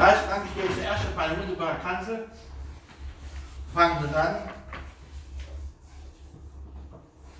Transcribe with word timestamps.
Also, 0.00 0.20
ich 0.46 0.54
gehe 0.54 0.74
zuerst 0.74 1.04
auf 1.04 1.14
meine 1.14 1.38
wunderbare 1.38 1.76
Kanzel. 1.80 2.26
Fangen 3.74 4.02
wir 4.02 4.18
an. 4.18 4.36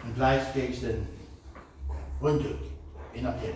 Und 0.05 0.15
gleich 0.15 0.53
gehe 0.53 0.67
ich 0.67 0.83
dann 0.83 1.09
runter. 2.21 2.51
Je 3.15 3.23
nachdem. 3.23 3.55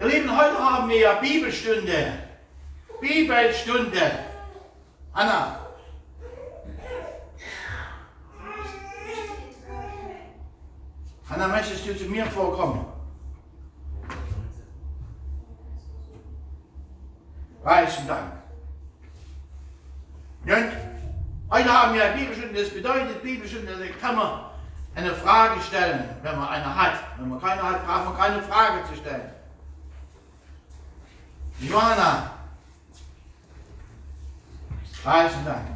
Ihr 0.00 0.06
Lieben, 0.08 0.36
heute 0.36 0.58
haben 0.58 0.88
wir 0.88 0.98
ja 0.98 1.12
Bibelstunde. 1.20 2.14
Bibelstunde. 3.00 4.10
Anna. 5.12 5.66
Anna, 11.28 11.46
möchtest 11.46 11.86
du 11.86 11.96
zu 11.96 12.06
mir 12.06 12.26
vorkommen? 12.26 12.89
Reichen 17.70 18.08
Dank. 18.08 18.32
Und 20.44 20.72
heute 21.52 21.72
haben 21.72 21.94
wir 21.94 22.04
Bibelstunde, 22.08 22.60
das 22.60 22.74
bedeutet 22.74 23.22
Bibelstunde, 23.22 23.76
da 23.76 23.84
kann 24.04 24.16
man 24.16 24.40
eine 24.96 25.14
Frage 25.14 25.60
stellen, 25.60 26.16
wenn 26.22 26.36
man 26.36 26.48
eine 26.48 26.74
hat. 26.74 26.94
Wenn 27.16 27.28
man 27.28 27.40
keine 27.40 27.62
hat, 27.62 27.86
braucht 27.86 28.06
man 28.06 28.16
keine 28.16 28.42
Frage 28.42 28.84
zu 28.88 28.96
stellen. 28.96 29.30
Johanna. 31.60 32.32
Reichen 35.04 35.44
Dank. 35.44 35.66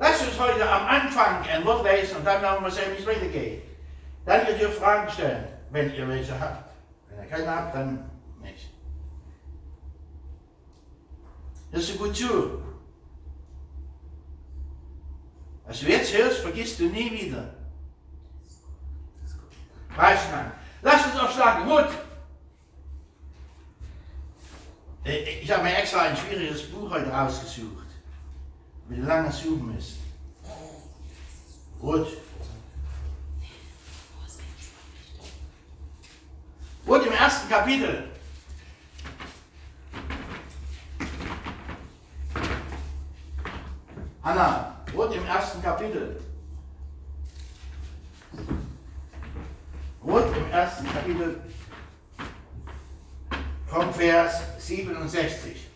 Lass 0.00 0.20
uns 0.20 0.38
heute 0.40 0.68
am 0.68 0.84
Anfang 0.84 1.44
ein 1.48 1.64
Wort 1.64 1.84
lesen 1.84 2.16
und 2.16 2.24
dann 2.24 2.42
werden 2.42 2.64
wir 2.64 2.70
sehen, 2.72 2.92
wie 2.96 3.00
es 3.00 3.06
weitergeht. 3.06 3.62
Dann 4.26 4.44
könnt 4.44 4.60
ihr 4.60 4.70
Fragen 4.70 5.08
stellen, 5.12 5.44
wenn 5.70 5.94
ihr 5.94 6.08
welche 6.08 6.38
habt. 6.40 6.72
Wenn 7.08 7.24
ihr 7.24 7.30
keine 7.30 7.54
habt, 7.54 7.74
dann 7.76 8.10
nicht. 8.42 8.70
Hörst 11.70 11.90
du 11.90 11.98
gut 11.98 12.16
zu? 12.16 12.62
Was 15.66 15.80
du 15.80 15.86
jetzt 15.86 16.14
hörst, 16.14 16.38
vergisst 16.38 16.80
du 16.80 16.84
nie 16.84 17.10
wieder. 17.10 17.54
Reichmann. 19.94 20.52
Lass 20.80 21.06
uns 21.06 21.20
auch 21.20 21.30
sagen, 21.30 21.68
gut. 21.68 21.88
Ich 25.04 25.50
habe 25.50 25.64
mir 25.64 25.76
extra 25.76 26.00
ein 26.02 26.16
schwieriges 26.16 26.70
Buch 26.70 26.90
heute 26.90 27.10
rausgesucht. 27.10 27.86
Wie 28.88 29.00
lange 29.00 29.30
suchen 29.30 29.74
müsst. 29.74 29.96
Gut. 31.80 32.08
Gut, 36.86 37.06
im 37.06 37.12
ersten 37.12 37.48
Kapitel. 37.48 38.08
Anna, 44.22 44.76
Rot 44.94 45.14
im 45.14 45.24
ersten 45.26 45.62
Kapitel. 45.62 46.20
Rot 50.04 50.36
im 50.36 50.50
ersten 50.50 50.86
Kapitel 50.92 51.40
vom 53.66 53.92
Vers 53.92 54.40
67. 54.58 55.68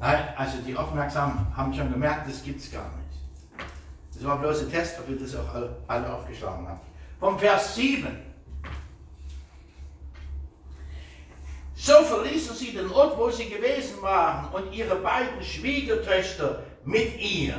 Nein, 0.00 0.28
also 0.36 0.58
die 0.58 0.76
Aufmerksamen 0.76 1.56
haben 1.56 1.74
schon 1.74 1.90
gemerkt, 1.90 2.28
das 2.28 2.42
gibt 2.42 2.60
es 2.60 2.70
gar 2.70 2.84
nicht. 2.84 3.68
Das 4.14 4.24
war 4.24 4.38
bloß 4.38 4.62
ein 4.62 4.70
Test, 4.70 4.98
ob 5.00 5.08
ihr 5.08 5.18
das 5.18 5.34
auch 5.34 5.54
alle, 5.54 5.76
alle 5.88 6.12
aufgeschlagen 6.12 6.68
habt. 6.68 6.84
Vom 7.18 7.38
Vers 7.38 7.74
7. 7.74 8.27
So 11.88 12.04
verließen 12.04 12.54
sie 12.54 12.72
den 12.72 12.90
Ort, 12.90 13.16
wo 13.16 13.30
sie 13.30 13.48
gewesen 13.48 14.02
waren, 14.02 14.52
und 14.52 14.74
ihre 14.74 14.96
beiden 14.96 15.42
Schwiegertöchter 15.42 16.62
mit 16.84 17.18
ihr. 17.18 17.54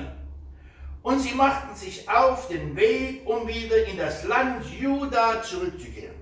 Und 1.01 1.19
sie 1.19 1.34
machten 1.34 1.75
sich 1.75 2.07
auf 2.07 2.47
den 2.47 2.75
Weg, 2.75 3.23
um 3.25 3.47
wieder 3.47 3.84
in 3.88 3.97
das 3.97 4.23
Land 4.25 4.63
Juda 4.79 5.41
zurückzukehren. 5.41 6.13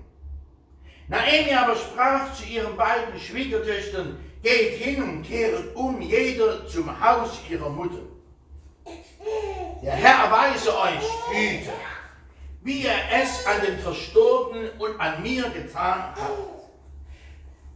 Naomi 1.08 1.52
aber 1.52 1.76
sprach 1.76 2.32
zu 2.32 2.44
ihren 2.44 2.78
beiden 2.78 3.20
Schwiegertöchtern, 3.20 4.18
geht 4.42 4.78
hin 4.82 5.02
und 5.02 5.22
kehret 5.24 5.76
um, 5.76 6.00
jeder 6.00 6.66
zum 6.66 6.88
Haus 6.98 7.38
ihrer 7.50 7.68
Mutter. 7.68 8.04
Der 9.82 9.92
Herr 9.92 10.24
erweise 10.24 10.74
euch 10.78 11.04
Güte, 11.30 11.72
wie 12.62 12.86
er 12.86 13.22
es 13.22 13.44
an 13.44 13.60
den 13.66 13.78
Verstorbenen 13.78 14.70
und 14.78 14.98
an 14.98 15.22
mir 15.22 15.50
getan 15.50 16.14
hat. 16.14 16.57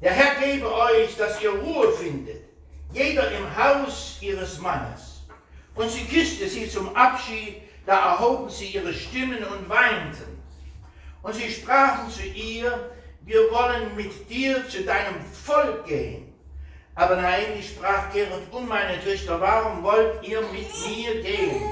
Der 0.02 0.10
Herr 0.10 0.34
gebe 0.34 0.74
euch, 0.74 1.16
dass 1.16 1.40
ihr 1.40 1.50
Ruhe 1.50 1.92
findet, 1.92 2.42
jeder 2.92 3.30
im 3.30 3.56
Haus 3.56 4.18
ihres 4.20 4.58
Mannes. 4.58 5.22
Und 5.76 5.88
sie 5.88 6.04
küsste 6.04 6.48
sie 6.48 6.68
zum 6.68 6.94
Abschied, 6.96 7.62
da 7.86 8.10
erhoben 8.10 8.50
sie 8.50 8.66
ihre 8.66 8.92
Stimmen 8.92 9.44
und 9.44 9.68
weinten. 9.68 10.42
Und 11.22 11.36
sie 11.36 11.48
sprachen 11.48 12.10
zu 12.10 12.26
ihr, 12.26 12.90
wir 13.20 13.48
wollen 13.52 13.94
mit 13.94 14.28
dir 14.28 14.68
zu 14.68 14.82
deinem 14.82 15.20
Volk 15.24 15.86
gehen. 15.86 16.34
Aber 16.96 17.14
Naomi 17.14 17.62
sprach, 17.62 18.12
kehret 18.12 18.42
um, 18.50 18.66
meine 18.66 19.00
Töchter, 19.00 19.40
warum 19.40 19.84
wollt 19.84 20.26
ihr 20.26 20.40
mit 20.40 20.68
mir 20.88 21.22
gehen? 21.22 21.62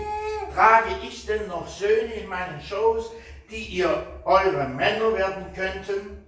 Trage 0.54 0.90
ich 1.02 1.26
denn 1.26 1.48
noch 1.48 1.66
Söhne 1.66 2.14
in 2.14 2.28
meinen 2.28 2.60
Schoß, 2.60 3.10
die 3.50 3.64
ihr 3.64 4.06
eure 4.24 4.68
Männer 4.68 5.12
werden 5.14 5.52
könnten? 5.52 6.19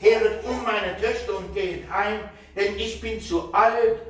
Kehret 0.00 0.44
um 0.44 0.62
meine 0.64 0.96
Töchter 1.00 1.38
und 1.38 1.54
geht 1.54 1.90
heim, 1.90 2.20
denn 2.54 2.76
ich 2.76 3.00
bin 3.00 3.20
zu 3.20 3.52
alt, 3.52 4.00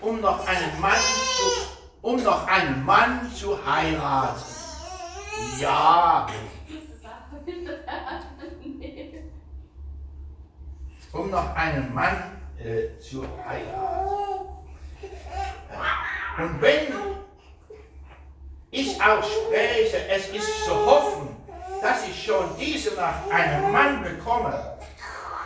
um 0.00 0.20
noch 0.20 0.46
einen 0.46 0.80
Mann 0.80 0.92
zu, 0.92 1.66
um 2.02 2.22
noch 2.22 2.46
einen 2.46 2.84
Mann 2.84 3.30
zu 3.32 3.58
heiraten. 3.64 4.42
Ja. 5.60 6.26
Um 11.12 11.30
noch 11.30 11.54
einen 11.54 11.94
Mann 11.94 12.38
äh, 12.58 12.98
zu 12.98 13.26
heiraten. 13.46 14.32
Und 16.38 16.62
wenn 16.62 16.86
ich 18.70 19.02
auch 19.02 19.22
spreche, 19.22 20.08
es 20.08 20.28
ist 20.28 20.64
zu 20.64 20.74
hoffen, 20.74 21.36
dass 21.82 22.06
ich 22.08 22.24
schon 22.24 22.56
diese 22.58 22.94
Nacht 22.94 23.30
einen 23.30 23.70
Mann 23.70 24.02
bekomme, 24.02 24.78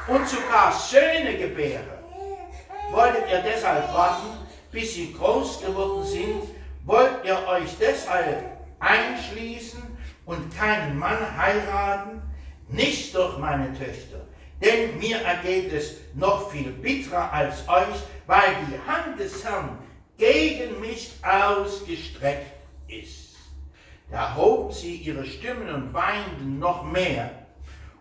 und 0.08 0.28
sogar 0.28 0.72
Söhne 0.72 1.36
gebären. 1.36 1.84
Wolltet 2.90 3.28
ihr 3.30 3.42
deshalb 3.42 3.92
warten, 3.92 4.38
bis 4.70 4.94
sie 4.94 5.12
groß 5.12 5.60
geworden 5.60 6.04
sind? 6.04 6.42
Wollt 6.84 7.24
ihr 7.24 7.38
euch 7.48 7.76
deshalb 7.80 8.44
einschließen 8.78 9.82
und 10.24 10.56
keinen 10.56 10.98
Mann 10.98 11.36
heiraten? 11.36 12.22
Nicht 12.68 13.14
doch, 13.14 13.38
meine 13.38 13.72
Töchter, 13.78 14.20
denn 14.62 14.98
mir 14.98 15.18
ergeht 15.18 15.72
es 15.72 15.96
noch 16.14 16.50
viel 16.50 16.70
bitterer 16.70 17.32
als 17.32 17.68
euch, 17.68 18.02
weil 18.26 18.56
die 18.68 18.90
Hand 18.90 19.18
des 19.18 19.44
Herrn 19.44 19.78
gegen 20.16 20.80
mich 20.80 21.12
ausgestreckt 21.22 22.52
ist. 22.88 23.36
Da 24.10 24.34
hoben 24.34 24.72
sie 24.72 24.96
ihre 24.96 25.24
Stimmen 25.24 25.68
und 25.68 25.94
weinten 25.94 26.58
noch 26.58 26.84
mehr. 26.84 27.45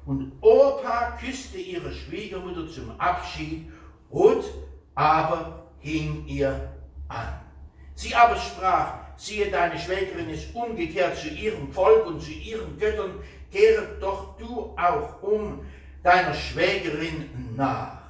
Und 0.06 0.32
Opa 0.42 1.18
küsste 1.20 1.58
ihre 1.58 1.92
Schwiegermutter 1.92 2.68
zum 2.70 3.00
Abschied, 3.00 3.72
Ruth 4.12 4.46
aber 4.94 5.68
hing 5.80 6.26
ihr 6.28 6.72
an. 7.08 7.42
Sie 7.96 8.14
aber 8.14 8.36
sprach, 8.36 8.94
siehe, 9.18 9.50
deine 9.50 9.80
Schwägerin 9.80 10.30
ist 10.30 10.54
umgekehrt 10.54 11.18
zu 11.18 11.30
ihrem 11.30 11.72
Volk 11.72 12.06
und 12.06 12.22
zu 12.22 12.32
ihren 12.32 12.78
Göttern, 12.78 13.20
kehre 13.52 13.98
doch 14.00 14.38
du 14.38 14.76
auch 14.78 15.22
um 15.24 15.62
deiner 16.04 16.34
Schwägerin 16.34 17.54
nach. 17.56 18.02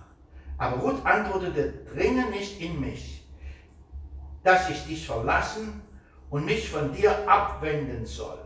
Aber 0.58 0.78
Ruth 0.78 1.06
antwortete, 1.06 1.74
dringe 1.94 2.30
nicht 2.30 2.60
in 2.60 2.80
mich, 2.80 3.26
dass 4.44 4.70
ich 4.70 4.86
dich 4.86 5.06
verlassen 5.06 5.82
und 6.30 6.46
mich 6.46 6.70
von 6.70 6.94
dir 6.94 7.28
abwenden 7.28 8.06
soll. 8.06 8.40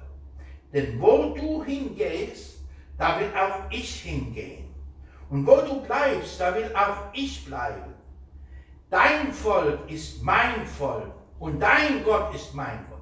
Denn 0.74 1.00
wo 1.00 1.34
du 1.36 1.64
hingehst, 1.64 2.59
da 3.00 3.20
will 3.20 3.32
auch 3.36 3.72
ich 3.72 4.02
hingehen. 4.02 4.76
Und 5.30 5.48
wo 5.48 5.56
du 5.62 5.82
bleibst, 5.82 6.40
da 6.40 6.54
will 6.54 6.70
auch 6.76 7.14
ich 7.14 7.46
bleiben. 7.46 7.96
Dein 8.90 9.32
Volk 9.32 9.90
ist 9.90 10.22
mein 10.22 10.66
Volk 10.68 11.14
und 11.40 11.60
dein 11.60 12.04
Gott 12.04 12.36
ist 12.36 12.54
mein 12.54 12.86
Gott. 12.90 13.00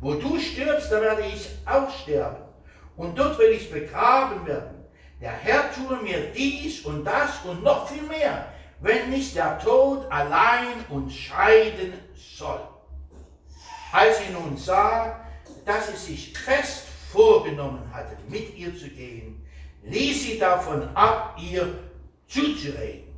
Wo 0.00 0.14
du 0.14 0.38
stirbst, 0.38 0.92
da 0.92 1.00
werde 1.00 1.22
ich 1.22 1.50
auch 1.66 1.90
sterben. 1.90 2.44
Und 2.96 3.18
dort 3.18 3.38
will 3.38 3.50
ich 3.50 3.70
begraben 3.70 4.46
werden. 4.46 4.84
Der 5.20 5.32
Herr 5.32 5.72
tue 5.72 5.96
mir 6.02 6.32
dies 6.32 6.84
und 6.84 7.04
das 7.04 7.44
und 7.44 7.62
noch 7.62 7.88
viel 7.88 8.02
mehr, 8.02 8.46
wenn 8.80 9.10
nicht 9.10 9.34
der 9.34 9.58
Tod 9.58 10.10
allein 10.10 10.84
uns 10.88 11.14
scheiden 11.14 11.94
soll. 12.14 12.60
Als 13.92 14.18
sie 14.18 14.32
nun 14.32 14.56
sah, 14.56 15.20
dass 15.64 15.88
sie 15.88 16.12
sich 16.12 16.38
fest 16.38 16.86
vorgenommen 17.12 17.82
hatte, 17.92 18.16
mit 18.28 18.56
ihr 18.56 18.76
zu 18.76 18.88
gehen, 18.88 19.31
ließ 19.82 20.22
sie 20.22 20.38
davon 20.38 20.88
ab, 20.94 21.36
ihr 21.40 21.78
zuzureden. 22.26 23.12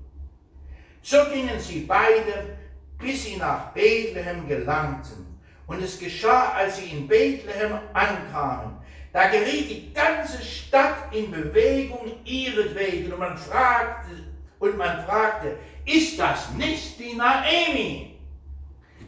So 1.03 1.19
gingen 1.33 1.61
sie 1.61 1.81
beide, 1.81 2.57
bis 2.99 3.25
sie 3.25 3.37
nach 3.37 3.73
Bethlehem 3.73 4.49
gelangten. 4.49 5.39
Und 5.67 5.83
es 5.83 5.99
geschah, 5.99 6.53
als 6.53 6.77
sie 6.77 6.87
in 6.87 7.09
Bethlehem 7.09 7.79
ankamen, 7.93 8.77
da 9.13 9.29
geriet 9.29 9.71
die 9.71 9.93
ganze 9.93 10.43
Stadt 10.43 11.15
in 11.15 11.31
Bewegung 11.31 12.13
ihretwegen 12.25 13.13
und 13.13 13.19
man 13.19 13.39
fragte, 13.39 14.11
und 14.59 14.79
man 14.79 15.05
fragte, 15.05 15.59
ist 15.85 16.19
das 16.19 16.51
nicht 16.53 16.99
die 16.99 17.15
Naemi? 17.15 18.19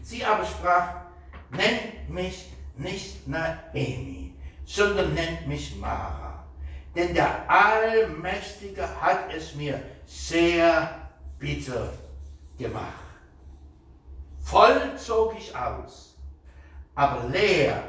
Sie 0.02 0.24
aber 0.24 0.44
sprach, 0.44 0.94
nennt 1.50 2.08
mich 2.08 2.46
nicht 2.76 3.26
Naemi, 3.26 4.34
sondern 4.64 5.14
nennt 5.14 5.48
mich 5.48 5.74
Mara. 5.76 6.25
Denn 6.96 7.12
der 7.12 7.48
Allmächtige 7.50 8.88
hat 9.02 9.30
es 9.30 9.54
mir 9.54 9.82
sehr 10.06 11.10
bitter 11.38 11.92
gemacht. 12.56 13.04
Voll 14.40 14.96
zog 14.96 15.36
ich 15.38 15.54
aus, 15.54 16.16
aber 16.94 17.28
leer 17.28 17.82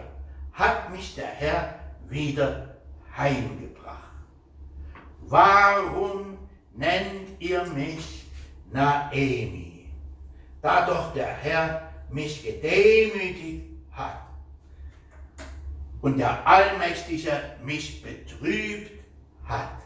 hat 0.52 0.92
mich 0.92 1.16
der 1.16 1.28
Herr 1.28 1.80
wieder 2.10 2.76
heimgebracht. 3.16 4.12
Warum 5.22 6.38
nennt 6.74 7.40
ihr 7.40 7.64
mich 7.68 8.26
Naemi? 8.74 9.90
Da 10.62 10.86
doch 10.86 11.14
der 11.14 11.28
Herr 11.28 11.94
mich 12.10 12.44
gedemütigt 12.44 13.68
hat 13.92 14.28
und 16.02 16.18
der 16.18 16.46
Allmächtige 16.46 17.32
mich 17.64 18.02
betrübt 18.02 18.97
hat. 19.48 19.82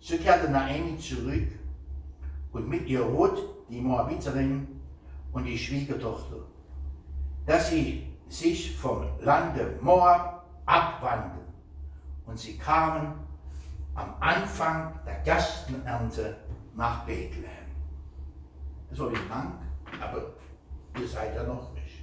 So 0.00 0.16
kehrte 0.18 0.50
Naemi 0.50 0.98
zurück 0.98 1.48
und 2.52 2.68
mit 2.68 2.86
ihr 2.88 3.02
Ruth, 3.02 3.38
die 3.68 3.80
Moabiterin 3.80 4.66
und 5.32 5.44
die 5.44 5.58
Schwiegertochter, 5.58 6.36
dass 7.46 7.70
sie 7.70 8.06
sich 8.28 8.76
vom 8.76 9.06
Lande 9.20 9.78
Moab 9.80 10.46
abwandten. 10.66 11.40
Und 12.26 12.38
sie 12.38 12.56
kamen 12.56 13.14
am 13.94 14.14
Anfang 14.20 14.98
der 15.06 15.20
Gastenernte 15.24 16.36
nach 16.74 17.04
Bethlehem. 17.04 17.46
Das 18.90 18.98
war 18.98 19.08
ein 19.08 19.28
Dank, 19.28 19.54
aber 20.00 20.32
ihr 21.00 21.08
seid 21.08 21.34
ja 21.34 21.42
noch 21.44 21.72
nicht. 21.74 22.00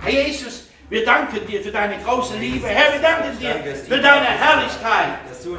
Herr 0.00 0.10
Jesus, 0.10 0.68
wir 0.90 1.04
danken 1.04 1.46
dir 1.46 1.62
für 1.62 1.70
deine 1.70 1.98
große 1.98 2.36
Liebe. 2.36 2.66
Herr, 2.66 2.92
wir 2.94 3.00
danken 3.00 3.38
dir 3.38 3.54
für 3.86 3.98
deine 3.98 4.26
Herrlichkeit. 4.26 5.08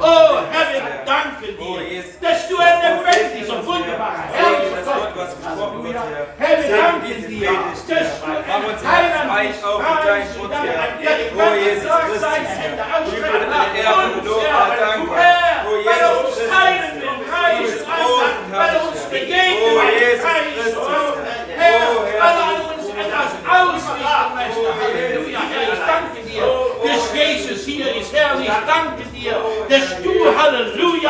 Oh, 0.00 0.38
Herr, 0.50 0.72
wir 0.72 0.82
danken 1.06 1.56
dir, 1.56 2.04
dass 2.20 2.48
du 2.48 2.58
ein 2.58 2.80
lebendiger, 2.82 3.64
wunderbarer, 3.66 4.24
herrlicher 4.32 4.82
Gott 5.14 5.32
bist. 5.82 5.96
Herr, 6.38 6.56
wir 6.62 6.70
danken 6.76 7.28
dir, 7.28 7.50
dass 7.50 7.86
du 7.86 8.26
ein 8.26 8.76
heiland 8.90 9.30
bist. 9.48 9.64
Oh, 9.64 9.78
Jesus 11.54 11.90
Christus. 12.06 13.16
Über 13.16 13.28
deine 13.38 13.78
Ehre 13.78 13.94
und 14.04 14.24
Lob, 14.26 14.42
danke. 14.80 15.10
Oh, 15.66 15.76
Jesus 15.76 16.26
Christus. 16.26 16.39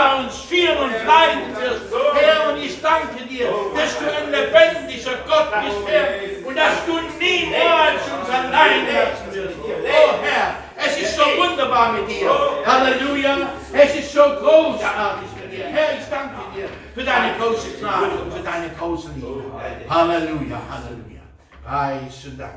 Halleluja, 0.01 0.25
uns 0.25 0.39
führen 0.41 0.79
und 0.79 1.07
leiden 1.07 1.57
wirst, 1.57 1.93
Herr, 2.15 2.53
und 2.53 2.63
ich 2.63 2.81
danke 2.81 3.25
dir, 3.25 3.49
dass 3.75 3.99
du 3.99 4.05
ein 4.05 4.31
lebendiger 4.31 5.17
Gott 5.27 5.51
bist, 5.63 5.89
Herr, 5.89 6.47
und 6.47 6.57
dass 6.57 6.87
du 6.87 6.93
niemals 7.19 8.03
uns 8.19 8.31
allein 8.31 8.87
lassen 8.87 9.35
wirst. 9.35 9.57
Oh, 9.61 10.15
Herr, 10.23 10.55
es 10.77 10.99
ist 10.99 11.17
so 11.17 11.23
wunderbar 11.37 11.93
mit 11.93 12.09
dir. 12.09 12.31
Halleluja, 12.65 13.51
es 13.73 13.95
ist 13.97 14.13
so 14.13 14.23
großartig 14.23 15.29
mit 15.43 15.53
dir. 15.53 15.67
Herr, 15.67 15.99
ich 15.99 16.07
danke 16.11 16.37
dir 16.55 16.69
für 16.95 17.05
deine 17.05 17.35
große 17.39 17.79
Gnade 17.79 18.07
und 18.25 18.33
für 18.33 18.43
deine 18.43 18.71
große 18.71 19.11
Liebe. 19.15 19.45
Halleluja, 19.89 20.61
Halleluja. 20.71 21.21
Preisen 21.65 22.39
Dank. 22.39 22.55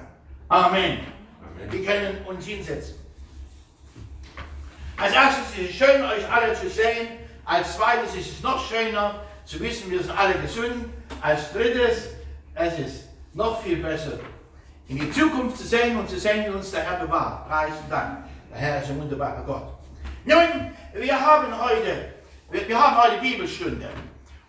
Amen. 0.50 1.00
Amen. 1.00 1.72
Wir 1.72 1.86
können 1.86 2.26
uns 2.26 2.46
hinsetzen. 2.46 2.96
Als 4.96 5.14
erstes 5.14 5.58
ist 5.58 5.70
es 5.72 5.76
schön, 5.76 6.04
euch 6.04 6.32
alle 6.32 6.54
zu 6.54 6.70
sehen. 6.70 7.23
Als 7.46 7.76
zweites 7.76 8.16
ist 8.16 8.32
es 8.32 8.44
noch 8.44 8.66
schöner 8.70 9.16
zu 9.46 9.60
wissen, 9.60 9.92
wir 9.92 10.02
sind 10.02 10.18
alle 10.18 10.36
gesund. 10.36 10.86
Als 11.22 11.52
drittes, 11.52 12.10
es 12.56 12.80
ist 12.80 13.10
noch 13.34 13.62
viel 13.62 13.78
besser, 13.78 14.20
in 14.88 15.00
die 15.00 15.12
Zukunft 15.12 15.58
zu 15.58 15.66
sehen 15.66 15.98
und 15.98 16.10
zu 16.10 16.20
sehen, 16.20 16.46
wie 16.46 16.50
uns 16.50 16.72
der 16.72 16.84
Herr 16.84 17.06
bewahrt. 17.06 17.48
Preisen 17.48 17.90
Dank. 17.90 18.26
Der 18.52 18.58
Herr 18.58 18.82
ist 18.82 18.90
ein 18.90 19.00
wunderbarer 19.00 19.44
Gott. 19.44 19.68
Nun, 20.26 20.72
wir 20.94 21.20
haben 21.20 21.48
heute, 21.60 22.14
wir 22.50 22.80
haben 22.80 23.04
heute 23.04 23.22
Bibelstunde. 23.22 23.90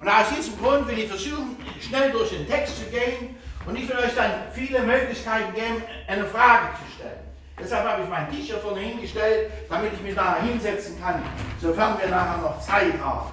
Und 0.01 0.09
aus 0.09 0.27
diesem 0.37 0.59
Grund 0.59 0.87
will 0.87 0.99
ich 0.99 1.09
versuchen, 1.09 1.57
schnell 1.81 2.13
durch 2.13 2.31
den 2.31 2.47
Text 2.47 2.77
zu 2.77 2.85
gehen 2.91 3.37
und 3.67 3.77
ich 3.77 3.89
will 3.89 3.97
euch 3.97 4.15
dann 4.15 4.33
viele 4.53 4.81
Möglichkeiten 4.83 5.55
geben, 5.55 5.83
eine 6.07 6.27
Frage 6.27 6.75
zu 6.75 6.95
stellen. 6.95 7.24
Deshalb 7.59 7.89
habe 7.89 8.03
ich 8.03 8.09
mein 8.09 8.31
T-Shirt 8.31 8.61
vorne 8.61 8.81
hingestellt, 8.81 9.51
damit 9.69 9.93
ich 9.93 10.01
mich 10.01 10.15
nachher 10.15 10.43
hinsetzen 10.43 11.01
kann, 11.01 11.23
sofern 11.61 11.97
wir 12.01 12.09
nachher 12.09 12.39
noch 12.39 12.61
Zeit 12.61 12.95
haben. 13.01 13.31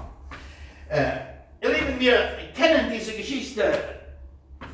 Äh, 0.89 1.11
ihr 1.61 1.73
Lieben, 1.73 1.99
wir 1.99 2.29
kennen 2.55 2.91
diese 2.93 3.13
Geschichte 3.13 3.73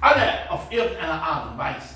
alle 0.02 0.50
auf 0.50 0.70
irgendeine 0.70 1.14
Art 1.14 1.52
und 1.52 1.58
Weise. 1.58 1.96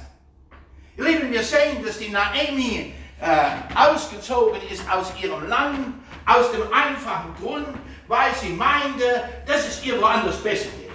Ihr 0.98 1.04
Lieben, 1.04 1.32
wir 1.32 1.44
sehen, 1.44 1.84
dass 1.86 1.98
die 1.98 2.10
Naomi 2.10 2.94
äh, 3.20 3.76
ausgezogen 3.76 4.62
ist 4.70 4.90
aus 4.90 5.12
ihrem 5.22 5.48
Land, 5.48 5.96
aus 6.26 6.52
dem 6.52 6.64
einfachen 6.72 7.36
Grund, 7.40 7.68
weil 8.08 8.34
sie 8.36 8.50
meinte, 8.50 9.24
dass 9.46 9.68
es 9.68 9.84
ihr 9.84 10.02
woanders 10.02 10.38
besser 10.38 10.70
geht. 10.80 10.92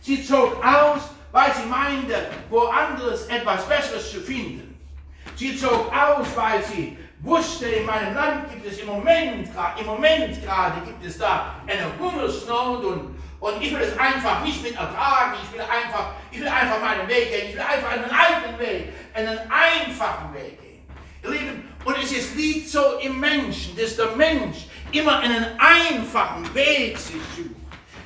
Sie 0.00 0.24
zog 0.24 0.64
aus, 0.64 1.02
weil 1.32 1.52
sie 1.54 1.68
meinte, 1.68 2.26
woanders 2.50 3.26
etwas 3.26 3.66
Besseres 3.66 4.10
zu 4.10 4.20
finden. 4.20 4.61
Sie 5.36 5.56
zog 5.56 5.92
aus, 5.92 6.26
weil 6.34 6.62
sie 6.64 6.96
wusste, 7.20 7.66
in 7.66 7.86
meinem 7.86 8.14
Land 8.14 8.50
gibt 8.50 8.66
es 8.66 8.78
im 8.78 8.86
Moment, 8.86 9.48
im 9.78 9.86
Moment 9.86 10.42
gerade 10.42 10.80
gibt 10.84 11.04
es 11.04 11.18
da 11.18 11.54
eine 11.66 11.86
Hungersnot 11.98 12.84
und, 12.84 13.20
und 13.40 13.62
ich 13.62 13.72
will 13.72 13.80
es 13.80 13.98
einfach 13.98 14.44
nicht 14.44 14.62
mit 14.62 14.74
ertragen. 14.74 15.34
Ich 15.42 15.52
will 15.52 15.60
einfach, 15.60 16.12
ich 16.30 16.40
will 16.40 16.48
einfach 16.48 16.80
meinen 16.80 17.08
Weg 17.08 17.30
gehen. 17.30 17.48
Ich 17.48 17.54
will 17.54 17.62
einfach 17.62 17.92
einen 17.92 18.04
alten 18.04 18.58
Weg, 18.58 18.92
einen 19.14 19.38
einfachen 19.38 20.34
Weg 20.34 20.60
gehen. 20.60 20.82
Ihr 21.24 21.30
Lieben, 21.30 21.68
und 21.84 21.96
es 22.02 22.12
ist, 22.12 22.36
liegt 22.36 22.68
so 22.68 22.98
im 23.02 23.18
Menschen, 23.18 23.76
dass 23.76 23.96
der 23.96 24.14
Mensch 24.16 24.66
immer 24.92 25.20
einen 25.20 25.46
einfachen 25.58 26.54
Weg 26.54 26.98
sich 26.98 27.22
sucht 27.36 27.62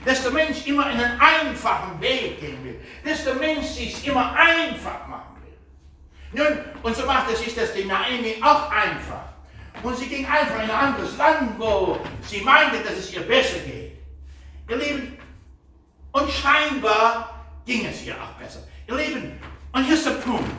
dass 0.07 0.23
der 0.23 0.31
Mensch 0.31 0.65
immer 0.67 0.87
einen 0.87 1.21
einfachen 1.21 2.01
Weg 2.01 2.41
gehen 2.41 2.63
will, 2.63 2.81
dass 3.05 3.25
der 3.25 3.35
Mensch 3.35 3.67
sich 3.67 4.07
immer 4.07 4.35
einfach. 4.37 5.06
Nun, 6.33 6.59
und 6.83 6.97
so 6.97 7.07
machte 7.07 7.37
sich 7.37 7.55
das 7.55 7.73
die 7.73 7.85
Naomi 7.85 8.37
auch 8.43 8.71
einfach. 8.71 9.25
Und 9.83 9.97
sie 9.97 10.07
ging 10.07 10.27
einfach 10.27 10.57
in 10.57 10.71
ein 10.71 10.71
anderes 10.71 11.17
Land, 11.17 11.59
wo 11.59 11.99
sie 12.23 12.41
meinte, 12.41 12.79
dass 12.81 12.95
es 12.95 13.13
ihr 13.13 13.21
besser 13.21 13.59
geht. 13.59 13.93
Ihr 14.69 14.77
Lieben, 14.77 15.19
und 16.13 16.31
scheinbar 16.31 17.45
ging 17.65 17.87
es 17.87 18.05
ihr 18.05 18.15
auch 18.15 18.33
besser. 18.41 18.67
Ihr 18.89 18.97
Lieben, 18.97 19.39
und 19.73 19.85
hier 19.85 19.95
ist 19.95 20.07
der 20.07 20.13
Punkt. 20.13 20.51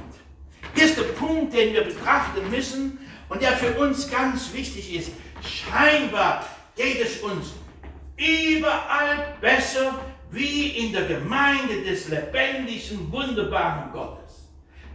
Hier 0.76 0.86
ist 0.86 0.98
der 0.98 1.04
Punkt, 1.04 1.54
den 1.54 1.74
wir 1.74 1.84
betrachten 1.84 2.50
müssen 2.50 3.00
und 3.30 3.42
der 3.42 3.54
für 3.54 3.74
uns 3.80 4.10
ganz 4.10 4.54
wichtig 4.54 4.94
ist. 4.94 5.12
Scheinbar 5.42 6.46
geht 6.76 7.02
es 7.02 7.22
uns 7.22 7.54
überall 8.16 9.36
besser 9.42 10.00
wie 10.32 10.70
in 10.70 10.94
der 10.94 11.06
Gemeinde 11.06 11.84
des 11.84 12.10
lebendigen, 12.10 13.12
wunderbaren 13.12 13.92
Gottes. 13.92 14.17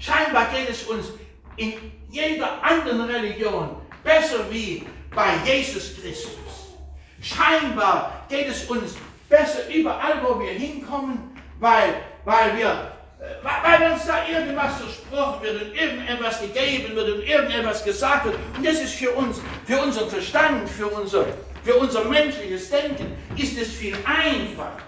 Scheinbar 0.03 0.47
geht 0.47 0.69
es 0.69 0.83
uns 0.85 1.13
in 1.57 1.75
jeder 2.11 2.61
anderen 2.61 3.03
Religion 3.03 3.77
besser 4.03 4.51
wie 4.51 4.85
bei 5.15 5.29
Jesus 5.45 5.95
Christus. 5.95 6.75
Scheinbar 7.21 8.27
geht 8.29 8.49
es 8.49 8.65
uns 8.65 8.97
besser 9.29 9.73
überall, 9.73 10.21
wo 10.25 10.41
wir 10.41 10.51
hinkommen, 10.51 11.31
weil, 11.61 11.95
weil 12.25 12.57
wir 12.59 12.93
äh, 13.21 13.45
weil 13.45 13.93
uns 13.93 14.05
da 14.05 14.27
irgendwas 14.27 14.73
versprochen 14.79 15.43
wird 15.43 15.63
und 15.63 15.75
irgendetwas 15.77 16.41
gegeben 16.41 16.97
wird 16.97 17.09
und 17.09 17.23
irgendetwas 17.23 17.85
gesagt 17.85 18.25
wird. 18.25 18.37
Und 18.57 18.67
das 18.67 18.81
ist 18.81 18.95
für 18.95 19.13
uns, 19.13 19.41
für 19.65 19.81
unseren 19.81 20.11
Verstand, 20.11 20.69
für 20.69 20.89
unser, 20.89 21.27
für 21.63 21.77
unser 21.77 22.05
menschliches 22.07 22.69
Denken 22.71 23.17
ist 23.37 23.57
es 23.57 23.69
viel 23.69 23.97
einfacher. 24.05 24.79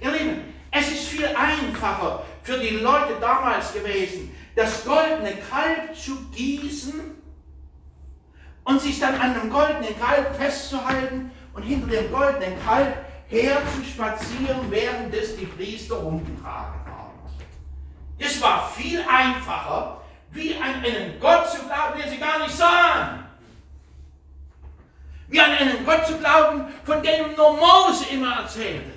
Ihr 0.00 0.10
Lieben, 0.10 0.54
es 0.72 0.88
ist 0.88 1.08
viel 1.08 1.26
einfacher 1.26 2.24
für 2.42 2.58
die 2.58 2.76
Leute 2.76 3.14
damals 3.20 3.72
gewesen, 3.72 4.34
das 4.56 4.84
goldene 4.84 5.34
Kalb 5.50 5.96
zu 5.96 6.16
gießen, 6.34 7.20
und 8.64 8.80
sich 8.80 9.00
dann 9.00 9.14
an 9.14 9.34
einem 9.34 9.50
goldenen 9.50 9.98
Kalb 9.98 10.34
festzuhalten 10.36 11.30
und 11.54 11.62
hinter 11.62 11.88
dem 11.88 12.10
goldenen 12.12 12.54
Kalb 12.64 13.04
herzuspazieren, 13.28 14.70
während 14.70 15.14
es 15.14 15.36
die 15.36 15.46
Priester 15.46 15.96
rumgetragen 15.96 16.80
haben. 16.86 17.18
Es 18.18 18.40
war 18.40 18.70
viel 18.70 19.00
einfacher, 19.08 20.02
wie 20.30 20.54
an 20.56 20.84
einen 20.84 21.18
Gott 21.18 21.50
zu 21.50 21.58
glauben, 21.64 22.00
den 22.00 22.10
sie 22.10 22.18
gar 22.18 22.38
nicht 22.40 22.56
sahen. 22.56 23.24
Wie 25.28 25.40
an 25.40 25.52
einen 25.52 25.84
Gott 25.84 26.06
zu 26.06 26.18
glauben, 26.18 26.66
von 26.84 27.02
dem 27.02 27.34
nur 27.36 27.56
Mose 27.56 28.06
immer 28.12 28.42
erzählte. 28.42 28.90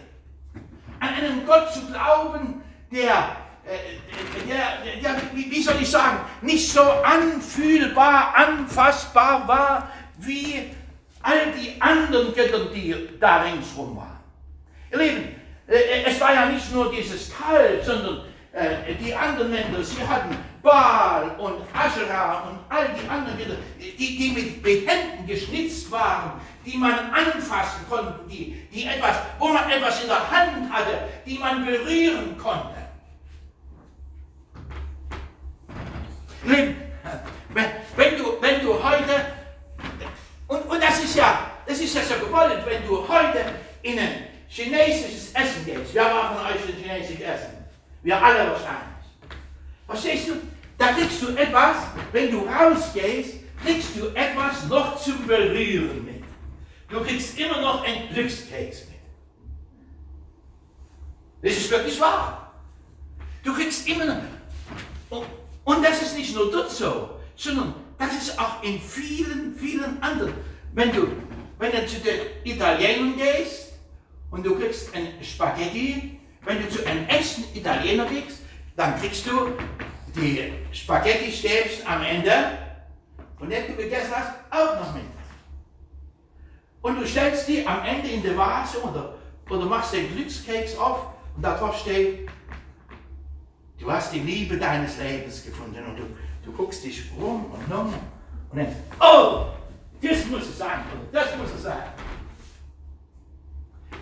An 1.00 1.10
einen 1.10 1.46
Gott 1.46 1.72
zu 1.74 1.86
glauben, 1.88 2.63
der, 2.94 3.38
äh, 3.66 4.48
der, 4.48 5.02
der, 5.02 5.14
der 5.14 5.22
wie 5.34 5.62
soll 5.62 5.76
ich 5.82 5.90
sagen, 5.90 6.20
nicht 6.42 6.72
so 6.72 6.82
anfühlbar, 6.82 8.34
anfassbar 8.36 9.48
war, 9.48 9.90
wie 10.20 10.72
all 11.22 11.52
die 11.58 11.82
anderen 11.82 12.34
Götter, 12.34 12.66
die 12.66 12.96
da 13.20 13.42
ringsrum 13.42 13.96
waren. 13.98 14.20
Ihr 14.92 14.98
Lieben, 14.98 15.36
äh, 15.68 16.04
es 16.06 16.20
war 16.22 16.34
ja 16.34 16.46
nicht 16.46 16.72
nur 16.72 16.92
dieses 16.92 17.32
Kalb, 17.34 17.84
sondern 17.84 18.22
äh, 18.52 18.94
die 19.04 19.16
anderen 19.16 19.52
Länder, 19.52 19.84
sie 19.84 20.06
hatten 20.06 20.38
Baal 20.62 21.32
und 21.38 21.56
Asherah 21.74 22.44
und 22.50 22.60
all 22.70 22.90
die 22.90 23.10
anderen 23.10 23.38
Götter, 23.38 23.58
die, 23.80 23.96
die 23.98 24.32
mit, 24.32 24.64
mit 24.64 24.88
Händen 24.88 25.26
geschnitzt 25.26 25.90
waren, 25.92 26.40
die 26.66 26.78
man 26.78 26.94
anfassen 27.12 27.86
konnte, 27.90 28.20
die, 28.30 28.68
die 28.72 28.86
etwas, 28.86 29.18
wo 29.40 29.48
man 29.50 29.70
etwas 29.70 30.02
in 30.02 30.08
der 30.08 30.32
Hand 30.32 30.72
hatte, 30.72 31.10
die 31.26 31.38
man 31.38 31.66
berühren 31.66 32.38
konnte. 32.38 32.83
Wenn, 36.44 36.76
wenn, 37.96 38.18
du, 38.18 38.42
wenn 38.42 38.62
du 38.62 38.84
heute, 38.84 39.26
und, 40.48 40.62
und 40.70 40.84
das 40.84 41.04
ist 41.04 41.16
ja, 41.16 41.52
das 41.66 41.80
ist 41.80 41.96
ja 41.96 42.02
so 42.02 42.26
gewollt, 42.26 42.66
wenn 42.66 42.86
du 42.86 43.08
heute 43.08 43.46
in 43.82 43.98
ein 43.98 44.28
chinesisches 44.48 45.34
Essen 45.34 45.66
gehst, 45.66 45.94
wer 45.94 46.06
war 46.06 46.36
von 46.36 46.46
euch 46.46 46.62
ein 46.68 46.76
chinesisches 46.82 47.22
Essen? 47.22 47.66
Wir 48.02 48.22
alle 48.22 48.52
wahrscheinlich. 48.52 48.94
Verstehst 49.88 50.30
du? 50.30 50.34
Da 50.78 50.92
kriegst 50.94 51.22
du 51.22 51.30
etwas, 51.36 51.78
wenn 52.12 52.32
du 52.32 52.46
rausgehst, 52.46 53.36
kriegst 53.64 53.96
du 53.96 54.08
etwas 54.08 54.68
noch 54.68 55.02
zum 55.02 55.26
Berühren 55.26 56.04
mit. 56.04 56.24
Du 56.90 57.02
kriegst 57.02 57.38
immer 57.40 57.62
noch 57.62 57.86
ein 57.86 58.10
Glückskeks 58.14 58.88
mit. 58.88 59.00
Das 61.42 61.54
ist 61.54 61.72
wirklich 61.72 62.00
wahr. 62.00 62.54
Du 63.44 63.54
kriegst 63.54 63.88
immer 63.88 64.06
noch. 64.06 65.24
Und 65.64 65.84
das 65.84 66.02
ist 66.02 66.18
nicht 66.18 66.36
nur 66.36 66.52
dort 66.52 66.72
so, 66.72 67.10
sondern 67.36 67.74
das 67.98 68.14
ist 68.14 68.40
auch 68.40 68.62
in 68.64 68.80
vielen, 68.80 69.56
vielen 69.56 70.02
anderen. 70.02 70.34
Wenn 70.74 70.92
du, 70.92 71.08
wenn 71.58 71.72
du 71.72 71.86
zu 71.86 72.00
den 72.00 72.20
Italienern 72.44 73.16
gehst 73.16 73.74
und 74.32 74.46
du 74.46 74.56
kriegst 74.58 74.94
ein 74.94 75.14
Spaghetti, 75.22 76.20
wenn 76.46 76.62
du 76.62 76.70
zu 76.70 76.86
einem 76.86 77.08
echten 77.08 77.44
Italiener 77.58 78.06
gehst, 78.06 78.40
dann 78.76 79.00
kriegst 79.00 79.26
du 79.26 79.52
die 80.16 80.52
Spaghetti-Stäbchen 80.72 81.88
am 81.88 82.04
Ende, 82.04 82.32
von 83.38 83.50
denen 83.50 83.68
du 83.68 83.76
gegessen 83.76 84.12
hast, 84.16 84.32
auch 84.52 84.80
noch 84.80 84.94
mit. 84.94 85.04
Und 86.82 87.00
du 87.00 87.08
stellst 87.08 87.48
die 87.48 87.66
am 87.66 87.84
Ende 87.86 88.10
in 88.10 88.22
die 88.22 88.36
Vase 88.36 88.82
oder, 88.82 89.16
oder 89.50 89.66
machst 89.66 89.94
den 89.94 90.14
Glückskeks 90.14 90.78
auf 90.78 91.08
und 91.36 91.42
da 91.42 91.58
drauf 91.58 91.80
steht, 91.80 92.30
du 93.84 93.92
hast 93.92 94.14
die 94.14 94.20
Liebe 94.20 94.58
deines 94.58 94.98
Lebens 94.98 95.44
gefunden 95.44 95.84
und 95.86 95.98
du, 95.98 96.04
du 96.46 96.52
guckst 96.54 96.84
dich 96.84 97.12
rum 97.20 97.46
und 97.52 97.74
um 97.74 97.94
und 98.52 98.58
dann, 98.58 98.68
oh, 99.00 99.48
das 100.02 100.26
muss 100.28 100.44
es 100.44 100.58
sein, 100.58 100.84
das 101.12 101.38
muss 101.38 101.52
es 101.56 101.64
sein. 101.64 101.84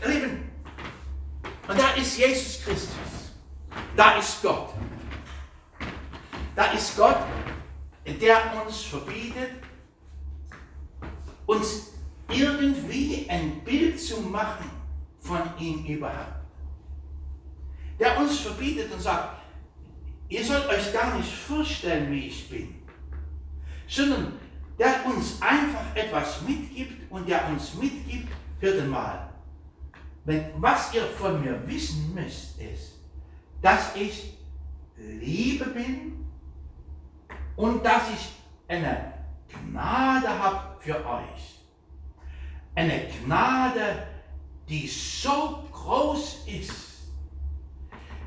Ihr 0.02 0.08
Lieben, 0.10 0.52
und 1.68 1.80
da 1.80 1.92
ist 1.92 2.18
Jesus 2.18 2.64
Christus, 2.64 3.34
da 3.96 4.18
ist 4.18 4.42
Gott. 4.42 4.74
Da 6.56 6.66
ist 6.74 6.98
Gott, 6.98 7.18
der 8.06 8.64
uns 8.66 8.82
verbietet, 8.82 9.52
uns 11.46 11.94
irgendwie 12.30 13.26
ein 13.30 13.62
Bild 13.64 14.00
zu 14.00 14.20
machen 14.22 14.70
von 15.22 15.42
ihm 15.60 15.86
überhaupt. 15.86 16.42
Der 18.00 18.18
uns 18.20 18.40
verbietet 18.40 18.92
und 18.92 19.02
sagt, 19.02 19.41
ihr 20.32 20.46
sollt 20.46 20.68
euch 20.70 20.94
gar 20.94 21.18
nicht 21.18 21.32
vorstellen, 21.32 22.10
wie 22.10 22.28
ich 22.28 22.50
bin, 22.50 22.74
sondern 23.86 24.40
der 24.80 25.06
uns 25.06 25.42
einfach 25.42 25.94
etwas 25.94 26.42
mitgibt 26.44 27.12
und 27.12 27.28
der 27.28 27.48
uns 27.50 27.76
mitgibt, 27.76 28.32
hört 28.62 28.88
mal, 28.88 29.30
wenn, 30.24 30.46
was 30.56 30.94
ihr 30.94 31.04
von 31.04 31.42
mir 31.42 31.62
wissen 31.68 32.16
müsst, 32.16 32.60
ist, 32.62 32.94
dass 33.62 33.94
ich 33.96 34.38
Liebe 34.96 35.66
bin 35.66 36.26
und 37.58 37.86
dass 37.86 38.04
ich 38.14 38.30
eine 38.70 39.14
Gnade 39.50 40.30
habe 40.30 40.80
für 40.80 40.96
euch. 41.06 41.60
Eine 42.74 43.08
Gnade, 43.08 44.08
die 44.70 44.88
so 44.88 45.68
groß 45.74 46.48
ist, 46.48 47.02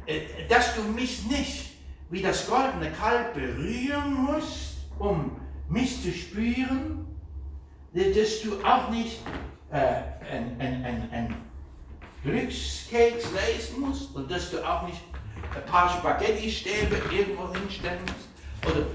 äh, 0.04 0.46
dass 0.48 0.74
du 0.76 0.82
mich 0.82 1.24
nicht 1.26 1.73
wie 2.10 2.22
das 2.22 2.46
goldene 2.46 2.90
Kalb 2.92 3.34
berühren 3.34 4.14
musst, 4.14 4.76
um 4.98 5.36
mich 5.68 6.02
zu 6.02 6.12
spüren, 6.12 7.06
dass 7.92 8.42
du 8.42 8.62
auch 8.64 8.90
nicht 8.90 9.20
äh, 9.70 9.78
ein, 10.30 10.56
ein, 10.58 10.84
ein, 10.84 11.10
ein 11.10 11.34
Glückskeks 12.22 13.26
lesen 13.32 13.80
musst 13.80 14.14
und 14.14 14.30
dass 14.30 14.50
du 14.50 14.66
auch 14.66 14.86
nicht 14.86 15.00
ein 15.54 15.64
paar 15.66 15.88
Spaghetti-Stäbe 15.88 16.96
irgendwo 17.12 17.52
hinstellen 17.54 18.00
musst. 18.02 18.74
Oder, 18.74 18.86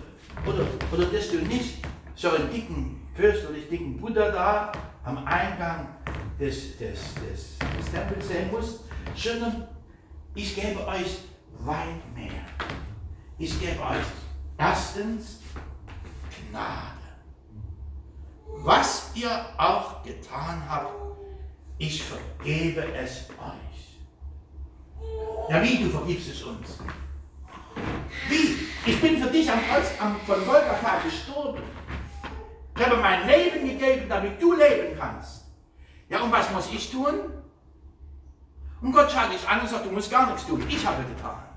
oder, 0.45 0.67
oder 0.91 1.05
dass 1.05 1.29
du 1.29 1.37
nicht 1.37 1.79
so 2.15 2.31
einen 2.31 2.51
dicken, 2.51 3.07
fürchterlich 3.15 3.69
dicken 3.69 3.97
Buddha 3.97 4.31
da 4.31 4.71
am 5.03 5.17
Eingang 5.25 5.87
des, 6.39 6.77
des, 6.77 6.99
des, 7.15 7.57
des 7.77 7.91
Tempels 7.91 8.27
sehen 8.27 8.51
musst, 8.51 8.81
sondern 9.15 9.67
ich 10.35 10.55
gebe 10.55 10.85
euch 10.87 11.19
weit 11.59 12.15
mehr. 12.15 12.45
Ich 13.39 13.57
gebe 13.57 13.79
euch 13.79 14.05
erstens 14.57 15.39
Gnade. 16.51 16.99
Was 18.65 19.11
ihr 19.15 19.31
auch 19.57 20.03
getan 20.03 20.61
habt, 20.67 20.93
ich 21.77 22.03
vergebe 22.03 22.83
es 22.93 23.29
euch. 23.29 23.97
Ja, 25.49 25.63
wie 25.63 25.77
du 25.77 25.89
vergibst 25.89 26.29
es 26.31 26.43
uns? 26.43 26.79
Wie? 28.27 28.67
Ich 28.85 28.99
bin 28.99 29.21
für 29.21 29.29
dich 29.29 29.49
am 29.49 29.59
Kreuz 29.69 29.87
am, 30.01 30.19
von 30.25 30.45
Golgatha 30.45 30.99
gestorben. 31.01 31.63
Ich 32.75 32.85
habe 32.85 32.97
mein 32.97 33.25
Leben 33.25 33.65
gegeben, 33.65 34.09
damit 34.09 34.41
du 34.41 34.53
leben 34.53 34.97
kannst. 34.99 35.45
Ja, 36.09 36.21
und 36.23 36.31
was 36.31 36.51
muss 36.51 36.69
ich 36.73 36.91
tun? 36.91 37.31
Und 38.81 38.91
Gott 38.91 39.09
schaut 39.09 39.31
dich 39.31 39.47
an 39.47 39.61
und 39.61 39.69
sagt, 39.69 39.85
du 39.85 39.91
musst 39.91 40.11
gar 40.11 40.25
nichts 40.25 40.45
tun. 40.45 40.61
Ich 40.67 40.85
habe 40.85 41.03
getan. 41.03 41.48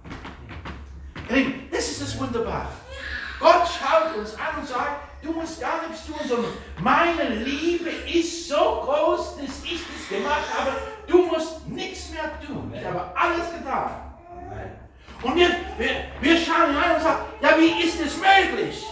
Das 1.70 1.88
ist 1.88 2.02
das 2.02 2.18
Wunderbare. 2.20 2.68
Gott 3.40 3.66
schaut 3.66 4.16
uns 4.16 4.34
an 4.34 4.60
und 4.60 4.68
sagt, 4.68 5.22
du 5.22 5.32
musst 5.32 5.60
gar 5.60 5.88
nichts 5.88 6.06
tun, 6.06 6.16
sondern 6.28 6.52
meine 6.80 7.36
Liebe 7.36 7.88
ist 7.90 8.48
so 8.48 8.82
groß, 8.84 9.36
dass 9.36 9.64
ich 9.64 9.80
das 9.80 10.08
gemacht 10.08 10.44
habe. 10.56 10.72
Du 11.06 11.26
musst 11.26 11.66
nichts 11.68 12.10
mehr 12.10 12.30
tun. 12.46 12.72
Ich 12.76 12.84
habe 12.84 13.00
alles 13.16 13.52
getan. 13.58 13.90
Und 15.22 15.36
wir, 15.36 15.48
wir, 15.78 15.90
wir 16.20 16.36
schauen 16.36 16.76
rein 16.76 16.96
und 16.96 17.02
sagen, 17.02 17.24
ja, 17.40 17.50
wie 17.58 17.82
ist 17.82 18.00
es 18.00 18.16
möglich? 18.16 18.84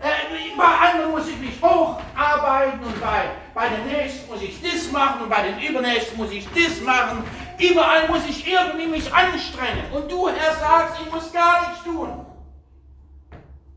Äh, 0.00 0.56
bei 0.56 0.64
anderen 0.64 1.12
muss 1.12 1.28
ich 1.28 1.38
mich 1.38 1.60
hocharbeiten 1.62 2.80
und 2.80 3.00
bei, 3.00 3.30
bei 3.54 3.68
den 3.68 3.86
nächsten 3.86 4.28
muss 4.28 4.42
ich 4.42 4.60
das 4.60 4.90
machen 4.92 5.22
und 5.22 5.30
bei 5.30 5.42
den 5.42 5.58
übernächsten 5.60 6.16
muss 6.16 6.30
ich 6.30 6.46
das 6.52 6.80
machen. 6.80 7.24
Überall 7.58 8.08
muss 8.08 8.24
ich 8.28 8.46
irgendwie 8.46 8.86
mich 8.86 9.12
anstrengen. 9.12 9.90
Und 9.92 10.10
du, 10.10 10.28
Herr, 10.28 10.54
sagst, 10.54 11.00
ich 11.04 11.12
muss 11.12 11.32
gar 11.32 11.68
nichts 11.68 11.84
tun. 11.84 12.24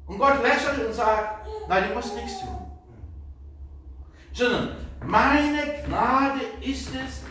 Und 0.05 0.19
Gott 0.19 0.43
lächelt 0.43 0.85
und 0.85 0.93
sagt, 0.93 1.47
nein, 1.67 1.85
du 1.89 1.95
musst 1.95 2.15
nichts 2.15 2.39
tun. 2.41 2.71
Sondern 4.33 4.75
meine 5.03 5.83
Gnade 5.85 6.41
ist 6.61 6.89
es, 6.89 7.23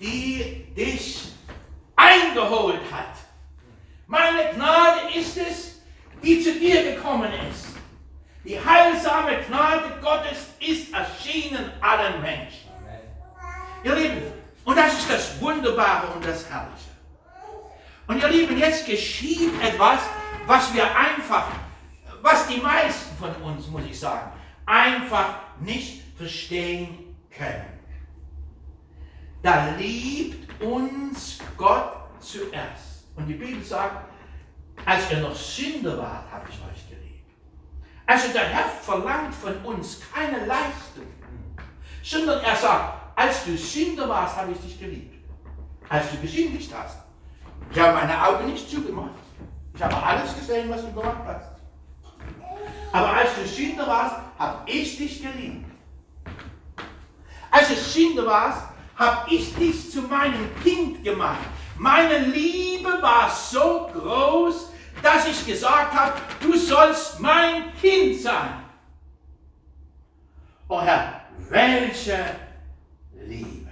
die 0.00 0.66
dich 0.74 1.32
eingeholt 1.96 2.80
hat. 2.90 3.14
Meine 4.06 4.54
Gnade 4.54 5.00
ist 5.14 5.36
es, 5.36 5.82
die 6.22 6.42
zu 6.42 6.58
dir 6.58 6.94
gekommen 6.94 7.30
ist. 7.50 7.66
Die 8.44 8.58
heilsame 8.58 9.42
Gnade 9.46 10.00
Gottes 10.00 10.54
ist 10.58 10.94
erschienen 10.94 11.70
allen 11.80 12.22
Menschen. 12.22 12.70
Ihr 13.84 13.94
Lieben, 13.94 14.37
und 14.68 14.76
das 14.76 14.98
ist 14.98 15.08
das 15.08 15.40
Wunderbare 15.40 16.08
und 16.08 16.22
das 16.22 16.46
Herrliche. 16.50 16.90
Und 18.06 18.20
ihr 18.20 18.28
Lieben, 18.28 18.58
jetzt 18.58 18.84
geschieht 18.84 19.50
etwas, 19.62 20.00
was 20.46 20.74
wir 20.74 20.84
einfach, 20.94 21.46
was 22.20 22.46
die 22.48 22.60
meisten 22.60 23.16
von 23.16 23.34
uns, 23.36 23.66
muss 23.68 23.84
ich 23.88 23.98
sagen, 23.98 24.30
einfach 24.66 25.36
nicht 25.60 26.02
verstehen 26.18 27.16
können. 27.30 27.80
Da 29.42 29.70
liebt 29.78 30.60
uns 30.60 31.38
Gott 31.56 32.10
zuerst. 32.20 33.06
Und 33.16 33.26
die 33.26 33.34
Bibel 33.34 33.64
sagt, 33.64 34.04
als 34.84 35.10
ihr 35.10 35.20
noch 35.20 35.34
Sünder 35.34 35.96
wart, 35.96 36.30
habe 36.30 36.46
ich 36.50 36.56
euch 36.56 36.90
geliebt. 36.90 37.30
Also 38.04 38.34
der 38.34 38.42
Herr 38.42 38.68
verlangt 38.68 39.34
von 39.34 39.56
uns 39.64 40.02
keine 40.12 40.44
Leistung, 40.44 41.06
sondern 42.02 42.44
er 42.44 42.54
sagt, 42.54 42.97
als 43.18 43.44
du 43.44 43.58
Sünder 43.58 44.08
warst, 44.08 44.36
habe 44.36 44.52
ich 44.52 44.58
dich 44.58 44.78
geliebt. 44.78 45.12
Als 45.88 46.08
du 46.12 46.18
gesündigt 46.18 46.72
hast. 46.72 46.98
Ich 47.72 47.80
habe 47.80 47.94
meine 47.94 48.24
Augen 48.24 48.46
nicht 48.46 48.70
zugemacht. 48.70 49.10
Ich 49.74 49.82
habe 49.82 50.00
alles 50.00 50.36
gesehen, 50.36 50.70
was 50.70 50.82
du 50.82 50.92
gemacht 50.92 51.24
hast. 51.26 51.50
Aber 52.92 53.12
als 53.12 53.30
du 53.34 53.44
Sünder 53.44 53.88
warst, 53.88 54.16
habe 54.38 54.70
ich 54.70 54.98
dich 54.98 55.20
geliebt. 55.20 55.66
Als 57.50 57.68
du 57.68 57.74
Sünder 57.74 58.24
warst, 58.24 58.68
habe 58.94 59.34
ich 59.34 59.52
dich 59.56 59.90
zu 59.90 60.02
meinem 60.02 60.48
Kind 60.62 61.02
gemacht. 61.02 61.40
Meine 61.76 62.18
Liebe 62.18 63.02
war 63.02 63.28
so 63.30 63.90
groß, 63.94 64.70
dass 65.02 65.26
ich 65.26 65.44
gesagt 65.44 65.92
habe, 65.92 66.12
du 66.40 66.56
sollst 66.56 67.18
mein 67.18 67.74
Kind 67.80 68.20
sein. 68.20 68.62
Oh 70.68 70.80
Herr, 70.80 71.22
welche 71.48 72.47
Liebe. 73.28 73.70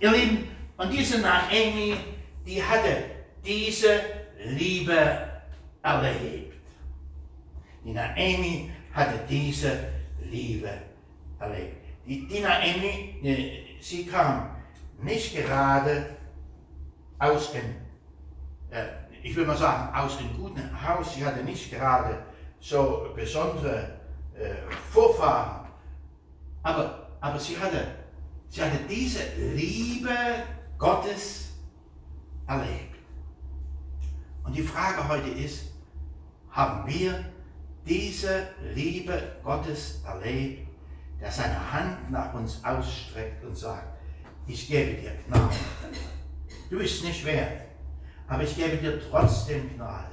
Ihr 0.00 0.10
Lieben, 0.10 0.48
und 0.76 0.92
diese 0.92 1.20
Naomi, 1.20 1.96
die 2.46 2.62
hatte 2.62 3.04
diese 3.44 4.00
Liebe 4.44 5.28
erlebt. 5.82 6.54
Die 7.84 7.92
Naomi 7.92 8.70
hatte 8.92 9.20
diese 9.28 9.88
Liebe 10.30 10.70
erlebt. 11.38 11.76
Die, 12.06 12.26
die 12.26 12.40
Naomi, 12.40 13.20
äh, 13.22 13.80
sie 13.80 14.06
kam 14.06 14.56
nicht 15.02 15.36
gerade 15.36 16.16
aus 17.18 17.52
dem, 17.52 17.76
äh, 18.70 18.86
ich 19.22 19.34
will 19.34 19.46
mal 19.46 19.56
sagen, 19.56 19.94
aus 19.94 20.18
dem 20.18 20.36
guten 20.36 20.70
Haus. 20.86 21.14
Sie 21.14 21.24
hatte 21.24 21.42
nicht 21.42 21.70
gerade 21.70 22.22
so 22.60 23.12
besondere 23.14 23.98
äh, 24.34 24.70
Vorfahren. 24.92 25.68
Aber, 26.62 27.08
aber 27.20 27.38
sie, 27.38 27.56
hatte, 27.58 27.86
sie 28.56 28.62
hatte 28.62 28.78
diese 28.88 29.20
Liebe 29.54 30.16
Gottes 30.78 31.50
erlebt. 32.46 32.96
Und 34.44 34.56
die 34.56 34.62
Frage 34.62 35.06
heute 35.06 35.28
ist, 35.28 35.72
haben 36.50 36.88
wir 36.88 37.22
diese 37.86 38.48
Liebe 38.74 39.36
Gottes 39.42 40.02
erlebt, 40.06 40.68
der 41.20 41.30
seine 41.30 41.72
Hand 41.72 42.10
nach 42.10 42.32
uns 42.32 42.64
ausstreckt 42.64 43.44
und 43.44 43.56
sagt, 43.56 43.98
ich 44.46 44.68
gebe 44.68 45.02
dir 45.02 45.12
Gnade. 45.26 45.54
Du 46.70 46.78
bist 46.78 47.04
nicht 47.04 47.24
wert, 47.26 47.60
aber 48.26 48.42
ich 48.42 48.56
gebe 48.56 48.78
dir 48.78 49.00
trotzdem 49.10 49.76
Gnade, 49.76 50.12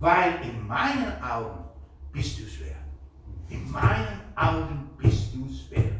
weil 0.00 0.40
in 0.42 0.66
meinen 0.66 1.22
Augen 1.22 1.64
bist 2.10 2.38
du 2.38 2.44
es 2.44 2.58
wert. 2.60 2.76
In 3.50 3.70
meinen 3.70 4.20
Augen 4.34 4.90
bist 4.96 5.34
du 5.34 5.46
es 5.46 5.70
wert. 5.70 5.91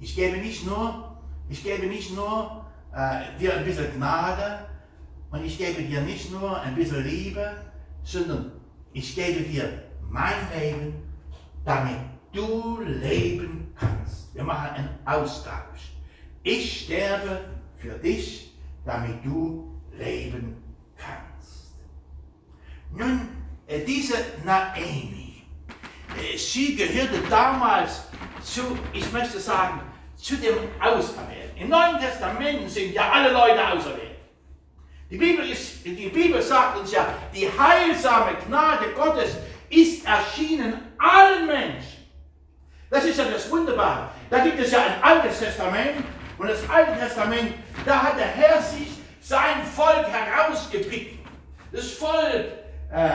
Ich 0.00 0.14
gebe 0.14 0.38
nicht 0.38 0.64
nur, 0.64 1.18
ich 1.50 1.62
gebe 1.62 1.86
nicht 1.86 2.14
nur 2.14 2.64
äh, 2.94 3.38
dir 3.38 3.54
ein 3.54 3.64
bisschen 3.64 3.94
Gnade 3.94 4.66
und 5.30 5.44
ich 5.44 5.58
gebe 5.58 5.82
dir 5.82 6.00
nicht 6.00 6.32
nur 6.32 6.58
ein 6.58 6.74
bisschen 6.74 7.04
Liebe, 7.04 7.56
sondern 8.02 8.52
ich 8.94 9.14
gebe 9.14 9.42
dir 9.42 9.84
mein 10.08 10.34
Leben, 10.58 10.94
damit 11.64 11.98
du 12.32 12.80
leben 12.80 13.74
kannst. 13.78 14.34
Wir 14.34 14.42
machen 14.42 14.70
einen 14.70 14.98
Austausch. 15.04 15.92
Ich 16.42 16.86
sterbe 16.86 17.40
für 17.76 17.98
dich, 17.98 18.54
damit 18.86 19.22
du 19.22 19.78
leben 19.98 20.56
kannst. 20.96 21.74
Nun, 22.90 23.28
äh, 23.66 23.84
diese 23.84 24.16
Naomi, 24.44 25.44
äh, 26.16 26.38
sie 26.38 26.74
gehörte 26.74 27.20
damals 27.28 28.04
zu, 28.42 28.62
ich 28.92 29.12
möchte 29.12 29.38
sagen, 29.38 29.80
zu 30.22 30.36
dem 30.36 30.56
Auserwählten. 30.80 31.56
Im 31.56 31.68
Neuen 31.68 31.98
Testament 31.98 32.70
sind 32.70 32.92
ja 32.92 33.10
alle 33.10 33.32
Leute 33.32 33.66
auserwählt. 33.66 34.10
Die 35.10 35.16
Bibel, 35.16 35.48
ist, 35.50 35.84
die 35.84 36.08
Bibel 36.08 36.40
sagt 36.40 36.78
uns 36.78 36.92
ja, 36.92 37.06
die 37.34 37.48
heilsame 37.58 38.36
Gnade 38.46 38.90
Gottes 38.94 39.36
ist 39.68 40.06
erschienen 40.06 40.74
allen 40.98 41.46
Menschen. 41.46 42.06
Das 42.88 43.04
ist 43.04 43.18
ja 43.18 43.24
das 43.24 43.50
Wunderbare. 43.50 44.10
Da 44.28 44.38
gibt 44.40 44.58
es 44.60 44.70
ja 44.70 44.84
ein 44.84 45.02
Altes 45.02 45.40
Testament 45.40 46.04
und 46.38 46.48
das 46.48 46.68
Alte 46.68 46.98
Testament, 46.98 47.54
da 47.84 48.02
hat 48.02 48.18
der 48.18 48.26
Herr 48.26 48.62
sich 48.62 48.88
sein 49.20 49.64
Volk 49.74 50.06
herausgepickt. 50.08 51.18
Das 51.72 51.92
Volk 51.92 52.46
äh, 52.92 53.08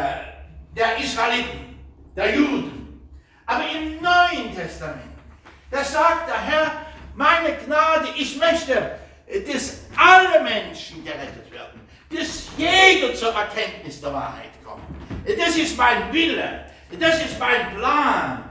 der 0.76 0.98
Israeliten, 0.98 1.78
der 2.16 2.36
Juden. 2.36 3.02
Aber 3.46 3.64
im 3.64 4.02
Neuen 4.02 4.56
Testament, 4.56 5.02
da 5.72 5.84
sagt 5.84 6.30
der 6.30 6.42
Herr, 6.42 6.85
meine 7.16 7.56
Gnade, 7.66 8.10
ich 8.16 8.38
möchte, 8.38 9.00
dass 9.52 9.80
alle 9.96 10.44
Menschen 10.44 11.04
gerettet 11.04 11.52
werden, 11.52 11.82
dass 12.10 12.48
jeder 12.58 13.14
zur 13.16 13.34
Erkenntnis 13.34 14.02
der 14.02 14.14
Wahrheit 14.14 14.52
kommt. 14.64 14.84
Das 15.26 15.58
ist 15.58 15.78
mein 15.78 16.12
Wille, 16.14 16.66
das 17.00 17.24
ist 17.24 17.40
mein 17.40 17.76
Plan, 17.76 18.44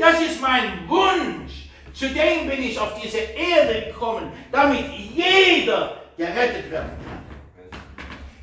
das 0.00 0.20
ist 0.20 0.40
mein 0.40 0.88
Wunsch. 0.88 1.68
Zu 1.92 2.08
dem 2.08 2.48
bin 2.48 2.62
ich 2.62 2.78
auf 2.78 2.98
diese 3.00 3.18
Erde 3.18 3.92
gekommen, 3.92 4.32
damit 4.50 4.86
jeder 4.90 6.02
gerettet 6.16 6.70
werden 6.70 6.90
kann. 7.04 7.80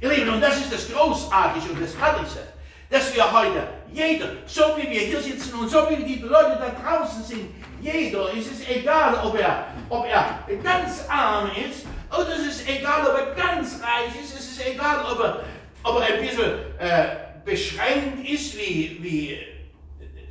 Ihr 0.02 0.10
Lieben, 0.10 0.30
und 0.30 0.42
das 0.42 0.58
ist 0.58 0.72
das 0.72 0.92
Großartige 0.92 1.72
und 1.74 1.82
das 1.82 1.98
Herrliche, 1.98 2.48
dass 2.89 3.13
wir 3.13 3.32
heute, 3.32 3.68
jeder, 3.93 4.28
so 4.45 4.62
wie 4.78 4.89
wir 4.89 5.02
hier 5.02 5.21
sitzen 5.21 5.54
und 5.60 5.69
so 5.69 5.89
wie 5.89 6.04
die 6.04 6.19
Leute 6.19 6.60
da 6.60 6.69
draußen 6.82 7.23
sind, 7.23 7.49
jeder, 7.82 8.34
es 8.34 8.47
ist 8.47 8.69
egal, 8.69 9.15
ob 9.23 9.38
er, 9.39 9.67
ob 9.89 10.06
er 10.06 10.41
ganz 10.62 11.06
arm 11.08 11.49
ist 11.52 11.86
oder 12.12 12.36
es 12.36 12.56
ist 12.56 12.69
egal, 12.69 13.08
ob 13.08 13.17
er 13.17 13.36
ganz 13.36 13.82
reich 13.82 14.21
ist, 14.21 14.34
es 14.34 14.52
ist 14.52 14.67
egal, 14.67 15.06
ob 15.12 15.19
er, 15.19 15.43
ob 15.84 16.02
er 16.02 16.15
ein 16.15 16.21
bisschen 16.21 16.52
äh, 16.78 17.06
beschränkt 17.45 18.28
ist, 18.28 18.58
wie, 18.58 18.97
wie 19.02 19.39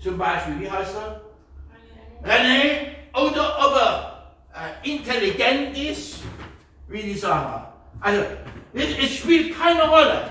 zum 0.03 0.19
Beispiel, 0.19 0.61
wie 0.61 0.71
heißt 0.71 0.95
er? 0.95 1.21
René, 2.25 2.89
oder 3.15 3.59
ob 3.59 3.77
er 3.77 4.33
äh, 4.55 4.91
intelligent 4.91 5.77
ist, 5.77 6.19
wie 6.89 7.03
die 7.03 7.15
Sarah. 7.15 7.73
Also, 8.01 8.23
es, 8.75 8.99
es 8.99 9.17
spielt 9.17 9.59
keine 9.59 9.89
Rolle. 9.89 10.31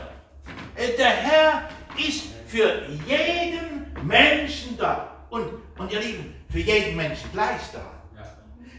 Äh, 0.75 0.95
der 0.97 1.09
Herr 1.09 1.69
ist 1.97 2.25
für 2.47 2.85
jeden 3.05 4.07
Menschen 4.07 4.77
da. 4.77 5.11
Und, 5.29 5.47
und 5.77 5.91
ihr 5.91 5.99
Lieben, 5.99 6.33
für 6.49 6.59
jeden 6.59 6.95
Menschen 6.95 7.29
gleich 7.33 7.61
da. 7.73 7.81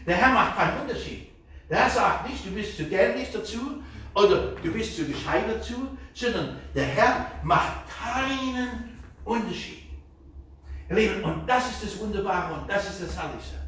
Der 0.05 0.15
Herr 0.15 0.33
macht 0.33 0.57
keinen 0.57 0.81
Unterschied. 0.81 1.29
Der 1.69 1.83
Herr 1.83 1.89
sagt 1.89 2.29
nicht, 2.29 2.43
du 2.45 2.51
bist 2.51 2.77
zu 2.77 2.83
dämlich 2.83 3.31
dazu 3.31 3.83
oder 4.15 4.53
du 4.63 4.71
bist 4.71 4.95
zu 4.95 5.05
gescheit 5.05 5.43
dazu, 5.47 5.97
sondern 6.13 6.59
der 6.73 6.85
Herr 6.85 7.31
macht 7.43 7.83
keinen 7.87 8.99
Unterschied. 9.23 9.83
Ihr 10.89 10.95
Lieben, 10.95 11.23
und 11.23 11.45
das 11.45 11.69
ist 11.69 11.83
das 11.83 11.99
Wunderbare 11.99 12.55
und 12.55 12.67
das 12.67 12.89
ist 12.89 13.03
das 13.03 13.15
Herrliche. 13.15 13.59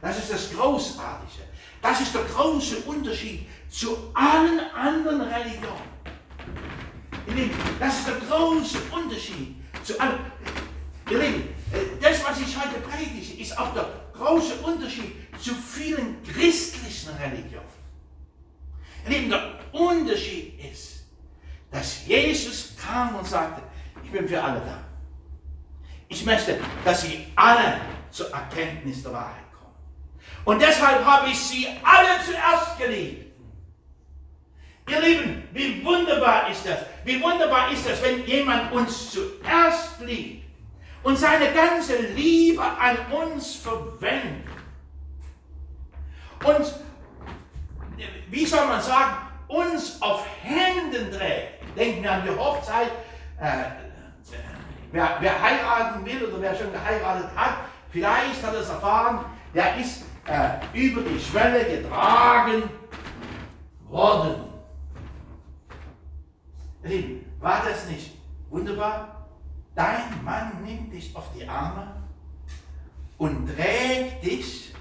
Das 0.00 0.18
ist 0.18 0.32
das 0.32 0.52
Großartige. 0.52 1.44
Das 1.80 2.00
ist 2.00 2.14
der 2.14 2.22
große 2.22 2.78
Unterschied 2.80 3.46
zu 3.68 4.10
allen 4.14 4.60
anderen 4.74 5.20
Religionen. 5.20 5.93
Ihr 7.26 7.34
Lieben, 7.34 7.54
das 7.80 8.00
ist 8.00 8.08
der 8.08 8.16
große 8.16 8.78
Unterschied 8.90 9.56
zu 9.82 9.98
allen. 9.98 10.18
Ihr 11.10 11.18
Lieben, 11.18 11.48
das, 12.00 12.24
was 12.24 12.40
ich 12.40 12.56
heute 12.56 12.80
predige, 12.80 13.42
ist 13.42 13.58
auch 13.58 13.72
der 13.74 13.88
große 14.12 14.54
Unterschied 14.56 15.12
zu 15.40 15.54
vielen 15.54 16.22
christlichen 16.22 17.10
Religionen. 17.16 17.66
Ihr 19.04 19.10
Lieben, 19.10 19.30
der 19.30 19.58
Unterschied 19.72 20.60
ist, 20.60 21.04
dass 21.70 22.06
Jesus 22.06 22.74
kam 22.76 23.16
und 23.16 23.26
sagte, 23.26 23.62
ich 24.02 24.10
bin 24.10 24.28
für 24.28 24.42
alle 24.42 24.60
da. 24.60 24.84
Ich 26.08 26.24
möchte, 26.24 26.60
dass 26.84 27.02
sie 27.02 27.26
alle 27.34 27.80
zur 28.10 28.30
Erkenntnis 28.30 29.02
der 29.02 29.12
Wahrheit 29.12 29.44
kommen. 29.58 29.74
Und 30.44 30.62
deshalb 30.62 31.04
habe 31.04 31.28
ich 31.28 31.38
sie 31.38 31.66
alle 31.82 32.22
zuerst 32.24 32.78
geliebt. 32.78 33.23
Ihr 34.88 35.00
Lieben, 35.00 35.48
wie 35.52 35.84
wunderbar 35.84 36.50
ist 36.50 36.66
das? 36.66 36.78
Wie 37.04 37.22
wunderbar 37.22 37.70
ist 37.72 37.88
das, 37.88 38.02
wenn 38.02 38.24
jemand 38.26 38.72
uns 38.72 39.12
zuerst 39.12 40.00
liebt 40.00 40.44
und 41.02 41.18
seine 41.18 41.52
ganze 41.52 41.96
Liebe 42.14 42.62
an 42.62 42.98
uns 43.10 43.56
verwendet. 43.56 44.46
Und 46.44 46.74
wie 48.30 48.44
soll 48.44 48.66
man 48.66 48.80
sagen, 48.82 49.16
uns 49.48 50.00
auf 50.02 50.26
Händen 50.42 51.10
trägt. 51.10 51.62
Denken 51.76 52.02
wir 52.02 52.12
an 52.12 52.22
die 52.24 52.30
Hochzeit. 52.30 52.90
Äh, 53.40 53.64
wer, 54.92 55.16
wer, 55.20 55.42
heiraten 55.42 56.04
will 56.04 56.24
oder 56.24 56.40
wer 56.40 56.54
schon 56.54 56.72
geheiratet 56.72 57.30
hat, 57.34 57.56
Vielleicht 57.94 58.42
hat 58.42 58.54
er 58.54 58.60
es 58.60 58.68
erfahren, 58.68 59.24
der 59.54 59.76
ist 59.76 60.02
äh, 60.26 60.76
über 60.76 61.00
die 61.02 61.20
Schwelle 61.20 61.64
getragen 61.64 62.64
worden. 63.88 64.34
Lieben, 66.84 67.24
war 67.40 67.64
das 67.64 67.88
nicht 67.88 68.10
wunderbar? 68.50 69.26
Dein 69.74 70.22
Mann 70.22 70.62
nimmt 70.64 70.92
dich 70.92 71.16
auf 71.16 71.24
die 71.36 71.46
Arme 71.48 71.96
und 73.18 73.48
trägt 73.56 74.24
dich. 74.24 74.74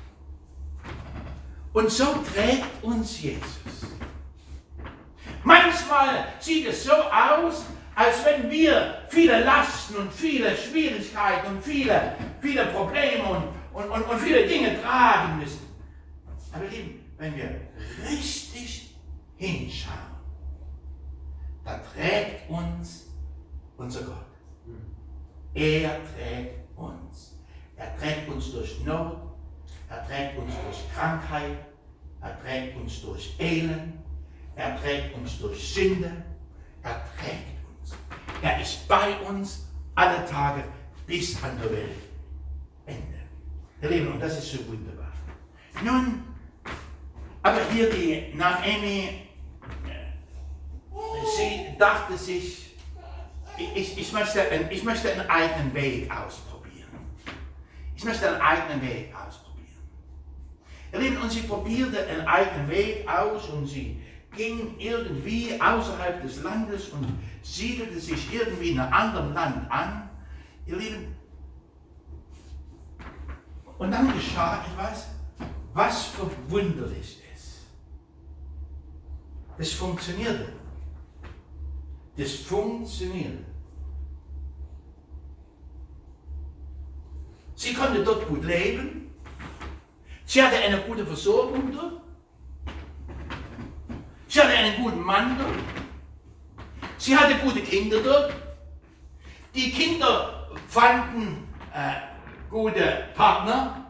Und 1.71 1.89
so 1.89 2.23
trägt 2.33 2.83
uns 2.83 3.21
Jesus. 3.21 3.87
Manchmal 5.43 6.27
sieht 6.39 6.67
es 6.67 6.83
so 6.83 6.93
aus, 6.93 7.65
als 7.95 8.25
wenn 8.25 8.49
wir 8.51 8.99
viele 9.09 9.43
Lasten 9.43 9.95
und 9.95 10.11
viele 10.11 10.55
Schwierigkeiten 10.55 11.55
und 11.55 11.63
viele, 11.63 12.15
viele 12.41 12.65
Probleme 12.67 13.23
und, 13.23 13.43
und, 13.73 13.89
und, 13.89 14.03
und 14.03 14.19
viele 14.19 14.45
Dinge 14.45 14.81
tragen 14.81 15.39
müssen. 15.39 15.67
Aber 16.51 16.65
lieben, 16.65 16.99
wenn 17.17 17.35
wir 17.35 17.61
richtig 18.07 18.95
hinschauen, 19.37 20.12
da 21.65 21.79
trägt 21.93 22.49
uns 22.49 23.07
unser 23.77 24.03
Gott. 24.03 24.25
Er 25.53 25.99
trägt 26.15 26.77
uns. 26.77 27.37
Er 27.75 27.95
trägt 27.97 28.29
uns 28.29 28.51
durch 28.51 28.83
Not, 28.85 29.17
er 29.89 30.05
trägt 30.05 30.37
uns 30.37 30.53
durch 30.65 30.93
Krankheit, 30.93 31.57
er 32.21 32.41
trägt 32.41 32.77
uns 32.77 33.01
durch 33.01 33.35
Elend, 33.39 33.93
er 34.55 34.79
trägt 34.79 35.15
uns 35.15 35.39
durch 35.39 35.73
Sünde, 35.73 36.11
er 36.81 37.01
trägt 37.17 37.57
uns. 37.67 37.95
Er 38.41 38.61
ist 38.61 38.87
bei 38.87 39.15
uns 39.21 39.67
alle 39.95 40.25
Tage 40.25 40.63
bis 41.05 41.41
an 41.43 41.57
der 41.61 41.71
Welt. 41.71 42.01
Ende. 42.85 43.19
Ihr 43.81 43.89
Lieben, 43.89 44.13
und 44.13 44.19
das 44.19 44.37
ist 44.37 44.51
so 44.51 44.67
wunderbar. 44.67 45.11
Nun, 45.83 46.23
aber 47.41 47.59
hier 47.71 47.89
die 47.89 48.33
Naomi, 48.35 49.22
sie 51.37 51.77
dachte 51.77 52.17
sich, 52.17 52.75
ich, 53.57 53.97
ich, 53.97 54.11
möchte, 54.11 54.41
ich 54.69 54.83
möchte 54.83 55.11
einen 55.11 55.29
eigenen 55.29 55.73
Weg 55.73 56.11
ausprobieren. 56.11 56.89
Ich 57.95 58.03
möchte 58.03 58.27
einen 58.27 58.41
eigenen 58.41 58.81
Weg 58.81 59.13
ausprobieren. 59.15 59.43
Lieben, 60.93 61.17
und 61.17 61.31
sie 61.31 61.41
probierte 61.41 62.05
einen 62.07 62.27
eigenen 62.27 62.69
Weg 62.69 63.07
aus 63.07 63.49
und 63.49 63.67
sie 63.67 64.01
ging 64.35 64.75
irgendwie 64.79 65.59
außerhalb 65.59 66.21
des 66.23 66.41
Landes 66.41 66.89
und 66.89 67.07
siedelte 67.43 67.99
sich 67.99 68.33
irgendwie 68.33 68.71
in 68.71 68.79
einem 68.79 68.93
anderen 68.93 69.33
Land 69.33 69.71
an. 69.71 70.09
Ihr 70.65 70.77
Lieben, 70.77 71.15
und 73.77 73.91
dann 73.91 74.13
geschah 74.13 74.63
etwas, 74.65 75.07
was 75.73 76.05
verwunderlich 76.05 77.21
ist. 77.35 77.65
Das 79.57 79.71
funktionierte. 79.73 80.52
Das 82.15 82.35
funktionierte. 82.35 83.43
Sie 87.55 87.73
konnte 87.73 88.03
dort 88.03 88.27
gut 88.27 88.43
leben. 88.43 89.13
Sie 90.25 90.41
hatte 90.41 90.57
eine 90.57 90.81
gute 90.81 91.05
Versorgung 91.05 91.71
dort. 91.71 92.01
Sie 94.27 94.39
hatte 94.39 94.53
einen 94.53 94.83
guten 94.83 95.01
Mann 95.01 95.37
dort. 95.37 95.55
Sie 96.97 97.17
hatte 97.17 97.35
gute 97.39 97.61
Kinder 97.61 98.01
dort. 98.01 98.33
Die 99.53 99.71
Kinder 99.71 100.49
fanden 100.67 101.47
äh, 101.73 101.93
gute 102.49 103.09
Partner. 103.15 103.85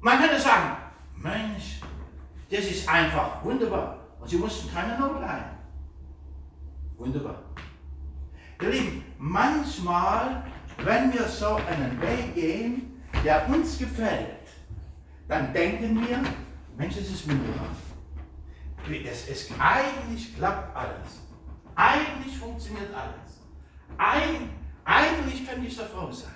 Man 0.00 0.18
könnte 0.18 0.40
sagen, 0.40 0.76
Mensch, 1.16 1.80
das 2.50 2.64
ist 2.64 2.88
einfach 2.88 3.44
wunderbar. 3.44 3.98
Und 4.20 4.28
sie 4.28 4.36
mussten 4.36 4.72
keine 4.72 4.98
Not 4.98 5.20
leiden. 5.20 5.55
Wunderbar. 6.98 7.42
Ihr 8.62 8.70
Lieben, 8.70 9.04
manchmal, 9.18 10.44
wenn 10.78 11.12
wir 11.12 11.24
so 11.28 11.56
einen 11.56 12.00
Weg 12.00 12.34
gehen, 12.34 13.02
der 13.24 13.48
uns 13.48 13.78
gefällt, 13.78 14.48
dann 15.28 15.52
denken 15.52 16.00
wir, 16.00 16.22
Mensch, 16.76 16.96
das 16.96 17.08
ist 17.08 17.28
wunderbar. 17.28 17.68
Es, 19.04 19.28
es, 19.28 19.50
eigentlich 19.58 20.36
klappt 20.36 20.76
alles. 20.76 21.20
Eigentlich 21.74 22.38
funktioniert 22.38 22.94
alles. 22.94 23.40
Eig, 23.98 24.48
eigentlich 24.84 25.46
könnte 25.46 25.66
ich 25.66 25.76
da 25.76 25.84
froh 25.84 26.10
sein. 26.10 26.30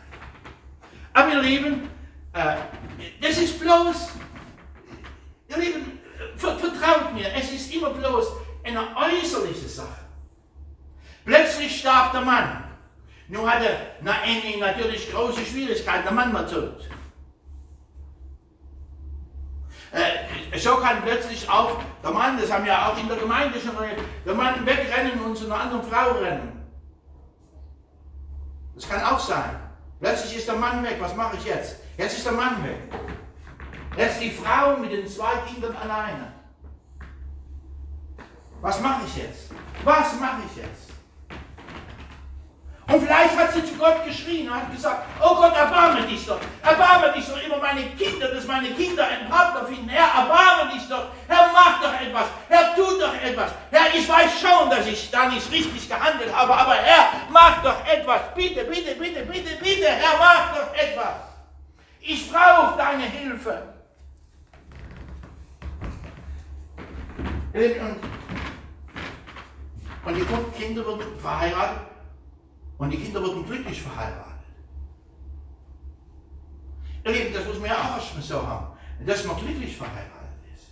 Aber 1.13 1.33
ihr 1.33 1.43
Lieben, 1.43 1.89
äh, 2.33 2.57
das 3.21 3.39
ist 3.39 3.61
bloß, 3.61 4.11
ihr 5.49 5.59
Lieben, 5.59 6.01
vertraut 6.37 7.15
mir, 7.15 7.33
es 7.35 7.53
ist 7.53 7.75
immer 7.75 7.91
bloß 7.91 8.27
eine 8.65 8.97
äußerliche 8.97 9.69
Sache. 9.69 10.10
Plötzlich 11.25 11.81
starb 11.81 12.13
der 12.13 12.23
Mann. 12.23 12.65
Nun 13.29 13.49
hatte 13.49 13.69
Naomi 14.01 14.57
natürlich 14.59 15.13
große 15.13 15.45
Schwierigkeiten, 15.45 16.03
der 16.05 16.13
Mann 16.13 16.33
war 16.35 16.47
tot. 16.47 16.89
Äh, 19.93 20.59
so 20.59 20.77
kann 20.77 21.03
plötzlich 21.03 21.49
auch 21.49 21.79
der 22.03 22.11
Mann, 22.11 22.41
das 22.41 22.53
haben 22.53 22.65
wir 22.65 22.87
auch 22.87 22.99
in 22.99 23.09
der 23.09 23.17
Gemeinde 23.17 23.61
schon 23.61 23.75
der 24.25 24.35
Mann 24.35 24.65
wegrennen 24.65 25.21
und 25.21 25.37
zu 25.37 25.47
einer 25.47 25.61
anderen 25.61 25.83
Frau 25.85 26.13
rennen. 26.19 26.61
Das 28.75 28.89
kann 28.89 29.03
auch 29.03 29.19
sein. 29.19 29.61
Plötzlich 30.01 30.39
ist 30.39 30.49
der 30.49 30.57
Mann 30.57 30.83
weg, 30.83 30.97
was 31.01 31.15
mache 31.15 31.37
ich 31.37 31.45
jetzt? 31.45 31.77
Jetzt 31.99 32.17
ist 32.17 32.27
der 32.27 32.33
Mann 32.33 32.65
weg. 32.65 32.79
Jetzt 33.97 34.21
die 34.21 34.31
Frau 34.31 34.77
mit 34.77 34.93
den 34.93 35.07
zwei 35.07 35.37
Kindern 35.47 35.77
alleine. 35.77 36.33
Was 38.61 38.81
mache 38.81 39.03
ich 39.07 39.17
jetzt? 39.17 39.51
Was 39.85 40.19
mache 40.19 40.43
ich 40.47 40.63
jetzt? 40.63 40.90
Und 42.91 43.07
vielleicht 43.07 43.37
hat 43.37 43.53
sie 43.53 43.65
zu 43.65 43.75
Gott 43.75 44.05
geschrien 44.05 44.49
und 44.49 44.57
hat 44.57 44.73
gesagt, 44.73 45.05
oh 45.21 45.37
Gott, 45.37 45.57
erbarme 45.57 46.03
dich 46.03 46.27
doch, 46.27 46.41
erbarme 46.61 47.13
dich 47.13 47.25
doch 47.25 47.41
immer 47.41 47.59
meine 47.59 47.83
Kinder, 47.91 48.27
dass 48.35 48.45
meine 48.47 48.69
Kinder 48.71 49.07
einen 49.07 49.29
Partner 49.29 49.65
finden. 49.65 49.89
Herr, 49.89 50.23
erbarme 50.23 50.73
dich 50.73 50.89
doch, 50.89 51.05
Herr, 51.29 51.51
mach 51.53 51.81
doch 51.81 51.95
etwas, 52.01 52.25
Herr, 52.49 52.75
tu 52.75 52.83
doch 52.99 53.15
etwas. 53.15 53.53
Herr, 53.71 53.95
ich 53.95 54.09
weiß 54.09 54.41
schon, 54.41 54.71
dass 54.71 54.87
ich 54.87 55.09
da 55.09 55.27
nicht 55.27 55.49
richtig 55.53 55.89
gehandelt 55.89 56.35
habe, 56.35 56.53
aber 56.53 56.75
Herr, 56.75 57.13
mach 57.31 57.63
doch 57.63 57.87
etwas. 57.87 58.35
Bitte, 58.35 58.65
bitte, 58.65 58.97
bitte, 58.97 59.23
bitte, 59.23 59.57
bitte, 59.63 59.87
Herr, 59.87 60.19
mach 60.19 60.53
doch 60.53 60.75
etwas. 60.75 61.15
Ich 62.01 62.29
brauche 62.33 62.77
deine 62.77 63.05
Hilfe. 63.05 63.63
Und 70.05 70.15
die 70.17 70.61
Kinder 70.61 70.85
wurden 70.87 71.21
verheiratet 71.21 71.90
und 72.81 72.91
die 72.91 72.97
Kinder 72.97 73.23
wurden 73.23 73.45
glücklich 73.47 73.83
verheiratet. 73.83 74.25
Ihr 77.05 77.13
Lieben, 77.13 77.35
das 77.35 77.45
muss 77.45 77.59
man 77.59 77.69
ja 77.69 77.77
auch 77.77 77.97
erstmal 77.97 78.23
so 78.23 78.47
haben, 78.47 78.67
dass 79.05 79.25
man 79.27 79.37
glücklich 79.37 79.77
verheiratet 79.77 80.41
ist. 80.55 80.69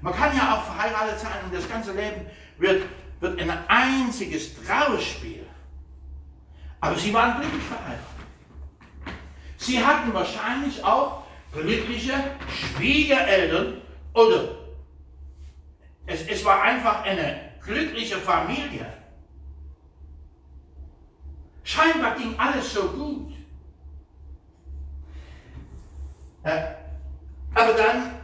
Man 0.00 0.14
kann 0.14 0.36
ja 0.36 0.54
auch 0.56 0.62
verheiratet 0.62 1.18
sein 1.18 1.44
und 1.44 1.52
das 1.52 1.68
ganze 1.68 1.92
Leben 1.92 2.24
wird, 2.58 2.84
wird 3.18 3.40
ein 3.40 3.50
einziges 3.66 4.54
Trauerspiel. 4.64 5.44
Aber 6.80 6.96
sie 6.96 7.12
waren 7.12 7.40
glücklich 7.40 7.64
verheiratet. 7.64 8.06
Sie 9.56 9.84
hatten 9.84 10.14
wahrscheinlich 10.14 10.84
auch 10.84 11.24
glückliche 11.52 12.14
Schwiegereltern 12.48 13.82
oder 14.14 14.56
es, 16.06 16.22
es 16.28 16.44
war 16.44 16.62
einfach 16.62 17.02
eine 17.02 17.50
glückliche 17.60 18.18
Familie. 18.18 18.99
Scheinbar 21.70 22.16
ging 22.16 22.36
alles 22.36 22.74
so 22.74 22.88
gut. 22.88 23.32
Äh, 26.42 26.74
aber 27.54 27.74
dann 27.74 28.14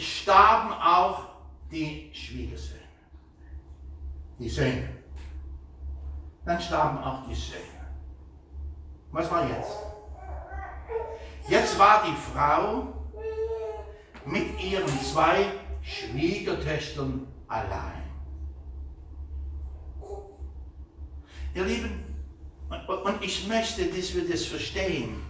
starben 0.00 0.72
auch 0.72 1.28
die 1.70 2.10
Schwiegersöhne, 2.12 2.80
die 4.40 4.48
Söhne. 4.48 4.88
Dann 6.44 6.60
starben 6.60 6.98
auch 6.98 7.24
die 7.28 7.36
Söhne. 7.36 7.86
Was 9.12 9.30
war 9.30 9.48
jetzt? 9.48 9.76
Jetzt 11.48 11.78
war 11.78 12.02
die 12.04 12.16
Frau 12.32 12.92
mit 14.26 14.60
ihren 14.60 14.88
zwei 14.88 15.52
Schwiegertöchtern 15.82 17.28
allein. 17.46 18.02
Ihr 21.54 21.64
Lieben, 21.64 22.11
und 23.04 23.22
ich 23.22 23.46
möchte, 23.46 23.86
dass 23.86 24.14
wir 24.14 24.28
das 24.28 24.44
verstehen, 24.44 25.22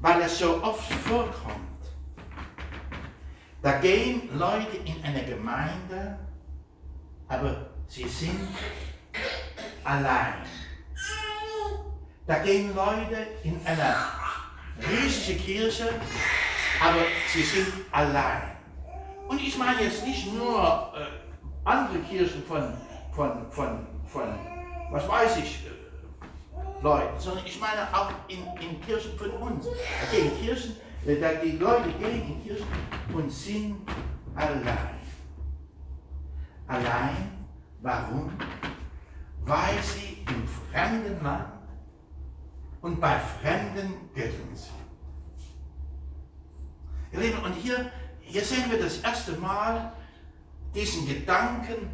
weil 0.00 0.22
es 0.22 0.38
so 0.38 0.62
oft 0.62 0.92
vorkommt. 0.92 1.68
Da 3.62 3.78
gehen 3.78 4.28
Leute 4.38 4.76
in 4.84 5.02
eine 5.02 5.24
Gemeinde, 5.24 6.18
aber 7.26 7.70
sie 7.88 8.08
sind 8.08 8.48
allein. 9.84 10.34
Da 12.26 12.38
gehen 12.38 12.74
Leute 12.74 13.26
in 13.42 13.60
eine 13.64 13.94
riesige 14.90 15.38
Kirche, 15.38 15.88
aber 16.80 17.00
sie 17.32 17.42
sind 17.42 17.72
allein. 17.90 18.42
Und 19.26 19.40
ich 19.40 19.56
meine 19.58 19.82
jetzt 19.82 20.06
nicht 20.06 20.32
nur 20.32 20.92
äh, 20.96 21.68
andere 21.68 21.98
Kirchen 22.00 22.42
von, 22.44 22.72
von, 23.12 23.50
von, 23.50 23.86
von, 24.06 24.38
was 24.90 25.08
weiß 25.08 25.38
ich, 25.38 25.58
Leuten, 26.82 27.18
sondern 27.18 27.44
ich 27.44 27.58
meine 27.60 27.82
auch 27.92 28.10
in, 28.28 28.46
in 28.60 28.80
Kirchen 28.80 29.16
von 29.18 29.30
uns. 29.30 29.66
Da 29.66 30.16
gehen 30.16 30.30
Kirchen, 30.40 30.76
äh, 31.06 31.16
da 31.20 31.34
die 31.34 31.52
Leute 31.52 31.90
gehen 31.98 32.22
in 32.28 32.42
Kirchen 32.44 32.66
und 33.12 33.30
sind 33.30 33.76
allein. 34.34 34.98
Allein, 36.66 37.46
warum? 37.80 38.30
Weil 39.44 39.82
sie 39.82 40.18
im 40.28 40.46
fremden 40.70 41.22
Land 41.24 41.52
und 42.82 43.00
bei 43.00 43.18
fremden 43.18 44.10
Göttern 44.14 44.54
sind. 44.54 44.74
Ihr 47.12 47.20
Lieben, 47.20 47.42
und 47.42 47.54
hier, 47.54 47.90
hier 48.20 48.44
sehen 48.44 48.70
wir 48.70 48.78
das 48.80 48.98
erste 48.98 49.32
Mal 49.32 49.92
diesen 50.74 51.06
Gedanken 51.08 51.88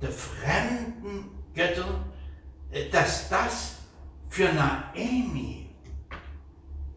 der 0.00 0.10
fremden 0.10 1.30
Götter, 1.54 2.04
äh, 2.70 2.88
dass 2.88 3.28
das 3.28 3.83
für 4.34 4.52
Naomi 4.52 5.64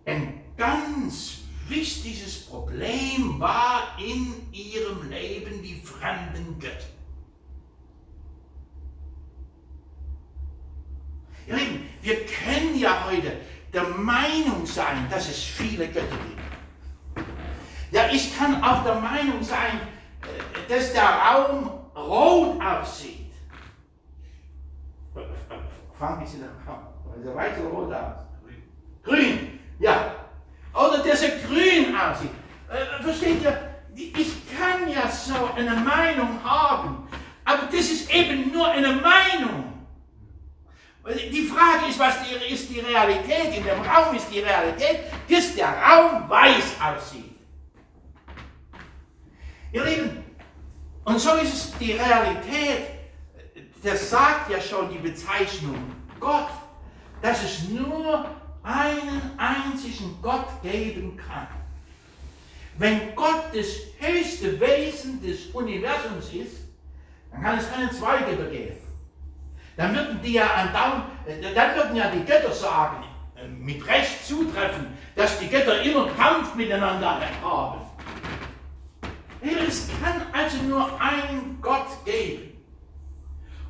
ein 0.06 0.42
ganz 0.58 1.42
wichtiges 1.68 2.48
Problem 2.48 3.40
war 3.40 3.96
in 4.00 4.52
ihrem 4.52 5.08
Leben, 5.08 5.62
die 5.62 5.80
fremden 5.82 6.58
Götter. 6.60 6.88
Ihr 11.46 11.58
Lieben, 11.58 11.86
wir 12.02 12.26
können 12.26 12.76
ja 12.76 13.06
heute 13.06 13.34
der 13.72 13.84
Meinung 13.84 14.66
sein, 14.66 15.08
dass 15.08 15.30
es 15.30 15.44
viele 15.44 15.88
Götter 15.90 16.08
gibt. 16.08 17.28
Ja, 17.92 18.10
ich 18.12 18.36
kann 18.36 18.64
auch 18.64 18.84
der 18.84 18.96
Meinung 18.96 19.44
sein, 19.44 19.80
äh, 20.24 20.70
dass 20.70 20.92
der 20.92 21.08
Raum 21.08 21.70
rot 21.96 22.60
aussieht. 22.60 23.32
Frank, 26.00 26.22
wie 26.24 26.26
sieht 26.26 26.42
der 26.42 26.50
weiter 27.36 27.62
rot 27.64 27.94
aus? 27.94 28.26
Grün. 29.04 29.60
Ja. 29.80 30.16
Oder 30.74 31.00
dass 31.00 31.24
er 31.24 31.40
grün 31.40 31.96
aussieht. 31.96 32.32
Äh, 32.70 33.04
versteht 33.04 33.42
ihr? 33.42 33.58
Ich 33.96 34.32
kann 34.56 34.88
ja 34.90 35.10
so 35.10 35.50
eine 35.56 35.76
Meinung 35.76 36.40
haben, 36.44 37.08
aber 37.44 37.64
das 37.66 37.90
ist 37.90 38.14
eben 38.14 38.52
nur 38.52 38.70
eine 38.70 38.90
Meinung. 38.90 39.74
Die 41.32 41.48
Frage 41.48 41.90
ist, 41.90 41.98
was 41.98 42.18
die, 42.22 42.54
ist 42.54 42.70
die 42.70 42.82
Realität? 42.82 43.58
In 43.58 43.64
dem 43.64 43.82
Raum 43.82 44.16
ist 44.16 44.28
die 44.32 44.42
Realität, 44.42 45.06
dass 45.30 45.56
der 45.56 45.70
Raum 45.70 46.30
weiß 46.30 46.76
aussieht. 46.84 47.38
Ihr 49.72 49.86
Lieben, 49.86 50.24
und 51.06 51.20
so 51.20 51.36
ist 51.36 51.54
es 51.54 51.78
die 51.80 51.94
Realität, 51.94 52.88
das 53.82 54.10
sagt 54.10 54.52
ja 54.52 54.60
schon 54.60 54.90
die 54.90 54.98
Bezeichnung 54.98 55.96
Gott, 56.20 56.50
dass 57.22 57.44
es 57.44 57.70
nur 57.70 58.26
einen 58.64 59.22
einzigen 59.38 60.18
Gott 60.22 60.62
geben 60.62 61.18
kann. 61.18 61.48
Wenn 62.78 63.16
Gott 63.16 63.46
das 63.54 63.68
höchste 64.00 64.60
Wesen 64.60 65.22
des 65.22 65.48
Universums 65.48 66.32
ist, 66.34 66.58
dann 67.32 67.42
kann 67.42 67.58
es 67.58 67.72
keine 67.72 67.92
zwei 67.92 68.20
Götter 68.20 68.50
geben. 68.50 68.78
Dann 69.76 69.96
würden 69.96 70.20
die 70.24 70.34
ja 70.34 70.48
andauernd, 70.54 71.06
äh, 71.28 71.54
dann 71.54 71.76
würden 71.76 71.96
ja 71.96 72.10
die 72.10 72.26
Götter 72.26 72.52
sagen, 72.52 73.04
äh, 73.36 73.48
mit 73.48 73.86
Recht 73.88 74.26
zutreffen, 74.26 74.88
dass 75.16 75.40
die 75.40 75.48
Götter 75.48 75.82
immer 75.82 76.10
Kampf 76.12 76.56
miteinander 76.56 77.22
haben. 77.44 77.82
Es 79.42 79.88
kann 80.02 80.22
also 80.34 80.58
nur 80.64 81.00
einen 81.00 81.60
Gott 81.62 82.04
geben. 82.06 82.54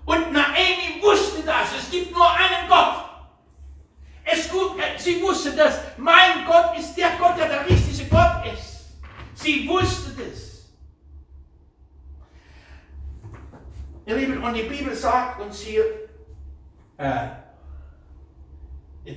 Und 0.06 0.32
Naomi 0.32 1.02
wusste 1.02 1.44
das, 1.44 1.68
es 1.78 1.92
gibt 1.92 2.12
nur 2.14 2.30
einen 2.32 2.70
Gott. 2.70 3.04
Es 4.24 4.50
gut, 4.50 4.78
äh, 4.80 4.98
sie 4.98 5.22
wusste 5.38 5.56
das, 5.56 5.80
mein 5.98 6.46
Gott 6.46 6.78
ist 6.78 6.96
der 6.96 7.12
Gott, 7.20 7.38
der 7.38 7.48
der 7.48 7.70
richtige 7.70 8.10
Gott 8.10 8.44
ist. 8.52 8.86
Sie 9.36 9.68
wusste 9.68 10.12
das. 10.12 10.66
Ihr 14.06 14.16
Lieben, 14.16 14.44
und 14.44 14.54
die 14.54 14.64
Bibel 14.64 14.96
sagt 14.96 15.42
uns 15.42 15.60
hier, 15.60 15.84
äh, 16.98 17.28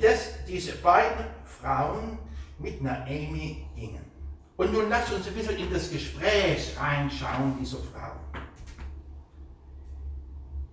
dass 0.01 0.45
diese 0.47 0.77
beiden 0.77 1.25
Frauen 1.45 2.19
mit 2.59 2.83
Naomi 2.83 3.65
gingen. 3.75 4.05
Und 4.57 4.73
nun 4.73 4.91
lasst 4.91 5.13
uns 5.13 5.27
ein 5.27 5.35
bisschen 5.35 5.57
in 5.57 5.73
das 5.73 5.91
Gespräch 5.91 6.77
reinschauen 6.79 7.57
dieser 7.59 7.79
Frau. 7.79 8.13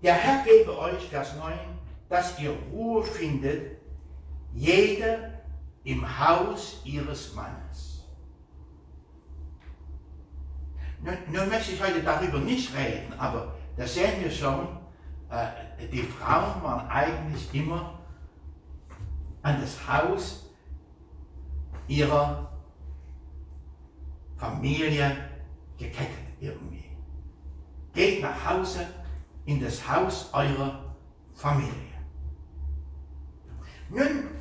Der 0.03 0.13
Herr 0.13 0.43
gebe 0.43 0.77
euch, 0.77 1.07
Vers 1.09 1.35
9, 1.37 1.53
dass 2.09 2.37
ihr 2.39 2.51
Ruhe 2.71 3.03
findet, 3.03 3.77
jeder 4.53 5.36
im 5.87 6.19
Haus 6.19 6.81
ihres 6.83 7.33
Mannes. 7.33 8.05
Nun, 11.01 11.15
nun 11.31 11.47
möchte 11.47 11.71
ich 11.71 11.81
heute 11.81 12.03
darüber 12.03 12.39
nicht 12.39 12.75
reden, 12.75 13.13
aber 13.17 13.55
da 13.77 13.87
sehen 13.87 14.21
wir 14.21 14.29
schon, 14.29 14.67
äh, 15.29 15.87
die 15.89 16.03
Frauen 16.03 16.61
waren 16.61 16.89
eigentlich 16.89 17.53
immer 17.53 17.99
an 19.43 19.61
das 19.61 19.87
Haus 19.87 20.49
ihrer 21.87 22.51
Familie 24.35 25.15
gekettet 25.77 26.09
irgendwie. 26.41 26.83
Geht 27.93 28.21
nach 28.21 28.45
Hause 28.45 28.87
in 29.45 29.61
das 29.61 29.87
Haus 29.87 30.33
eurer 30.33 30.93
Familie. 31.33 31.71
Nun, 33.89 34.36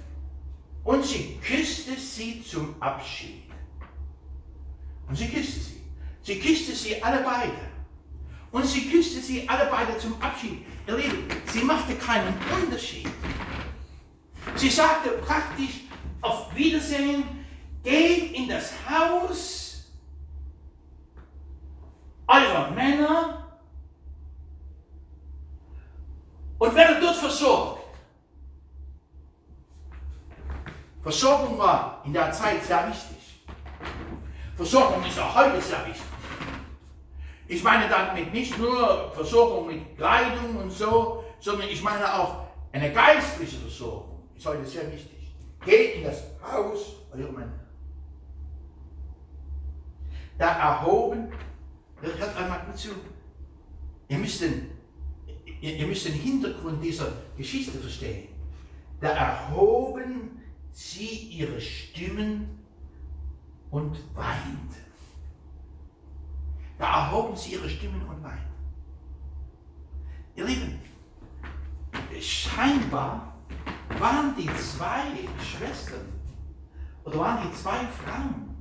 und 0.87 1.05
sie 1.05 1.37
küsste 1.42 1.96
sie 1.96 2.42
zum 2.42 2.81
Abschied. 2.81 3.42
Und 5.09 5.16
sie 5.16 5.29
küsste 5.29 5.61
sie. 5.61 5.81
Sie 6.22 6.38
küsste 6.38 6.75
sie 6.75 7.03
alle 7.03 7.22
beide. 7.25 7.53
Und 8.53 8.64
sie 8.64 8.88
küsste 8.88 9.20
sie 9.20 9.49
alle 9.49 9.66
beide 9.66 9.99
zum 9.99 10.20
Abschied. 10.22 10.64
Ihr 10.87 10.96
Lieben, 10.96 11.29
sie 11.53 11.62
machte 11.62 11.94
keinen 11.96 12.33
Unterschied. 12.62 13.09
Sie 14.55 14.70
sagte 14.70 15.11
praktisch 15.27 15.83
auf 16.20 16.55
Wiedersehen, 16.55 17.25
geht 17.83 18.33
in 18.33 18.49
das 18.49 18.72
Haus 18.88 19.90
eurer 22.29 22.70
Männer 22.70 23.59
und 26.59 26.75
werdet 26.75 27.03
dort 27.03 27.16
versorgt. 27.16 27.76
Versorgung 31.07 31.57
war 31.57 32.03
in 32.05 32.12
der 32.12 32.33
Zeit 32.33 32.64
sehr 32.64 32.88
wichtig. 32.88 33.40
Versorgung 34.57 35.05
ist 35.05 35.16
auch 35.21 35.37
heute 35.37 35.61
sehr 35.61 35.87
wichtig. 35.87 36.03
Ich 37.47 37.62
meine 37.62 37.88
damit 37.88 38.33
nicht 38.33 38.59
nur 38.59 39.12
Versorgung 39.14 39.69
mit 39.69 39.97
Kleidung 39.97 40.57
und 40.57 40.69
so, 40.73 41.23
sondern 41.38 41.69
ich 41.69 41.81
meine 41.81 42.12
auch 42.12 42.47
eine 42.73 42.92
geistliche 42.92 43.57
Versorgung. 43.57 44.21
Ist 44.37 44.47
heute 44.47 44.66
sehr 44.66 44.90
wichtig. 44.92 45.33
Geht 45.64 45.95
in 45.95 46.03
das 46.03 46.25
Haus 46.42 46.97
eurer 47.12 47.31
Männer. 47.31 47.61
Da 50.38 50.59
erhoben, 50.59 51.31
hört 52.01 52.37
einmal 52.37 52.66
gut 52.66 52.79
zu, 52.79 52.88
ihr 54.09 54.19
müsst, 54.19 54.40
den, 54.40 54.73
ihr, 55.61 55.77
ihr 55.77 55.87
müsst 55.87 56.09
den 56.09 56.14
Hintergrund 56.14 56.83
dieser 56.83 57.12
Geschichte 57.37 57.79
verstehen. 57.79 58.27
Da 59.01 59.11
erhoben 59.11 60.36
sie 60.77 61.31
ihre 61.31 61.59
Stimmen 61.59 62.62
und 63.71 63.97
weinten. 64.15 64.77
Da 66.77 67.07
erhoben 67.07 67.35
sie 67.35 67.55
ihre 67.55 67.69
Stimmen 67.69 68.03
und 68.03 68.23
weinten. 68.23 68.53
Ihr 70.35 70.45
Lieben, 70.45 70.79
scheinbar 72.21 73.39
waren 73.99 74.37
die 74.37 74.55
zwei 74.57 75.03
Schwestern 75.43 76.12
oder 77.05 77.21
waren 77.21 77.49
die 77.49 77.57
zwei 77.57 77.87
Frauen, 77.87 78.61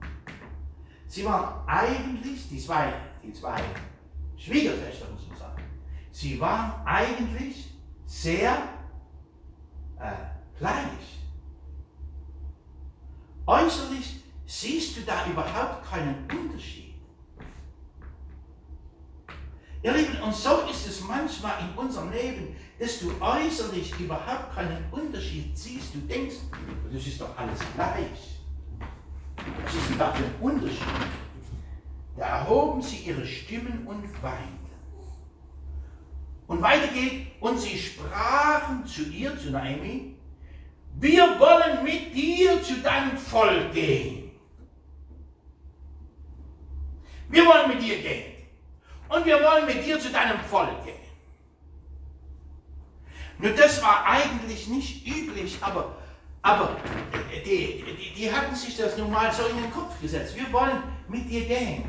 sie 1.07 1.25
waren 1.25 1.67
eigentlich, 1.67 2.47
die 2.47 2.59
zwei, 2.59 2.93
die 3.21 3.33
zwei 3.33 3.61
Schwiegertöchter 4.37 5.11
muss 5.11 5.27
man 5.27 5.37
sagen, 5.37 5.63
sie 6.11 6.39
waren 6.39 6.85
eigentlich 6.85 7.73
sehr 8.05 8.53
äh, 9.99 10.13
gleich. 10.57 11.24
Äußerlich 13.47 14.23
siehst 14.45 14.97
du 14.97 15.01
da 15.01 15.25
überhaupt 15.27 15.85
keinen 15.89 16.25
Unterschied. 16.31 16.95
Ihr 19.83 19.93
Lieben, 19.93 20.19
und 20.23 20.33
so 20.33 20.61
ist 20.71 20.87
es 20.87 21.01
manchmal 21.01 21.59
in 21.59 21.77
unserem 21.77 22.11
Leben, 22.11 22.55
dass 22.79 22.99
du 22.99 23.11
äußerlich 23.21 23.99
überhaupt 23.99 24.55
keinen 24.55 24.83
Unterschied 24.91 25.55
siehst. 25.55 25.93
Du 25.93 25.99
denkst, 25.99 26.37
das 26.91 27.05
ist 27.05 27.21
doch 27.21 27.37
alles 27.37 27.59
gleich. 27.75 28.39
Das 29.63 29.75
ist 29.75 29.91
ein 29.91 30.01
ein 30.01 30.35
Unterschied. 30.41 30.81
Da 32.17 32.39
erhoben 32.39 32.81
sie 32.81 32.97
ihre 32.97 33.25
Stimmen 33.25 33.85
und 33.85 34.23
weinten. 34.23 34.65
Und 36.47 36.61
weiter 36.61 36.87
geht, 36.87 37.27
und 37.39 37.59
sie 37.59 37.77
sprachen 37.77 38.85
zu 38.87 39.03
ihr, 39.03 39.37
zu 39.37 39.51
Naomi, 39.51 40.14
wir 40.97 41.39
wollen 41.39 41.83
mit 41.83 42.13
dir 42.13 42.61
zu 42.63 42.75
deinem 42.81 43.17
Volk 43.17 43.73
gehen. 43.73 44.31
Wir 47.29 47.45
wollen 47.45 47.69
mit 47.69 47.81
dir 47.81 48.01
gehen. 48.01 48.33
Und 49.09 49.25
wir 49.25 49.41
wollen 49.41 49.65
mit 49.65 49.85
dir 49.85 49.99
zu 49.99 50.11
deinem 50.11 50.39
Volk 50.39 50.83
gehen. 50.85 50.95
Nur 53.37 53.51
das 53.51 53.81
war 53.81 54.05
eigentlich 54.05 54.67
nicht 54.67 55.05
üblich, 55.05 55.57
aber, 55.59 55.97
aber 56.41 56.77
die, 57.43 57.83
die, 57.83 58.13
die 58.15 58.31
hatten 58.31 58.55
sich 58.55 58.77
das 58.77 58.97
nun 58.97 59.11
mal 59.11 59.31
so 59.33 59.45
in 59.47 59.61
den 59.61 59.71
Kopf 59.71 59.99
gesetzt. 60.01 60.35
Wir 60.35 60.51
wollen 60.53 60.81
mit 61.09 61.29
dir 61.29 61.45
gehen. 61.45 61.83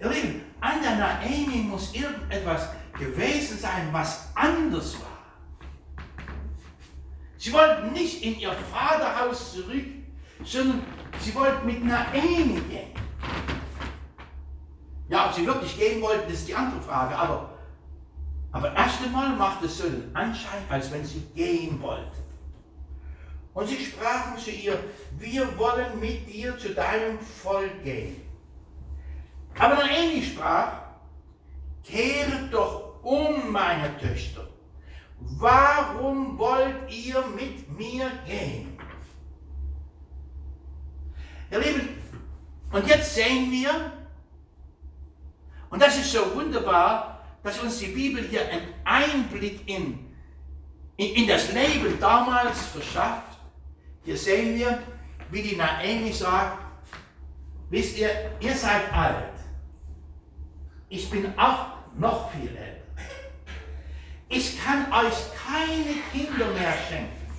Ihr 0.00 0.10
Lieben, 0.10 0.42
an 0.60 0.82
der 0.82 0.96
Naomi 0.96 1.58
muss 1.58 1.94
irgendetwas 1.94 2.68
gewesen 2.98 3.58
sein, 3.58 3.88
was 3.92 4.30
anders 4.34 5.00
war. 5.00 5.13
Sie 7.44 7.52
wollten 7.52 7.92
nicht 7.92 8.22
in 8.22 8.40
ihr 8.40 8.52
Vaterhaus 8.52 9.52
zurück, 9.52 9.84
sondern 10.44 10.82
sie 11.20 11.34
wollten 11.34 11.66
mit 11.66 11.84
Naomi 11.84 12.58
gehen. 12.70 12.94
Ja, 15.10 15.26
ob 15.26 15.34
sie 15.34 15.46
wirklich 15.46 15.78
gehen 15.78 16.00
wollten, 16.00 16.32
ist 16.32 16.48
die 16.48 16.54
andere 16.54 16.80
Frage, 16.80 17.14
aber, 17.14 17.50
aber 18.50 18.74
erst 18.74 19.02
einmal 19.02 19.36
macht 19.36 19.62
es 19.62 19.76
so 19.76 19.84
den 19.86 20.16
Anschein, 20.16 20.62
als 20.70 20.90
wenn 20.90 21.04
sie 21.04 21.20
gehen 21.34 21.82
wollten. 21.82 22.16
Und 23.52 23.68
sie 23.68 23.84
sprachen 23.84 24.38
zu 24.38 24.50
ihr, 24.50 24.82
wir 25.18 25.58
wollen 25.58 26.00
mit 26.00 26.26
dir 26.26 26.56
zu 26.56 26.70
deinem 26.70 27.18
Volk 27.18 27.84
gehen. 27.84 28.22
Aber 29.58 29.74
Naomi 29.74 30.22
sprach, 30.22 30.78
kehret 31.84 32.50
doch 32.50 33.04
um, 33.04 33.52
meine 33.52 33.98
Töchter. 33.98 34.48
Warum 35.20 36.38
wollt 36.38 36.90
ihr 36.90 37.24
mit 37.34 37.70
mir 37.76 38.10
gehen? 38.26 38.78
Ihr 41.50 41.58
Lieben, 41.58 41.88
und 42.72 42.86
jetzt 42.88 43.14
sehen 43.14 43.50
wir, 43.50 43.92
und 45.70 45.80
das 45.80 45.96
ist 45.96 46.12
so 46.12 46.34
wunderbar, 46.34 47.14
dass 47.42 47.60
uns 47.60 47.78
die 47.78 47.88
Bibel 47.88 48.22
hier 48.22 48.48
einen 48.48 48.74
Einblick 48.84 49.68
in, 49.68 49.98
in, 50.96 51.14
in 51.14 51.28
das 51.28 51.52
Leben 51.52 51.98
damals 52.00 52.66
verschafft. 52.66 53.38
Hier 54.04 54.16
sehen 54.16 54.56
wir, 54.56 54.82
wie 55.30 55.42
die 55.42 55.56
Naomi 55.56 56.12
sagt, 56.12 56.64
wisst 57.70 57.98
ihr, 57.98 58.10
ihr 58.40 58.54
seid 58.54 58.92
alt. 58.92 59.34
Ich 60.88 61.10
bin 61.10 61.36
auch 61.38 61.66
noch 61.96 62.30
viel 62.30 62.48
älter. 62.48 62.83
Ich 64.36 64.58
kann 64.60 64.92
euch 64.92 65.14
keine 65.46 65.94
Kinder 66.10 66.46
mehr 66.46 66.74
schenken, 66.88 67.30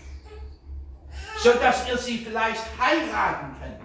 sodass 1.38 1.86
ihr 1.90 1.98
sie 1.98 2.20
vielleicht 2.20 2.64
heiraten 2.80 3.54
könnt. 3.60 3.76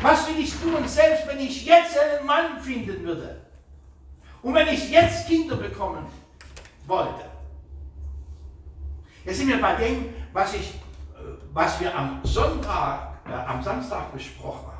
Was 0.00 0.28
will 0.28 0.38
ich 0.38 0.58
tun, 0.58 0.88
selbst 0.88 1.26
wenn 1.26 1.40
ich 1.40 1.66
jetzt 1.66 1.98
einen 1.98 2.26
Mann 2.26 2.58
finden 2.58 3.04
würde? 3.04 3.42
Und 4.40 4.54
wenn 4.54 4.68
ich 4.68 4.90
jetzt 4.90 5.28
Kinder 5.28 5.56
bekommen 5.56 6.06
wollte? 6.86 7.26
Jetzt 9.26 9.38
sind 9.38 9.48
wir 9.48 9.60
bei 9.60 9.74
dem, 9.74 10.14
was, 10.32 10.54
ich, 10.54 10.70
äh, 10.70 10.78
was 11.52 11.80
wir 11.80 11.94
am 11.94 12.20
Sonntag, 12.24 13.18
äh, 13.26 13.32
am 13.32 13.62
Samstag 13.62 14.10
besprochen 14.10 14.68
haben. 14.68 14.73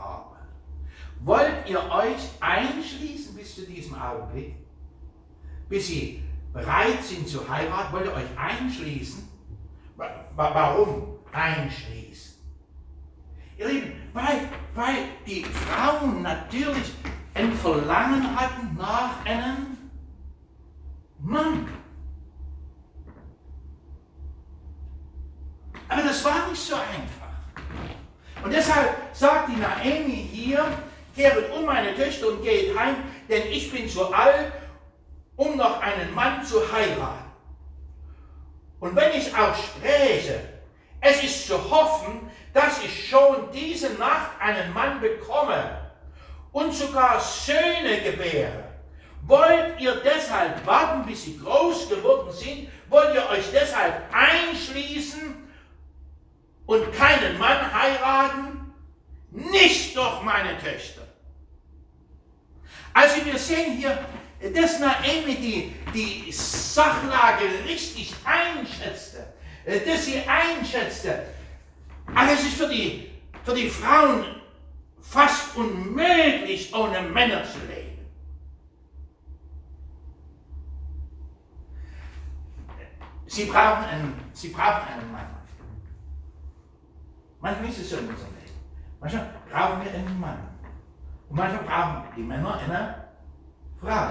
Wollt 1.24 1.66
ihr 1.66 1.80
euch 1.90 2.28
einschließen 2.40 3.34
bis 3.34 3.54
zu 3.54 3.62
diesem 3.62 3.98
Augenblick? 3.98 4.56
Bis 5.70 5.86
sie 5.86 6.22
bereit 6.52 7.02
sind 7.02 7.26
zu 7.26 7.48
heiraten? 7.48 7.94
Wollt 7.94 8.04
ihr 8.04 8.12
euch 8.12 8.38
einschließen? 8.38 9.26
Warum 10.36 11.18
einschließen? 11.32 12.34
Ihr 13.56 13.68
Lieben, 13.68 13.92
weil, 14.12 14.50
weil 14.74 14.96
die 15.26 15.44
Frauen 15.44 16.20
natürlich 16.20 16.92
ein 17.32 17.52
Verlangen 17.54 18.38
hatten 18.38 18.76
nach 18.76 19.24
einem 19.24 19.78
Mann. 21.20 21.68
Aber 25.88 26.02
das 26.02 26.22
war 26.22 26.50
nicht 26.50 26.60
so 26.60 26.74
einfach. 26.74 27.24
Und 28.42 28.52
deshalb 28.52 28.94
sagt 29.14 29.48
die 29.48 29.56
Naomi 29.56 30.28
hier, 30.30 30.66
kehret 31.14 31.50
um 31.52 31.64
meine 31.64 31.94
Töchter 31.94 32.28
und 32.28 32.42
geht 32.42 32.76
heim, 32.76 32.96
denn 33.28 33.46
ich 33.50 33.70
bin 33.70 33.88
zu 33.88 34.12
alt, 34.12 34.52
um 35.36 35.56
noch 35.56 35.80
einen 35.80 36.14
Mann 36.14 36.44
zu 36.44 36.60
heiraten. 36.72 37.30
Und 38.80 38.94
wenn 38.96 39.12
ich 39.12 39.34
auch 39.34 39.54
spräche, 39.56 40.40
es 41.00 41.22
ist 41.22 41.46
zu 41.46 41.70
hoffen, 41.70 42.30
dass 42.52 42.82
ich 42.82 43.08
schon 43.08 43.50
diese 43.52 43.94
Nacht 43.94 44.40
einen 44.40 44.72
Mann 44.72 45.00
bekomme 45.00 45.90
und 46.52 46.72
sogar 46.72 47.20
Söhne 47.20 48.00
gebäre. 48.02 48.64
Wollt 49.26 49.80
ihr 49.80 49.96
deshalb 50.04 50.64
warten, 50.66 51.06
bis 51.06 51.24
sie 51.24 51.38
groß 51.38 51.88
geworden 51.88 52.30
sind? 52.30 52.68
Wollt 52.88 53.14
ihr 53.14 53.28
euch 53.30 53.50
deshalb 53.52 54.02
einschließen 54.12 55.34
und 56.66 56.92
keinen 56.92 57.38
Mann 57.38 57.72
heiraten? 57.72 58.74
Nicht 59.30 59.96
doch, 59.96 60.22
meine 60.22 60.58
Töchter. 60.58 61.03
Also 62.94 63.24
wir 63.26 63.36
sehen 63.36 63.76
hier, 63.76 63.98
dass 64.54 64.78
Naomi 64.78 65.34
die, 65.36 65.74
die 65.92 66.30
Sachlage 66.32 67.44
richtig 67.66 68.14
einschätzte, 68.24 69.34
dass 69.66 70.06
sie 70.06 70.22
einschätzte, 70.26 71.26
aber 72.14 72.32
es 72.32 72.42
ist 72.44 72.54
für 72.54 72.68
die, 72.68 73.10
für 73.42 73.54
die 73.54 73.68
Frauen 73.68 74.24
fast 75.00 75.56
unmöglich, 75.56 76.72
ohne 76.72 77.02
Männer 77.02 77.42
zu 77.44 77.58
leben. 77.66 78.06
Sie 83.26 83.46
brauchen 83.46 83.84
einen, 83.84 84.30
sie 84.32 84.50
brauchen 84.50 84.86
einen 84.86 85.10
Mann. 85.10 85.26
Manchmal 87.40 87.68
ist 87.68 87.78
es 87.78 87.90
so 87.90 87.96
in 87.96 88.08
unserem 88.08 88.32
Leben. 88.34 88.54
Manchmal 89.00 89.34
brauchen 89.50 89.84
wir 89.84 89.92
einen 89.92 90.20
Mann. 90.20 90.53
Und 91.28 91.36
manchmal 91.36 91.64
brauchen 91.64 92.02
die 92.16 92.22
Männer 92.22 92.58
eine 92.58 93.04
Frau. 93.80 94.10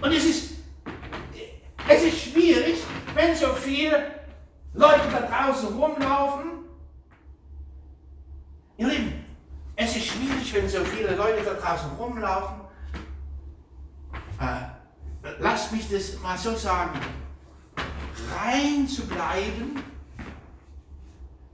Und 0.00 0.12
es 0.12 0.24
ist, 0.24 0.52
es 1.88 2.02
ist 2.02 2.20
schwierig, 2.20 2.82
wenn 3.14 3.36
so 3.36 3.48
viele 3.54 4.22
Leute 4.74 5.08
da 5.12 5.20
draußen 5.20 5.78
rumlaufen. 5.78 6.50
Ihr 8.78 8.88
Lieben, 8.88 9.24
es 9.76 9.96
ist 9.96 10.06
schwierig, 10.06 10.52
wenn 10.54 10.68
so 10.68 10.84
viele 10.84 11.14
Leute 11.14 11.44
da 11.44 11.54
draußen 11.54 11.90
rumlaufen. 11.92 12.62
Äh, 14.40 15.32
lasst 15.38 15.72
mich 15.72 15.88
das 15.88 16.18
mal 16.20 16.36
so 16.36 16.56
sagen. 16.56 16.98
Rein 18.34 18.88
zu 18.88 19.06
bleiben, 19.06 19.82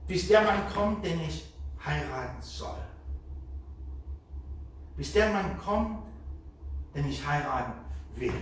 bis 0.07 0.27
der 0.27 0.41
Mann 0.41 0.61
kommt, 0.73 1.05
den 1.05 1.21
ich 1.21 1.48
heiraten 1.85 2.41
soll. 2.41 2.77
Bis 4.97 5.13
der 5.13 5.31
Mann 5.31 5.57
kommt, 5.57 6.03
den 6.93 7.07
ich 7.07 7.25
heiraten 7.25 7.73
will. 8.15 8.33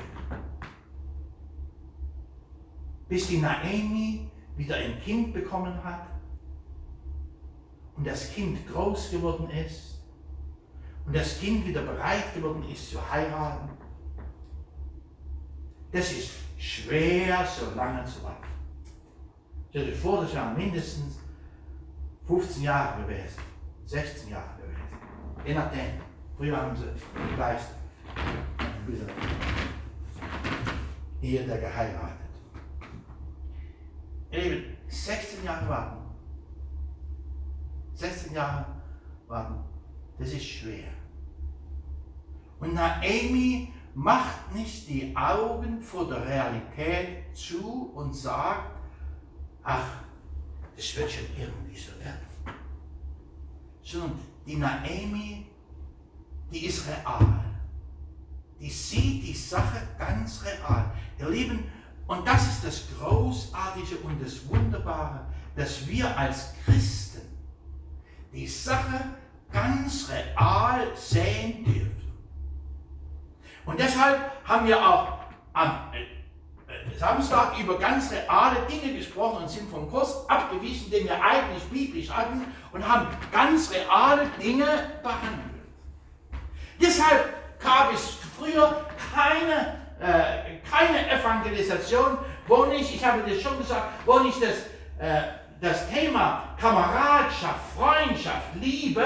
Bis 3.08 3.28
die 3.28 3.38
Naomi 3.38 4.30
wieder 4.56 4.76
ein 4.76 5.00
Kind 5.02 5.34
bekommen 5.34 5.84
hat 5.84 6.08
und 7.96 8.06
das 8.06 8.32
Kind 8.34 8.68
groß 8.68 9.12
geworden 9.12 9.50
ist 9.50 10.02
und 11.06 11.16
das 11.16 11.40
Kind 11.40 11.66
wieder 11.66 11.84
bereit 11.84 12.34
geworden 12.34 12.64
ist 12.70 12.92
zu 12.92 13.12
heiraten, 13.12 13.70
das 15.92 16.12
ist 16.12 16.32
schwer, 16.58 17.46
so 17.46 17.74
lange 17.76 18.04
zu 18.06 18.24
warten. 18.24 18.46
Stell 19.70 19.86
dir 19.86 19.96
vor, 19.96 20.22
das 20.22 20.36
waren 20.36 20.58
mindestens 20.58 21.20
15 22.28 22.64
Jahre 22.64 23.04
gewesen, 23.04 23.42
16 23.86 24.30
Jahre 24.30 24.58
gewesen, 24.58 24.82
je 25.46 25.54
nachdem. 25.54 26.08
Früher 26.36 26.56
haben 26.56 26.76
sie 26.76 26.86
vielleicht 27.34 27.66
wieder 28.86 29.06
hier 31.20 31.48
der 31.48 31.58
geheiratet. 31.58 32.30
Eben 34.32 34.78
16 34.88 35.44
Jahre 35.44 35.68
warten. 35.68 35.98
16 37.96 38.34
Jahre 38.34 38.66
warten. 39.28 39.64
Das 40.20 40.32
ist 40.32 40.46
schwer. 40.46 40.90
Und 42.60 42.74
Naomi 42.74 43.74
macht 43.96 44.54
nicht 44.54 44.88
die 44.90 45.16
Augen 45.16 45.82
vor 45.82 46.08
der 46.08 46.24
Realität 46.24 47.36
zu 47.36 47.92
und 47.96 48.16
sagt, 48.16 48.78
ach, 49.64 50.07
das 50.78 50.96
wird 50.96 51.12
schon 51.12 51.26
irgendwie 51.38 51.78
so 51.78 51.92
werden. 52.00 52.56
Sondern 53.84 54.20
die 54.46 54.56
Naomi, 54.56 55.48
die 56.52 56.66
ist 56.66 56.88
real. 56.88 57.44
Die 58.60 58.70
sieht 58.70 59.24
die 59.24 59.34
Sache 59.34 59.82
ganz 59.98 60.44
real. 60.44 60.92
Ihr 61.20 61.30
Lieben, 61.30 61.64
und 62.06 62.26
das 62.28 62.48
ist 62.48 62.64
das 62.64 62.84
Großartige 62.98 63.98
und 63.98 64.22
das 64.24 64.48
Wunderbare, 64.48 65.26
dass 65.56 65.86
wir 65.88 66.16
als 66.18 66.54
Christen 66.64 67.22
die 68.32 68.48
Sache 68.48 69.02
ganz 69.52 70.10
real 70.10 70.88
sehen 70.96 71.66
dürfen. 71.66 72.14
Und 73.66 73.80
deshalb 73.80 74.32
haben 74.46 74.68
wir 74.68 74.78
auch 74.80 75.17
Samstag 76.98 77.60
über 77.60 77.78
ganz 77.78 78.12
reale 78.12 78.58
Dinge 78.68 78.96
gesprochen 78.96 79.44
und 79.44 79.50
sind 79.50 79.70
vom 79.70 79.90
Kurs 79.90 80.28
abgewichen, 80.28 80.90
den 80.90 81.06
wir 81.06 81.24
eigentlich 81.24 81.64
biblisch 81.72 82.10
hatten 82.10 82.52
und 82.72 82.88
haben 82.88 83.08
ganz 83.32 83.72
reale 83.72 84.26
Dinge 84.42 84.66
behandelt. 85.04 85.58
Deshalb 86.82 87.34
gab 87.60 87.94
es 87.94 88.18
früher 88.38 88.86
keine, 89.14 89.78
äh, 90.00 90.58
keine 90.70 91.10
Evangelisation, 91.12 92.18
wo 92.48 92.66
nicht, 92.66 92.94
ich 92.96 93.06
habe 93.06 93.22
das 93.30 93.42
schon 93.42 93.58
gesagt, 93.60 93.94
wo 94.06 94.20
nicht 94.20 94.42
das, 94.42 94.58
äh, 95.00 95.28
das 95.62 95.90
Thema 95.90 96.56
Kameradschaft, 96.60 97.60
Freundschaft, 97.78 98.56
Liebe 98.56 99.04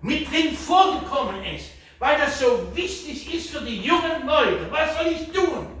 mit 0.00 0.30
drin 0.30 0.56
vorgekommen 0.56 1.44
ist, 1.44 1.70
weil 2.00 2.18
das 2.18 2.40
so 2.40 2.74
wichtig 2.74 3.32
ist 3.32 3.50
für 3.50 3.60
die 3.60 3.80
jungen 3.80 4.26
Leute. 4.26 4.66
Was 4.70 4.96
soll 4.96 5.06
ich 5.06 5.32
tun? 5.32 5.77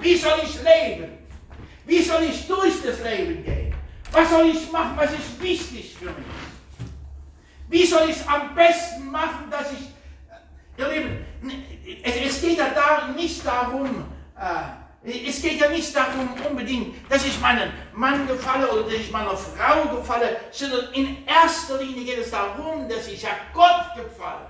Wie 0.00 0.16
soll 0.16 0.38
ich 0.42 0.54
leben? 0.62 1.18
Wie 1.84 2.02
soll 2.02 2.22
ich 2.24 2.46
durch 2.46 2.82
das 2.82 3.02
Leben 3.02 3.44
gehen? 3.44 3.74
Was 4.12 4.30
soll 4.30 4.46
ich 4.46 4.70
machen? 4.70 4.92
Was 4.96 5.12
ist 5.12 5.40
wichtig 5.40 5.96
für 5.98 6.06
mich? 6.06 6.26
Wie 7.68 7.84
soll 7.84 8.08
ich 8.08 8.16
es 8.16 8.26
am 8.26 8.54
besten 8.54 9.10
machen, 9.10 9.50
dass 9.50 9.72
ich, 9.72 9.88
ihr 10.78 10.88
Lieben, 10.88 11.24
es, 12.02 12.16
es 12.16 12.40
geht 12.40 12.58
ja 12.58 12.70
da 12.70 13.08
nicht 13.12 13.44
darum, 13.44 14.04
äh, 14.38 15.28
es 15.28 15.42
geht 15.42 15.60
ja 15.60 15.68
nicht 15.68 15.94
darum 15.94 16.34
unbedingt, 16.48 16.96
dass 17.10 17.26
ich 17.26 17.38
meinem 17.40 17.70
Mann 17.92 18.26
gefalle 18.26 18.70
oder 18.70 18.84
dass 18.84 18.94
ich 18.94 19.10
meiner 19.10 19.36
Frau 19.36 19.96
gefalle, 19.96 20.36
sondern 20.50 20.92
in 20.94 21.26
erster 21.26 21.78
Linie 21.78 22.04
geht 22.04 22.18
es 22.18 22.30
darum, 22.30 22.88
dass 22.88 23.06
ich 23.08 23.22
ja 23.22 23.30
Gott 23.52 23.94
gefalle. 23.96 24.47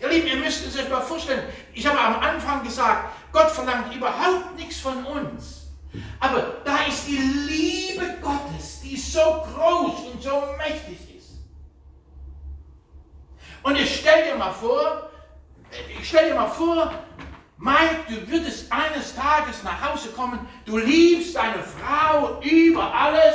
Ihr 0.00 0.08
Lieben, 0.08 0.26
ihr 0.28 0.36
müsst 0.36 0.66
es 0.66 0.78
euch 0.78 0.88
mal 0.88 1.02
vorstellen, 1.02 1.44
ich 1.74 1.86
habe 1.86 2.00
am 2.00 2.20
Anfang 2.20 2.62
gesagt, 2.62 3.12
Gott 3.32 3.50
verlangt 3.50 3.94
überhaupt 3.94 4.56
nichts 4.56 4.80
von 4.80 5.04
uns. 5.04 5.66
Aber 6.18 6.62
da 6.64 6.84
ist 6.88 7.06
die 7.06 7.18
Liebe 7.18 8.16
Gottes, 8.22 8.80
die 8.82 8.96
so 8.96 9.20
groß 9.20 10.12
und 10.12 10.22
so 10.22 10.42
mächtig 10.56 11.16
ist. 11.16 11.30
Und 13.62 13.76
ich 13.76 14.00
stell 14.00 14.24
dir 14.24 14.36
mal 14.36 14.52
vor, 14.52 15.10
ich 16.00 16.08
stell 16.08 16.30
dir 16.30 16.34
mal 16.34 16.48
vor, 16.48 16.92
Mike, 17.58 18.06
du 18.08 18.30
würdest 18.30 18.72
eines 18.72 19.14
Tages 19.14 19.62
nach 19.62 19.90
Hause 19.90 20.08
kommen, 20.12 20.48
du 20.64 20.78
liebst 20.78 21.36
deine 21.36 21.62
Frau 21.62 22.40
über 22.40 22.94
alles 22.94 23.34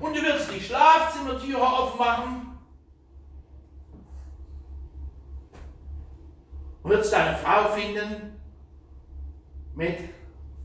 und 0.00 0.16
du 0.16 0.22
würdest 0.22 0.50
die 0.52 0.60
Schlafzimmertüre 0.60 1.64
aufmachen 1.64 2.51
und 6.82 6.90
würdest 6.90 7.12
deine 7.12 7.36
Frau 7.36 7.68
finden 7.68 8.40
mit, 9.74 9.98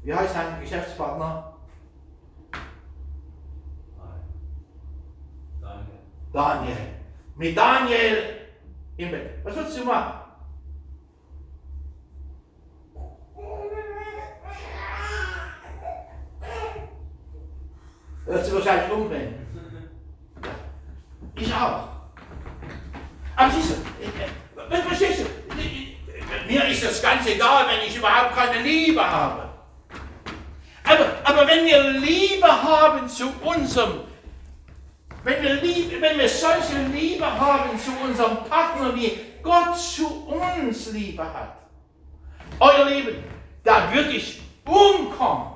wie 0.04 0.14
heißt 0.14 0.36
dein 0.36 0.62
Geschäftspartner? 0.62 1.54
Daniel. 5.62 5.98
Daniel. 6.34 6.78
Mit 7.36 7.58
Daniel 7.58 8.18
im 8.98 9.12
Bett. 9.12 9.30
Was 9.44 9.56
würdest 9.56 9.80
du 9.80 9.86
machen? 9.86 10.14
Würdest 18.26 18.52
du 18.52 18.56
wahrscheinlich 18.56 18.92
umbringen. 18.92 19.36
Ich 21.36 21.54
auch. 21.54 21.88
Aber 23.36 23.52
siehst 23.52 23.72
du, 23.72 23.76
äh, 24.04 24.76
äh, 24.76 24.82
verstehst 24.82 25.22
du, 25.22 25.27
mir 26.48 26.66
ist 26.66 26.84
das 26.84 27.02
ganz 27.02 27.28
egal, 27.28 27.66
wenn 27.68 27.88
ich 27.88 27.96
überhaupt 27.96 28.36
keine 28.36 28.62
Liebe 28.62 29.06
habe. 29.06 29.50
Aber, 30.84 31.06
aber 31.24 31.48
wenn 31.48 31.66
wir 31.66 31.92
Liebe 32.00 32.48
haben 32.48 33.08
zu 33.10 33.30
unserem, 33.44 34.02
wenn 35.24 35.42
wir, 35.44 35.56
Liebe, 35.56 36.02
wenn 36.02 36.18
wir 36.18 36.30
solche 36.30 36.78
Liebe 36.94 37.26
haben 37.26 37.78
zu 37.78 37.92
unserem 38.04 38.46
Partner, 38.46 38.96
wie 38.96 39.20
Gott 39.44 39.78
zu 39.78 40.28
uns 40.28 40.92
Liebe 40.94 41.24
hat, 41.24 41.58
euer 42.60 42.86
Leben, 42.86 43.24
da 43.64 43.94
würde 43.94 44.12
ich 44.12 44.42
umkommen. 44.66 45.54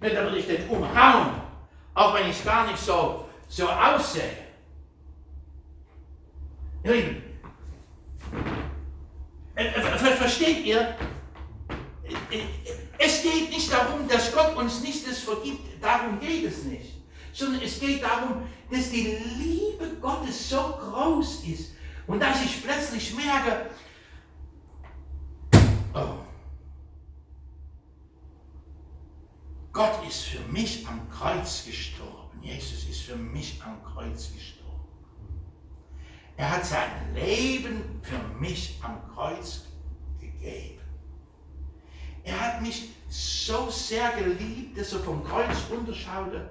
Nicht, 0.00 0.16
da 0.16 0.22
würde 0.22 0.38
ich 0.38 0.46
den 0.46 0.68
umhauen, 0.68 1.40
auch 1.94 2.14
wenn 2.14 2.30
ich 2.30 2.44
gar 2.44 2.66
nicht 2.66 2.78
so, 2.78 3.28
so 3.48 3.68
aussehe. 3.68 4.38
Ihr 6.84 6.92
Lieben, 6.92 7.23
versteht 9.54 10.64
ihr? 10.64 10.80
Äh, 12.30 12.36
äh, 12.36 12.44
Es 12.98 13.22
geht 13.22 13.50
nicht 13.50 13.72
darum, 13.72 14.08
dass 14.08 14.32
Gott 14.32 14.56
uns 14.56 14.80
nicht 14.80 15.06
das 15.06 15.20
vergibt, 15.20 15.82
darum 15.82 16.18
geht 16.20 16.44
es 16.44 16.64
nicht. 16.64 16.94
Sondern 17.32 17.62
es 17.62 17.80
geht 17.80 18.02
darum, 18.02 18.46
dass 18.70 18.90
die 18.90 19.18
Liebe 19.38 19.96
Gottes 20.00 20.48
so 20.48 20.78
groß 20.78 21.44
ist 21.44 21.72
und 22.06 22.20
dass 22.20 22.42
ich 22.44 22.62
plötzlich 22.62 23.14
merke, 23.14 23.70
oh, 25.94 26.18
Gott 29.72 30.06
ist 30.08 30.22
für 30.24 30.52
mich 30.52 30.86
am 30.86 31.08
Kreuz 31.10 31.64
gestorben. 31.66 32.40
Jesus 32.42 32.88
ist 32.88 33.02
für 33.02 33.16
mich 33.16 33.60
am 33.64 33.82
Kreuz 33.82 34.32
gestorben. 34.32 34.63
Er 36.36 36.50
hat 36.50 36.66
sein 36.66 36.90
Leben 37.14 38.00
für 38.02 38.18
mich 38.40 38.80
am 38.82 39.00
Kreuz 39.14 39.66
gegeben. 40.20 40.80
Er 42.24 42.40
hat 42.40 42.62
mich 42.62 42.90
so 43.08 43.70
sehr 43.70 44.10
geliebt, 44.12 44.78
dass 44.78 44.92
er 44.92 45.00
vom 45.00 45.22
Kreuz 45.22 45.56
runterschaute 45.70 46.50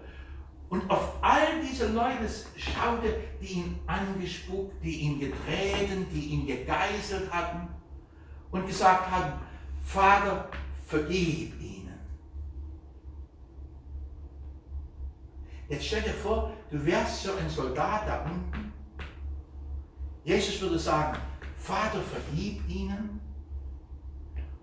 und 0.70 0.90
auf 0.90 1.22
all 1.22 1.62
diese 1.62 1.92
Leute 1.92 2.28
schaute, 2.56 3.20
die 3.42 3.54
ihn 3.54 3.80
angespuckt, 3.86 4.84
die 4.84 5.02
ihn 5.02 5.20
getreten, 5.20 6.08
die 6.12 6.28
ihn 6.28 6.48
gegeißelt 6.48 7.32
hatten 7.32 7.68
und 8.52 8.66
gesagt 8.66 9.12
haben, 9.12 9.34
Vater, 9.84 10.50
vergib 10.88 11.60
ihnen. 11.62 11.94
Jetzt 15.68 15.88
stell 15.88 16.02
dir 16.02 16.14
vor, 16.14 16.54
du 16.72 16.86
wärst 16.86 17.24
so 17.24 17.36
ein 17.36 17.50
Soldat 17.50 18.08
da 18.08 18.24
unten. 18.24 18.63
Jesus 20.24 20.62
würde 20.62 20.80
sagen, 20.80 21.18
Vater, 21.58 22.00
vergib 22.02 22.68
ihnen. 22.70 23.20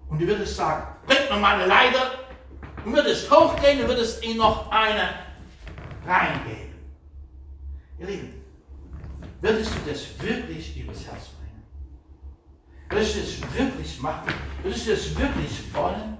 Und 0.08 0.20
du 0.20 0.26
würdest 0.26 0.56
sagen, 0.56 0.96
bring 1.06 1.28
mir 1.30 1.38
mal 1.38 1.56
eine 1.56 1.66
Leiter. 1.66 2.12
Du 2.84 2.92
würdest 2.92 3.30
hochgehen 3.30 3.82
und 3.82 3.88
würdest 3.88 4.24
ihnen 4.24 4.38
noch 4.38 4.70
eine 4.70 5.10
reingeben. 6.06 6.74
Ihr 7.98 8.06
Lieben, 8.06 8.44
würdest 9.40 9.72
du 9.74 9.90
das 9.90 10.18
wirklich 10.22 10.76
übers 10.78 11.06
Herz 11.06 11.28
bringen? 11.28 11.62
Würdest 12.88 13.16
du 13.16 13.20
das 13.20 13.58
wirklich 13.58 14.00
machen? 14.00 14.32
Würdest 14.62 14.86
du 14.86 14.90
das 14.92 15.18
wirklich 15.18 15.74
wollen? 15.74 16.18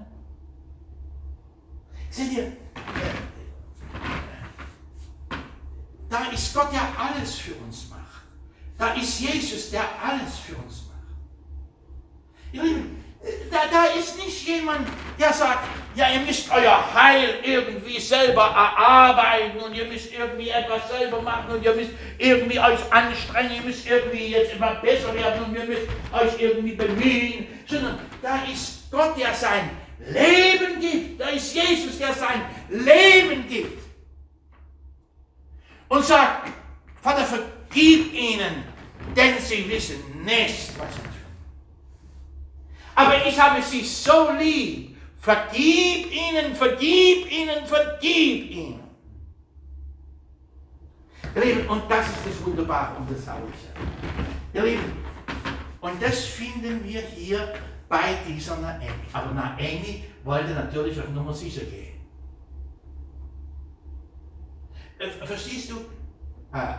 Seht 2.11 2.31
ihr, 2.33 2.43
äh, 2.43 2.53
da 6.09 6.25
ist 6.31 6.53
Gott, 6.53 6.71
der 6.71 6.81
alles 6.99 7.35
für 7.37 7.55
uns 7.55 7.89
macht. 7.89 8.00
Da 8.81 8.93
ist 8.93 9.19
Jesus, 9.19 9.69
der 9.69 9.83
alles 10.03 10.39
für 10.39 10.55
uns 10.55 10.85
macht. 10.87 11.13
Ihr 12.51 12.63
Lieben, 12.63 13.03
da, 13.51 13.59
da 13.71 13.85
ist 13.93 14.17
nicht 14.17 14.47
jemand, 14.47 14.87
der 15.19 15.31
sagt, 15.31 15.67
ja, 15.93 16.09
ihr 16.09 16.21
müsst 16.21 16.49
euer 16.49 16.83
Heil 16.91 17.35
irgendwie 17.43 17.99
selber 17.99 18.41
erarbeiten 18.41 19.59
und 19.59 19.75
ihr 19.75 19.85
müsst 19.85 20.11
irgendwie 20.11 20.49
etwas 20.49 20.89
selber 20.89 21.21
machen 21.21 21.53
und 21.53 21.63
ihr 21.63 21.75
müsst 21.75 21.91
irgendwie 22.17 22.59
euch 22.59 22.79
anstrengen, 22.91 23.51
ihr 23.57 23.61
müsst 23.61 23.85
irgendwie 23.85 24.29
jetzt 24.29 24.53
immer 24.55 24.73
besser 24.81 25.13
werden 25.13 25.43
und 25.43 25.53
ihr 25.53 25.65
müsst 25.65 25.87
euch 26.11 26.41
irgendwie 26.41 26.73
bemühen, 26.73 27.47
sondern 27.67 27.99
da 28.19 28.39
ist 28.51 28.89
Gott, 28.89 29.15
der 29.15 29.31
sein 29.35 29.69
Leben 29.99 30.79
gibt. 30.79 31.21
Da 31.21 31.27
ist 31.27 31.53
Jesus, 31.53 31.99
der 31.99 32.15
sein 32.15 32.45
Leben 32.67 33.47
gibt. 33.47 33.79
Und 35.87 36.03
sagt, 36.03 36.49
Vater, 37.03 37.25
vergib 37.25 38.11
ihnen, 38.11 38.70
denn 39.15 39.39
sie 39.39 39.69
wissen 39.69 40.23
nicht, 40.23 40.77
was 40.79 40.93
sie 40.95 41.01
tun. 41.01 41.11
Aber 42.95 43.25
ich 43.25 43.39
habe 43.39 43.61
sie 43.61 43.83
so 43.83 44.31
lieb. 44.37 44.97
Vergib 45.19 46.11
ihnen, 46.11 46.55
vergib 46.55 47.31
ihnen, 47.31 47.65
vergib 47.65 48.51
ihnen. 48.51 48.79
Ihr 51.35 51.45
Lieben, 51.45 51.69
und 51.69 51.89
das 51.89 52.07
ist 52.07 52.25
das 52.25 52.45
Wunderbare 52.45 52.97
und 52.97 53.09
das 53.09 53.25
Herrliche. 53.25 53.69
Ihr 54.53 54.63
Lieben, 54.63 54.97
und 55.79 56.01
das 56.01 56.25
finden 56.25 56.83
wir 56.83 57.01
hier 57.01 57.53
bei 57.87 58.15
dieser 58.27 58.57
Naomi. 58.57 58.87
Aber 59.13 59.31
Naomi 59.31 60.05
wollte 60.23 60.53
natürlich 60.53 60.99
auf 60.99 61.09
Nummer 61.09 61.33
sicher 61.33 61.65
gehen. 61.65 61.99
Äh, 64.97 65.25
verstehst 65.25 65.71
du? 65.71 65.77
Äh, 66.53 66.73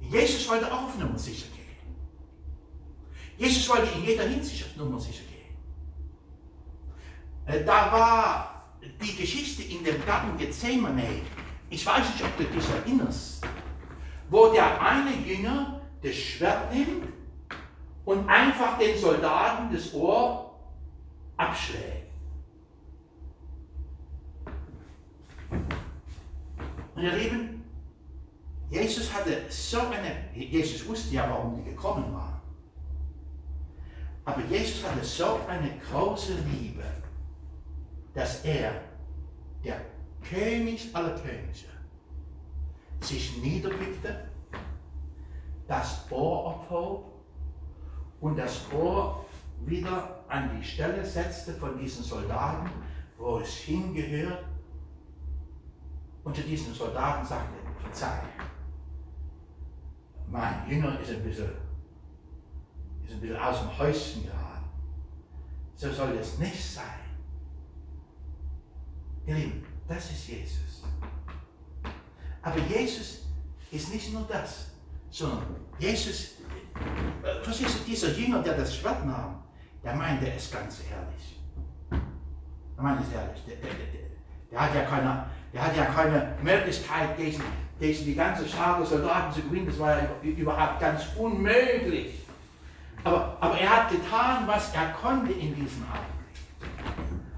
Jesus 0.00 0.48
wollte 0.48 0.72
auch 0.72 0.84
auf 0.84 0.98
Nummer 0.98 1.18
sicher 1.18 1.46
gehen. 1.48 1.58
Jesus 3.36 3.68
wollte 3.68 3.88
in 3.98 4.04
jeder 4.04 4.24
Hinsicht 4.24 4.64
auf 4.64 4.76
Nummer 4.76 4.98
sicher 5.00 5.24
gehen. 5.24 5.56
Äh, 7.46 7.64
da 7.64 7.92
war 7.92 8.64
die 9.02 9.16
Geschichte 9.16 9.62
in 9.62 9.84
dem 9.84 10.04
Garten 10.04 10.36
Gethsemane 10.38 11.22
ich 11.70 11.84
weiß 11.84 12.10
nicht, 12.10 12.24
ob 12.24 12.36
du 12.36 12.44
dich 12.44 12.64
erinnerst, 12.70 13.44
wo 14.30 14.50
der 14.52 14.80
eine 14.80 15.14
Jünger 15.16 15.80
das 16.02 16.14
Schwert 16.14 16.72
nimmt 16.72 17.12
und 18.04 18.28
einfach 18.28 18.78
den 18.78 18.96
Soldaten 18.96 19.74
das 19.74 19.92
Ohr 19.92 20.58
abschlägt. 21.36 22.08
Und 26.94 27.02
ihr 27.02 27.12
Lieben, 27.12 27.57
Jesus 28.70 29.12
hatte 29.12 29.42
so 29.48 29.80
eine, 29.80 30.28
Jesus 30.34 30.86
wusste 30.86 31.14
ja, 31.14 31.28
warum 31.28 31.56
die 31.56 31.70
gekommen 31.70 32.12
waren. 32.12 32.40
Aber 34.24 34.42
Jesus 34.44 34.86
hatte 34.86 35.02
so 35.02 35.40
eine 35.48 35.70
große 35.90 36.34
Liebe, 36.52 36.84
dass 38.12 38.44
er, 38.44 38.82
der 39.64 39.80
König 40.22 40.94
aller 40.94 41.14
Könige, 41.14 41.68
sich 43.00 43.38
niederblickte, 43.38 44.28
das 45.66 46.04
Ohr 46.10 46.46
aufhob 46.46 47.12
und 48.20 48.36
das 48.36 48.60
Ohr 48.72 49.24
wieder 49.64 50.24
an 50.28 50.58
die 50.58 50.64
Stelle 50.64 51.04
setzte 51.04 51.54
von 51.54 51.78
diesen 51.78 52.04
Soldaten, 52.04 52.70
wo 53.16 53.38
es 53.38 53.54
hingehört. 53.54 54.44
Und 56.24 56.36
zu 56.36 56.42
diesen 56.42 56.74
Soldaten 56.74 57.24
sagte, 57.24 57.54
verzeih, 57.80 58.22
mein 60.30 60.68
Jünger 60.68 61.00
ist 61.00 61.10
ein 61.10 61.22
bisschen, 61.22 61.50
ist 63.04 63.14
ein 63.14 63.20
bisschen 63.20 63.36
aus 63.36 63.60
dem 63.60 63.78
Häuschen 63.78 64.24
geraten. 64.24 64.68
So 65.74 65.90
soll 65.92 66.16
es 66.20 66.38
nicht 66.38 66.62
sein. 66.62 66.84
Ihr 69.26 69.34
Lieben, 69.34 69.64
das 69.86 70.10
ist 70.10 70.28
Jesus. 70.28 70.82
Aber 72.42 72.58
Jesus 72.58 73.26
ist 73.70 73.92
nicht 73.92 74.12
nur 74.12 74.26
das, 74.28 74.70
sondern 75.10 75.56
Jesus, 75.78 76.36
äh, 77.22 77.42
verstehst 77.42 77.80
du, 77.80 77.84
dieser 77.84 78.12
Jünger, 78.12 78.42
der 78.42 78.56
das 78.56 78.76
Schwert 78.76 79.04
nahm, 79.04 79.42
der 79.84 79.94
meinte 79.94 80.30
es 80.30 80.50
ganz 80.50 80.80
ehrlich. 80.90 81.40
Der 81.90 82.82
meinte 82.82 83.04
es 83.04 83.12
ehrlich. 83.12 83.44
Der, 83.46 83.56
der, 83.56 83.70
der, 83.70 84.08
der, 84.50 84.60
hat 84.60 84.74
ja 84.74 84.84
keine, 84.84 85.26
der 85.52 85.62
hat 85.62 85.76
ja 85.76 85.84
keine 85.86 86.36
Möglichkeit, 86.42 87.16
gegen, 87.16 87.42
gegen 87.78 88.04
die 88.04 88.14
ganze 88.14 88.48
Schar 88.48 88.78
der 88.78 88.86
Soldaten 88.86 89.32
zu 89.32 89.42
gewinnen. 89.42 89.66
Das 89.66 89.78
war 89.78 89.96
ja 89.96 90.08
überhaupt 90.22 90.80
ganz 90.80 91.02
unmöglich. 91.16 92.14
Aber, 93.04 93.36
aber 93.40 93.58
er 93.58 93.70
hat 93.70 93.90
getan, 93.90 94.46
was 94.46 94.74
er 94.74 94.88
konnte 94.92 95.32
in 95.32 95.54
diesem 95.54 95.84
Augenblick. 95.84 96.08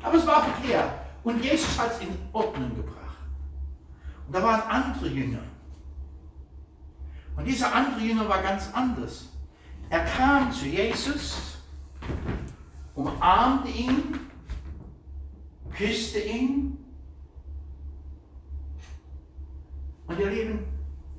Aber 0.03 0.17
es 0.17 0.27
war 0.27 0.43
verkehrt. 0.43 0.91
Und 1.23 1.45
Jesus 1.45 1.79
hat 1.79 1.93
es 1.93 2.01
in 2.01 2.17
Ordnung 2.33 2.75
gebracht. 2.75 2.97
Und 4.27 4.35
da 4.35 4.43
waren 4.43 4.63
andere 4.63 5.09
Jünger. 5.09 5.43
Und 7.37 7.45
dieser 7.45 7.75
andere 7.75 8.01
Jünger 8.01 8.29
war 8.29 8.43
ganz 8.43 8.71
anders. 8.73 9.27
Er 9.91 10.05
kam 10.05 10.53
zu 10.53 10.67
Jesus, 10.67 11.59
umarmte 12.95 13.69
ihn, 13.69 14.21
küsste 15.77 16.21
ihn. 16.21 16.80
Und 20.11 20.19
ihr 20.19 20.31
Lieben, 20.31 20.67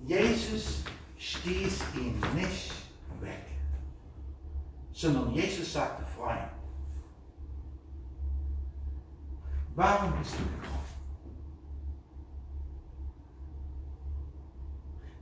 Jesus 0.06 0.84
stieß 1.18 1.82
ihn 1.96 2.20
nicht 2.36 2.74
weg, 3.22 3.46
sondern 4.92 5.32
Jesus 5.32 5.72
sagte, 5.72 6.04
Freund, 6.04 6.52
Warum 9.76 10.12
bist 10.20 10.34
du 10.34 10.44
gekommen? 10.44 10.82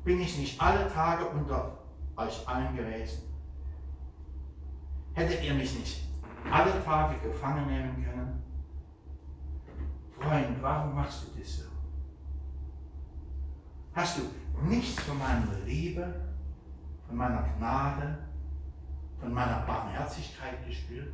Bin 0.04 0.20
ich 0.22 0.40
nicht 0.40 0.60
alle 0.60 0.92
Tage 0.92 1.28
unter 1.28 1.78
euch 2.16 2.48
allen 2.48 2.76
gewesen? 2.76 3.22
Hättet 5.14 5.44
ihr 5.44 5.54
mich 5.54 5.78
nicht 5.78 6.02
alle 6.52 6.84
Tage 6.84 7.20
gefangen 7.20 7.68
nehmen 7.68 8.04
können? 8.04 8.44
Freund, 10.20 10.60
warum 10.62 10.96
machst 10.96 11.28
du 11.28 11.40
das 11.40 11.58
so? 11.58 11.69
Hast 14.00 14.18
du 14.18 14.22
nichts 14.66 15.04
von 15.04 15.18
meiner 15.18 15.46
Liebe, 15.66 16.14
von 17.06 17.18
meiner 17.18 17.50
Gnade, 17.58 18.18
von 19.20 19.34
meiner 19.34 19.60
Barmherzigkeit 19.68 20.66
gespürt? 20.66 21.12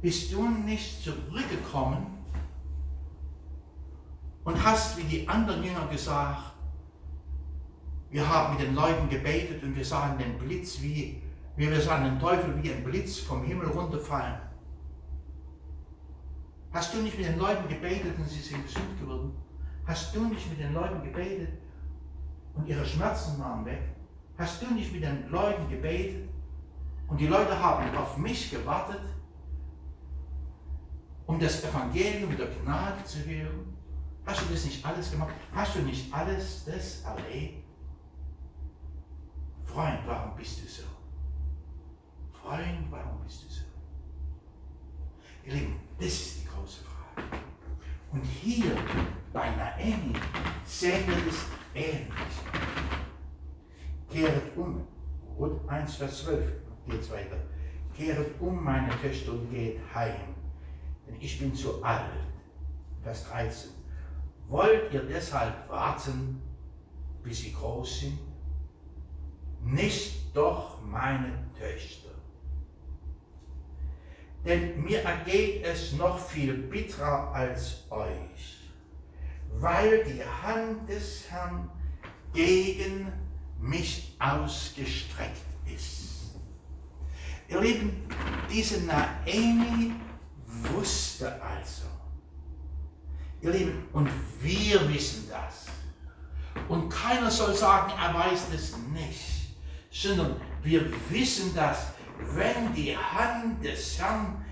bist 0.00 0.32
du 0.32 0.48
nicht 0.48 1.02
zurückgekommen 1.02 2.06
und 4.44 4.64
hast 4.64 4.96
wie 4.96 5.02
die 5.02 5.28
anderen 5.28 5.62
Jünger 5.62 5.86
gesagt, 5.86 6.52
wir 8.10 8.26
haben 8.26 8.54
mit 8.54 8.66
den 8.66 8.74
Leuten 8.74 9.10
gebetet 9.10 9.62
und 9.62 9.76
wir 9.76 9.84
sahen 9.84 10.16
den 10.16 10.38
Blitz 10.38 10.80
wie, 10.80 11.22
wie 11.56 11.70
wir 11.70 11.80
sahen 11.80 12.04
den 12.04 12.20
Teufel 12.20 12.62
wie 12.62 12.72
ein 12.72 12.84
Blitz 12.84 13.18
vom 13.18 13.44
Himmel 13.44 13.68
runterfallen. 13.68 14.40
Hast 16.72 16.94
du 16.94 17.02
nicht 17.02 17.18
mit 17.18 17.26
den 17.26 17.38
Leuten 17.38 17.68
gebetet 17.68 18.18
und 18.18 18.28
sie 18.30 18.40
sind 18.40 18.64
gesund 18.64 18.98
geworden? 18.98 19.36
Hast 19.86 20.14
du 20.14 20.24
nicht 20.24 20.48
mit 20.48 20.58
den 20.58 20.72
Leuten 20.72 21.02
gebetet 21.02 21.50
und 22.54 22.66
ihre 22.66 22.84
Schmerzen 22.84 23.38
waren 23.38 23.64
weg? 23.64 23.82
Hast 24.38 24.62
du 24.62 24.72
nicht 24.72 24.92
mit 24.92 25.02
den 25.02 25.28
Leuten 25.30 25.68
gebetet 25.68 26.28
und 27.08 27.20
die 27.20 27.26
Leute 27.26 27.58
haben 27.58 27.94
auf 27.96 28.16
mich 28.16 28.50
gewartet 28.50 29.02
um 31.26 31.38
das 31.40 31.64
Evangelium 31.64 32.36
der 32.36 32.48
Gnade 32.48 33.02
zu 33.04 33.18
hören? 33.24 33.76
Hast 34.26 34.42
du 34.42 34.52
das 34.52 34.64
nicht 34.64 34.84
alles 34.84 35.10
gemacht? 35.10 35.34
Hast 35.52 35.76
du 35.76 35.80
nicht 35.80 36.12
alles 36.12 36.64
das 36.64 37.02
erlebt? 37.02 37.64
Freund, 39.64 40.00
warum 40.06 40.36
bist 40.36 40.62
du 40.62 40.68
so? 40.68 40.82
Freund, 42.32 42.86
warum 42.90 43.20
bist 43.24 43.44
du 43.44 43.48
so? 43.48 43.64
Ihr 45.44 45.54
Lieben, 45.54 45.80
das 45.98 46.06
ist 46.06 46.42
die 46.42 46.46
große 46.46 46.84
Frage. 46.84 47.42
Und 48.12 48.22
hier 48.22 48.76
bei 49.34 49.52
sehen 50.64 51.06
wir 51.06 51.16
das 51.26 51.44
ähnlich. 51.74 52.08
Kehret 54.10 54.56
um. 54.56 54.86
Rot 55.36 55.68
1, 55.68 55.96
Vers 55.96 56.24
12 56.24 56.52
geht 56.86 57.00
es 57.00 57.10
weiter. 57.10 57.36
Kehret 57.94 58.40
um, 58.40 58.64
meine 58.64 58.88
Töchter, 59.02 59.32
und 59.32 59.50
geht 59.50 59.78
heim 59.94 60.34
denn 61.06 61.16
ich 61.20 61.38
bin 61.38 61.54
zu 61.54 61.82
alt. 61.82 62.10
Vers 63.02 63.28
13. 63.28 63.70
Wollt 64.48 64.92
ihr 64.92 65.02
deshalb 65.02 65.68
warten, 65.68 66.42
bis 67.22 67.40
sie 67.40 67.52
groß 67.52 68.00
sind? 68.00 68.18
Nicht 69.62 70.36
doch 70.36 70.82
meine 70.82 71.50
Töchter. 71.58 72.10
Denn 74.44 74.82
mir 74.82 75.00
ergeht 75.02 75.64
es 75.64 75.94
noch 75.94 76.18
viel 76.18 76.54
bitterer 76.54 77.32
als 77.32 77.90
euch, 77.90 78.63
weil 79.60 80.04
die 80.04 80.22
Hand 80.24 80.88
des 80.88 81.30
Herrn 81.30 81.70
gegen 82.32 83.12
mich 83.60 84.16
ausgestreckt 84.18 85.42
ist. 85.72 86.34
Ihr 87.48 87.60
Lieben, 87.60 88.08
diese 88.50 88.82
Naemi 88.82 89.92
wusste 90.72 91.40
also. 91.42 91.84
Ihr 93.40 93.50
Lieben, 93.50 93.88
und 93.92 94.08
wir 94.40 94.92
wissen 94.92 95.28
das. 95.28 95.66
Und 96.68 96.88
keiner 96.88 97.30
soll 97.30 97.54
sagen, 97.54 97.92
er 98.00 98.14
weiß 98.14 98.48
es 98.54 98.76
nicht, 98.92 99.56
sondern 99.90 100.36
wir 100.62 100.90
wissen 101.10 101.54
das, 101.54 101.88
wenn 102.32 102.72
die 102.74 102.96
Hand 102.96 103.62
des 103.64 103.98
Herrn 103.98 104.44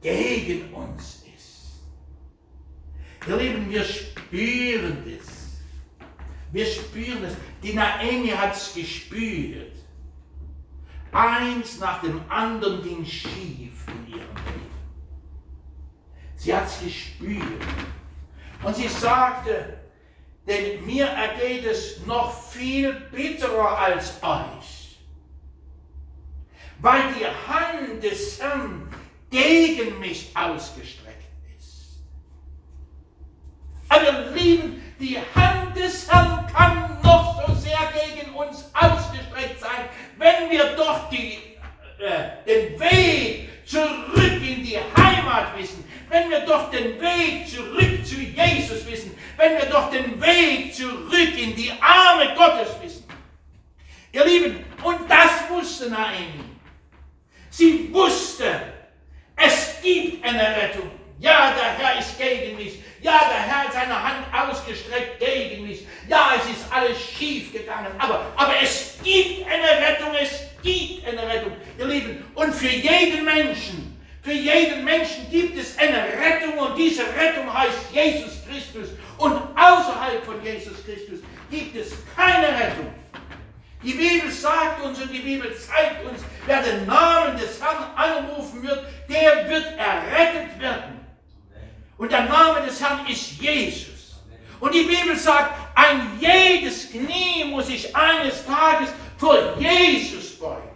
gegen 0.00 0.72
uns. 0.72 1.17
Ihr 3.28 3.36
Lieben, 3.36 3.70
wir 3.70 3.84
spüren 3.84 5.04
das. 5.04 5.60
Wir 6.50 6.64
spüren 6.64 7.24
es. 7.24 7.34
Die 7.62 7.74
Naemi 7.74 8.28
hat 8.28 8.56
es 8.56 8.72
gespürt. 8.74 9.72
eins 11.12 11.78
nach 11.78 12.00
dem 12.00 12.20
anderen 12.30 12.82
ging 12.82 13.04
schief 13.04 13.86
in 13.86 14.14
ihrem 14.14 14.20
Leben. 14.20 14.68
Sie 16.36 16.54
hat 16.54 16.66
es 16.66 16.80
gespürt. 16.80 17.62
Und 18.62 18.76
sie 18.76 18.88
sagte, 18.88 19.78
denn 20.46 20.84
mir 20.86 21.06
ergeht 21.06 21.66
es 21.66 22.04
noch 22.06 22.50
viel 22.50 22.92
bitterer 23.12 23.78
als 23.78 24.22
euch, 24.22 24.98
weil 26.80 27.02
die 27.14 27.26
Hand 27.26 28.02
des 28.02 28.40
Herrn 28.40 28.88
gegen 29.30 30.00
mich 30.00 30.30
ausgestreckt. 30.34 31.07
Aber 33.98 34.30
lieben, 34.32 34.82
die 35.00 35.18
Hand 35.34 35.76
des 35.76 36.10
Herrn 36.10 36.46
kann 36.52 36.98
noch 37.02 37.46
so 37.46 37.54
sehr 37.54 37.78
gegen 37.92 38.32
uns 38.32 38.70
ausgestreckt 38.72 39.60
sein, 39.60 39.88
wenn 40.16 40.50
wir 40.50 40.76
doch 40.76 41.10
die, 41.10 41.38
äh, 41.98 42.44
den 42.46 42.78
Weg 42.78 43.48
zurück 43.66 44.40
in 44.40 44.62
die 44.64 44.78
Heimat 44.96 45.58
wissen, 45.58 45.84
wenn 46.08 46.30
wir 46.30 46.40
doch 46.40 46.70
den 46.70 47.00
Weg 47.00 47.48
zurück 47.48 48.06
zu 48.06 48.16
Jesus 48.20 48.86
wissen, 48.86 49.16
wenn 49.36 49.58
wir 49.58 49.66
doch 49.66 49.90
den 49.90 50.20
Weg 50.20 50.74
zurück 50.74 51.36
in 51.36 51.56
die 51.56 51.72
Arme 51.80 52.34
Gottes 52.36 52.68
wissen. 52.80 53.04
Ihr 54.12 54.24
Lieben, 54.24 54.64
und 54.84 55.10
das 55.10 55.50
wusste 55.50 55.90
Naomi. 55.90 56.44
Sie 57.50 57.92
wusste, 57.92 58.62
es 59.34 59.80
gibt 59.82 60.24
eine 60.24 60.56
Rettung. 60.56 60.90
Ja, 61.20 61.52
der 61.52 61.78
Herr 61.78 61.98
ist 61.98 62.16
gegen 62.16 62.56
mich. 62.56 62.80
Ja, 63.00 63.20
der 63.28 63.42
Herr 63.42 63.64
hat 63.64 63.72
seine 63.72 64.02
Hand 64.02 64.26
ausgestreckt 64.32 65.18
gegen 65.18 65.66
mich. 65.66 65.86
Ja, 66.08 66.32
es 66.36 66.56
ist 66.56 66.72
alles 66.72 66.98
schief 67.00 67.52
gegangen. 67.52 67.92
Aber, 67.98 68.26
aber 68.36 68.54
es 68.62 68.98
gibt 69.02 69.46
eine 69.46 69.86
Rettung. 69.86 70.14
Es 70.20 70.48
gibt 70.62 71.06
eine 71.06 71.26
Rettung. 71.26 71.52
Ihr 71.78 71.86
Lieben, 71.86 72.24
und 72.34 72.54
für 72.54 72.68
jeden 72.68 73.24
Menschen, 73.24 73.98
für 74.22 74.32
jeden 74.32 74.84
Menschen 74.84 75.30
gibt 75.30 75.58
es 75.58 75.76
eine 75.78 75.98
Rettung 75.98 76.58
und 76.58 76.76
diese 76.76 77.02
Rettung 77.02 77.52
heißt 77.52 77.92
Jesus 77.92 78.44
Christus. 78.46 78.90
Und 79.16 79.36
außerhalb 79.56 80.24
von 80.24 80.44
Jesus 80.44 80.84
Christus 80.84 81.20
gibt 81.50 81.76
es 81.76 81.92
keine 82.14 82.48
Rettung. 82.48 82.92
Die 83.82 83.92
Bibel 83.92 84.30
sagt 84.30 84.82
uns 84.84 85.00
und 85.00 85.12
die 85.12 85.20
Bibel 85.20 85.56
zeigt 85.56 86.04
uns, 86.04 86.20
wer 86.46 86.62
den 86.62 86.84
Namen 86.86 87.38
des 87.38 87.62
Herrn 87.62 87.84
anrufen 87.94 88.62
wird, 88.62 88.84
der 89.08 89.48
wird 89.48 89.66
errettet 89.78 90.60
werden. 90.60 90.97
Und 91.98 92.12
der 92.12 92.24
Name 92.24 92.64
des 92.64 92.80
Herrn 92.80 93.06
ist 93.06 93.32
Jesus. 93.32 94.20
Und 94.60 94.74
die 94.74 94.84
Bibel 94.84 95.16
sagt, 95.16 95.54
ein 95.74 96.18
jedes 96.18 96.90
Knie 96.90 97.44
muss 97.44 97.66
sich 97.66 97.94
eines 97.94 98.44
Tages 98.46 98.90
vor 99.16 99.56
Jesus 99.58 100.38
beugen. 100.38 100.68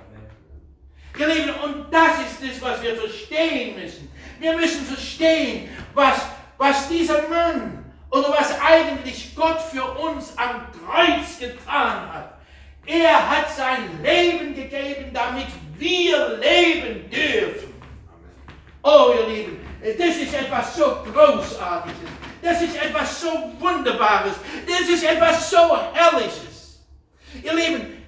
Ihr 1.18 1.26
Lieben, 1.28 1.54
und 1.62 1.92
das 1.92 2.18
ist 2.20 2.52
es, 2.56 2.62
was 2.62 2.82
wir 2.82 2.96
verstehen 2.96 3.80
müssen. 3.80 4.10
Wir 4.40 4.54
müssen 4.56 4.84
verstehen, 4.84 5.68
was, 5.94 6.22
was 6.58 6.88
dieser 6.88 7.28
Mann 7.28 7.84
oder 8.10 8.30
was 8.30 8.60
eigentlich 8.60 9.34
Gott 9.34 9.60
für 9.60 9.84
uns 9.84 10.36
am 10.36 10.66
Kreuz 10.72 11.38
getan 11.38 12.12
hat. 12.12 12.38
Er 12.86 13.30
hat 13.30 13.54
sein 13.54 14.02
Leben 14.02 14.54
gegeben, 14.54 15.10
damit 15.12 15.46
wir 15.78 16.38
leben 16.38 17.08
dürfen. 17.10 17.72
Oh, 18.82 19.12
ihr 19.16 19.34
Lieben, 19.34 19.61
das 19.82 20.16
ist 20.16 20.32
etwas 20.34 20.76
so 20.76 20.98
Großartiges. 21.12 21.96
Das 22.40 22.62
ist 22.62 22.76
etwas 22.76 23.20
so 23.20 23.52
Wunderbares. 23.58 24.34
Das 24.66 24.88
ist 24.88 25.04
etwas 25.04 25.50
so 25.50 25.76
Herrliches. 25.92 26.80
Ihr 27.42 27.54
Lieben, 27.54 28.04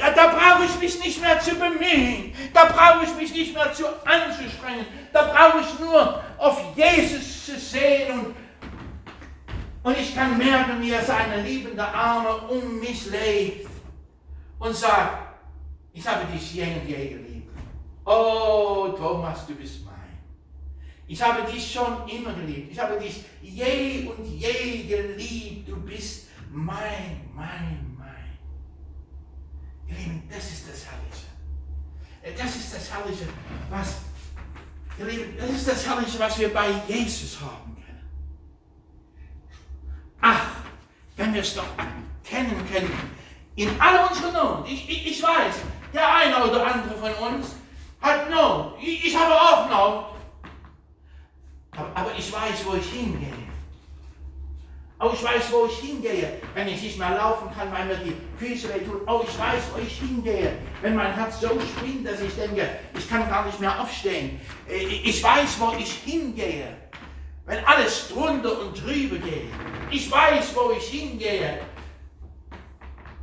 da, 0.00 0.10
da 0.10 0.26
brauche 0.28 0.64
ich 0.64 0.78
mich 0.80 1.04
nicht 1.04 1.20
mehr 1.20 1.38
zu 1.38 1.54
bemühen. 1.54 2.34
Da 2.52 2.64
brauche 2.64 3.04
ich 3.04 3.14
mich 3.14 3.32
nicht 3.32 3.54
mehr 3.54 3.72
zu 3.72 3.86
anzustrengen. 4.04 4.86
Da 5.12 5.22
brauche 5.22 5.60
ich 5.60 5.78
nur 5.78 6.22
auf 6.38 6.60
Jesus 6.76 7.46
zu 7.46 7.58
sehen 7.58 8.12
und, 8.12 8.34
und 9.84 9.98
ich 9.98 10.14
kann 10.14 10.36
merken, 10.36 10.80
wie 10.80 10.90
er 10.90 11.04
seine 11.04 11.42
liebende 11.42 11.84
Arme 11.84 12.36
um 12.48 12.80
mich 12.80 13.06
legt 13.06 13.68
und 14.58 14.74
sagt, 14.74 15.36
ich 15.92 16.06
habe 16.08 16.24
dich 16.32 16.54
je 16.54 16.64
und 16.64 16.88
je 16.88 17.08
geliebt. 17.08 17.52
Oh, 18.04 18.88
Thomas, 18.98 19.46
du 19.46 19.54
bist. 19.54 19.83
Ich 21.06 21.22
habe 21.22 21.50
dich 21.50 21.72
schon 21.72 22.08
immer 22.08 22.32
geliebt. 22.32 22.72
Ich 22.72 22.78
habe 22.78 22.98
dich 22.98 23.24
je 23.42 24.08
und 24.08 24.24
je 24.24 24.84
geliebt. 24.84 25.68
Du 25.68 25.76
bist 25.76 26.28
mein, 26.50 27.20
mein, 27.34 27.94
Ihr 29.88 29.96
Lieben, 29.96 30.22
das 30.30 30.44
ist 30.50 30.68
das 30.68 30.86
Herrliche. 30.86 31.26
Äh, 32.22 32.32
das 32.36 32.56
ist 32.56 32.74
das 32.74 32.92
Herrliche, 32.92 33.28
was, 33.70 33.96
ihr 34.98 35.06
Lieben, 35.06 35.36
das 35.38 35.50
ist 35.50 35.68
das 35.68 35.86
Herrliche, 35.86 36.18
was 36.18 36.38
wir 36.38 36.52
bei 36.52 36.70
Jesus 36.88 37.40
haben 37.40 37.76
können. 37.76 38.08
Ach, 40.20 40.46
wenn 41.16 41.34
wir 41.34 41.42
es 41.42 41.54
doch 41.54 41.66
erkennen 41.76 42.56
können, 42.72 42.92
in 43.56 43.80
all 43.80 44.08
unserer 44.08 44.32
Not. 44.32 44.68
Ich, 44.68 44.88
ich, 44.88 45.06
ich 45.06 45.22
weiß, 45.22 45.54
der 45.92 46.14
eine 46.14 46.44
oder 46.44 46.66
andere 46.66 46.96
von 46.96 47.34
uns 47.34 47.54
hat 48.00 48.30
Not. 48.30 48.78
Ich, 48.80 49.06
ich 49.06 49.16
habe 49.16 49.34
auch 49.34 49.68
Not. 49.68 50.13
Aber, 51.94 52.10
ich 52.16 52.32
weiß, 52.32 52.64
wo 52.66 52.74
ich 52.74 52.86
hingehe. 52.90 53.44
Oh, 55.00 55.10
ich 55.12 55.22
weiß, 55.22 55.52
wo 55.52 55.66
ich 55.66 55.78
hingehe, 55.78 56.40
wenn 56.54 56.68
ich 56.68 56.80
nicht 56.80 56.98
mehr 56.98 57.10
laufen 57.10 57.48
kann, 57.56 57.70
weil 57.72 57.84
mir 57.86 57.96
die 57.96 58.16
Füße 58.38 58.72
wehtun. 58.72 59.00
Oh, 59.06 59.22
ich 59.22 59.38
weiß, 59.38 59.62
wo 59.74 59.80
ich 59.80 59.98
hingehe, 59.98 60.52
wenn 60.82 60.94
mein 60.94 61.12
Herz 61.14 61.40
so 61.40 61.48
springt, 61.60 62.06
dass 62.06 62.20
ich 62.20 62.34
denke, 62.34 62.68
ich 62.96 63.08
kann 63.08 63.28
gar 63.28 63.44
nicht 63.44 63.60
mehr 63.60 63.80
aufstehen. 63.80 64.40
Äh, 64.68 64.84
ich 64.84 65.22
weiß, 65.22 65.60
wo 65.60 65.72
ich 65.78 65.92
hingehe, 65.92 66.68
wenn 67.44 67.64
alles 67.64 68.08
drunter 68.08 68.60
und 68.60 68.82
drüber 68.82 69.16
geht. 69.16 69.50
Ich 69.90 70.10
weiß, 70.10 70.54
wo 70.54 70.70
ich 70.70 70.84
hingehe, 70.84 71.58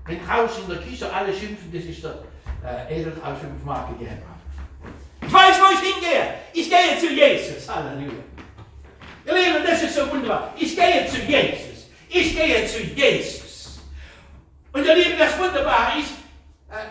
wenn 0.05 0.25
draußen 0.25 0.63
in 0.63 0.69
der 0.69 0.81
Küche 0.81 1.11
alle 1.11 1.33
schimpfen, 1.33 1.71
das 1.73 1.85
ist 1.85 2.03
der 2.03 2.23
äh, 2.63 2.99
Edeltraut 2.99 3.37
5 3.37 3.63
Mark 3.63 3.89
gegeben 3.89 4.11
hat. 4.11 4.41
Ich 5.25 5.33
weiß, 5.33 5.59
wo 5.59 5.73
ich 5.73 5.93
hingehe. 5.93 6.33
Ich 6.53 6.69
gehe 6.69 6.99
zu 6.99 7.13
Jesus. 7.13 7.69
Halleluja. 7.73 8.11
Ihr 9.25 9.33
Lieben, 9.33 9.65
das 9.65 9.83
ist 9.83 9.95
so 9.95 10.09
wunderbar. 10.09 10.53
Ich 10.57 10.75
gehe 10.75 11.07
zu 11.07 11.17
Jesus. 11.17 11.89
Ich 12.09 12.35
gehe 12.35 12.67
zu 12.67 12.81
Jesus. 12.83 13.79
Und 14.73 14.85
ihr 14.85 14.95
Lieben, 14.95 15.17
das 15.17 15.37
Wunderbare 15.37 15.99
ist, 15.99 16.11
äh, 16.69 16.87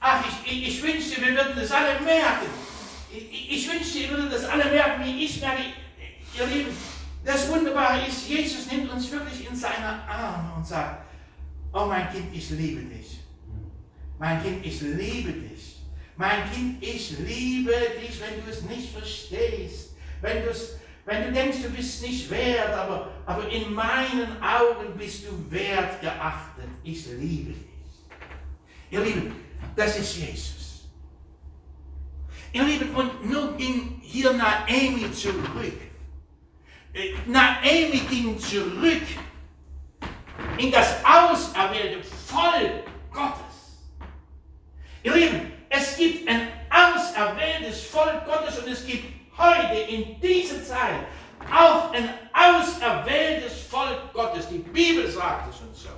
ach, 0.00 0.24
ich, 0.44 0.68
ich, 0.68 0.82
wünschte, 0.82 1.20
wir 1.20 1.34
würden 1.34 1.56
das 1.56 1.70
alle 1.70 2.00
merken. 2.00 2.46
Ich, 3.12 3.50
ich 3.50 3.72
wünschte, 3.72 3.98
ihr 3.98 4.10
würdet 4.10 4.32
das 4.32 4.44
alle 4.44 4.66
merken, 4.66 5.04
wie 5.04 5.24
ich 5.24 5.40
merke. 5.40 5.62
Ihr 6.38 6.46
Lieben, 6.46 6.76
das 7.24 7.48
Wunderbare 7.48 8.06
ist, 8.06 8.28
Jesus 8.28 8.70
nimmt 8.70 8.90
uns 8.90 9.10
wirklich 9.10 9.48
in 9.48 9.56
seine 9.56 10.02
Arme 10.08 10.54
und 10.56 10.66
sagt, 10.66 11.06
oh 11.72 11.86
mein 11.86 12.10
Kind, 12.10 12.34
ich 12.34 12.50
liebe 12.50 12.82
dich. 12.82 13.20
Mein 14.18 14.42
Kind, 14.42 14.64
ich 14.64 14.80
liebe 14.80 15.32
dich. 15.32 15.76
Mein 16.16 16.50
Kind, 16.52 16.82
ich 16.82 17.18
liebe 17.18 17.72
dich, 18.00 18.20
wenn 18.20 18.44
du 18.44 18.50
es 18.50 18.62
nicht 18.62 18.92
verstehst. 18.92 19.94
Wenn 20.20 20.44
du 20.44 20.50
es 20.50 20.76
wenn 21.04 21.24
du 21.24 21.32
denkst, 21.32 21.62
du 21.62 21.70
bist 21.70 22.02
nicht 22.02 22.30
wert, 22.30 22.72
aber, 22.72 23.10
aber 23.26 23.48
in 23.48 23.72
meinen 23.72 24.40
Augen 24.40 24.96
bist 24.96 25.26
du 25.26 25.50
wert 25.50 26.00
geachtet. 26.00 26.68
Ich 26.84 27.06
liebe 27.06 27.52
dich. 27.52 27.66
Ihr 28.90 29.00
Lieben, 29.00 29.34
das 29.74 29.98
ist 29.98 30.16
Jesus. 30.16 30.84
Ihr 32.52 32.64
Lieben, 32.64 32.94
und 32.94 33.28
nun 33.28 33.56
ging 33.56 34.00
hier 34.02 34.32
Naomi 34.32 35.10
zurück. 35.12 35.80
Äh, 36.92 37.14
Naomi 37.26 38.02
ging 38.08 38.38
zurück 38.38 39.02
in 40.58 40.70
das 40.70 41.02
auserwählte 41.04 42.04
Volk 42.04 42.84
Gottes. 43.10 43.80
Ihr 45.02 45.14
Lieben, 45.14 45.52
es 45.68 45.96
gibt 45.96 46.28
ein 46.28 46.48
auserwähltes 46.70 47.86
Volk 47.86 48.24
Gottes 48.26 48.58
und 48.58 48.68
es 48.70 48.86
gibt 48.86 49.21
heute 49.38 49.80
in 49.90 50.20
dieser 50.20 50.62
Zeit 50.62 51.06
auch 51.50 51.92
ein 51.92 52.08
auserwähltes 52.32 53.66
Volk 53.66 54.12
Gottes. 54.12 54.48
Die 54.48 54.58
Bibel 54.58 55.08
sagt 55.08 55.50
es 55.50 55.60
uns 55.60 55.82
so. 55.82 55.88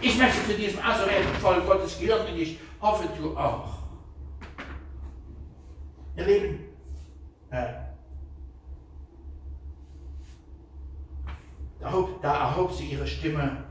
Ich 0.00 0.16
möchte 0.18 0.44
zu 0.46 0.54
diesem 0.54 0.80
auserwählten 0.80 1.34
Volk 1.40 1.66
Gottes 1.66 1.98
gehören 1.98 2.26
und 2.26 2.38
ich 2.38 2.58
hoffe, 2.80 3.08
du 3.18 3.36
auch. 3.36 3.76
Ihr 6.16 6.24
Lieben, 6.24 6.64
äh, 7.50 7.72
da, 11.80 11.92
hob, 11.92 12.22
da 12.22 12.48
erhob 12.48 12.72
sie 12.72 12.86
ihre 12.86 13.06
Stimme 13.06 13.64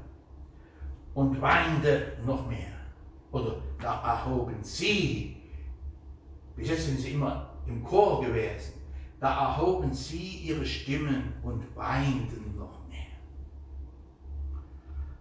und 1.13 1.41
weinte 1.41 2.17
noch 2.25 2.45
mehr. 2.47 2.73
Oder 3.31 3.57
da 3.81 4.01
erhoben 4.03 4.63
sie 4.63 5.34
bis 6.55 6.69
jetzt 6.69 6.85
sind 6.85 6.99
sie 6.99 7.11
immer 7.11 7.49
im 7.67 7.83
Chor 7.83 8.21
gewesen. 8.21 8.73
Da 9.19 9.47
erhoben 9.47 9.93
sie 9.93 10.37
ihre 10.43 10.65
Stimmen 10.65 11.33
und 11.43 11.63
weinten 11.75 12.57
noch 12.57 12.87
mehr. 12.87 13.07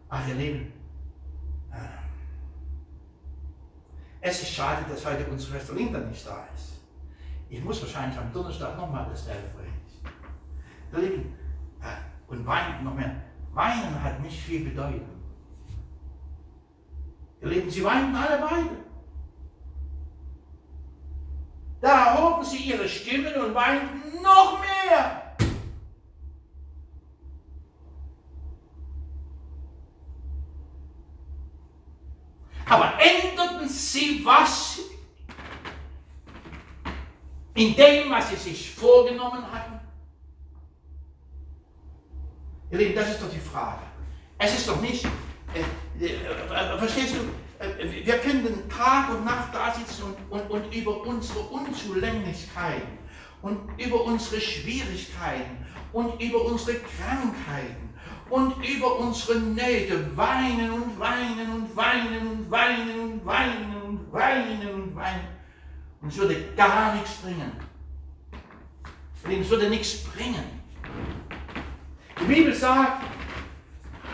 Ach, 0.09 0.28
ihr 0.28 0.35
Lieben, 0.35 0.72
Es 4.26 4.41
ist 4.41 4.55
schade, 4.55 4.87
dass 4.89 5.05
heute 5.05 5.26
unsere 5.26 5.53
Schwester 5.53 5.74
Linda 5.74 5.99
nicht 5.99 6.26
da 6.26 6.47
ist. 6.55 6.80
Ich 7.51 7.62
muss 7.62 7.82
wahrscheinlich 7.82 8.18
am 8.18 8.32
Donnerstag 8.32 8.74
nochmal 8.74 9.07
dasselbe 9.11 9.51
Lieben, 10.93 11.35
und 12.28 12.47
weinen 12.47 12.85
noch 12.85 12.95
mehr. 12.95 13.16
Weinen 13.53 14.03
hat 14.03 14.20
nicht 14.20 14.41
viel 14.41 14.64
Bedeutung. 14.64 15.20
Ihr 17.43 17.49
Lieben, 17.49 17.68
sie 17.68 17.85
weinten 17.85 18.14
alle 18.14 18.41
beide. 18.41 18.93
Da 21.85 22.14
erhoben 22.14 22.43
sie 22.43 22.57
ihre 22.57 22.89
Stimmen 22.89 23.35
und 23.35 23.55
weinten 23.55 24.22
noch 24.22 24.59
mehr. 24.59 25.37
Aber 32.66 32.95
änderten 32.99 33.68
sie 33.68 34.24
was 34.24 34.80
in 37.53 37.76
dem, 37.76 38.11
was 38.11 38.30
sie 38.30 38.37
sich 38.37 38.74
vorgenommen 38.74 39.45
hatten? 39.53 39.78
Ihr 42.70 42.78
Lieben, 42.78 42.95
das 42.95 43.11
ist 43.11 43.20
doch 43.20 43.30
die 43.30 43.39
Frage. 43.39 43.82
Es 44.39 44.55
ist 44.55 44.66
doch 44.66 44.80
nicht, 44.80 45.05
äh, 45.53 46.07
äh, 46.07 46.78
verstehst 46.78 47.16
du, 47.16 47.18
äh, 47.18 47.43
wir 47.59 48.19
können 48.19 48.69
Tag 48.69 49.11
und 49.11 49.25
Nacht 49.25 49.55
da 49.55 49.73
sitzen 49.73 50.05
und, 50.31 50.41
und, 50.41 50.51
und 50.51 50.75
über 50.75 51.07
unsere 51.07 51.41
Unzulänglichkeiten 51.41 52.99
und 53.43 53.59
über 53.79 54.05
unsere 54.05 54.41
Schwierigkeiten 54.41 55.65
und 55.93 56.21
über 56.21 56.45
unsere 56.45 56.79
Krankheiten 56.79 57.95
und 58.31 58.55
über 58.67 58.99
unsere 58.99 59.39
Nöte 59.39 60.17
weinen 60.17 60.73
und 60.73 60.99
weinen 60.99 61.53
und 61.53 61.77
weinen 61.77 62.27
und 62.27 62.51
weinen 62.51 63.01
und 63.01 63.27
weinen 63.27 63.85
und 63.85 64.13
weinen 64.13 64.75
und 64.75 64.97
weinen. 64.97 65.29
Und 66.01 66.09
es 66.09 66.17
würde 66.17 66.37
gar 66.57 66.95
nichts 66.95 67.15
bringen. 67.17 67.53
Es 69.41 69.51
würde 69.51 69.71
nichts 69.71 70.05
bringen. 70.05 70.45
Die 72.21 72.25
Bibel 72.25 72.55
sagt, 72.55 73.05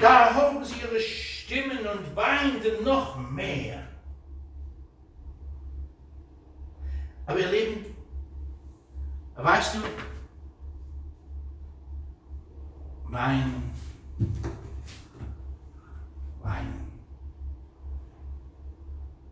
da 0.01 0.29
erhoben 0.29 0.65
sie 0.65 0.81
ihre 0.81 1.01
Stimmen 1.51 1.85
und 1.85 2.15
weinten 2.15 2.85
noch 2.85 3.19
mehr. 3.29 3.83
Aber 7.27 7.41
ihr 7.41 7.51
Lieben, 7.51 7.87
weißt 9.35 9.75
du, 9.75 9.79
weinen 13.07 13.73
weinen. 16.41 16.93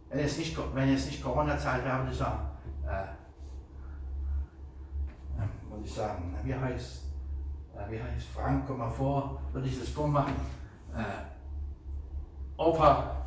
Wenn 0.09 0.19
es 0.19 0.39
nicht, 0.39 0.59
nicht 0.75 1.23
Corona-Zeit 1.23 1.85
wäre, 1.85 1.99
würde 1.99 2.11
ich 2.11 2.19
sagen, 2.19 2.51
äh, 2.85 3.07
würde 5.71 5.85
ich 5.85 5.95
sagen, 5.95 6.37
wie 6.43 6.55
heißt, 6.55 7.05
äh, 7.77 7.93
wie 7.93 8.03
heißt 8.03 8.27
Frank, 8.35 8.65
komm 8.67 8.79
mal 8.79 8.91
vor, 8.91 9.41
würde 9.53 9.69
ich 9.69 9.79
das 9.79 9.91
vormachen. 9.91 10.35
Äh, 10.97 11.38
Opa 12.59 13.25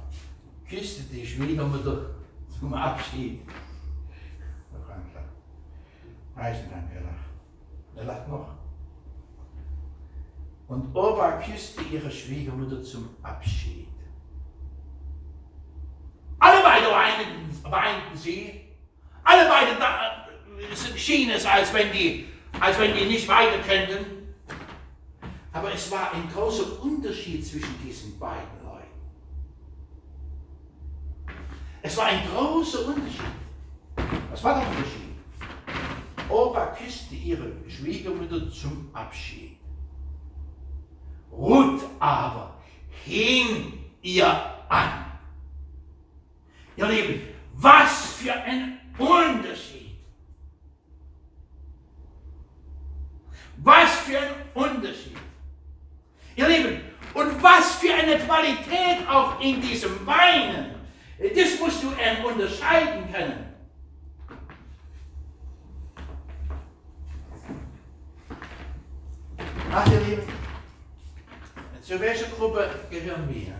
küsste 0.67 1.03
die 1.03 1.25
Schwiegermutter 1.25 2.11
zum 2.59 2.73
Abschied. 2.73 3.41
Der 4.71 4.81
Frank 4.81 5.05
lacht. 5.13 5.25
Eisendank, 6.35 6.91
er 6.93 7.01
lacht. 7.01 7.15
Er 7.95 8.03
lacht 8.03 8.27
noch. 8.27 8.49
Und 10.67 10.93
Opa 10.95 11.31
küsste 11.39 11.81
ihre 11.83 12.11
Schwiegermutter 12.11 12.83
zum 12.83 13.09
Abschied. 13.23 13.87
Alle 16.39 16.61
beide 16.61 16.87
weinten, 16.87 17.71
weinten 17.71 18.17
sie. 18.17 18.61
Alle 19.23 19.47
beide 19.47 19.79
da, 19.79 20.27
schien 20.95 21.29
es, 21.29 21.45
als 21.45 21.73
wenn, 21.73 21.91
die, 21.91 22.27
als 22.59 22.77
wenn 22.79 22.95
die 22.95 23.05
nicht 23.05 23.27
weiter 23.27 23.59
könnten. 23.59 24.35
Aber 25.53 25.73
es 25.73 25.89
war 25.91 26.13
ein 26.13 26.29
großer 26.33 26.81
Unterschied 26.81 27.45
zwischen 27.45 27.81
diesen 27.85 28.17
beiden 28.17 28.63
Leuten. 28.63 28.71
Es 31.81 31.97
war 31.97 32.05
ein 32.05 32.21
großer 32.27 32.87
Unterschied. 32.87 33.21
Was 34.29 34.43
war 34.43 34.59
der 34.59 34.67
Unterschied? 34.67 35.11
Opa 36.29 36.67
küsste 36.67 37.15
ihre 37.15 37.51
Schwiegermutter 37.67 38.49
zum 38.51 38.89
Abschied. 38.93 39.57
Ruth 41.31 41.81
aber 41.99 42.55
hing 43.03 43.73
ihr 44.01 44.27
an. 44.69 45.05
Ihr 46.75 46.87
Lieben, 46.87 47.21
was 47.53 48.13
für 48.13 48.33
ein 48.33 48.79
Unterschied. 48.97 49.97
Was 53.57 53.91
für 53.99 54.19
ein 54.19 54.33
Unterschied. 54.53 55.17
Ihr 56.35 56.47
Lieben, 56.47 56.81
und 57.13 57.43
was 57.43 57.75
für 57.75 57.93
eine 57.93 58.17
Qualität 58.17 59.07
auch 59.07 59.39
in 59.41 59.61
diesem 59.61 60.05
Weinen. 60.05 60.80
Das 61.21 61.59
musst 61.59 61.83
du 61.83 61.91
unterscheiden 62.25 63.11
können. 63.13 63.53
Ach, 69.71 69.91
ihr 69.91 69.99
Lieben, 69.99 70.23
zu 71.81 71.99
welcher 71.99 72.27
Gruppe 72.29 72.69
gehören 72.89 73.29
wir? 73.29 73.53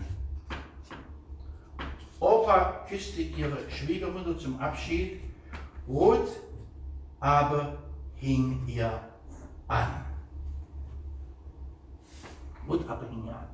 Opa 2.18 2.84
küsste 2.88 3.22
ihre 3.22 3.70
Schwiegermutter 3.70 4.36
zum 4.36 4.58
Abschied, 4.58 5.20
Ruth 5.88 6.28
aber 7.20 7.78
hing 8.16 8.62
ihr 8.66 9.00
an. 9.68 10.04
Ruth 12.68 12.88
aber 12.88 13.08
hing 13.08 13.26
ihr 13.26 13.34
an. 13.34 13.51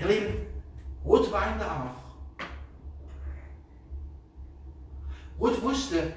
Ihr 0.00 0.08
Lieben, 0.08 0.46
Ruth 1.04 1.30
auch. 1.30 1.94
Ruth 5.38 5.62
wusste, 5.62 6.14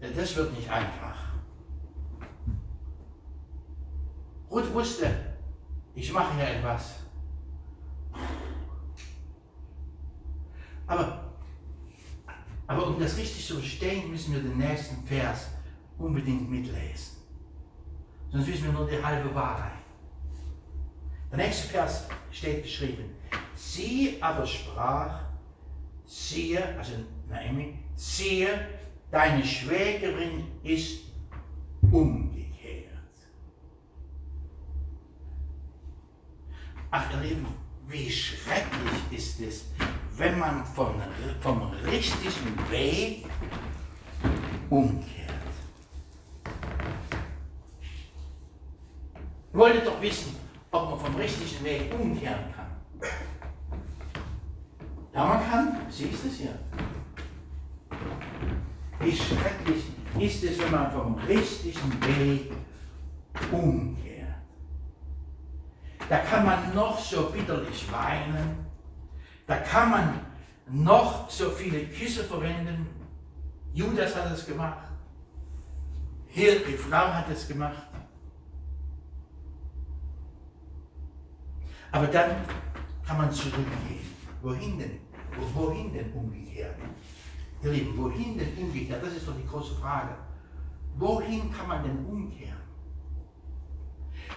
das 0.00 0.36
wird 0.36 0.52
nicht 0.52 0.70
einfach. 0.70 1.16
Ruth 4.48 4.72
wusste, 4.72 5.34
ich 5.96 6.12
mache 6.12 6.34
hier 6.36 6.48
etwas. 6.48 7.00
Aber, 10.86 11.32
aber 12.68 12.86
um 12.86 13.00
das 13.00 13.16
richtig 13.16 13.44
zu 13.44 13.54
verstehen, 13.54 14.12
müssen 14.12 14.34
wir 14.34 14.40
den 14.40 14.58
nächsten 14.58 15.04
Vers 15.04 15.48
unbedingt 15.98 16.48
mitlesen. 16.48 17.16
Sonst 18.30 18.46
wissen 18.46 18.66
wir 18.66 18.72
nur 18.72 18.86
die 18.86 19.02
halbe 19.02 19.34
Wahrheit. 19.34 19.72
Der 21.32 21.38
nächste 21.38 21.68
Vers 21.68 22.06
steht 22.34 22.64
geschrieben. 22.64 23.14
Sie 23.54 24.18
aber 24.20 24.46
sprach, 24.46 25.20
siehe, 26.04 26.76
also 26.76 26.92
Naomi, 27.28 27.78
siehe, 27.94 28.68
deine 29.10 29.44
Schwägerin 29.44 30.44
ist 30.62 31.04
umgekehrt. 31.90 32.90
Ach 36.90 37.10
ihr 37.12 37.28
Lieben, 37.28 37.46
wie 37.86 38.10
schrecklich 38.10 39.12
ist 39.12 39.40
es, 39.40 39.64
wenn 40.16 40.38
man 40.38 40.64
vom, 40.64 40.94
vom 41.40 41.70
richtigen 41.86 42.70
Weg 42.70 43.26
umkehrt. 44.70 45.30
Ich 49.52 49.58
wollte 49.60 49.84
doch 49.84 50.02
wissen, 50.02 50.43
ob 50.74 50.90
man 50.90 50.98
vom 50.98 51.14
richtigen 51.14 51.64
Weg 51.64 51.94
umkehren 51.98 52.52
kann. 52.54 53.10
Ja, 55.14 55.24
man 55.24 55.48
kann, 55.48 55.80
siehst 55.88 56.24
du 56.24 56.28
es 56.28 56.34
hier. 56.34 56.58
Wie 58.98 59.12
schrecklich 59.12 59.84
ist 60.18 60.42
es, 60.42 60.58
wenn 60.58 60.72
man 60.72 60.90
vom 60.90 61.14
richtigen 61.14 61.92
Weg 62.18 62.52
umkehrt. 63.52 64.34
Da 66.08 66.18
kann 66.18 66.44
man 66.44 66.74
noch 66.74 66.98
so 66.98 67.30
bitterlich 67.30 67.90
weinen. 67.92 68.66
Da 69.46 69.58
kann 69.58 69.90
man 69.90 70.20
noch 70.66 71.30
so 71.30 71.50
viele 71.50 71.86
Küsse 71.86 72.24
verwenden. 72.24 72.88
Judas 73.72 74.16
hat 74.16 74.32
es 74.32 74.44
gemacht. 74.44 74.88
Hier, 76.28 76.64
die 76.64 76.76
Frau 76.76 77.12
hat 77.12 77.30
es 77.30 77.46
gemacht. 77.46 77.93
Aber 81.94 82.08
dann 82.08 82.30
kann 83.06 83.18
man 83.18 83.30
zurückgehen. 83.30 84.04
Wohin 84.42 84.78
denn? 84.80 84.98
Wohin 85.54 85.92
denn 85.92 86.12
umgekehrt? 86.12 86.74
Ihr 87.62 87.70
Lieben, 87.70 87.96
wohin 87.96 88.36
denn 88.36 88.52
umgekehrt? 88.58 89.00
Das 89.00 89.12
ist 89.12 89.28
doch 89.28 89.36
die 89.36 89.46
große 89.46 89.76
Frage. 89.76 90.16
Wohin 90.96 91.52
kann 91.52 91.68
man 91.68 91.84
denn 91.84 92.04
umkehren? 92.04 92.58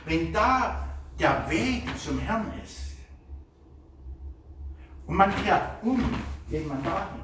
Wenn 0.05 0.31
da 0.31 0.87
der 1.19 1.49
Weg 1.49 1.83
zum 1.97 2.19
Herrn 2.19 2.53
ist, 2.63 2.87
Und 5.07 5.15
man 5.15 5.33
kehrt 5.41 5.81
um, 5.83 5.99
geht 6.49 6.67
man 6.67 6.83
dahin. 6.83 7.21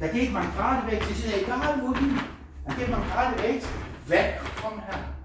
Da 0.00 0.08
geht 0.08 0.32
man 0.32 0.52
geradewegs, 0.52 1.06
es 1.12 1.24
ist 1.24 1.42
egal 1.44 1.80
wohin, 1.80 2.18
da 2.66 2.74
geht 2.74 2.90
man 2.90 3.00
geradewegs 3.08 3.64
weg 4.06 4.40
vom 4.56 4.80
Herrn. 4.80 5.21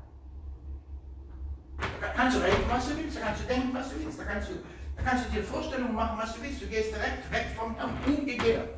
Kannst 2.17 2.37
du 2.37 2.41
reden, 2.41 2.63
was 2.67 2.89
du 2.89 2.97
willst, 2.97 3.15
da 3.15 3.21
kannst 3.21 3.43
du 3.43 3.47
denken, 3.47 3.69
was 3.73 3.89
du 3.89 4.03
willst, 4.03 4.19
da 4.19 4.23
kannst 4.23 4.49
du, 4.49 4.53
da 4.95 5.03
kannst 5.03 5.25
du 5.25 5.29
dir 5.35 5.43
Vorstellungen 5.43 5.93
machen, 5.93 6.17
was 6.19 6.33
du 6.33 6.41
willst. 6.41 6.59
Du 6.59 6.65
gehst 6.65 6.89
direkt 6.89 7.31
weg 7.31 7.45
vom 7.55 7.75
Herrn, 7.75 7.91
umgekehrt. 8.07 8.69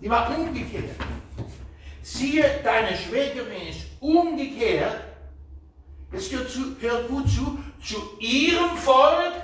Die 0.00 0.08
war 0.08 0.34
umgekehrt. 0.34 0.96
Siehe, 2.00 2.60
deine 2.64 2.96
Schwägerin 2.96 3.68
ist 3.68 3.82
umgekehrt. 4.00 5.02
Es 6.10 6.32
hört, 6.32 6.48
zu, 6.48 6.74
hört 6.80 7.08
gut 7.08 7.28
zu, 7.28 7.58
zu 7.82 7.96
ihrem 8.18 8.78
Volk 8.78 9.34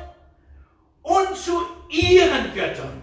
und 1.03 1.37
zu 1.37 1.61
ihren 1.91 2.55
Göttern. 2.55 3.03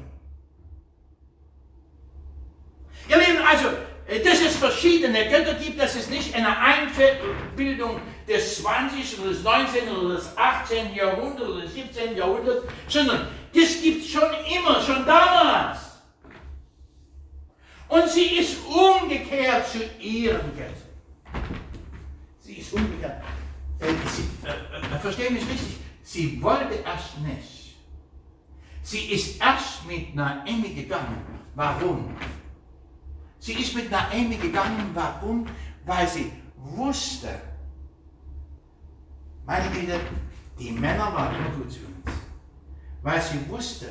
Ihr 3.07 3.17
Lieben, 3.17 3.45
also, 3.47 3.67
äh, 4.07 4.19
dass 4.19 4.41
es 4.41 4.55
verschiedene 4.55 5.29
Götter 5.29 5.53
gibt, 5.53 5.79
das 5.79 5.95
ist 5.95 6.09
nicht 6.09 6.33
eine 6.33 6.57
Einbildung 6.57 8.01
des 8.27 8.61
20. 8.61 9.19
oder 9.19 9.29
des 9.29 9.43
19. 9.43 9.89
oder 9.89 10.15
des 10.15 10.37
18. 10.37 10.95
Jahrhunderts 10.95 11.49
oder 11.49 11.61
des 11.61 11.73
17. 11.73 12.17
Jahrhunderts, 12.17 12.65
sondern 12.87 13.27
das 13.53 13.81
gibt 13.81 14.03
es 14.03 14.11
schon 14.11 14.29
immer, 14.57 14.81
schon 14.81 15.05
damals. 15.05 15.79
Und 17.87 18.09
sie 18.09 18.37
ist 18.39 18.57
umgekehrt 18.65 19.67
zu 19.67 19.79
ihren 19.99 20.55
Göttern. 20.55 20.73
Sie 22.39 22.55
ist 22.55 22.73
umgekehrt. 22.73 23.23
Äh, 23.79 23.93
sie, 24.07 24.47
äh, 24.47 24.95
äh, 24.95 24.99
verstehe 24.99 25.29
mich 25.29 25.43
richtig, 25.43 25.77
sie 26.01 26.41
wollte 26.41 26.75
erst 26.85 27.19
nicht. 27.19 27.75
Sie 28.81 29.11
ist 29.11 29.41
erst 29.41 29.85
mit 29.85 30.15
Naomi 30.15 30.69
gegangen. 30.69 31.21
Warum? 31.55 32.15
Sie 33.39 33.53
ist 33.53 33.75
mit 33.75 33.89
Naomi 33.89 34.35
gegangen. 34.35 34.91
Warum? 34.93 35.47
Weil 35.85 36.07
sie 36.07 36.31
wusste, 36.55 37.29
Güte, 39.47 39.99
die 40.59 40.71
Männer 40.71 41.13
waren 41.13 41.35
immer 41.35 41.49
gut 41.49 41.71
zu 41.71 41.79
uns. 41.79 42.17
Weil 43.01 43.21
sie 43.21 43.47
wusste, 43.49 43.87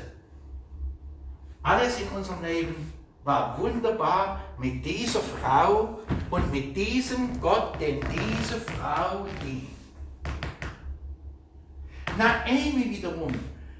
alles 1.62 2.00
in 2.00 2.08
unserem 2.08 2.42
Leben 2.42 2.92
war 3.22 3.58
wunderbar 3.58 4.40
mit 4.58 4.84
dieser 4.84 5.20
Frau 5.20 6.00
und 6.30 6.52
mit 6.52 6.76
diesem 6.76 7.40
Gott, 7.40 7.80
den 7.80 8.00
diese 8.00 8.60
Frau 8.60 9.26
dient. 9.42 9.70
Naomi 12.18 12.90
wiederum 12.90 13.32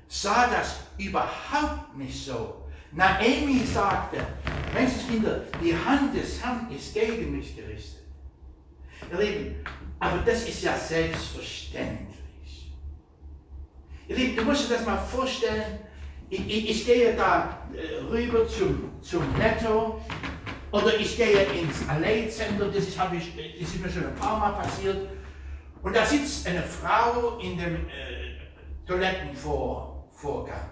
sah 0.09 0.49
das 0.49 0.81
überhaupt 0.99 1.97
nicht 1.97 2.25
so. 2.25 2.65
Naomi 2.93 3.65
sagte, 3.67 4.19
Menschenskinder, 4.73 5.43
die 5.63 5.77
Hand 5.77 6.15
des 6.15 6.43
Herrn 6.43 6.69
ist 6.71 6.95
gegen 6.95 7.37
mich 7.37 7.55
gerichtet. 7.57 8.03
Ihr 9.11 9.19
Lieben, 9.19 9.57
aber 9.99 10.19
das 10.19 10.49
ist 10.49 10.63
ja 10.63 10.77
selbstverständlich. 10.77 12.73
Ihr 14.09 14.17
Lieben, 14.17 14.37
du 14.37 14.45
musst 14.45 14.69
dir 14.69 14.75
das 14.75 14.87
mal 14.87 14.99
vorstellen, 14.99 15.79
ich, 16.29 16.41
ich, 16.47 16.71
ich 16.71 16.87
gehe 16.87 17.15
da 17.15 17.67
äh, 17.73 18.03
rüber 18.11 18.47
zum, 18.49 19.01
zum 19.01 19.23
Netto 19.39 20.01
oder 20.73 20.99
ich 20.99 21.17
gehe 21.17 21.45
ins 21.45 21.89
Alley 21.89 22.29
Center, 22.29 22.67
das 22.67 22.89
ist, 22.89 22.99
ich, 23.13 23.59
das 23.61 23.75
ist 23.75 23.81
mir 23.81 23.91
schon 23.91 24.07
ein 24.07 24.15
paar 24.17 24.39
Mal 24.39 24.53
passiert. 24.63 25.09
Und 25.83 25.95
da 25.95 26.05
sitzt 26.05 26.47
eine 26.47 26.63
Frau 26.63 27.39
in 27.39 27.59
dem 27.59 27.89
äh, 27.89 28.41
Toilettenvorgang. 28.87 30.71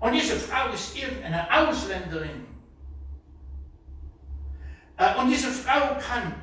Und 0.00 0.12
diese 0.12 0.36
Frau 0.36 0.72
ist 0.72 0.96
irgendeine 0.96 1.46
Ausländerin. 1.50 2.46
Äh, 4.96 5.16
und 5.16 5.30
diese 5.30 5.50
Frau 5.50 5.96
kann 5.96 6.34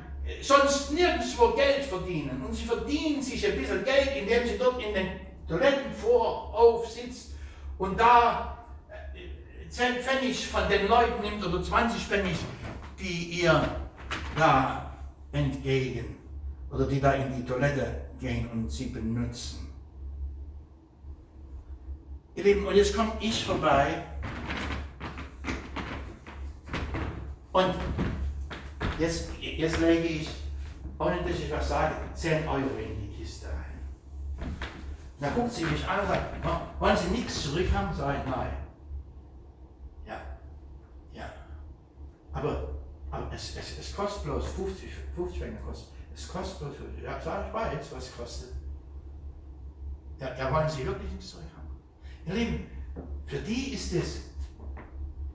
sonst 0.42 0.92
nirgendwo 0.92 1.48
Geld 1.52 1.84
verdienen. 1.84 2.42
Und 2.46 2.54
sie 2.54 2.64
verdient 2.64 3.24
sich 3.24 3.46
ein 3.46 3.58
bisschen 3.58 3.84
Geld, 3.84 4.10
indem 4.16 4.46
sie 4.46 4.58
dort 4.58 4.82
in 4.82 4.94
den 4.94 5.08
Toilettenvorauf 5.48 6.88
sitzt 6.88 7.34
und 7.78 7.98
da 7.98 8.66
10 9.68 9.96
äh, 9.96 9.98
Pfennig 10.00 10.46
von 10.46 10.68
den 10.68 10.88
Leuten 10.88 11.22
nimmt 11.22 11.44
oder 11.46 11.62
20 11.62 12.02
Pfennig, 12.02 12.36
die 12.98 13.42
ihr 13.42 13.62
da 14.36 14.92
entgegen 15.32 16.16
oder 16.70 16.86
die 16.86 17.00
da 17.00 17.12
in 17.12 17.36
die 17.36 17.44
Toilette 17.44 18.06
gehen 18.18 18.48
und 18.52 18.70
sie 18.70 18.86
benutzen. 18.86 19.72
Ihr 22.34 22.44
Lieben, 22.44 22.66
und 22.66 22.74
jetzt 22.74 22.94
komme 22.94 23.12
ich 23.20 23.44
vorbei 23.44 24.02
und 27.52 27.74
jetzt, 28.98 29.30
jetzt 29.40 29.78
lege 29.80 30.06
ich, 30.06 30.28
ohne 30.98 31.22
dass 31.22 31.38
ich 31.38 31.50
was 31.50 31.68
sage, 31.68 31.94
10 32.14 32.48
Euro 32.48 32.76
in 32.78 33.00
die 33.00 33.16
Kiste 33.16 33.48
rein. 33.48 34.56
Da 35.20 35.30
guckt 35.30 35.52
sie 35.52 35.64
mich 35.64 35.86
an 35.86 36.00
und 36.00 36.08
sagt, 36.08 36.80
wollen 36.80 36.96
Sie 36.96 37.08
nichts 37.08 37.42
zurück 37.42 37.66
haben? 37.72 37.94
Sag 37.94 38.18
ich, 38.18 38.30
nein. 38.30 38.52
Ja, 40.06 40.20
ja. 41.12 41.30
Aber, 42.32 42.74
aber 43.10 43.32
es, 43.32 43.56
es, 43.56 43.78
es 43.78 43.96
kostet 43.96 44.24
bloß 44.24 44.46
50, 44.48 44.90
50 45.14 45.38
Franken 45.38 45.64
kostet. 45.64 45.88
Es 46.14 46.28
kostet 46.28 46.58
bloß 46.58 46.76
50. 46.76 47.02
Ja, 47.02 47.20
sag 47.20 47.48
ich, 47.48 47.54
weiß, 47.54 47.92
was 47.92 48.16
kostet. 48.16 48.52
Ja, 50.18 50.34
ja, 50.36 50.52
wollen 50.52 50.68
Sie 50.68 50.86
wirklich 50.86 51.10
nichts 51.12 51.30
zurück 51.30 51.44
haben? 51.56 51.76
Ihr 52.26 52.34
Lieben, 52.34 52.66
für 53.26 53.38
die 53.38 53.74
ist 53.74 53.92
es, 53.92 54.20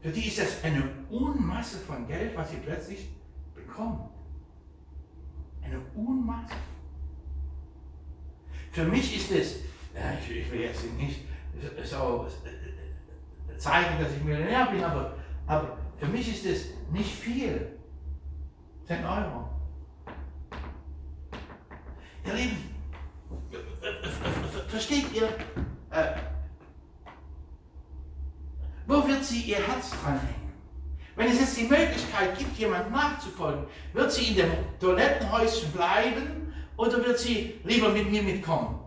für 0.02 0.10
die 0.10 0.28
ist 0.28 0.40
das 0.40 0.64
eine 0.64 0.84
Unmasse 1.10 1.78
von 1.80 2.08
Geld, 2.08 2.36
was 2.36 2.50
sie 2.50 2.58
plötzlich 2.58 3.10
bekommen. 3.72 4.10
Eine 5.62 5.80
Unmasse. 5.96 6.56
Für 8.72 8.86
mich 8.86 9.16
ist 9.16 9.32
es, 9.32 9.56
ich, 10.30 10.52
will 10.52 10.62
jetzt 10.62 10.84
nicht 10.94 11.22
so 11.84 12.28
zeigen, 13.58 14.02
dass 14.02 14.14
ich 14.14 14.24
Millionär 14.24 14.66
bin, 14.68 14.84
aber, 14.84 15.18
aber 15.46 15.78
für 15.98 16.08
mich 16.08 16.30
ist 16.30 16.46
es 16.46 16.74
nicht 16.92 17.12
viel. 17.12 17.78
10 18.88 19.06
Euro. 19.06 19.50
Ihr 22.26 22.34
Lieben, 22.34 22.58
versteht 24.68 25.14
ihr, 25.14 25.28
äh, 25.92 26.16
wo 28.88 29.08
wird 29.08 29.24
sie 29.24 29.42
ihr 29.42 29.58
Herz 29.58 29.92
dranhängen? 30.02 30.41
Wenn 31.22 31.34
es 31.34 31.40
jetzt 31.40 31.58
die 31.58 31.66
Möglichkeit 31.66 32.36
gibt, 32.36 32.58
jemand 32.58 32.90
nachzufolgen, 32.90 33.68
wird 33.94 34.12
sie 34.12 34.30
in 34.30 34.38
dem 34.38 34.52
Toilettenhäuschen 34.80 35.72
bleiben 35.72 36.52
oder 36.76 36.98
wird 37.06 37.20
sie 37.20 37.60
lieber 37.64 37.90
mit 37.90 38.10
mir 38.10 38.24
mitkommen? 38.24 38.80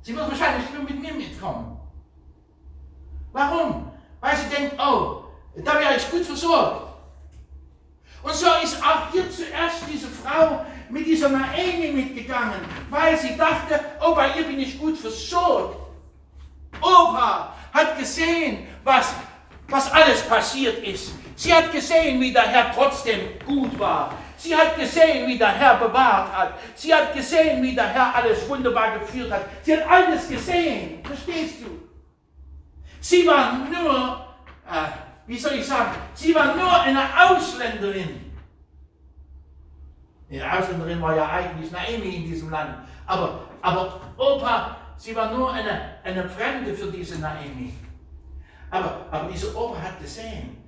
Sie 0.00 0.16
wird 0.16 0.26
wahrscheinlich 0.26 0.70
nur 0.72 0.84
mit 0.84 0.98
mir 0.98 1.12
mitkommen. 1.12 1.78
Warum? 3.32 3.92
Weil 4.20 4.36
sie 4.38 4.48
denkt, 4.48 4.76
oh, 4.78 5.24
da 5.54 5.78
wäre 5.78 5.96
ich 5.98 6.10
gut 6.10 6.24
versorgt. 6.24 6.94
Und 8.22 8.32
so 8.32 8.46
ist 8.62 8.82
auch 8.82 9.12
hier 9.12 9.30
zuerst 9.30 9.82
diese 9.86 10.08
Frau 10.08 10.64
mit 10.88 11.04
dieser 11.04 11.28
Naomi 11.28 11.92
mitgegangen, 11.92 12.60
weil 12.88 13.18
sie 13.18 13.36
dachte, 13.36 13.78
oh, 14.00 14.14
bei 14.14 14.34
ihr 14.34 14.44
bin 14.44 14.60
ich 14.60 14.78
gut 14.78 14.96
versorgt. 14.96 15.76
Opa 16.80 17.54
hat 17.74 17.98
gesehen, 17.98 18.66
was, 18.82 19.12
was 19.68 19.92
alles 19.92 20.22
passiert 20.22 20.82
ist. 20.82 21.12
Sie 21.36 21.52
hat 21.52 21.70
gesehen, 21.70 22.20
wie 22.20 22.32
der 22.32 22.48
Herr 22.48 22.72
trotzdem 22.74 23.38
gut 23.46 23.78
war. 23.78 24.14
Sie 24.36 24.56
hat 24.56 24.76
gesehen, 24.76 25.26
wie 25.26 25.38
der 25.38 25.48
Herr 25.48 25.76
bewahrt 25.76 26.32
hat. 26.32 26.54
Sie 26.74 26.94
hat 26.94 27.14
gesehen, 27.14 27.62
wie 27.62 27.74
der 27.74 27.88
Herr 27.88 28.14
alles 28.14 28.48
wunderbar 28.48 28.98
geführt 28.98 29.30
hat. 29.30 29.42
Sie 29.62 29.76
hat 29.76 29.88
alles 29.88 30.28
gesehen. 30.28 31.04
Verstehst 31.04 31.62
du? 31.62 31.88
Sie 33.00 33.26
war 33.26 33.52
nur, 33.52 34.26
äh, 34.66 34.88
wie 35.26 35.38
soll 35.38 35.54
ich 35.54 35.66
sagen, 35.66 35.90
sie 36.14 36.34
war 36.34 36.54
nur 36.56 36.80
eine 36.80 37.02
Ausländerin. 37.28 38.32
Die 40.30 40.42
Ausländerin 40.42 41.00
war 41.00 41.16
ja 41.16 41.28
eigentlich 41.28 41.70
Naomi 41.70 42.16
in 42.16 42.24
diesem 42.24 42.50
Land. 42.50 42.76
Aber, 43.06 43.44
aber 43.62 44.00
Opa, 44.16 44.76
sie 44.96 45.14
war 45.14 45.32
nur 45.32 45.52
eine, 45.52 45.96
eine 46.04 46.28
Fremde 46.28 46.74
für 46.74 46.90
diese 46.90 47.18
Naomi. 47.18 47.72
Aber, 48.70 49.06
aber 49.10 49.30
dieser 49.30 49.56
Opa 49.56 49.80
hat 49.80 50.00
gesehen, 50.00 50.58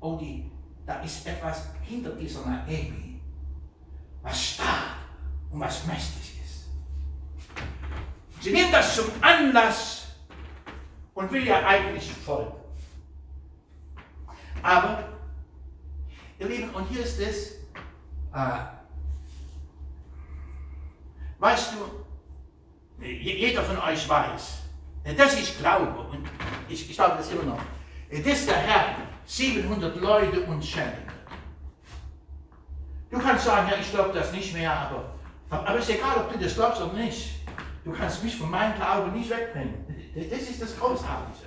oh, 0.00 0.18
da 0.86 1.00
ist 1.02 1.26
etwas 1.26 1.68
hinter 1.82 2.10
dieser 2.10 2.46
Naomi, 2.46 3.20
was 4.22 4.42
stark 4.42 4.96
und 5.50 5.60
was 5.60 5.86
mächtig 5.86 6.40
ist. 6.42 6.66
Sie 8.40 8.52
nimmt 8.52 8.72
das 8.72 8.96
zum 8.96 9.06
Anlass 9.20 10.06
und 11.14 11.30
will 11.32 11.46
ja 11.46 11.66
eigentlich 11.66 12.10
folgen. 12.12 12.52
Aber, 14.62 15.08
ihr 16.38 16.48
Lieben, 16.48 16.70
und 16.70 16.88
hier 16.88 17.02
ist 17.02 17.20
es, 17.20 17.52
äh, 18.32 18.58
weißt 21.38 21.74
du, 21.74 23.04
jeder 23.04 23.62
von 23.62 23.78
euch 23.78 24.08
weiß, 24.08 24.65
Das 25.14 25.38
ist 25.38 25.58
Glaube. 25.58 26.00
Und 26.10 26.26
ich, 26.68 26.90
ich 26.90 26.96
glaube 26.96 27.16
das 27.18 27.30
immer 27.30 27.44
noch. 27.44 27.60
Das 28.10 28.46
der 28.46 28.56
Herr 28.56 28.96
700 29.24 29.96
Leute 29.96 30.40
uns 30.42 30.68
schenken. 30.68 31.06
Du 33.10 33.18
kannst 33.18 33.44
sagen, 33.44 33.68
ja, 33.70 33.76
ich 33.80 33.90
glaube 33.90 34.12
das 34.12 34.32
nicht 34.32 34.52
mehr, 34.52 34.72
aber, 34.72 35.14
aber 35.48 35.78
es 35.78 35.88
ist 35.88 35.96
egal, 35.96 36.16
ob 36.16 36.32
du 36.32 36.38
das 36.38 36.54
glaubst 36.54 36.82
oder 36.82 36.92
nicht. 36.94 37.40
Du 37.84 37.92
kannst 37.92 38.22
mich 38.24 38.36
von 38.36 38.50
meinem 38.50 38.74
Glauben 38.74 39.12
nicht 39.12 39.30
wegbringen. 39.30 39.74
Das 40.14 40.40
ist 40.40 40.60
das 40.60 40.76
Großartige. 40.76 41.46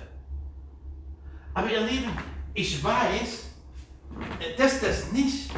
Aber 1.52 1.70
ihr 1.70 1.80
Lieben, 1.80 2.10
ich 2.54 2.82
weiß, 2.82 3.50
dass 4.56 4.80
das 4.80 5.12
nicht, 5.12 5.50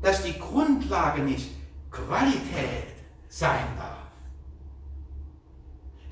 dass 0.00 0.22
die 0.22 0.38
Grundlage 0.38 1.22
nicht 1.22 1.50
Qualität 1.90 2.94
sein 3.28 3.66
darf. 3.76 4.01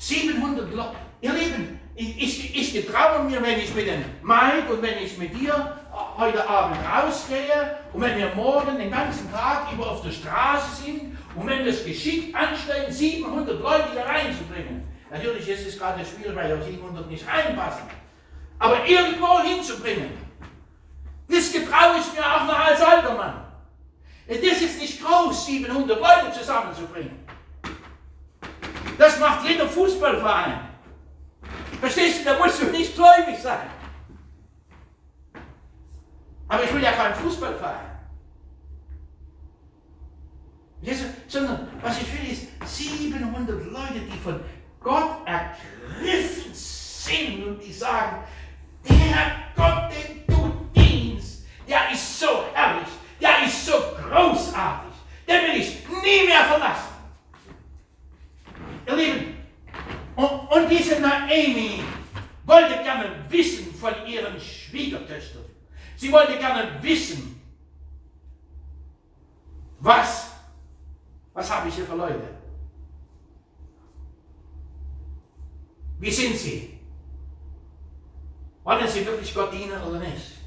700 0.01 0.73
Leute, 0.73 0.97
ihr 1.21 1.33
Lieben, 1.35 1.79
ich, 1.95 2.23
ich, 2.23 2.57
ich 2.57 2.73
getraue 2.73 3.25
mir, 3.25 3.43
wenn 3.43 3.61
ich 3.61 3.75
mit 3.75 3.87
dem 3.87 4.03
Mike 4.23 4.73
und 4.73 4.81
wenn 4.81 4.97
ich 4.97 5.19
mit 5.19 5.39
dir 5.39 5.77
heute 6.17 6.49
Abend 6.49 6.79
rausgehe 6.91 7.77
und 7.93 8.01
wenn 8.01 8.17
wir 8.17 8.35
morgen 8.35 8.79
den 8.79 8.91
ganzen 8.91 9.31
Tag 9.31 9.71
über 9.71 9.91
auf 9.91 10.01
der 10.03 10.11
Straße 10.11 10.85
sind 10.85 11.19
und 11.35 11.47
wenn 11.47 11.67
wir 11.67 11.73
es 11.73 11.85
geschickt 11.85 12.35
anstellen, 12.35 12.91
700 12.91 13.61
Leute 13.61 13.93
hier 13.93 14.07
reinzubringen. 14.07 14.89
Natürlich 15.11 15.47
ist 15.47 15.67
es 15.67 15.79
gerade 15.79 16.01
schwierig, 16.03 16.35
weil 16.35 16.49
ja 16.49 16.63
700 16.63 17.11
nicht 17.11 17.27
reinpassen. 17.29 17.83
Aber 18.59 18.87
irgendwo 18.87 19.41
hinzubringen, 19.41 20.13
das 21.29 21.53
getraue 21.53 21.97
ich 21.99 22.19
mir 22.19 22.25
auch 22.25 22.47
noch 22.47 22.59
als 22.59 22.81
alter 22.81 23.15
Mann. 23.15 23.45
Das 24.27 24.39
ist 24.39 24.81
nicht 24.81 25.05
groß, 25.05 25.45
700 25.45 26.01
Leute 26.01 26.39
zusammenzubringen. 26.39 27.20
Das 29.01 29.19
macht 29.19 29.49
jeder 29.49 29.67
Fußballverein. 29.67 30.61
Verstehst 31.81 32.21
du, 32.21 32.25
da 32.25 32.39
musst 32.39 32.61
du 32.61 32.67
nicht 32.67 32.95
gläubig 32.95 33.39
sein. 33.43 33.67
Aber 36.47 36.63
ich 36.63 36.75
will 36.75 36.83
ja 36.83 36.93
keinen 36.93 37.15
Fußballverein. 37.15 37.89
Sondern 41.29 41.69
was 41.81 42.03
ich 42.03 42.13
will 42.13 42.31
ist 42.31 42.49
700 42.63 43.73
Leute, 43.73 44.01
die 44.01 44.19
von 44.19 44.39
Gott 44.81 45.27
ergriffen 45.27 46.53
sind 46.53 47.47
und 47.47 47.59
die 47.65 47.73
sagen, 47.73 48.23
der 48.87 49.33
Gott, 49.57 49.91
den 49.91 50.27
du 50.27 50.71
dienst, 50.79 51.47
der 51.67 51.91
ist 51.91 52.21
so 52.21 52.45
herrlich, 52.53 52.89
der 53.19 53.47
ist 53.47 53.65
so 53.65 53.73
großartig, 53.73 54.93
den 55.27 55.43
will 55.45 55.61
ich 55.63 55.89
nie 55.89 56.27
mehr 56.27 56.45
verlassen. 56.45 56.90
Ihr 58.91 58.97
Lieben, 58.97 59.37
und, 60.17 60.27
und 60.27 60.69
diese 60.69 61.01
Naomi 61.01 61.83
wollte 62.45 62.83
gerne 62.83 63.25
wissen 63.29 63.73
von 63.75 63.95
ihren 64.07 64.39
Schwiegertöchtern. 64.41 65.45
Sie 65.97 66.11
wollte 66.11 66.37
gerne 66.39 66.83
wissen, 66.83 67.41
was, 69.79 70.33
was 71.33 71.51
habe 71.51 71.69
ich 71.69 71.75
hier 71.75 71.87
für 71.87 71.97
Leute? 71.97 72.35
Wie 75.99 76.11
sind 76.11 76.37
sie? 76.37 76.79
Wollen 78.65 78.89
sie 78.89 79.07
wirklich 79.07 79.35
Gott 79.35 79.53
dienen 79.53 79.81
oder 79.83 79.99
nicht? 79.99 80.39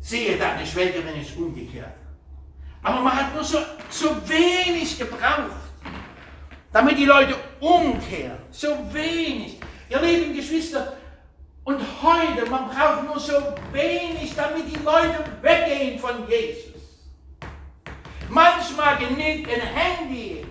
Sehe 0.00 0.38
deine 0.38 0.66
Schwägerin 0.66 1.20
ist 1.20 1.36
umgekehrt. 1.36 1.94
Aber 2.82 3.00
man 3.00 3.14
hat 3.14 3.34
nur 3.34 3.44
so, 3.44 3.58
so 3.90 4.16
wenig 4.28 4.98
gebraucht, 4.98 5.72
damit 6.72 6.98
die 6.98 7.04
Leute 7.04 7.34
umkehren. 7.60 8.38
So 8.50 8.68
wenig. 8.92 9.60
Ihr 9.90 10.00
lieben 10.00 10.34
Geschwister, 10.34 10.98
und 11.68 11.82
heute, 12.02 12.48
man 12.48 12.70
braucht 12.70 13.04
nur 13.04 13.20
so 13.20 13.34
wenig, 13.72 14.34
damit 14.34 14.74
die 14.74 14.82
Leute 14.82 15.22
weggehen 15.42 15.98
von 15.98 16.26
Jesus. 16.26 16.80
Manchmal 18.30 18.96
genügt 18.96 19.50
ein 19.50 19.60
Handy, 19.60 20.46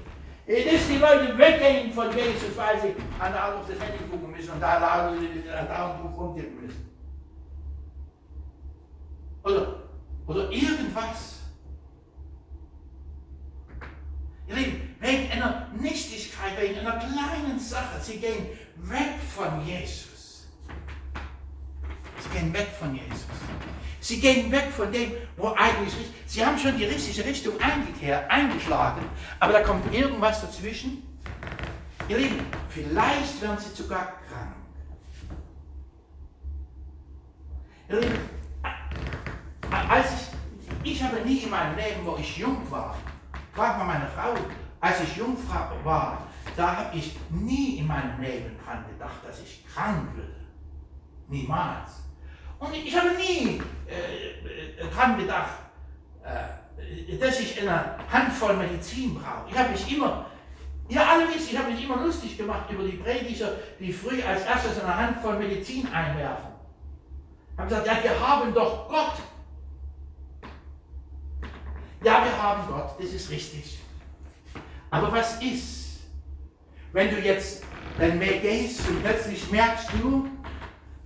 dass 0.46 0.88
die 0.88 0.98
Leute 0.98 1.36
weggehen 1.36 1.92
von 1.92 2.16
Jesus, 2.16 2.56
weil 2.56 2.80
sie 2.80 2.96
an 3.18 3.34
der 3.34 3.56
auf 3.56 3.68
das 3.68 3.80
Handy 3.80 4.04
gucken 4.12 4.30
müssen 4.30 4.52
und 4.52 4.62
da, 4.62 4.80
drauf 4.80 5.96
rumtippen 6.16 6.68
müssen. 6.68 6.88
Oder, 9.42 9.76
oder 10.28 10.52
irgendwas. 10.52 11.37
Ihr 14.48 14.56
Lieben, 14.56 14.96
wegen 15.00 15.32
einer 15.32 15.68
Nichtigkeit, 15.80 16.60
wegen 16.60 16.80
einer 16.80 16.98
kleinen 16.98 17.60
Sache, 17.60 18.00
sie 18.02 18.18
gehen 18.18 18.48
weg 18.78 19.16
von 19.36 19.66
Jesus. 19.66 20.48
Sie 22.20 22.30
gehen 22.38 22.54
weg 22.54 22.68
von 22.80 22.96
Jesus. 22.96 23.26
Sie 24.00 24.22
gehen 24.22 24.52
weg 24.52 24.72
von 24.72 24.92
dem, 24.92 25.12
wo 25.36 25.50
eigentlich 25.50 25.94
Sie 26.26 26.46
haben 26.46 26.58
schon 26.58 26.78
die 26.78 26.86
richtige 26.86 27.26
Richtung 27.26 27.54
eingeschlagen, 28.30 29.02
aber 29.40 29.54
da 29.54 29.62
kommt 29.62 29.94
irgendwas 29.94 30.42
dazwischen. 30.42 31.04
Ihr 32.08 32.18
Lieben, 32.18 32.46
vielleicht 32.70 33.42
werden 33.42 33.58
Sie 33.58 33.76
sogar 33.76 34.14
krank. 34.30 34.56
Ihr 37.90 38.00
Lieben, 38.02 38.20
als 39.90 40.08
ich, 40.84 40.92
ich 40.94 41.04
habe 41.04 41.22
nie 41.26 41.40
in 41.40 41.50
meinem 41.50 41.76
Leben, 41.76 42.06
wo 42.06 42.18
ich 42.18 42.38
jung 42.38 42.70
war, 42.70 42.98
Frag 43.58 43.80
mal 43.80 43.86
meine 43.86 44.08
Frau, 44.08 44.36
als 44.80 45.02
ich 45.02 45.18
Jungfrau 45.18 45.84
war, 45.84 46.28
da 46.56 46.78
habe 46.78 46.96
ich 46.96 47.18
nie 47.32 47.80
in 47.80 47.88
meinem 47.88 48.22
Leben 48.22 48.56
dran 48.64 48.86
gedacht, 48.88 49.18
dass 49.28 49.42
ich 49.42 49.66
krank 49.66 50.16
würde. 50.16 50.46
Niemals. 51.28 52.04
Und 52.60 52.72
ich 52.76 52.96
habe 52.96 53.16
nie 53.16 53.60
äh, 53.88 54.80
äh, 54.80 54.90
dran 54.94 55.18
gedacht, 55.18 55.58
äh, 56.24 57.18
dass 57.18 57.40
ich 57.40 57.60
eine 57.60 57.96
Handvoll 58.12 58.58
Medizin 58.58 59.16
brauche. 59.16 59.50
Ich 59.50 59.58
habe 59.58 59.72
mich 59.72 59.92
immer, 59.92 60.28
ja 60.88 61.14
alle 61.14 61.28
wissen, 61.28 61.50
ich 61.50 61.58
habe 61.58 61.72
mich 61.72 61.84
immer 61.84 62.04
lustig 62.04 62.38
gemacht 62.38 62.70
über 62.70 62.84
die 62.84 62.98
Prediger, 62.98 63.54
die 63.80 63.92
früh 63.92 64.22
als 64.22 64.46
erstes 64.46 64.84
eine 64.84 64.96
Handvoll 64.96 65.40
Medizin 65.40 65.92
einwerfen. 65.92 66.52
Ich 67.54 67.58
habe 67.58 67.70
gesagt, 67.70 67.88
ja, 67.88 68.04
wir 68.04 68.28
haben 68.28 68.54
doch 68.54 68.88
Gott. 68.88 69.14
Ja, 72.04 72.24
wir 72.24 72.42
haben 72.42 72.68
Gott, 72.68 72.96
das 73.00 73.10
ist 73.10 73.30
richtig. 73.32 73.80
Aber 74.92 75.12
was 75.12 75.42
ist, 75.42 76.02
wenn 76.94 77.10
du 77.10 77.20
jetzt 77.20 77.64
deinen 77.98 78.20
Weg 78.20 78.42
gehst 78.42 78.88
und 78.88 79.04
plötzlich 79.04 79.50
merkst 79.52 79.90
du, 79.94 80.28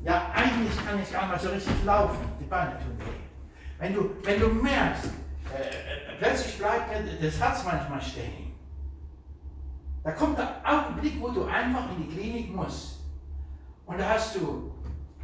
ja, 0.04 0.32
eigentlich 0.34 0.86
kann 0.86 1.02
ich 1.02 1.12
gar 1.12 1.32
nicht 1.32 1.42
so 1.42 1.50
richtig 1.50 1.84
laufen, 1.86 2.26
die 2.40 2.46
Beine 2.46 2.72
tun 2.80 2.98
weh. 3.00 3.20
Wenn 3.80 3.94
du, 3.94 4.12
wenn 4.24 4.40
du 4.40 4.48
merkst, 4.48 5.06
äh, 5.06 5.62
äh 5.62 6.18
plötzlich 6.20 6.58
bleibt 6.58 6.90
das 7.22 7.40
Herz 7.40 7.64
manchmal 7.64 8.02
stehen. 8.02 8.54
Da 10.04 10.12
kommt 10.12 10.38
der 10.38 10.62
Augenblick, 10.64 11.22
wo 11.22 11.30
du 11.30 11.46
einfach 11.46 11.90
in 11.92 12.04
die 12.04 12.16
Klinik 12.16 12.56
musst. 12.56 13.00
Und 13.86 14.00
da 14.00 14.10
hast 14.10 14.36
du 14.36 14.72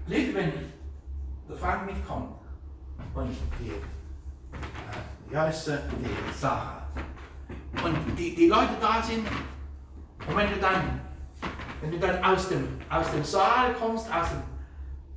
Glück, 0.05 0.33
wenn 0.33 0.53
der 1.49 1.57
Frank 1.57 1.85
mitkommt 1.85 2.39
und 3.13 3.35
die 3.59 3.71
heißt 5.35 5.65
sie? 5.65 5.77
Die 5.99 6.33
Sarah. 6.39 6.87
Und 7.83 7.95
die, 8.17 8.35
die 8.35 8.47
Leute 8.47 8.75
da 8.79 9.01
sind, 9.01 9.27
und 10.27 10.35
wenn 10.35 10.49
du 10.49 10.57
dann, 10.57 11.01
wenn 11.81 11.91
du 11.91 11.99
dann 11.99 12.23
aus 12.23 12.49
dem, 12.49 12.67
aus 12.89 13.11
dem 13.11 13.23
Saal 13.23 13.73
kommst, 13.73 14.13
aus 14.13 14.29
dem 14.29 14.41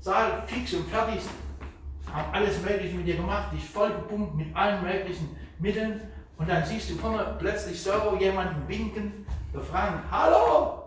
Saal 0.01 0.43
fix 0.47 0.75
und 0.75 0.89
fertig, 0.89 1.21
haben 2.13 2.33
alles 2.33 2.61
Mögliche 2.63 2.97
mit 2.97 3.07
dir 3.07 3.17
gemacht, 3.17 3.53
dich 3.53 3.69
vollgepumpt 3.69 4.35
mit 4.35 4.55
allen 4.55 4.83
möglichen 4.83 5.37
Mitteln, 5.59 6.01
und 6.39 6.49
dann 6.49 6.65
siehst 6.65 6.91
du 6.91 6.95
vorne 6.95 7.37
plötzlich 7.39 7.83
so 7.83 8.17
jemanden 8.19 8.67
winken, 8.67 9.27
der 9.53 9.61
Frank, 9.61 10.01
hallo! 10.11 10.83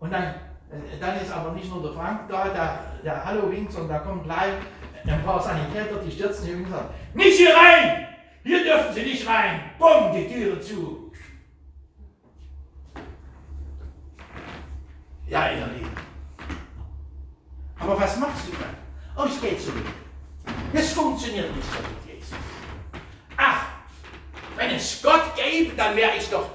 Und 0.00 0.12
dann, 0.12 0.24
äh, 0.24 0.98
dann 1.00 1.16
ist 1.20 1.32
aber 1.32 1.52
nicht 1.52 1.70
nur 1.70 1.80
der 1.80 1.92
Frank 1.92 2.28
da, 2.28 2.48
der, 2.48 2.78
der 3.04 3.24
Hallo 3.24 3.50
winkt, 3.52 3.70
sondern 3.70 3.98
da 3.98 3.98
kommt 4.00 4.24
gleich 4.24 4.54
ein 5.06 5.24
paar 5.24 5.40
Sanitäter, 5.40 6.00
die 6.04 6.10
stürzen 6.10 6.46
hier 6.46 6.56
und 6.56 6.68
sagen, 6.68 6.88
nicht 7.14 7.36
hier 7.36 7.54
rein! 7.54 8.07
Hier 8.48 8.64
dürfen 8.64 8.94
Sie 8.94 9.02
nicht 9.02 9.28
rein. 9.28 9.60
Bumm, 9.78 10.10
die 10.14 10.26
Türe 10.26 10.58
zu. 10.58 11.12
Ja, 15.28 15.50
ihr 15.50 15.66
Lieben. 15.66 15.90
Aber 17.78 18.00
was 18.00 18.16
machst 18.16 18.48
du 18.48 18.52
dann? 18.52 18.74
Oh, 19.18 19.26
ich 19.30 19.38
gehe 19.38 19.58
zurück. 19.58 19.84
Das 20.72 20.92
funktioniert 20.94 21.54
nicht 21.54 21.68
so 21.70 21.76
mit 21.76 22.16
Jesus. 22.16 22.38
Ach, 23.36 23.66
wenn 24.56 24.70
es 24.70 25.02
Gott 25.02 25.36
gäbe, 25.36 25.76
dann 25.76 25.94
wäre 25.94 26.16
ich 26.16 26.30
doch 26.30 26.48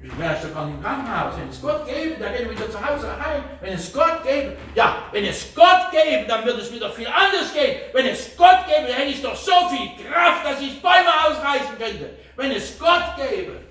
Juist, 0.00 0.42
dat 0.42 0.52
kan 0.52 0.80
Krankenhaus. 0.80 1.18
houden. 1.18 1.42
In 1.42 1.52
Scott 1.52 1.86
Cave, 1.86 2.16
daar 2.18 2.32
kennen 2.32 2.48
we 2.48 2.54
dat 2.54 2.70
ze 2.70 2.76
huis 2.76 3.02
aan. 3.02 3.42
Wenn 3.60 3.72
es 3.72 3.92
Gott 3.92 4.22
gäbe, 4.22 4.56
ja, 4.74 4.96
wenn 5.12 5.24
es 5.24 5.54
Gott 5.54 5.90
gäbe, 5.90 6.26
dann 6.26 6.44
würde 6.44 6.60
es 6.60 6.70
mir 6.70 6.80
doch 6.80 6.94
viel 6.94 7.08
anders 7.08 7.52
gehen. 7.52 7.80
Wenn 7.92 8.06
es 8.06 8.36
Gott 8.36 8.66
gäbe, 8.66 8.86
dann 8.86 8.96
hätte 8.96 9.10
ich 9.10 9.22
doch 9.22 9.36
so 9.36 9.68
viel 9.68 9.88
Kraft, 10.04 10.44
dass 10.44 10.60
ich 10.60 10.80
Bäume 10.80 11.12
ausreißen 11.26 11.78
könnte. 11.78 12.10
Wenn 12.36 12.52
es 12.52 12.78
Gott 12.78 13.16
gäbe. 13.16 13.68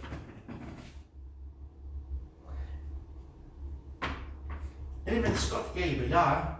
En 5.05 5.23
wenn 5.23 5.33
es 5.33 5.49
Gott 5.49 5.73
gäbe, 5.73 6.05
ja, 6.07 6.59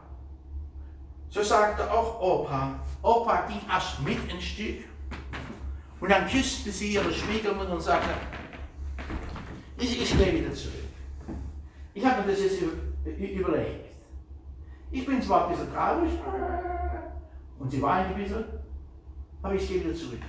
so 1.30 1.44
sagte 1.44 1.92
auch 1.92 2.22
Opa, 2.22 2.80
Opa 3.02 3.42
ging 3.48 3.62
erst 3.70 4.00
mit 4.00 4.18
ein 4.32 4.42
Stück. 4.42 4.86
Und 6.00 6.10
dann 6.10 6.30
küsste 6.30 6.72
sie 6.72 6.94
ihre 6.94 7.12
Schwiegermutter 7.12 7.74
und 7.74 7.82
sagte, 7.82 8.10
ich, 9.78 10.02
ich 10.02 10.18
gehe 10.18 10.34
wieder 10.34 10.54
zurück. 10.54 10.74
Ich 11.94 12.06
habe 12.06 12.22
mir 12.22 12.32
das 12.32 12.42
jetzt 12.42 12.62
überlegt. 13.08 13.88
Ich 14.92 15.06
bin 15.06 15.22
zwar 15.22 15.48
ein 15.48 15.52
bisschen 15.52 15.74
traurig 15.74 16.12
und 17.60 17.72
sie 17.72 17.82
weint 17.82 18.16
ein 18.16 18.24
bisschen, 18.24 18.46
aber 19.42 19.56
ich 19.56 19.68
gehe 19.68 19.84
wieder 19.84 19.96
zurück. 19.96 20.20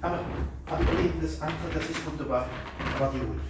Aber, 0.00 0.20
aber 0.66 0.80
ihr 0.80 1.02
Leben, 1.02 1.20
das 1.20 1.40
andere, 1.40 1.74
das 1.74 1.90
ist 1.90 2.06
wunderbar, 2.06 2.46
war 2.98 3.12
die 3.12 3.18
Ruth. 3.18 3.40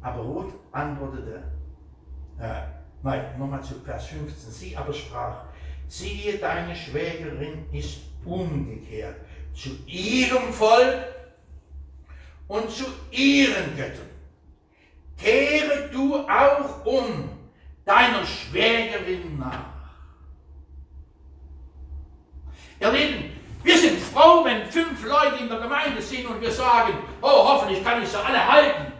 Aber 0.00 0.22
Ruth 0.22 0.52
antwortete, 0.72 1.42
äh, 2.38 2.62
nein, 3.02 3.38
nochmal 3.38 3.62
zu 3.62 3.74
Vers 3.80 4.06
15, 4.06 4.50
sie 4.50 4.76
aber 4.76 4.92
sprach, 4.92 5.44
siehe, 5.88 6.38
deine 6.38 6.74
Schwägerin 6.74 7.66
ist 7.72 8.00
umgekehrt 8.24 9.16
zu 9.54 9.70
ihrem 9.86 10.52
Volk 10.52 11.04
und 12.52 12.70
zu 12.70 12.84
ihren 13.10 13.74
Göttern. 13.74 14.10
Kehre 15.16 15.88
du 15.90 16.16
auch 16.16 16.84
um 16.84 17.30
deiner 17.86 18.26
Schwägerin 18.26 19.38
nach. 19.38 19.72
Ihr 22.78 22.92
Lieben, 22.92 23.32
wir 23.62 23.78
sind 23.78 23.98
froh, 23.98 24.44
wenn 24.44 24.66
fünf 24.66 25.02
Leute 25.02 25.36
in 25.36 25.48
der 25.48 25.60
Gemeinde 25.60 26.02
sind 26.02 26.26
und 26.26 26.42
wir 26.42 26.50
sagen, 26.50 26.98
oh, 27.22 27.48
hoffentlich 27.48 27.82
kann 27.82 28.02
ich 28.02 28.08
sie 28.10 28.22
alle 28.22 28.46
halten. 28.46 28.92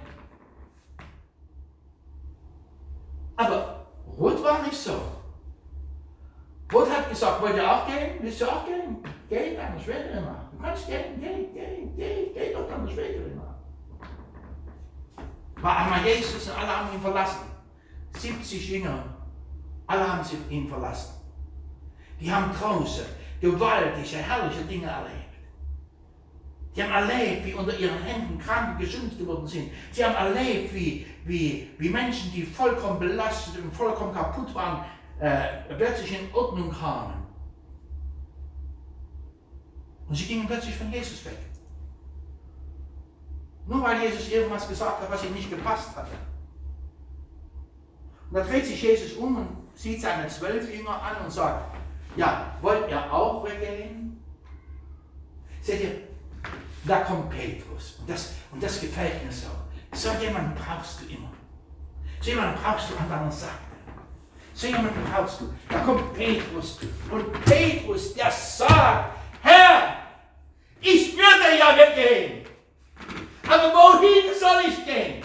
Aber 3.36 3.86
Ruth 4.18 4.42
war 4.42 4.62
nicht 4.62 4.76
so. 4.76 4.98
Ruth 6.73 6.91
hat 6.91 7.11
gesagt, 7.11 7.43
wollt 7.43 7.57
ihr 7.57 7.70
auch 7.70 7.87
gehen? 7.87 8.18
Willst 8.20 8.41
du 8.41 8.47
auch 8.47 8.64
gehen? 8.64 8.97
Geh 9.29 9.57
deiner 9.57 9.79
Schwägerin 9.79 10.25
nach. 10.25 10.51
Du 10.51 10.62
kannst 10.62 10.87
gehen, 10.87 11.20
geh, 11.20 11.49
geh, 11.53 11.89
geh, 11.97 12.31
geh 12.33 12.53
doch 12.53 12.66
deiner 12.66 12.89
Schwägerin 12.89 13.37
nach. 13.37 13.43
War 15.62 15.77
einmal 15.77 16.07
Jesus 16.07 16.49
und 16.49 16.59
alle 16.59 16.77
haben 16.77 16.95
ihn 16.95 17.01
verlassen. 17.01 17.47
70 18.16 18.70
Jünger, 18.70 19.05
alle 19.87 20.12
haben 20.12 20.27
ihn 20.49 20.68
verlassen. 20.68 21.14
Die 22.20 22.33
haben 22.33 22.53
große, 22.55 23.05
gewaltige, 23.41 24.16
herrliche 24.16 24.62
Dinge 24.62 24.87
erlebt. 24.87 25.18
Die 26.75 26.83
haben 26.83 26.93
erlebt, 26.93 27.45
wie 27.45 27.55
unter 27.55 27.77
ihren 27.79 28.03
Händen 28.03 28.39
Kranke 28.39 28.85
gesund 28.85 29.18
geworden 29.18 29.47
sind. 29.47 29.70
Sie 29.91 30.03
haben 30.03 30.14
erlebt, 30.14 30.73
wie, 30.73 31.07
wie, 31.25 31.70
wie 31.77 31.89
Menschen, 31.91 32.33
die 32.33 32.45
vollkommen 32.45 32.99
belastet 32.99 33.62
und 33.62 33.75
vollkommen 33.75 34.14
kaputt 34.14 34.55
waren, 34.55 34.85
äh, 35.20 35.74
plötzlich 35.76 36.20
in 36.20 36.34
Ordnung 36.34 36.70
kamen. 36.70 37.22
Und 40.08 40.14
sie 40.14 40.26
gingen 40.26 40.46
plötzlich 40.46 40.76
von 40.76 40.92
Jesus 40.92 41.24
weg. 41.24 41.38
Nur 43.66 43.82
weil 43.82 44.02
Jesus 44.02 44.30
irgendwas 44.30 44.68
gesagt 44.68 45.00
hat, 45.00 45.10
was 45.10 45.24
ihm 45.24 45.32
nicht 45.32 45.50
gepasst 45.50 45.96
hatte. 45.96 46.10
Und 48.28 48.36
dann 48.36 48.46
dreht 48.46 48.66
sich 48.66 48.82
Jesus 48.82 49.12
um 49.14 49.36
und 49.36 49.48
sieht 49.74 50.00
seine 50.00 50.26
zwölf 50.28 50.74
Jünger 50.74 51.00
an 51.00 51.24
und 51.24 51.30
sagt, 51.30 51.76
ja, 52.16 52.56
wollt 52.60 52.90
ihr 52.90 53.12
auch 53.12 53.44
weggehen? 53.44 54.22
Seht 55.60 55.82
ihr, 55.82 56.00
da 56.84 57.00
kommt 57.04 57.30
Petrus. 57.30 57.98
Und 58.00 58.10
das, 58.10 58.34
und 58.50 58.62
das 58.62 58.80
gefällt 58.80 59.24
mir 59.24 59.32
so. 59.32 59.48
So 59.92 60.10
jemanden 60.20 60.54
brauchst 60.54 61.00
du 61.02 61.06
immer. 61.06 61.30
So 62.20 62.30
jemanden 62.30 62.60
brauchst 62.60 62.90
du 62.90 62.96
an 62.96 63.08
deiner 63.08 63.30
Seite. 63.30 63.72
Jemanden 64.62 65.04
brauchst 65.10 65.40
du. 65.40 65.52
Da 65.68 65.78
kommt 65.80 66.14
Petrus. 66.14 66.78
Und 67.10 67.32
Petrus, 67.44 68.14
der 68.14 68.30
sagt, 68.30 69.16
Herr, 69.42 69.96
ich 70.80 71.16
würde 71.16 71.58
ja 71.58 71.76
weggehen. 71.76 72.46
Aber 73.48 73.72
wohin 73.72 74.32
soll 74.38 74.62
ich 74.68 74.84
gehen? 74.84 75.24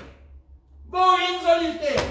Wohin 0.90 1.42
soll 1.44 1.70
ich 1.70 1.80
gehen? 1.80 2.08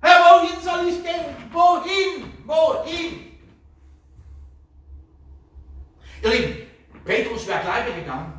Herr, 0.00 0.20
wohin 0.20 0.60
soll 0.62 0.88
ich 0.88 1.02
gehen? 1.02 1.36
Wohin? 1.52 2.32
Wohin? 2.46 3.32
Ihr 6.22 6.30
Lieben, 6.30 6.66
Petrus 7.04 7.46
wäre 7.46 7.60
gleich 7.60 7.94
gegangen. 7.94 8.32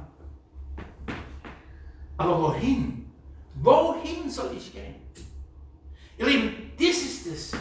Aber 2.17 2.41
wohin? 2.41 3.11
Wohin 3.55 4.29
soll 4.29 4.51
ich 4.57 4.73
gehen? 4.73 4.95
Ihr 6.17 6.25
Lieben, 6.25 6.64
das 6.79 6.97
ist 6.97 7.27
es. 7.27 7.51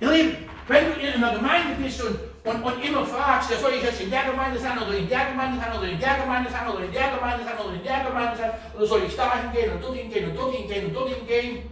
Ihr 0.00 0.10
Lieben, 0.10 0.36
wenn 0.68 0.84
du 0.92 1.00
in 1.00 1.14
einer 1.14 1.36
Gemeinde 1.36 1.82
bist 1.82 2.02
und, 2.02 2.18
und, 2.44 2.62
und 2.62 2.84
immer 2.84 3.04
fragst, 3.06 3.50
ja, 3.50 3.58
soll 3.58 3.72
ich 3.74 3.82
jetzt 3.82 4.00
in 4.00 4.10
der 4.10 4.24
Gemeinde 4.24 4.58
sein 4.58 4.78
oder 4.78 4.96
in 4.96 5.08
der 5.08 5.26
Gemeinde 5.26 5.60
sein 5.60 5.78
oder 5.78 5.88
in 5.88 5.98
der 5.98 6.14
Gemeinde 6.16 6.50
sein 6.50 6.68
oder 6.68 6.84
in 6.84 6.92
der 6.92 7.10
Gemeinde 7.10 7.44
sein 7.44 7.58
oder 7.58 7.74
in 7.74 7.82
der 7.82 8.04
Gemeinde 8.04 8.36
sein 8.36 8.50
oder 8.76 8.86
soll 8.86 9.02
ich 9.06 9.16
dahin 9.16 9.52
gehen 9.52 9.72
und 9.72 9.82
dorthin 9.82 10.10
gehen 10.10 10.30
und 10.30 10.36
dorthin 10.36 10.68
gehen 10.68 10.86
und 10.86 10.94
dorthin 10.94 11.26
gehen? 11.26 11.70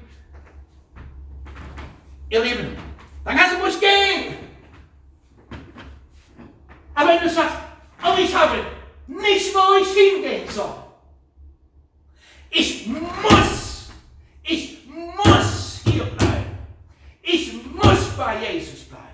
Ihr 2.30 2.42
Lieben, 2.42 2.76
dann 3.24 3.36
kannst 3.36 3.54
du 3.54 3.58
bloß 3.58 3.80
gehen. 3.80 4.36
Aber 6.94 7.08
wenn 7.08 7.20
du 7.20 7.28
sagst, 7.28 7.56
aber 8.00 8.18
ich 8.18 8.34
habe 8.34 8.58
nicht, 9.06 9.54
wo 9.54 9.82
ich 9.82 9.88
hingehen 9.88 10.48
soll. 10.48 10.74
Ich 12.50 12.86
muss, 12.86 13.43
bei 18.16 18.52
Jesus 18.52 18.84
bleiben. 18.84 19.04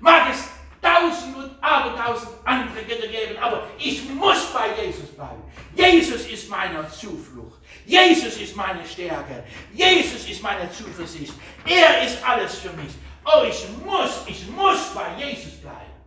Mag 0.00 0.30
es 0.32 0.48
tausend 0.80 1.36
und 1.36 1.50
abertausend 1.62 2.30
andere 2.44 2.84
Götter 2.84 3.08
geben, 3.08 3.36
aber 3.40 3.66
ich 3.78 4.08
muss 4.10 4.52
bei 4.52 4.68
Jesus 4.82 5.08
bleiben. 5.10 5.42
Jesus 5.74 6.26
ist 6.26 6.48
meine 6.48 6.88
Zuflucht. 6.90 7.58
Jesus 7.84 8.36
ist 8.36 8.56
meine 8.56 8.86
Stärke. 8.86 9.44
Jesus 9.72 10.28
ist 10.28 10.42
meine 10.42 10.70
Zuversicht. 10.70 11.34
Er 11.66 12.04
ist 12.04 12.22
alles 12.24 12.56
für 12.56 12.72
mich. 12.74 12.92
Oh, 13.24 13.44
ich 13.44 13.66
muss, 13.84 14.22
ich 14.26 14.48
muss 14.50 14.94
bei 14.94 15.24
Jesus 15.24 15.54
bleiben. 15.60 15.98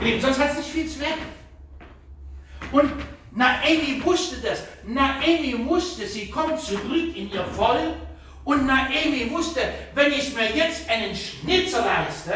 Lieben, 0.00 0.20
sonst 0.20 0.38
hat 0.38 0.50
es 0.50 0.58
nicht 0.58 0.70
viel 0.70 0.88
Zweck. 0.88 1.18
Und 2.72 2.92
Naomi 3.32 4.02
wusste 4.04 4.36
das. 4.36 4.64
Naomi 4.84 5.66
wusste, 5.66 6.06
sie 6.06 6.30
kommt 6.30 6.60
zurück 6.60 7.16
in 7.16 7.30
ihr 7.30 7.44
Volk. 7.44 7.94
Und 8.48 8.64
Naomi 8.64 9.30
wusste, 9.30 9.60
wenn 9.94 10.10
ich 10.10 10.34
mir 10.34 10.50
jetzt 10.56 10.88
einen 10.88 11.14
Schnitzer 11.14 11.84
leiste, 11.84 12.32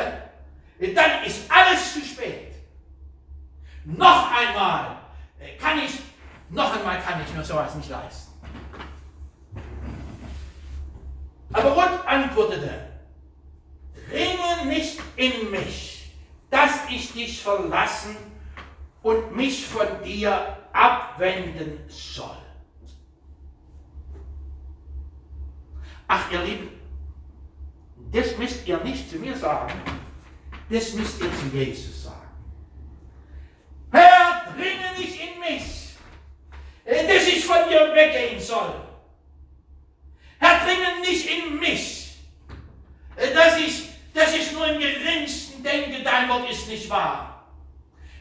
dann 0.94 1.24
ist 1.24 1.50
alles 1.50 1.94
zu 1.94 2.00
spät. 2.00 2.52
Noch 3.86 4.30
einmal 4.30 4.98
kann 5.58 5.78
ich, 5.78 5.92
noch 6.50 6.76
einmal 6.76 7.00
kann 7.00 7.22
ich 7.26 7.34
mir 7.34 7.42
sowas 7.42 7.74
nicht 7.76 7.88
leisten. 7.88 8.30
Aber 11.54 11.70
Gott 11.74 12.06
antwortete, 12.06 12.88
dringe 14.10 14.66
nicht 14.66 14.98
in 15.16 15.50
mich 15.50 15.92
dass 16.52 16.90
ich 16.90 17.12
dich 17.14 17.42
verlassen 17.42 18.14
und 19.02 19.34
mich 19.34 19.66
von 19.66 19.86
dir 20.04 20.58
abwenden 20.74 21.78
soll. 21.88 22.36
Ach, 26.14 26.30
ihr 26.30 26.42
Lieben, 26.42 26.68
das 28.12 28.36
müsst 28.36 28.66
ihr 28.68 28.76
nicht 28.84 29.08
zu 29.08 29.16
mir 29.16 29.34
sagen, 29.34 29.72
das 30.68 30.92
müsst 30.92 31.18
ihr 31.22 31.30
zu 31.38 31.56
Jesus 31.56 32.04
sagen. 32.04 32.28
Herr, 33.90 34.52
dringe 34.52 34.98
nicht 34.98 35.18
in 35.18 35.40
mich, 35.40 35.96
dass 36.84 37.26
ich 37.26 37.42
von 37.46 37.66
dir 37.66 37.94
weggehen 37.94 38.38
soll. 38.38 38.74
Herr, 40.38 40.60
dringe 40.66 41.00
nicht 41.00 41.30
in 41.30 41.58
mich, 41.58 42.18
dass 43.16 43.56
ich, 43.56 43.88
dass 44.12 44.34
ich 44.34 44.52
nur 44.52 44.66
im 44.66 44.80
geringsten 44.80 45.62
denke, 45.62 46.02
dein 46.02 46.28
Wort 46.28 46.50
ist 46.50 46.68
nicht 46.68 46.90
wahr. 46.90 47.46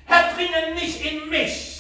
Herr, 0.05 0.34
dringe 0.34 0.76
nicht 0.76 1.05
in 1.05 1.27
mich, 1.27 1.70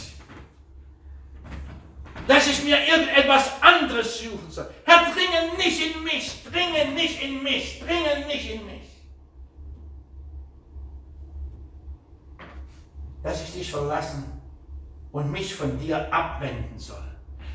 dass 2.27 2.47
ich 2.47 2.63
mir 2.63 2.77
irgendetwas 2.85 3.61
anderes 3.61 4.19
suchen 4.19 4.49
soll. 4.49 4.69
Herr, 4.85 5.11
dringe 5.11 5.57
nicht 5.57 5.95
in 5.95 6.03
mich, 6.03 6.43
dringe 6.43 6.91
nicht 6.93 7.21
in 7.21 7.43
mich, 7.43 7.79
dringe 7.79 8.25
nicht 8.27 8.51
in 8.51 8.65
mich. 8.65 8.81
Dass 13.23 13.43
ich 13.43 13.53
dich 13.53 13.71
verlassen 13.71 14.41
und 15.11 15.31
mich 15.31 15.53
von 15.53 15.79
dir 15.79 16.11
abwenden 16.13 16.77
soll. 16.77 17.03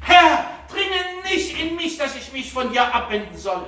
Herr, 0.01 0.47
dringe 0.69 1.23
nicht 1.25 1.59
in 1.59 1.77
mich, 1.77 1.99
dass 1.99 2.15
ich 2.17 2.33
mich 2.33 2.53
von 2.53 2.73
dir 2.73 2.95
abwenden 2.95 3.37
soll. 3.37 3.67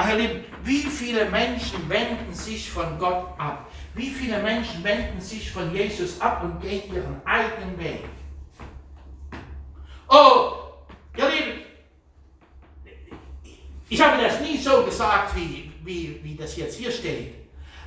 Ach, 0.00 0.10
ihr 0.10 0.14
Lieben, 0.14 0.44
wie 0.62 0.82
viele 0.82 1.24
Menschen 1.28 1.88
wenden 1.88 2.32
sich 2.32 2.70
von 2.70 3.00
Gott 3.00 3.30
ab? 3.36 3.68
Wie 3.94 4.10
viele 4.10 4.40
Menschen 4.40 4.84
wenden 4.84 5.20
sich 5.20 5.50
von 5.50 5.74
Jesus 5.74 6.20
ab 6.20 6.44
und 6.44 6.60
gehen 6.60 6.94
ihren 6.94 7.20
eigenen 7.26 7.76
Weg? 7.80 8.04
Oh, 10.08 10.52
ihr 11.16 11.28
Lieben, 11.28 11.58
Ich 13.90 14.00
habe 14.00 14.22
das 14.22 14.40
nie 14.40 14.58
so 14.58 14.84
gesagt, 14.84 15.34
wie, 15.34 15.72
wie, 15.82 16.20
wie 16.22 16.34
das 16.34 16.56
jetzt 16.56 16.76
hier 16.76 16.90
steht. 16.90 17.34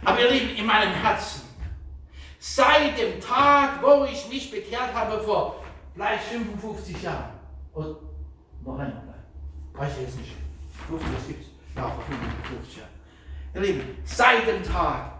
Aber 0.03 0.19
ihr 0.19 0.31
Lieben, 0.31 0.55
in 0.55 0.65
meinem 0.65 0.93
Herzen, 0.93 1.41
seit 2.39 2.97
dem 2.97 3.21
Tag, 3.21 3.83
wo 3.83 4.05
ich 4.05 4.27
mich 4.27 4.49
bekehrt 4.49 4.93
habe, 4.93 5.21
vor 5.21 5.63
vielleicht 5.93 6.23
55 6.23 7.03
Jahren, 7.03 7.33
oder 7.73 7.97
noch 8.65 8.77
länger, 8.77 9.03
weiß 9.73 9.91
ich 9.97 10.01
jetzt 10.01 10.17
nicht, 10.17 10.31
50, 10.87 11.09
das 11.15 11.27
gibt 11.27 11.41
es, 11.43 11.47
ja, 11.75 11.83
vor 11.83 12.03
55 12.03 12.77
Jahren. 12.77 12.89
Ihr 13.53 13.61
Lieben, 13.61 13.97
seit 14.03 14.47
dem 14.47 14.63
Tag, 14.63 15.11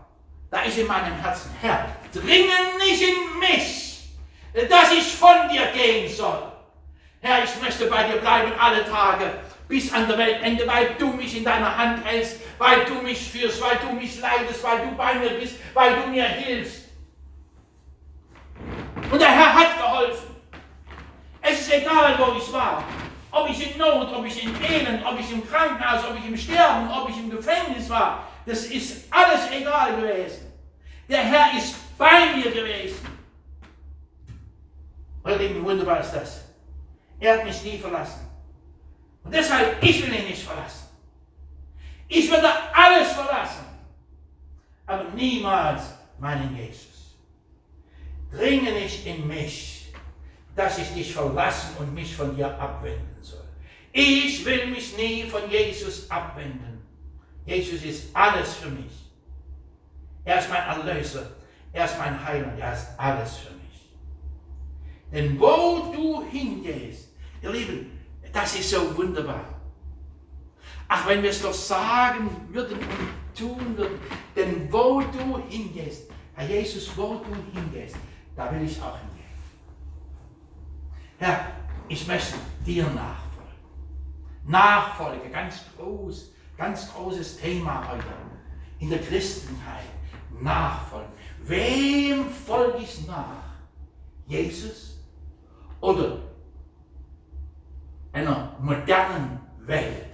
da 0.50 0.62
ist 0.64 0.78
in 0.80 0.88
meinem 0.88 1.14
Herzen, 1.14 1.52
Herr, 1.62 1.96
dringen 2.12 2.78
nicht 2.80 3.04
in 3.04 3.40
mich, 3.40 4.10
dass 4.68 4.92
ich 4.94 5.16
von 5.16 5.48
dir 5.52 5.68
gehen 5.74 6.12
soll. 6.12 6.51
Herr, 7.22 7.44
ich 7.44 7.62
möchte 7.62 7.86
bei 7.86 8.04
dir 8.04 8.18
bleiben 8.18 8.52
alle 8.60 8.84
Tage 8.84 9.32
bis 9.68 9.94
an 9.94 10.08
der 10.08 10.18
Weltende, 10.18 10.68
weil 10.68 10.96
du 10.98 11.08
mich 11.14 11.38
in 11.38 11.46
deiner 11.46 11.78
Hand 11.78 12.04
hältst, 12.04 12.42
weil 12.58 12.84
du 12.86 12.96
mich 12.96 13.32
führst, 13.32 13.62
weil 13.62 13.78
du 13.78 13.94
mich 13.94 14.20
leidest, 14.20 14.64
weil 14.64 14.80
du 14.80 14.96
bei 14.98 15.14
mir 15.14 15.30
bist, 15.30 15.56
weil 15.74 15.96
du 16.02 16.08
mir 16.10 16.26
hilfst. 16.26 16.90
Und 19.12 19.20
der 19.20 19.30
Herr 19.30 19.54
hat 19.54 19.78
geholfen. 19.78 20.36
Es 21.42 21.62
ist 21.62 21.74
egal, 21.74 22.16
wo 22.18 22.38
ich 22.38 22.52
war. 22.52 22.84
Ob 23.32 23.50
ich 23.50 23.72
in 23.72 23.78
Not, 23.78 24.12
ob 24.14 24.26
ich 24.26 24.44
in 24.44 24.54
Elend, 24.62 25.06
ob 25.06 25.20
ich 25.20 25.32
im 25.32 25.48
Krankenhaus, 25.48 26.04
ob 26.10 26.18
ich 26.18 26.26
im 26.26 26.36
Sterben, 26.36 26.90
ob 26.92 27.10
ich 27.10 27.18
im 27.18 27.30
Gefängnis 27.30 27.90
war. 27.90 28.28
Das 28.46 28.66
ist 28.66 29.06
alles 29.12 29.50
egal 29.52 29.96
gewesen. 29.96 30.52
Der 31.08 31.20
Herr 31.20 31.58
ist 31.58 31.76
bei 31.98 32.34
mir 32.36 32.52
gewesen. 32.52 32.98
Und 35.24 35.40
wie 35.40 35.64
wunderbar 35.64 36.02
ist 36.02 36.12
das. 36.12 36.51
Er 37.22 37.38
hat 37.38 37.46
mich 37.46 37.64
nie 37.64 37.78
verlassen. 37.78 38.28
Und 39.24 39.34
deshalb, 39.34 39.82
ich 39.84 40.06
will 40.06 40.14
ihn 40.14 40.26
nicht 40.26 40.44
verlassen. 40.44 40.88
Ich 42.08 42.30
würde 42.30 42.50
alles 42.74 43.12
verlassen, 43.12 43.66
aber 44.86 45.04
niemals 45.12 45.84
meinen 46.20 46.58
Jesus. 46.58 47.16
Dringe 48.32 48.72
nicht 48.74 49.06
in 49.06 49.28
mich, 49.28 49.94
dass 50.56 50.80
ich 50.80 50.94
dich 50.94 51.14
verlassen 51.14 51.78
und 51.78 51.94
mich 51.94 52.14
von 52.16 52.36
dir 52.36 52.60
abwenden 52.60 53.16
soll. 53.22 53.46
Ich 53.94 54.44
will 54.44 54.68
mich 54.68 54.98
nie 54.98 55.24
von 55.24 55.50
Jesus 55.50 56.10
abwenden. 56.10 56.82
Jesus 57.46 57.84
ist 57.84 58.16
alles 58.16 58.56
für 58.56 58.70
mich. 58.70 59.12
Er 60.26 60.40
ist 60.40 60.50
mein 60.50 60.64
Erlöser. 60.64 61.32
Er 61.72 61.86
ist 61.86 61.98
mein 62.00 62.26
Heiland. 62.26 62.60
Er 62.60 62.74
ist 62.74 62.88
alles 62.98 63.38
für 63.38 63.54
mich. 63.54 63.62
Denn 65.12 65.40
wo 65.40 65.92
du 65.94 66.24
hingehst, 66.30 67.11
ihr 67.42 67.52
Lieben, 67.52 68.00
das 68.32 68.56
ist 68.56 68.70
so 68.70 68.96
wunderbar. 68.96 69.44
Ach, 70.88 71.08
wenn 71.08 71.24
wir 71.24 71.30
es 71.30 71.42
doch 71.42 71.54
sagen 71.54 72.30
würden 72.50 72.78
und 72.78 73.38
tun 73.38 73.78
würden, 73.78 74.00
denn 74.36 74.72
wo 74.72 75.02
du 75.02 75.42
hingehst, 75.48 76.10
Herr 76.34 76.48
Jesus, 76.48 76.92
wo 76.96 77.16
du 77.16 77.34
hingehst, 77.54 77.96
da 78.36 78.52
will 78.54 78.64
ich 78.64 78.82
auch 78.82 78.98
hingehen. 78.98 79.22
Herr, 81.18 81.52
ich 81.88 82.08
möchte 82.08 82.36
dir 82.66 82.84
nachfolgen. 82.84 83.22
Nachfolge, 84.46 85.30
ganz 85.30 85.62
groß, 85.78 86.32
ganz 86.58 86.92
großes 86.94 87.38
Thema 87.38 87.88
heute 87.90 88.04
in 88.80 88.90
der 88.90 89.00
Christenheit. 89.00 89.86
Nachfolgen. 90.40 91.12
Wem 91.44 92.30
folge 92.30 92.80
ich 92.80 93.06
nach? 93.06 93.44
Jesus 94.28 94.98
oder 95.80 96.31
einer 98.14 98.56
modernen 98.60 99.40
Welt. 99.60 100.08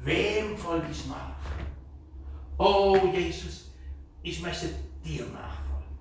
Wem 0.00 0.56
folge 0.56 0.86
ich 0.90 1.06
nach? 1.06 1.36
Oh 2.58 2.96
Jesus, 3.12 3.70
ich 4.22 4.40
möchte 4.42 4.68
dir 5.04 5.24
nachfolgen. 5.26 5.98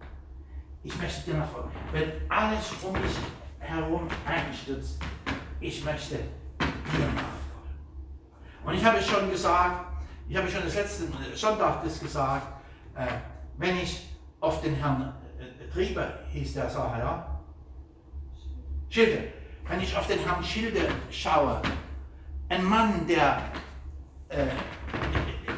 Ich 0.84 0.98
möchte 1.00 1.32
dir 1.32 1.38
nachfolgen. 1.38 1.72
Wenn 1.92 2.12
alles 2.30 2.72
um 2.82 2.94
mich 2.94 3.12
herum 3.60 4.08
einstürzt, 4.26 5.00
ich 5.60 5.84
möchte 5.84 6.16
dir 6.16 7.06
nachfolgen. 7.06 7.40
Und 8.66 8.74
ich 8.74 8.84
habe 8.84 9.02
schon 9.02 9.30
gesagt, 9.30 9.90
ich 10.28 10.38
habe 10.38 10.50
schon 10.50 10.64
das 10.64 10.76
letzte 10.76 11.06
Sonntag 11.36 11.84
das 11.84 12.00
gesagt, 12.00 12.48
äh, 12.96 13.08
wenn 13.58 13.78
ich 13.78 14.10
auf 14.40 14.62
den 14.62 14.76
Herrn 14.76 15.14
äh, 15.40 15.72
Trieber, 15.72 16.20
hieß 16.30 16.54
der 16.54 16.70
Sache, 16.70 17.00
ja? 17.00 17.40
Schilde, 18.90 19.34
wenn 19.70 19.82
ich 19.82 19.96
auf 19.96 20.08
den 20.08 20.20
Herrn 20.20 20.44
Schilde 20.44 20.82
schaue, 21.12 21.62
ein 22.50 22.64
Mann, 22.64 23.06
der, 23.08 23.38
äh, 24.30 24.48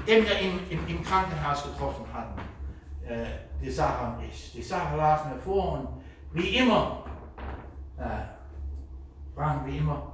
den 0.05 0.25
wir 0.25 0.37
im, 0.39 0.59
im, 0.69 0.87
im, 0.87 1.03
Krankenhaus 1.03 1.63
getroffen 1.63 2.05
hatten, 2.13 2.41
äh, 3.07 3.25
die 3.61 3.71
Sarah 3.71 4.15
und 4.15 4.25
ich. 4.25 4.51
Die 4.51 4.61
Sarah 4.61 4.95
las 4.95 5.25
mir 5.25 5.39
vor 5.39 5.73
und 5.73 5.87
wie 6.33 6.57
immer, 6.57 7.05
äh, 7.97 9.37
waren 9.37 9.65
wie 9.65 9.77
immer, 9.77 10.11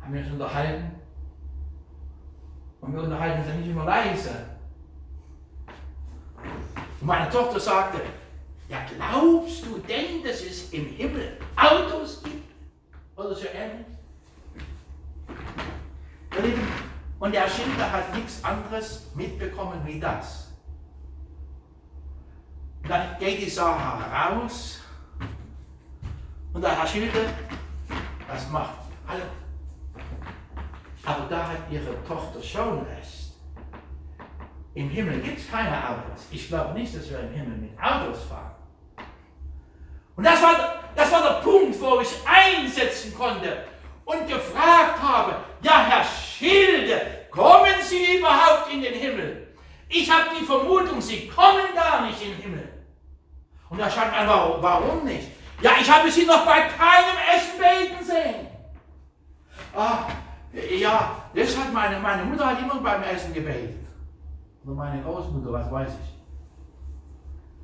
haben 0.00 0.14
wir 0.14 0.20
uns 0.20 0.30
unterhalten. 0.30 0.92
Und 2.80 2.94
wir 2.94 3.02
unterhalten 3.02 3.42
uns 3.42 3.56
nicht 3.56 3.68
immer 3.68 3.84
leise. 3.84 4.46
Und 7.00 7.06
meine 7.06 7.28
Tochter 7.28 7.58
sagte, 7.58 8.00
ja, 8.70 8.78
glaubst 8.96 9.66
du 9.66 9.78
denn, 9.78 10.22
dass 10.22 10.42
es 10.42 10.72
im 10.72 10.86
Himmel 10.86 11.36
Autos 11.56 12.22
gibt? 12.22 12.48
Oder 13.16 13.34
so 13.34 13.46
ähnlich? 13.52 13.86
Und 17.18 17.34
der 17.34 17.48
Schilder 17.48 17.90
hat 17.90 18.14
nichts 18.14 18.42
anderes 18.44 19.08
mitbekommen 19.14 19.80
wie 19.84 19.98
das. 19.98 20.52
Dann 22.88 23.18
geht 23.18 23.42
die 23.42 23.50
Sarah 23.50 24.28
raus 24.28 24.80
und 26.52 26.62
der 26.62 26.78
Herr 26.78 26.86
Schilder, 26.86 27.26
das 28.26 28.48
macht 28.50 28.74
alle. 29.06 29.22
Aber 31.04 31.26
da 31.28 31.48
hat 31.48 31.70
ihre 31.70 32.02
Tochter 32.04 32.42
schon 32.42 32.78
recht. 32.86 33.32
Im 34.74 34.88
Himmel 34.88 35.20
gibt 35.20 35.38
es 35.38 35.50
keine 35.50 35.76
Autos. 35.88 36.26
Ich 36.30 36.48
glaube 36.48 36.72
nicht, 36.74 36.94
dass 36.96 37.10
wir 37.10 37.20
im 37.20 37.32
Himmel 37.32 37.58
mit 37.58 37.78
Autos 37.78 38.24
fahren. 38.24 38.59
Und 40.20 40.26
das 40.26 40.42
war, 40.42 40.74
das 40.94 41.10
war 41.10 41.22
der 41.22 41.40
Punkt, 41.40 41.80
wo 41.80 41.98
ich 41.98 42.10
einsetzen 42.26 43.14
konnte 43.14 43.64
und 44.04 44.28
gefragt 44.28 45.00
habe, 45.00 45.36
ja 45.62 45.82
Herr 45.82 46.04
Schilde, 46.04 47.00
kommen 47.30 47.72
Sie 47.82 48.18
überhaupt 48.18 48.70
in 48.70 48.82
den 48.82 48.92
Himmel? 48.92 49.54
Ich 49.88 50.12
habe 50.12 50.24
die 50.38 50.44
Vermutung, 50.44 51.00
Sie 51.00 51.26
kommen 51.26 51.74
gar 51.74 52.04
nicht 52.06 52.20
in 52.22 52.32
den 52.32 52.42
Himmel. 52.42 52.68
Und 53.70 53.80
da 53.80 53.88
schreibt 53.88 54.14
man, 54.14 54.28
warum, 54.28 54.62
warum 54.62 55.04
nicht? 55.04 55.26
Ja, 55.62 55.70
ich 55.80 55.90
habe 55.90 56.10
Sie 56.10 56.26
noch 56.26 56.44
bei 56.44 56.68
keinem 56.68 57.16
Essen 57.34 57.58
beten 57.58 58.04
sehen. 58.04 58.46
Ah, 59.74 60.00
ja, 60.52 61.16
das 61.34 61.56
hat 61.56 61.72
meine, 61.72 61.98
meine 61.98 62.24
Mutter 62.24 62.46
hat 62.46 62.60
immer 62.60 62.78
beim 62.82 63.02
Essen 63.04 63.32
gebetet. 63.32 63.86
Oder 64.66 64.74
meine 64.74 65.02
Großmutter, 65.02 65.50
was 65.50 65.72
weiß 65.72 65.88
ich. 65.88 66.14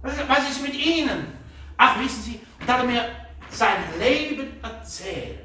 Was, 0.00 0.26
was 0.26 0.50
ist 0.50 0.62
mit 0.62 0.72
Ihnen? 0.74 1.35
Ach, 1.76 2.00
wissen 2.00 2.22
Sie, 2.22 2.40
und 2.60 2.68
hat 2.68 2.80
er 2.80 2.86
mir 2.86 3.04
sein 3.50 3.76
Leben 3.98 4.62
erzählt. 4.62 5.40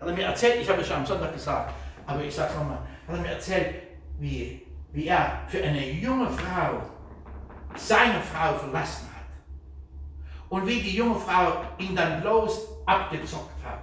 Hat 0.00 0.08
er 0.08 0.14
mir 0.14 0.24
erzählt, 0.24 0.62
ich 0.62 0.68
habe 0.68 0.80
es 0.80 0.88
schon 0.88 0.98
am 0.98 1.06
Sonntag 1.06 1.32
gesagt, 1.32 1.72
aber 2.06 2.22
ich 2.22 2.34
sage 2.34 2.50
es 2.50 2.56
nochmal, 2.56 2.78
hat 3.06 3.16
er 3.16 3.20
mir 3.20 3.32
erzählt, 3.32 3.74
wie, 4.18 4.66
wie 4.92 5.06
er 5.06 5.40
für 5.48 5.62
eine 5.62 5.90
junge 5.90 6.30
Frau 6.30 6.82
seine 7.76 8.20
Frau 8.20 8.54
verlassen 8.54 9.08
hat. 9.14 9.26
Und 10.48 10.66
wie 10.66 10.80
die 10.80 10.96
junge 10.96 11.18
Frau 11.18 11.62
ihn 11.78 11.94
dann 11.94 12.20
bloß 12.20 12.68
abgezockt 12.86 13.64
hat. 13.64 13.80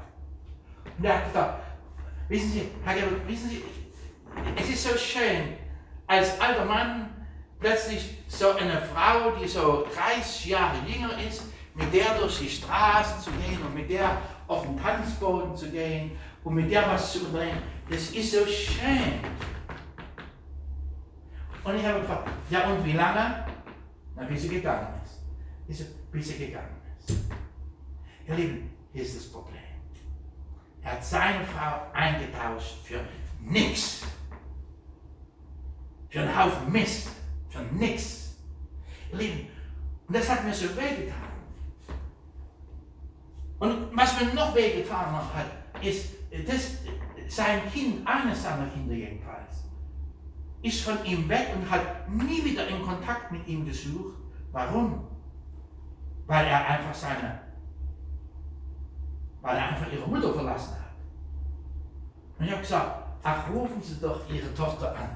Und 0.98 1.06
er 1.06 1.16
hat 1.16 1.26
gesagt, 1.26 1.64
wissen 2.28 2.52
Sie, 2.52 2.72
Herr 2.84 2.96
Gebel, 2.96 3.22
wissen 3.28 3.50
Sie, 3.50 3.64
es 4.56 4.70
ist 4.70 4.84
so 4.84 4.98
schön, 4.98 5.54
als 6.08 6.40
alter 6.40 6.66
Mann 6.66 7.10
plötzlich 7.60 8.18
so 8.28 8.52
eine 8.56 8.82
Frau, 8.82 9.32
die 9.32 9.48
so 9.48 9.88
30 9.96 10.46
Jahre 10.48 10.78
jünger 10.86 11.12
ist, 11.28 11.44
mit 11.78 11.94
der 11.94 12.18
durch 12.20 12.40
die 12.40 12.50
Straßen 12.50 13.22
zu 13.22 13.32
gehen 13.32 13.62
und 13.62 13.74
mit 13.74 13.90
der 13.90 14.18
auf 14.48 14.64
den 14.64 14.78
Tanzboden 14.82 15.56
zu 15.56 15.70
gehen 15.70 16.12
und 16.44 16.56
mit 16.56 16.72
der 16.72 16.90
was 16.90 17.14
zu 17.14 17.26
unternehmen, 17.26 17.62
das 17.90 18.10
ist 18.10 18.32
so 18.32 18.46
schön. 18.46 19.20
Und 21.64 21.76
ich 21.76 21.86
habe 21.86 22.02
gefragt, 22.02 22.30
ja 22.50 22.70
und 22.70 22.84
wie 22.84 22.94
lange? 22.94 23.46
Na, 24.16 24.24
bis 24.24 24.42
sie 24.42 24.50
gegangen 24.50 24.88
ist. 25.04 25.88
Bis 26.12 26.28
sie 26.28 26.38
gegangen 26.38 26.82
ist. 26.98 27.18
Ihr 28.28 28.36
Lieben, 28.36 28.72
hier 28.94 29.04
ist 29.04 29.18
das 29.18 29.32
Problem. 29.32 29.62
Er 30.82 30.94
hat 30.94 31.06
seine 31.06 31.46
Frau 31.46 31.92
eingetauscht 31.94 32.86
für 32.86 33.02
nichts. 33.42 34.04
Für 36.10 36.22
einen 36.22 36.38
Haufen 36.38 36.72
Mist. 36.72 37.10
Für 37.50 37.62
nichts. 37.74 38.38
Ihr 39.12 39.18
Lieben, 39.18 39.48
und 40.08 40.16
das 40.16 40.30
hat 40.30 40.46
mir 40.46 40.54
so 40.54 40.70
wehgetan. 40.76 41.22
Und 41.22 41.27
was 43.98 44.22
mir 44.22 44.32
noch 44.36 44.54
wehgetan 44.54 45.12
hat, 45.12 45.82
ist, 45.82 46.14
das, 46.48 46.78
sein 47.28 47.62
Kind, 47.72 48.08
eines 48.08 48.44
seiner 48.44 48.68
Kinder 48.68 48.94
jedenfalls, 48.94 49.64
ist 50.62 50.82
von 50.82 51.04
ihm 51.04 51.28
weg 51.28 51.48
und 51.56 51.70
hat 51.70 52.08
nie 52.10 52.44
wieder 52.46 52.68
in 52.68 52.84
Kontakt 52.84 53.32
mit 53.32 53.48
ihm 53.48 53.66
gesucht. 53.66 54.18
Warum? 54.52 55.08
Weil 56.28 56.46
er 56.46 56.68
einfach 56.68 56.94
seine, 56.94 57.40
weil 59.42 59.58
er 59.58 59.70
einfach 59.70 59.92
ihre 59.92 60.08
Mutter 60.08 60.32
verlassen 60.32 60.76
hat. 60.76 60.94
Und 62.38 62.46
ich 62.46 62.52
habe 62.52 62.62
gesagt, 62.62 63.04
ach, 63.24 63.50
rufen 63.50 63.82
Sie 63.82 64.00
doch 64.00 64.22
Ihre 64.30 64.54
Tochter 64.54 64.96
an 64.96 65.10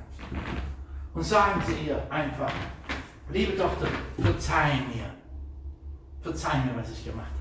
und 1.13 1.23
sagen 1.23 1.61
Sie 1.67 1.87
ihr 1.87 2.11
einfach, 2.11 2.51
liebe 3.29 3.55
Tochter, 3.55 3.87
verzeih 4.19 4.81
mir. 4.93 5.05
Verzeih 6.21 6.65
mir, 6.65 6.75
was 6.75 6.91
ich 6.91 7.05
gemacht 7.05 7.27
habe. 7.35 7.40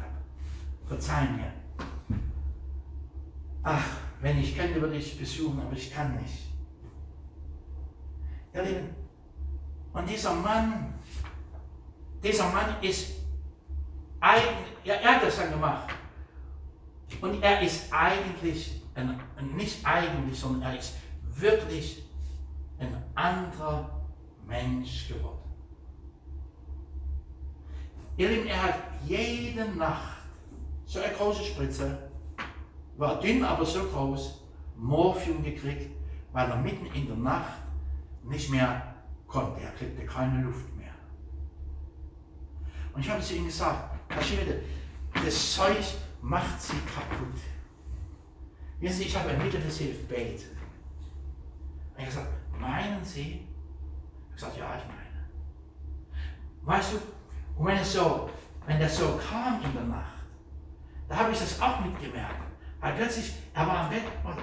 Verzeih 0.91 1.29
mir. 1.37 1.53
Ach, 3.63 3.85
wenn 4.21 4.39
ich 4.39 4.57
könnte, 4.57 4.81
würde 4.81 4.97
ich 4.97 5.17
besuchen, 5.17 5.61
aber 5.61 5.73
ich 5.73 5.95
kann 5.95 6.17
nicht. 6.17 6.49
Ihr 8.53 8.63
Lieben, 8.65 8.89
und 9.93 10.11
dieser 10.11 10.35
Mann, 10.35 10.95
dieser 12.21 12.51
Mann 12.51 12.83
ist 12.83 13.13
eigentlich, 14.19 14.67
ja, 14.83 14.95
er 14.95 15.15
hat 15.15 15.23
das 15.23 15.37
dann 15.37 15.53
gemacht. 15.53 15.95
Und 17.21 17.41
er 17.41 17.63
ist 17.63 17.93
eigentlich, 17.93 18.83
ein, 18.97 19.21
nicht 19.55 19.87
eigentlich, 19.87 20.41
sondern 20.41 20.73
er 20.73 20.77
ist 20.77 20.95
wirklich 21.37 22.03
ein 22.81 23.01
anderer 23.15 24.03
Mensch 24.45 25.07
geworden. 25.07 25.39
Ihr 28.17 28.29
Lieben, 28.29 28.49
er 28.49 28.61
hat 28.61 28.75
jede 29.07 29.67
Nacht 29.77 30.20
so 30.91 30.99
eine 30.99 31.15
große 31.15 31.45
Spritze, 31.45 32.11
war 32.97 33.21
dünn, 33.21 33.45
aber 33.45 33.65
so 33.65 33.85
groß, 33.85 34.43
Morphium 34.77 35.41
gekriegt, 35.41 35.89
weil 36.33 36.51
er 36.51 36.57
mitten 36.57 36.87
in 36.87 37.07
der 37.07 37.17
Nacht 37.17 37.63
nicht 38.25 38.51
mehr 38.51 38.97
konnte. 39.29 39.61
Er 39.61 39.71
kriegte 39.71 40.05
keine 40.05 40.43
Luft 40.43 40.77
mehr. 40.77 40.93
Und 42.93 43.03
ich 43.03 43.09
habe 43.09 43.23
zu 43.23 43.37
ihm 43.37 43.45
gesagt, 43.45 44.01
Herr 44.09 45.25
das 45.25 45.55
Zeug 45.55 45.79
macht 46.23 46.61
sie 46.61 46.77
kaputt. 46.79 47.41
Wissen 48.81 48.99
Sie, 48.99 49.05
ich 49.05 49.17
habe 49.17 49.31
ein 49.31 49.39
Mittel, 49.39 49.61
das 49.61 49.79
hilft 49.79 50.09
beten. 50.09 50.57
Und 51.95 51.99
ich 51.99 52.07
habe 52.07 52.07
gesagt, 52.07 52.61
meinen 52.61 53.05
Sie? 53.05 53.47
Ich 54.35 54.43
habe 54.43 54.53
gesagt, 54.53 54.57
ja, 54.57 54.77
ich 54.77 54.87
meine. 54.89 55.29
Weißt 56.63 56.95
du, 56.95 56.97
und 57.57 57.67
wenn 57.67 57.79
es 57.79 57.93
so, 57.93 58.29
wenn 58.67 58.81
das 58.81 58.99
so 58.99 59.21
kam 59.29 59.63
in 59.63 59.73
der 59.73 59.85
Nacht, 59.85 60.20
da 61.11 61.17
habe 61.17 61.33
ich 61.33 61.39
das 61.41 61.61
auch 61.61 61.81
mitgemerkt. 61.81 62.37
Weil 62.81 62.95
plötzlich, 62.95 63.35
er 63.53 63.67
war 63.67 63.91
Bett 63.91 64.05
und 64.25 64.37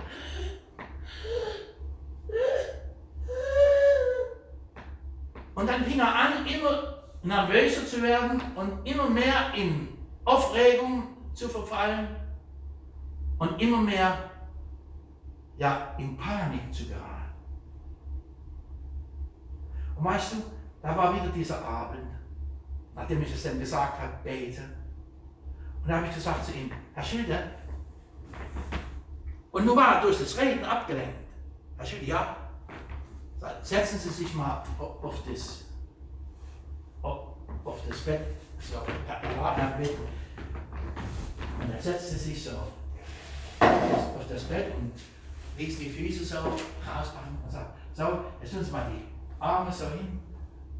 Und 5.55 5.67
dann 5.67 5.83
fing 5.85 5.99
er 5.99 6.13
an, 6.13 6.45
immer 6.45 7.01
nervöser 7.23 7.83
zu 7.83 8.03
werden 8.03 8.39
und 8.53 8.85
immer 8.87 9.09
mehr 9.09 9.55
in 9.55 9.87
Aufregung 10.23 11.07
zu 11.33 11.47
verfallen 11.49 12.15
und 13.39 13.59
immer 13.59 13.81
mehr 13.81 14.29
ja, 15.57 15.95
in 15.97 16.15
Panik 16.15 16.71
zu 16.71 16.85
geraten. 16.85 17.33
Und 19.95 20.05
weißt 20.05 20.33
du, 20.33 20.43
da 20.83 20.95
war 20.95 21.15
wieder 21.15 21.29
dieser 21.29 21.65
Abend, 21.65 22.05
nachdem 22.93 23.23
ich 23.23 23.33
es 23.33 23.41
dann 23.41 23.59
gesagt 23.59 23.99
habe, 23.99 24.13
bete. 24.23 24.61
Und 25.87 25.91
da 25.91 25.99
habe 25.99 26.07
ich 26.07 26.15
gesagt 26.15 26.45
zu 26.45 26.51
ihm, 26.51 26.69
Herr 26.93 27.01
Schilder, 27.01 27.43
und 29.51 29.65
nun 29.65 29.77
war 29.77 29.95
er 29.95 30.01
durch 30.01 30.19
das 30.19 30.37
Reden 30.37 30.65
abgelenkt. 30.65 31.15
Herr 31.77 31.85
Schilder, 31.85 32.05
ja, 32.05 32.35
setzen 33.61 33.97
Sie 33.97 34.09
sich 34.09 34.33
mal 34.33 34.65
auf 34.77 35.23
das, 35.25 35.63
auf 37.01 37.77
das 37.87 37.99
Bett. 37.99 38.19
So, 38.59 38.79
er 39.07 39.41
war 39.41 39.57
am 39.57 39.77
Bett. 39.81 39.95
Und 41.61 41.71
er 41.71 41.81
setzte 41.81 42.17
sich 42.17 42.43
so 42.43 42.51
auf 42.51 44.27
das 44.27 44.43
Bett 44.43 44.73
und 44.75 44.91
ließ 45.57 45.79
die 45.79 45.89
Füße 45.89 46.25
so 46.25 46.37
rausmachen 46.39 47.37
und 47.45 47.49
sagt, 47.49 47.77
so, 47.93 48.25
jetzt 48.41 48.53
tun 48.53 48.61
Sie 48.61 48.71
mal 48.71 48.91
die 48.91 49.05
Arme 49.41 49.71
so 49.71 49.85
hin 49.85 50.19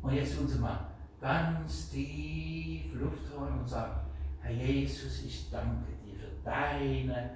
und 0.01 0.13
jetzt 0.13 0.35
tun 0.35 0.49
Sie 0.49 0.59
mal 0.59 0.85
ganz 1.21 1.91
tief 1.91 2.93
Luft 2.93 3.21
holen 3.33 3.57
und 3.57 3.69
sagen, 3.69 4.01
Herr 4.47 4.55
Jesus, 4.55 5.23
ich 5.23 5.49
danke 5.51 5.91
dir 6.05 6.15
für 6.15 6.31
deine 6.43 7.31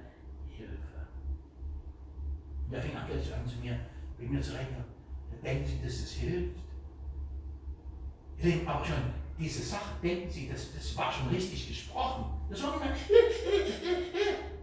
Hilfe. 0.48 1.06
Und 2.66 2.74
er 2.74 2.80
fing 2.80 2.96
an, 2.96 3.02
an 3.02 3.46
zu 3.46 3.58
mir, 3.58 3.78
mit 4.18 4.30
mir 4.30 4.40
zu 4.40 4.52
reden, 4.52 4.82
denken 5.44 5.66
Sie, 5.66 5.82
dass 5.82 6.00
das 6.00 6.12
hilft? 6.12 6.56
Ich 8.38 8.42
denke 8.42 8.68
aber 8.68 8.84
schon, 8.84 8.96
diese 9.38 9.62
Sache, 9.62 9.94
denken 10.02 10.30
Sie, 10.30 10.48
das, 10.48 10.74
das 10.74 10.96
war 10.96 11.12
schon 11.12 11.28
richtig 11.28 11.68
gesprochen. 11.68 12.32
Das 12.48 12.62
war 12.62 12.80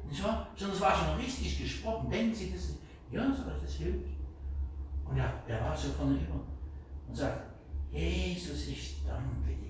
nicht 0.09 0.23
wahr? 0.23 0.47
Sondern 0.55 0.75
es 0.75 0.81
war 0.81 0.95
schon 0.95 1.17
richtig 1.17 1.61
gesprochen. 1.61 2.09
Denken 2.09 2.33
Sie, 2.33 2.51
das, 2.51 2.73
ja, 3.11 3.31
so, 3.31 3.43
das 3.43 3.73
hilft. 3.73 4.09
Und 5.05 5.17
ja, 5.17 5.43
er 5.47 5.61
war 5.63 5.77
so 5.77 5.89
von 5.89 6.15
über 6.19 6.41
und 7.07 7.15
sagt, 7.15 7.43
Jesus, 7.91 8.67
ich 8.67 9.03
danke 9.05 9.55
dir. 9.55 9.68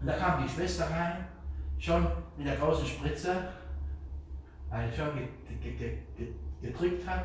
Und 0.00 0.06
da 0.06 0.16
kam 0.16 0.42
die 0.42 0.48
Schwester 0.48 0.88
rein, 0.90 1.26
schon 1.78 2.06
mit 2.36 2.46
der 2.46 2.56
großen 2.56 2.86
Spritze, 2.86 3.48
weil 4.68 4.88
er 4.88 4.92
schon 4.92 5.28
gedrückt 6.60 7.06
hat. 7.06 7.24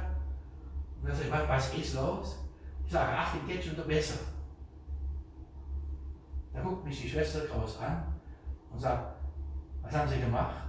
Und 1.02 1.10
er 1.10 1.16
sagt, 1.16 1.50
was 1.50 1.74
ist 1.76 1.96
los? 1.96 2.38
Ich 2.86 2.92
sage, 2.92 3.12
ach, 3.16 3.36
geht 3.48 3.64
schon 3.64 3.76
besser. 3.88 4.20
Da 6.54 6.62
guckt 6.62 6.86
mich 6.86 7.02
die 7.02 7.10
Schwester 7.10 7.46
groß 7.46 7.80
an 7.80 8.04
und 8.72 8.80
sagt, 8.80 9.16
was 9.82 9.94
haben 9.94 10.10
Sie 10.10 10.20
gemacht? 10.20 10.64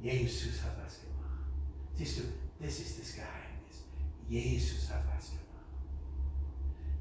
Jesus 0.00 0.62
hat 0.62 0.76
was 0.84 1.00
gemacht. 1.00 1.40
Siehst 1.94 2.18
du, 2.18 2.22
das 2.60 2.78
ist 2.78 3.00
das 3.00 3.14
Geheimnis. 3.14 3.84
Jesus 4.28 4.90
hat 4.92 5.02
was 5.14 5.30
gemacht. 5.30 5.46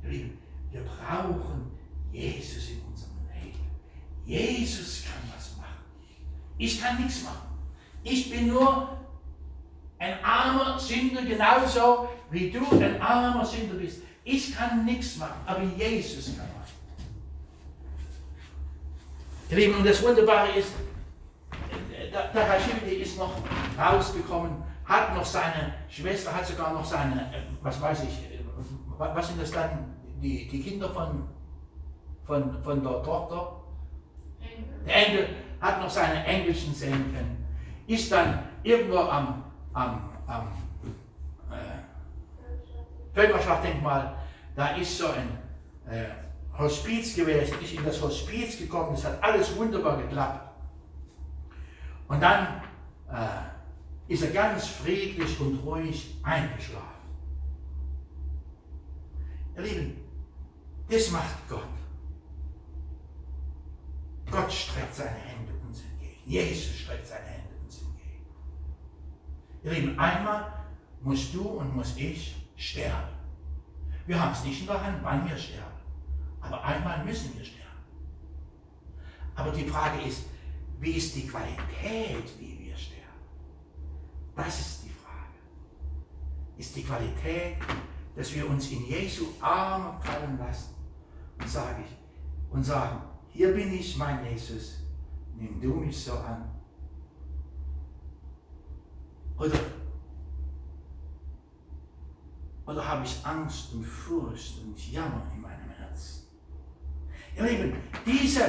Ihr 0.03 0.09
Lieben, 0.09 0.37
wir 0.71 0.83
brauchen 0.83 1.71
Jesus 2.11 2.71
in 2.71 2.81
unserem 2.81 3.11
Leben. 3.11 3.14
Jesus 4.25 5.03
kann 5.03 5.31
was 5.35 5.55
machen. 5.57 5.83
Ich 6.57 6.81
kann 6.81 7.01
nichts 7.01 7.23
machen. 7.23 7.47
Ich 8.03 8.29
bin 8.29 8.47
nur 8.47 8.97
ein 9.99 10.23
armer 10.23 10.79
Sünder, 10.79 11.21
genauso 11.23 12.09
wie 12.31 12.51
du 12.51 12.59
ein 12.79 13.01
armer 13.01 13.45
Sünder 13.45 13.75
bist. 13.75 14.01
Ich 14.23 14.55
kann 14.55 14.85
nichts 14.85 15.17
machen, 15.17 15.39
aber 15.45 15.61
Jesus 15.61 16.35
kann 16.35 16.47
was. 16.59 16.71
Ihr 19.51 19.57
Lieben, 19.57 19.75
und 19.75 19.85
das 19.85 20.01
Wunderbare 20.01 20.49
ist, 20.57 20.71
der 22.11 22.51
Hashimdi 22.51 22.95
ist 22.95 23.17
noch 23.17 23.33
rausgekommen, 23.77 24.63
hat 24.85 25.15
noch 25.15 25.25
seine 25.25 25.75
Schwester, 25.89 26.33
hat 26.33 26.47
sogar 26.47 26.73
noch 26.73 26.85
seine, 26.85 27.31
was 27.61 27.79
weiß 27.79 28.03
ich, 28.03 28.39
was 28.97 29.27
sind 29.27 29.41
das 29.41 29.51
dann, 29.51 29.93
die, 30.21 30.47
die 30.47 30.61
Kinder 30.61 30.89
von, 30.89 31.27
von, 32.25 32.63
von 32.63 32.83
der 32.83 33.03
Tochter? 33.03 33.64
Der 34.85 35.07
Enkel 35.07 35.29
hat 35.59 35.81
noch 35.81 35.89
seine 35.89 36.25
Engelchen 36.25 36.73
sehen 36.73 37.13
können. 37.13 37.45
Ist 37.87 38.11
dann 38.11 38.39
irgendwo 38.63 38.97
am, 38.97 39.43
am, 39.73 40.09
am 40.27 40.47
äh, 41.51 43.13
Völkerschlachtdenkmal, 43.13 44.15
da 44.55 44.75
ist 44.75 44.97
so 44.97 45.07
ein 45.07 45.37
äh, 45.91 46.05
Hospiz 46.57 47.15
gewesen, 47.15 47.59
ist 47.61 47.73
in 47.73 47.83
das 47.83 48.01
Hospiz 48.01 48.57
gekommen, 48.57 48.93
es 48.93 49.05
hat 49.05 49.21
alles 49.23 49.55
wunderbar 49.55 49.97
geklappt. 49.97 50.49
Und 52.07 52.21
dann 52.21 52.61
äh, 53.11 54.13
ist 54.13 54.23
er 54.23 54.31
ganz 54.31 54.67
friedlich 54.67 55.39
und 55.39 55.57
ruhig 55.65 56.15
eingeschlafen. 56.23 56.85
Ihr 59.57 59.63
Lieben, 59.63 59.97
das 60.89 61.11
macht 61.11 61.49
Gott. 61.49 61.63
Gott 64.35 64.51
streckt 64.51 64.93
seine 64.93 65.11
Hände 65.11 65.53
uns 65.65 65.81
entgegen. 65.81 66.19
Jesus 66.25 66.75
streckt 66.79 67.07
seine 67.07 67.25
Hände 67.25 67.55
uns 67.63 67.81
entgegen. 67.81 68.25
Ihr 69.63 69.71
Lieben, 69.71 69.99
einmal 69.99 70.51
musst 71.01 71.33
du 71.33 71.41
und 71.41 71.73
muss 71.73 71.95
ich 71.95 72.35
sterben. 72.57 73.15
Wir 74.05 74.19
haben 74.19 74.33
es 74.33 74.43
nicht 74.43 74.59
in 74.59 74.67
der 74.67 74.83
Hand, 74.83 74.99
wann 75.03 75.27
wir 75.27 75.37
sterben. 75.37 75.79
Aber 76.41 76.61
einmal 76.63 77.05
müssen 77.05 77.37
wir 77.37 77.45
sterben. 77.45 77.61
Aber 79.35 79.51
die 79.51 79.65
Frage 79.65 80.01
ist, 80.01 80.25
wie 80.81 80.91
ist 80.91 81.15
die 81.15 81.27
Qualität, 81.27 82.37
wie 82.37 82.59
wir 82.59 82.77
sterben? 82.77 83.05
Das 84.35 84.59
ist 84.59 84.83
die 84.83 84.89
Frage. 84.89 85.39
Ist 86.57 86.75
die 86.75 86.83
Qualität, 86.83 87.55
dass 88.17 88.33
wir 88.35 88.49
uns 88.49 88.69
in 88.69 88.85
Jesu 88.85 89.27
Arme 89.39 89.97
fallen 90.01 90.37
lassen 90.37 90.75
und 91.39 91.49
sage 91.49 91.83
ich 91.85 92.53
und 92.53 92.63
sagen, 92.63 93.01
hier 93.35 93.53
bin 93.53 93.73
ich, 93.73 93.97
mein 93.97 94.25
Jesus, 94.25 94.79
nimm 95.37 95.59
du 95.59 95.73
mich 95.73 96.03
so 96.03 96.13
an. 96.13 96.49
Oder 99.37 99.59
Oder 102.65 102.87
habe 102.87 103.05
ich 103.05 103.23
Angst 103.23 103.73
und 103.73 103.83
Furcht 103.83 104.59
und 104.63 104.91
Jammer 104.91 105.21
in 105.33 105.41
meinem 105.41 105.69
Herzen? 105.77 106.23
Ihr 107.37 107.43
Lieben, 107.43 107.75
diese, 108.05 108.43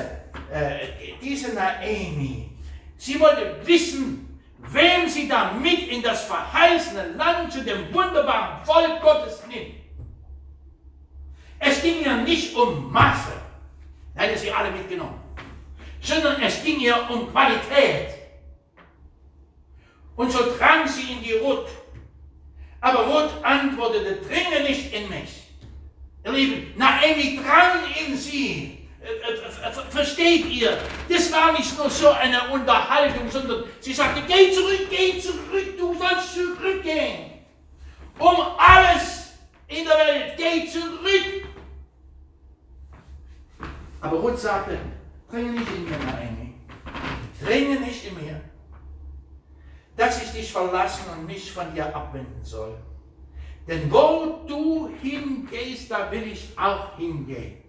äh, 0.50 0.78
diese 1.20 1.52
Naomi, 1.54 2.50
sie 2.96 3.20
wollte 3.20 3.60
wissen, 3.66 4.40
wem 4.58 5.08
sie 5.08 5.28
da 5.28 5.52
mit 5.52 5.88
in 5.88 6.02
das 6.02 6.24
verheißene 6.24 7.08
Land 7.10 7.52
zu 7.52 7.62
dem 7.62 7.92
wunderbaren 7.92 8.64
Volk 8.64 9.02
Gottes 9.02 9.46
nimmt. 9.48 9.74
Es 11.58 11.82
ging 11.82 12.02
ja 12.02 12.16
nicht 12.16 12.56
um 12.56 12.90
Masse, 12.90 13.32
hätte 14.16 14.38
sie 14.38 14.50
alle 14.50 14.70
mitgenommen, 14.70 15.20
sondern 16.00 16.40
es 16.42 16.62
ging 16.64 16.80
ja 16.80 17.06
um 17.08 17.30
Qualität. 17.30 18.14
Und 20.16 20.32
so 20.32 20.56
drang 20.56 20.88
sie 20.88 21.12
in 21.12 21.22
die 21.22 21.34
Ruth. 21.34 21.68
Aber 22.80 23.06
Ruth 23.06 23.44
antwortete, 23.44 24.20
dringe 24.26 24.62
nicht 24.62 24.92
in 24.92 25.08
mich. 25.08 25.42
Ihr 26.24 26.32
Lieben, 26.32 26.72
Naomi 26.76 27.40
drang 27.42 27.80
in 28.00 28.16
sie. 28.16 28.88
Äh, 29.02 29.68
äh, 29.68 29.72
versteht 29.90 30.46
ihr? 30.46 30.76
Das 31.08 31.30
war 31.32 31.52
nicht 31.52 31.76
nur 31.76 31.88
so 31.88 32.10
eine 32.10 32.48
Unterhaltung, 32.48 33.30
sondern 33.30 33.64
sie 33.80 33.92
sagte, 33.92 34.22
geh 34.26 34.50
zurück, 34.50 34.88
geh 34.90 35.20
zurück, 35.20 35.78
du 35.78 35.94
sollst 35.94 36.34
zurückgehen. 36.34 37.32
Um 38.18 38.36
alles 38.56 39.34
in 39.68 39.84
der 39.84 39.96
Welt, 39.96 40.34
geh 40.36 40.68
zurück. 40.68 41.46
Aber 44.06 44.18
Ruth 44.18 44.38
sagte, 44.38 44.78
dringe 45.30 45.52
nicht 45.52 45.70
in 45.74 45.84
mir, 45.84 45.98
Naomi. 45.98 46.54
Dringe 47.42 47.80
nicht 47.80 48.06
in 48.06 48.14
mir 48.14 48.40
dass 49.96 50.22
ich 50.22 50.30
dich 50.30 50.52
verlassen 50.52 51.04
und 51.16 51.26
mich 51.26 51.50
von 51.50 51.72
dir 51.74 51.94
abwenden 51.94 52.44
soll. 52.44 52.76
Denn 53.66 53.90
wo 53.90 54.44
du 54.46 54.90
hingehst, 55.02 55.90
da 55.90 56.10
will 56.10 56.28
ich 56.28 56.50
auch 56.56 56.96
hingehen. 56.96 57.62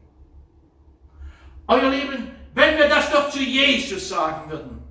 Euer 1.67 1.89
Lieben, 1.89 2.31
wenn 2.53 2.77
wir 2.77 2.87
das 2.87 3.09
doch 3.11 3.29
zu 3.29 3.39
Jesus 3.39 4.09
sagen 4.09 4.51
würden. 4.51 4.83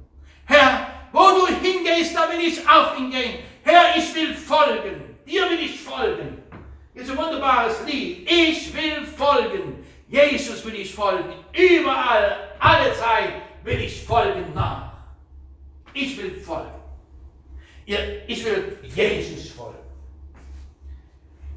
Herr, 0.47 0.89
wo 1.12 1.20
du 1.20 1.47
hingehst, 1.47 2.16
da 2.16 2.28
will 2.31 2.40
ich 2.40 2.66
auch 2.68 2.97
hingehen. 2.97 3.40
Herr, 3.62 3.97
ich 3.97 4.14
will 4.14 4.35
folgen. 4.35 5.16
Dir 5.27 5.48
will 5.51 5.60
ich 5.60 5.81
folgen. 5.81 6.43
Ist 6.94 7.10
ein 7.10 7.16
wunderbares 7.16 7.85
Lied. 7.86 8.28
Ich 8.31 8.74
will 8.74 9.05
folgen. 9.05 9.85
Jesus 10.09 10.65
will 10.65 10.74
ich 10.74 10.95
folgen. 10.95 11.35
Überall, 11.53 12.37
alle 12.59 12.95
Zeit 12.95 13.33
will 13.65 13.81
ich 13.81 14.05
folgen 14.05 14.55
nach. 14.55 14.93
Ich 15.93 16.16
will 16.16 16.41
folgen. 16.41 16.70
Ich 17.85 18.45
will 18.45 18.78
Jesus 18.83 19.51
folgen. 19.51 19.78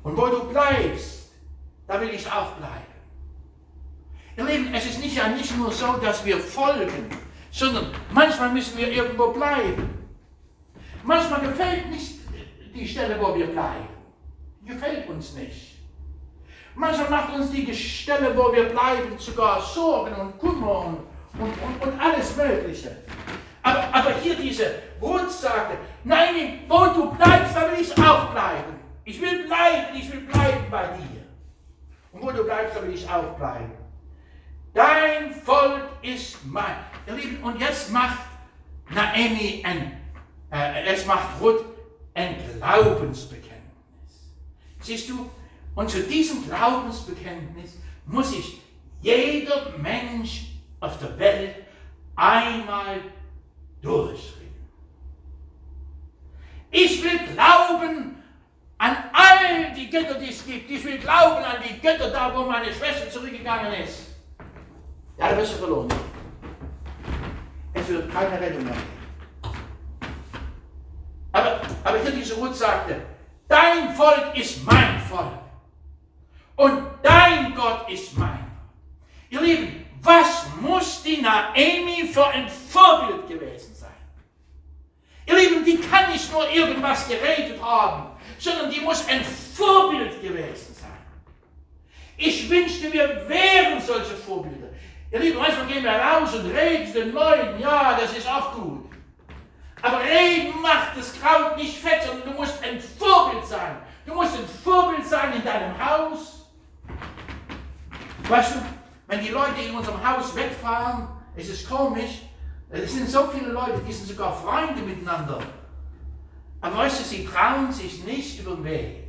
Und 0.03 0.17
wo 0.17 0.27
du 0.27 0.49
bleibst, 0.49 1.31
da 1.88 1.99
will 1.99 2.09
ich 2.09 2.26
auch 2.31 2.53
bleiben. 2.53 2.85
Ihr 4.38 4.45
Lieben, 4.45 4.73
es 4.73 4.85
ist 4.85 4.99
nicht 4.99 5.17
ja 5.17 5.27
nicht 5.27 5.55
nur 5.57 5.71
so, 5.71 5.97
dass 5.97 6.23
wir 6.23 6.38
folgen, 6.38 7.09
sondern 7.51 7.91
manchmal 8.11 8.53
müssen 8.53 8.77
wir 8.77 8.89
irgendwo 8.89 9.31
bleiben. 9.31 9.89
Manchmal 11.03 11.41
gefällt 11.41 11.89
nicht 11.89 12.19
die 12.73 12.88
Stelle, 12.88 13.19
wo 13.19 13.35
wir 13.35 13.47
bleiben. 13.47 13.88
Gefällt 14.65 15.09
uns 15.09 15.34
nicht. 15.34 15.78
Manchmal 16.75 17.09
macht 17.09 17.33
uns 17.33 17.51
die 17.51 17.73
Stelle, 17.73 18.35
wo 18.37 18.53
wir 18.53 18.69
bleiben, 18.69 19.17
sogar 19.17 19.61
Sorgen 19.61 20.15
und 20.15 20.37
Kummer 20.39 20.85
und, 20.85 20.97
und, 21.39 21.49
und, 21.49 21.87
und 21.87 21.99
alles 21.99 22.35
Mögliche. 22.35 22.95
Aber, 23.61 23.83
aber 23.91 24.11
hier 24.21 24.35
diese 24.35 24.71
Ruth 25.01 25.31
sagte, 25.31 25.77
nein, 26.03 26.61
wo 26.67 26.85
du 26.87 27.11
bleibst, 27.11 27.55
da 27.55 27.71
will 27.71 27.81
ich 27.81 27.91
auch 27.97 28.31
bleiben. 28.31 28.79
Ich 29.03 29.19
will 29.21 29.47
bleiben, 29.47 29.95
ich 29.95 30.11
will 30.11 30.21
bleiben 30.21 30.65
bei 30.69 30.87
dir. 30.87 31.25
Und 32.11 32.21
wo 32.21 32.31
du 32.31 32.43
bleibst, 32.43 32.77
da 32.77 32.83
will 32.83 32.93
ich 32.93 33.09
auch 33.09 33.35
bleiben. 33.37 33.71
Dein 34.73 35.33
Volk 35.33 35.81
ist 36.01 36.45
mein. 36.45 36.75
Ihr 37.07 37.15
Lieben, 37.15 37.43
und 37.43 37.59
jetzt 37.59 37.91
macht 37.91 38.19
Naomi 38.89 39.63
ein, 39.65 39.99
äh, 40.51 40.85
jetzt 40.89 41.07
macht 41.07 41.41
Ruth 41.41 41.65
ein 42.13 42.35
Glaubensbekenntnis. 42.57 43.49
Siehst 44.79 45.09
du, 45.09 45.29
und 45.75 45.89
zu 45.89 46.03
diesem 46.03 46.45
Glaubensbekenntnis 46.45 47.77
muss 48.05 48.31
sich 48.31 48.61
jeder 49.01 49.77
Mensch 49.77 50.47
auf 50.79 50.97
der 50.99 51.17
Welt 51.17 51.55
einmal 52.15 52.99
durchringen. 53.81 54.39
Ich 56.71 57.03
will 57.03 57.19
glauben 57.33 58.15
an 58.77 58.97
all 59.13 59.73
die 59.75 59.89
Götter, 59.89 60.15
die 60.15 60.29
es 60.29 60.45
gibt. 60.45 60.69
Ich 60.69 60.83
will 60.83 60.97
glauben 60.97 61.43
an 61.43 61.57
die 61.67 61.79
Götter 61.79 62.09
da, 62.11 62.35
wo 62.35 62.45
meine 62.45 62.73
Schwester 62.73 63.09
zurückgegangen 63.09 63.73
ist. 63.73 64.07
Ja, 65.17 65.29
da 65.29 65.35
bist 65.35 65.53
du 65.53 65.57
verloren. 65.57 65.89
Es 67.73 67.87
wird 67.87 68.11
keine 68.11 68.39
Rettung 68.39 68.63
mehr. 68.63 68.75
Aber, 71.31 71.61
aber 71.83 71.99
hier 71.99 72.11
diese 72.11 72.35
Ruth 72.35 72.55
sagte, 72.55 73.01
dein 73.47 73.93
Volk 73.95 74.35
ist 74.35 74.65
mein 74.65 74.99
Volk. 75.09 75.48
Und 76.60 76.84
dein 77.02 77.56
Gott 77.56 77.90
ist 77.90 78.18
mein. 78.18 78.45
Ihr 79.30 79.40
Lieben, 79.40 79.86
was 80.02 80.45
muss 80.60 81.02
die 81.03 81.22
Naomi 81.22 82.10
für 82.14 82.27
ein 82.27 82.49
Vorbild 82.49 83.30
gewesen 83.30 83.73
sein? 83.73 83.90
Ihr 85.26 85.36
Lieben, 85.38 85.64
die 85.64 85.77
kann 85.77 86.11
nicht 86.11 86.30
nur 86.34 86.49
irgendwas 86.52 87.07
geredet 87.07 87.61
haben, 87.61 88.10
sondern 88.38 88.69
die 88.69 88.81
muss 88.81 89.07
ein 89.07 89.23
Vorbild 89.23 90.22
gewesen 90.22 90.76
sein. 90.76 90.98
Ich 92.18 92.49
wünschte, 92.49 92.91
wir 92.91 93.30
wären 93.30 93.80
solche 93.80 94.15
Vorbilder. 94.15 94.68
Ihr 95.14 95.19
Lieben, 95.19 95.40
manchmal 95.40 95.68
gehen 95.68 95.86
wir 95.86 95.94
raus 95.94 96.36
und 96.36 96.52
reden 96.52 96.91
den 96.91 97.14
Leuten, 97.14 97.57
ja, 97.61 97.98
das 97.98 98.18
ist 98.18 98.27
auch 98.27 98.52
gut. 98.52 98.91
Aber 99.81 100.02
reden 100.02 100.61
macht 100.61 100.98
das 100.98 101.14
Kraut 101.22 101.56
nicht 101.56 101.77
fett, 101.77 102.03
sondern 102.06 102.34
du 102.34 102.38
musst 102.38 102.61
ein 102.61 102.81
Vorbild 102.81 103.45
sein. 103.45 103.77
Du 104.06 104.14
musst 104.14 104.34
ein 104.34 104.45
Vorbild 104.61 105.07
sein 105.07 105.38
in 105.38 105.45
deinem 105.45 105.80
Haus. 105.80 106.38
Weißt 108.30 108.56
du, 108.56 108.60
wenn 109.07 109.22
die 109.22 109.30
Leute 109.30 109.60
in 109.68 109.76
unserem 109.76 110.07
Haus 110.07 110.35
wegfahren, 110.35 111.07
es 111.35 111.49
ist 111.49 111.68
komisch, 111.68 112.22
es 112.69 112.93
sind 112.93 113.10
so 113.10 113.27
viele 113.27 113.51
Leute, 113.51 113.81
die 113.88 113.91
sind 113.91 114.07
sogar 114.07 114.31
Freunde 114.31 114.84
miteinander. 114.84 115.39
Aber 116.61 116.77
weißt 116.77 116.99
du, 116.99 117.03
sie 117.03 117.26
trauen 117.26 117.72
sich 117.72 118.03
nicht 118.03 118.39
über 118.39 118.56
den 118.56 118.64
Weg. 118.64 119.07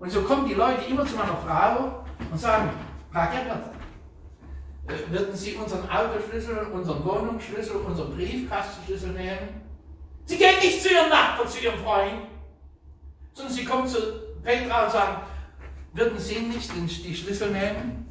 Und 0.00 0.10
so 0.10 0.22
kommen 0.22 0.48
die 0.48 0.54
Leute 0.54 0.82
immer 0.90 1.06
zu 1.06 1.14
meiner 1.14 1.36
Frau 1.36 2.04
und 2.32 2.38
sagen, 2.38 2.70
Frau 3.12 3.26
Gebhardt, 3.26 3.70
äh, 4.88 5.12
würden 5.12 5.36
Sie 5.36 5.54
unseren 5.54 5.88
Autoschlüssel, 5.88 6.66
unseren 6.72 7.04
Wohnungsschlüssel, 7.04 7.76
unseren 7.76 8.16
Briefkastenschlüssel 8.16 9.10
nehmen? 9.10 9.62
Sie 10.24 10.36
gehen 10.36 10.58
nicht 10.60 10.82
zu 10.82 10.88
Ihrem 10.88 11.10
Nachbarn, 11.10 11.46
zu 11.46 11.60
Ihrem 11.60 11.78
Freund, 11.78 12.26
sondern 13.34 13.54
Sie 13.54 13.64
kommen 13.64 13.86
zu 13.86 13.98
Petra 14.42 14.86
und 14.86 14.90
sagen, 14.90 15.22
würden 15.92 16.18
Sie 16.18 16.40
nicht 16.40 16.72
die 17.04 17.14
Schlüssel 17.14 17.52
nehmen? 17.52 18.01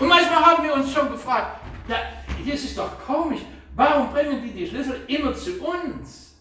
Und 0.00 0.08
manchmal 0.08 0.44
haben 0.44 0.64
wir 0.64 0.74
uns 0.74 0.92
schon 0.92 1.10
gefragt, 1.10 1.60
ja, 1.88 1.96
hier 2.42 2.54
ist 2.54 2.64
es 2.64 2.74
doch 2.74 2.90
komisch, 3.06 3.40
warum 3.74 4.12
bringen 4.12 4.42
die 4.42 4.50
die 4.52 4.66
Schlüssel 4.66 5.04
immer 5.06 5.34
zu 5.34 5.62
uns? 5.62 6.34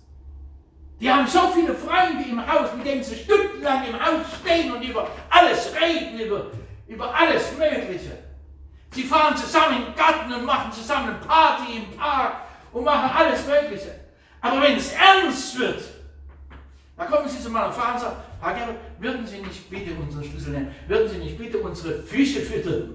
Die 1.00 1.12
haben 1.12 1.28
so 1.28 1.52
viele 1.54 1.74
Freunde 1.74 2.24
im 2.30 2.46
Haus, 2.46 2.70
mit 2.76 2.86
denen 2.86 3.04
sie 3.04 3.16
stundenlang 3.16 3.86
im 3.88 4.00
Haus 4.00 4.26
stehen 4.40 4.72
und 4.72 4.84
über 4.84 5.08
alles 5.32 5.72
reden, 5.76 6.20
über, 6.20 6.52
über 6.88 7.16
alles 7.16 7.58
Mögliche. 7.58 8.18
Sie 8.92 9.04
fahren 9.04 9.36
zusammen 9.36 9.86
den 9.86 9.96
Garten 9.96 10.32
und 10.32 10.46
machen 10.46 10.72
zusammen 10.72 11.16
Party 11.26 11.78
im 11.78 11.98
Park 11.98 12.42
und 12.72 12.84
machen 12.84 13.10
alles 13.16 13.48
Mögliche. 13.48 13.96
Aber 14.42 14.62
wenn 14.62 14.78
es 14.78 14.94
ernst 14.94 15.58
wird, 15.58 15.82
da 16.98 17.06
kommen 17.06 17.28
Sie 17.28 17.40
zu 17.40 17.50
meiner 17.50 17.72
Frau 17.72 17.94
und 17.94 18.00
sagen, 18.00 18.18
Herr 18.40 18.54
Gerber, 18.54 18.76
würden 19.00 19.26
Sie 19.26 19.40
nicht 19.40 19.70
bitte 19.70 19.92
unsere 20.00 20.24
Schlüssel 20.24 20.54
nehmen? 20.54 20.76
Würden 20.88 21.10
Sie 21.10 21.18
nicht 21.18 21.38
bitte 21.38 21.58
unsere 21.58 22.04
Füße 22.04 22.42
füttern? 22.42 22.94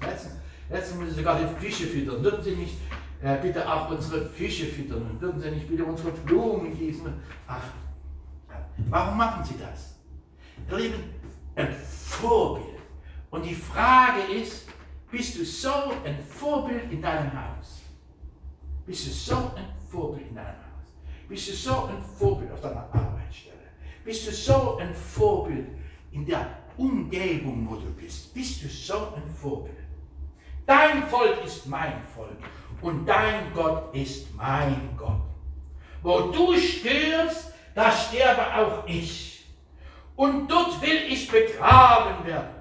Letztens, 0.00 0.34
letztens 0.68 0.98
müssen 0.98 1.10
Sie 1.10 1.16
sogar 1.16 1.38
die 1.38 1.60
Fische 1.60 1.86
füttern. 1.86 2.22
Würden 2.22 2.42
Sie 2.42 2.56
nicht 2.56 2.76
äh, 3.22 3.36
bitte 3.40 3.70
auch 3.70 3.90
unsere 3.90 4.26
Fische 4.26 4.66
füttern? 4.66 5.16
Würden 5.20 5.40
Sie 5.40 5.50
nicht 5.50 5.68
bitte 5.68 5.84
unsere 5.84 6.10
Blumen 6.10 6.76
gießen? 6.76 7.12
Ach, 7.46 7.64
warum 8.88 9.16
machen 9.16 9.44
Sie 9.44 9.54
das? 9.58 9.98
Ihr 10.70 10.76
Lieben, 10.78 11.04
ein 11.54 11.72
Vorbild. 11.72 12.66
Und 13.30 13.44
die 13.44 13.54
Frage 13.54 14.20
ist, 14.32 14.66
bist 15.10 15.38
du 15.38 15.44
so 15.44 15.92
ein 16.04 16.18
Vorbild 16.22 16.90
in 16.90 17.02
deinem 17.02 17.32
Haus? 17.32 17.82
Bist 18.86 19.06
du 19.06 19.10
so 19.10 19.36
ein 19.56 19.66
Vorbild 19.88 20.28
in 20.28 20.34
deinem 20.34 20.48
Haus? 20.48 20.92
Bist 21.28 21.48
du 21.48 21.52
so 21.52 21.84
ein 21.86 22.02
Vorbild 22.18 22.52
auf 22.52 22.60
deiner 22.60 22.88
Arbeitsstelle? 22.92 23.56
Bist 24.04 24.26
du 24.26 24.32
so 24.32 24.78
ein 24.78 24.94
Vorbild 24.94 25.68
in 26.12 26.26
der 26.26 26.58
Umgebung, 26.76 27.68
wo 27.68 27.76
du 27.76 27.92
bist? 27.92 28.32
Bist 28.34 28.62
du 28.62 28.68
so 28.68 29.14
ein 29.14 29.28
Vorbild? 29.34 29.76
Dein 30.70 31.02
Volk 31.08 31.44
ist 31.44 31.66
mein 31.66 32.00
Volk 32.14 32.38
und 32.80 33.04
dein 33.04 33.52
Gott 33.52 33.92
ist 33.92 34.32
mein 34.36 34.96
Gott. 34.96 35.26
Wo 36.00 36.30
du 36.30 36.56
stirbst, 36.56 37.52
da 37.74 37.90
sterbe 37.90 38.42
auch 38.54 38.86
ich. 38.86 39.44
und 40.14 40.48
dort 40.48 40.80
will 40.80 41.02
ich 41.08 41.28
begraben 41.28 42.24
werden. 42.24 42.54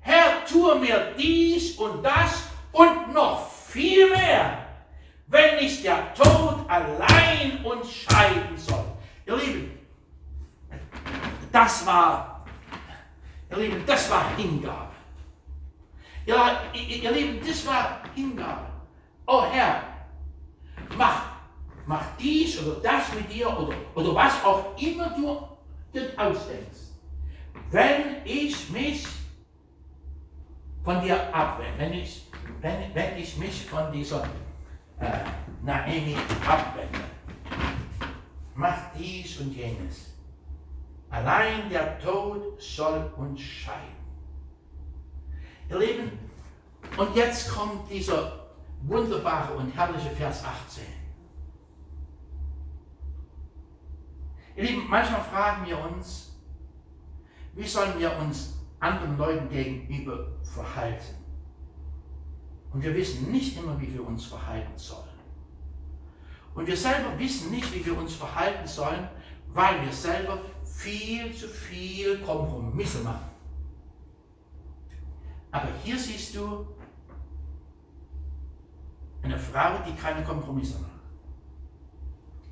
Herr, 0.00 0.44
tue 0.44 0.74
mir 0.80 1.14
dies 1.16 1.76
und 1.78 2.02
das 2.02 2.48
und 2.72 3.12
noch 3.12 3.48
viel 3.48 4.10
mehr, 4.10 4.66
wenn 5.28 5.56
nicht 5.60 5.84
der 5.84 6.12
Tod 6.14 6.68
allein 6.68 7.64
uns 7.64 7.92
scheiden 7.92 8.56
soll. 8.56 8.86
Ihr 9.24 9.36
Lieben, 9.36 9.78
das 11.52 11.86
war, 11.86 12.44
ihr 13.52 13.56
Lieben, 13.58 13.84
das 13.86 14.10
war 14.10 14.34
Hingabe. 14.36 14.93
Ja, 16.26 16.62
ihr 16.72 17.10
Lieben, 17.10 17.46
das 17.46 17.66
war 17.66 18.00
Hingabe. 18.14 18.66
Oh 19.26 19.44
Herr, 19.50 19.82
mach, 20.96 21.22
mach 21.86 22.04
dies 22.18 22.62
oder 22.62 22.80
das 22.80 23.12
mit 23.14 23.30
dir 23.32 23.48
oder, 23.48 23.74
oder 23.94 24.14
was 24.14 24.42
auch 24.44 24.76
immer 24.78 25.10
du 25.10 25.48
dir 25.92 26.12
ausdenkst. 26.16 26.92
Wenn 27.70 28.24
ich 28.24 28.70
mich 28.70 29.06
von 30.82 31.02
dir 31.02 31.34
abwende, 31.34 31.78
wenn 31.78 31.92
ich, 31.92 32.26
wenn, 32.60 32.94
wenn 32.94 33.18
ich 33.18 33.36
mich 33.36 33.66
von 33.66 33.92
dieser 33.92 34.22
äh, 35.00 35.24
Naomi 35.62 36.16
abwende, 36.46 37.00
mach 38.54 38.92
dies 38.98 39.40
und 39.40 39.54
jenes. 39.54 40.14
Allein 41.10 41.68
der 41.68 41.98
Tod 41.98 42.60
soll 42.60 43.12
uns 43.16 43.40
scheiden. 43.40 44.03
Ihr 45.74 45.80
Lieben, 45.80 46.12
und 46.96 47.16
jetzt 47.16 47.50
kommt 47.50 47.90
dieser 47.90 48.46
wunderbare 48.82 49.54
und 49.54 49.74
herrliche 49.74 50.10
Vers 50.10 50.44
18. 50.44 50.84
Ihr 54.56 54.62
Lieben, 54.62 54.88
manchmal 54.88 55.22
fragen 55.22 55.66
wir 55.66 55.78
uns, 55.80 56.36
wie 57.54 57.66
sollen 57.66 57.98
wir 57.98 58.16
uns 58.18 58.54
anderen 58.78 59.18
Leuten 59.18 59.48
gegenüber 59.48 60.28
verhalten? 60.42 61.16
Und 62.72 62.82
wir 62.82 62.94
wissen 62.94 63.32
nicht 63.32 63.58
immer, 63.58 63.80
wie 63.80 63.92
wir 63.92 64.06
uns 64.06 64.26
verhalten 64.26 64.76
sollen. 64.76 65.08
Und 66.54 66.68
wir 66.68 66.76
selber 66.76 67.18
wissen 67.18 67.50
nicht, 67.50 67.74
wie 67.74 67.84
wir 67.84 67.98
uns 67.98 68.14
verhalten 68.14 68.66
sollen, 68.66 69.08
weil 69.52 69.84
wir 69.84 69.92
selber 69.92 70.40
viel 70.64 71.34
zu 71.34 71.48
viel 71.48 72.20
Kompromisse 72.20 73.02
machen. 73.02 73.33
Aber 75.54 75.68
hier 75.84 75.96
siehst 75.96 76.34
du 76.34 76.66
eine 79.22 79.38
Frau, 79.38 79.78
die 79.86 79.94
keine 79.94 80.24
Kompromisse 80.24 80.80
macht. 80.80 80.90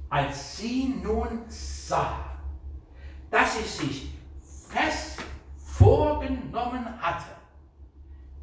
Als 0.09 0.59
sie 0.59 1.01
nun 1.03 1.41
sah, 1.49 2.25
dass 3.29 3.57
sie 3.57 3.65
sich 3.65 4.13
fest 4.69 5.21
vorgenommen 5.57 6.87
hatte, 7.03 7.33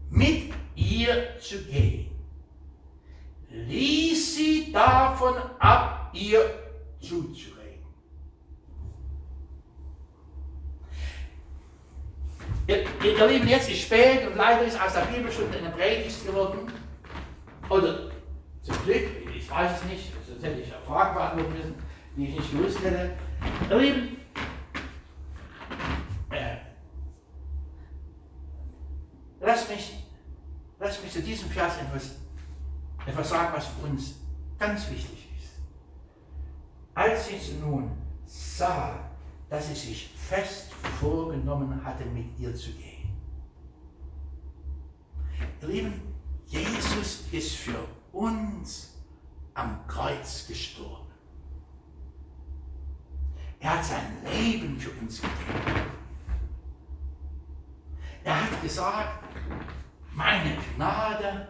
mit 0.10 0.54
ihr 0.76 1.40
zu 1.40 1.64
gehen, 1.64 2.12
ließ 3.50 4.36
sie 4.36 4.74
davon 4.74 5.36
ab, 5.60 6.10
ihr 6.12 6.42
zuzureden. 7.00 7.59
Ihr, 12.70 13.28
Lieben, 13.28 13.48
jetzt 13.48 13.68
ist 13.68 13.82
spät 13.82 14.28
und 14.28 14.36
leider 14.36 14.64
ist 14.64 14.80
aus 14.80 14.94
der 14.94 15.02
Bibelstunde 15.02 15.58
eine 15.58 15.72
Predigt 15.72 16.24
geworden. 16.24 16.72
Oder 17.68 18.12
zum 18.62 18.76
Glück, 18.84 19.08
ich 19.36 19.50
weiß 19.50 19.72
es 19.82 19.84
nicht, 19.86 20.14
sonst 20.28 20.44
hätte 20.44 20.62
ich 20.62 20.72
eine 20.72 20.86
Frage 20.86 21.16
beantworten 21.16 21.52
müssen, 21.52 21.76
die 22.16 22.28
ich 22.28 22.36
nicht 22.36 22.52
gewusst 22.52 22.84
hätte. 22.84 23.18
Ihr 23.72 23.76
Lieben, 23.76 24.18
äh, 26.30 26.58
lass, 29.40 29.68
mich, 29.68 30.04
lass 30.80 31.02
mich 31.02 31.12
zu 31.12 31.24
diesem 31.24 31.50
Vers 31.50 31.74
etwas, 31.82 32.18
etwas 33.08 33.30
sagen, 33.30 33.52
was 33.56 33.66
für 33.66 33.88
uns 33.88 34.20
ganz 34.60 34.88
wichtig 34.92 35.28
ist. 35.40 35.54
Als 36.94 37.30
sie 37.30 37.54
nun 37.60 37.98
sah, 38.26 39.09
dass 39.50 39.68
sie 39.68 39.76
sich 39.76 40.10
fest 40.16 40.72
vorgenommen 41.00 41.84
hatte, 41.84 42.06
mit 42.06 42.38
ihr 42.38 42.56
zu 42.56 42.72
gehen. 42.74 43.10
Ihr 45.62 45.68
Lieben, 45.68 46.02
Jesus 46.46 47.26
ist 47.32 47.56
für 47.56 47.84
uns 48.12 48.98
am 49.54 49.86
Kreuz 49.88 50.48
gestorben. 50.48 51.08
Er 53.60 53.78
hat 53.78 53.86
sein 53.86 54.18
Leben 54.24 54.80
für 54.80 54.92
uns 54.92 55.22
gegeben. 55.22 55.92
Er 58.24 58.44
hat 58.44 58.62
gesagt, 58.62 59.24
meine 60.14 60.58
Gnade 60.76 61.48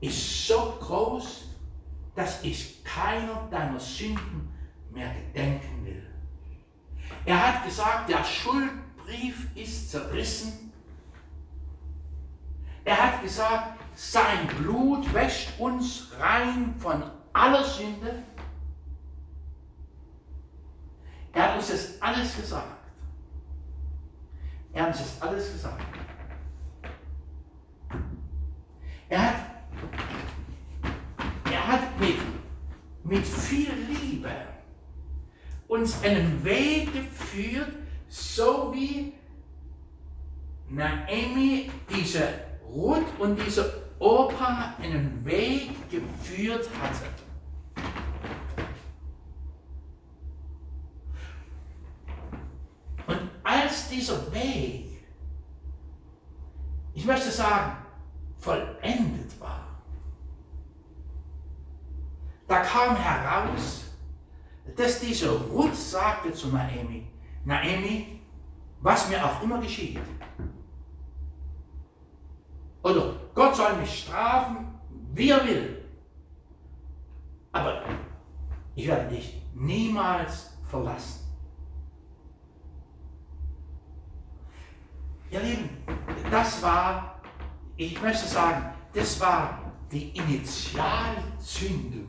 ist 0.00 0.46
so 0.46 0.76
groß, 0.80 1.48
dass 2.14 2.42
ich 2.44 2.84
keiner 2.84 3.48
deiner 3.50 3.80
Sünden 3.80 4.53
mehr 4.94 5.12
gedenken 5.12 5.84
will. 5.84 6.06
Er 7.24 7.46
hat 7.46 7.64
gesagt, 7.64 8.08
der 8.08 8.24
Schuldbrief 8.24 9.48
ist 9.54 9.90
zerrissen. 9.90 10.72
Er 12.84 13.02
hat 13.02 13.22
gesagt, 13.22 13.80
sein 13.94 14.46
Blut 14.58 15.12
wäscht 15.14 15.58
uns 15.58 16.10
rein 16.18 16.74
von 16.78 17.02
aller 17.32 17.64
Sünde. 17.64 18.22
Er 21.32 21.48
hat 21.48 21.56
uns 21.56 21.68
das 21.68 22.00
alles 22.00 22.36
gesagt. 22.36 22.76
Er 24.72 24.82
hat 24.82 24.88
uns 24.90 24.98
das 24.98 25.22
alles 25.22 25.52
gesagt. 25.52 25.82
Er 29.08 29.22
hat, 29.22 29.34
er 31.50 31.66
hat 31.66 32.00
mit, 32.00 32.18
mit 33.04 33.26
viel 33.26 33.72
Liebe 33.88 34.53
uns 35.68 36.02
einen 36.02 36.44
Weg 36.44 36.92
geführt, 36.92 37.72
so 38.08 38.72
wie 38.74 39.12
Naomi 40.68 41.70
diese 41.94 42.40
Ruth 42.66 43.06
und 43.18 43.36
diese 43.44 43.82
Opa 43.98 44.74
einen 44.80 45.24
Weg 45.24 45.70
geführt 45.90 46.68
hatte. 46.80 47.06
Und 53.06 53.30
als 53.42 53.88
dieser 53.88 54.32
Weg, 54.32 55.04
ich 56.94 57.04
möchte 57.04 57.30
sagen, 57.30 57.76
vollendet 58.38 59.40
war, 59.40 59.66
da 62.46 62.60
kam 62.60 62.96
heraus, 62.96 63.83
dass 64.76 65.00
diese 65.00 65.30
Ruth 65.30 65.74
sagte 65.74 66.32
zu 66.32 66.48
Naomi, 66.48 67.06
Naomi, 67.44 68.20
was 68.80 69.08
mir 69.08 69.24
auch 69.24 69.42
immer 69.42 69.60
geschieht, 69.60 69.98
oder 72.82 73.14
Gott 73.34 73.56
soll 73.56 73.76
mich 73.76 74.00
strafen, 74.00 74.78
wie 75.14 75.30
er 75.30 75.44
will, 75.44 75.84
aber 77.52 77.82
ich 78.74 78.86
werde 78.86 79.14
dich 79.14 79.42
niemals 79.54 80.50
verlassen. 80.64 81.20
Ihr 85.30 85.40
Lieben, 85.40 85.70
das 86.30 86.62
war, 86.62 87.20
ich 87.76 88.00
möchte 88.02 88.26
sagen, 88.26 88.74
das 88.92 89.18
war 89.20 89.72
die 89.90 90.10
Initialzündung, 90.16 92.08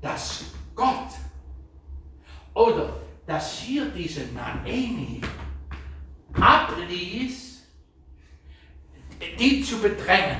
dass 0.00 0.44
Gott. 0.80 1.12
Oder 2.54 2.94
dass 3.26 3.58
hier 3.58 3.90
diese 3.90 4.22
Naomi 4.32 5.20
abließ, 6.32 7.62
die 9.38 9.62
zu 9.62 9.78
bedrängen. 9.78 10.38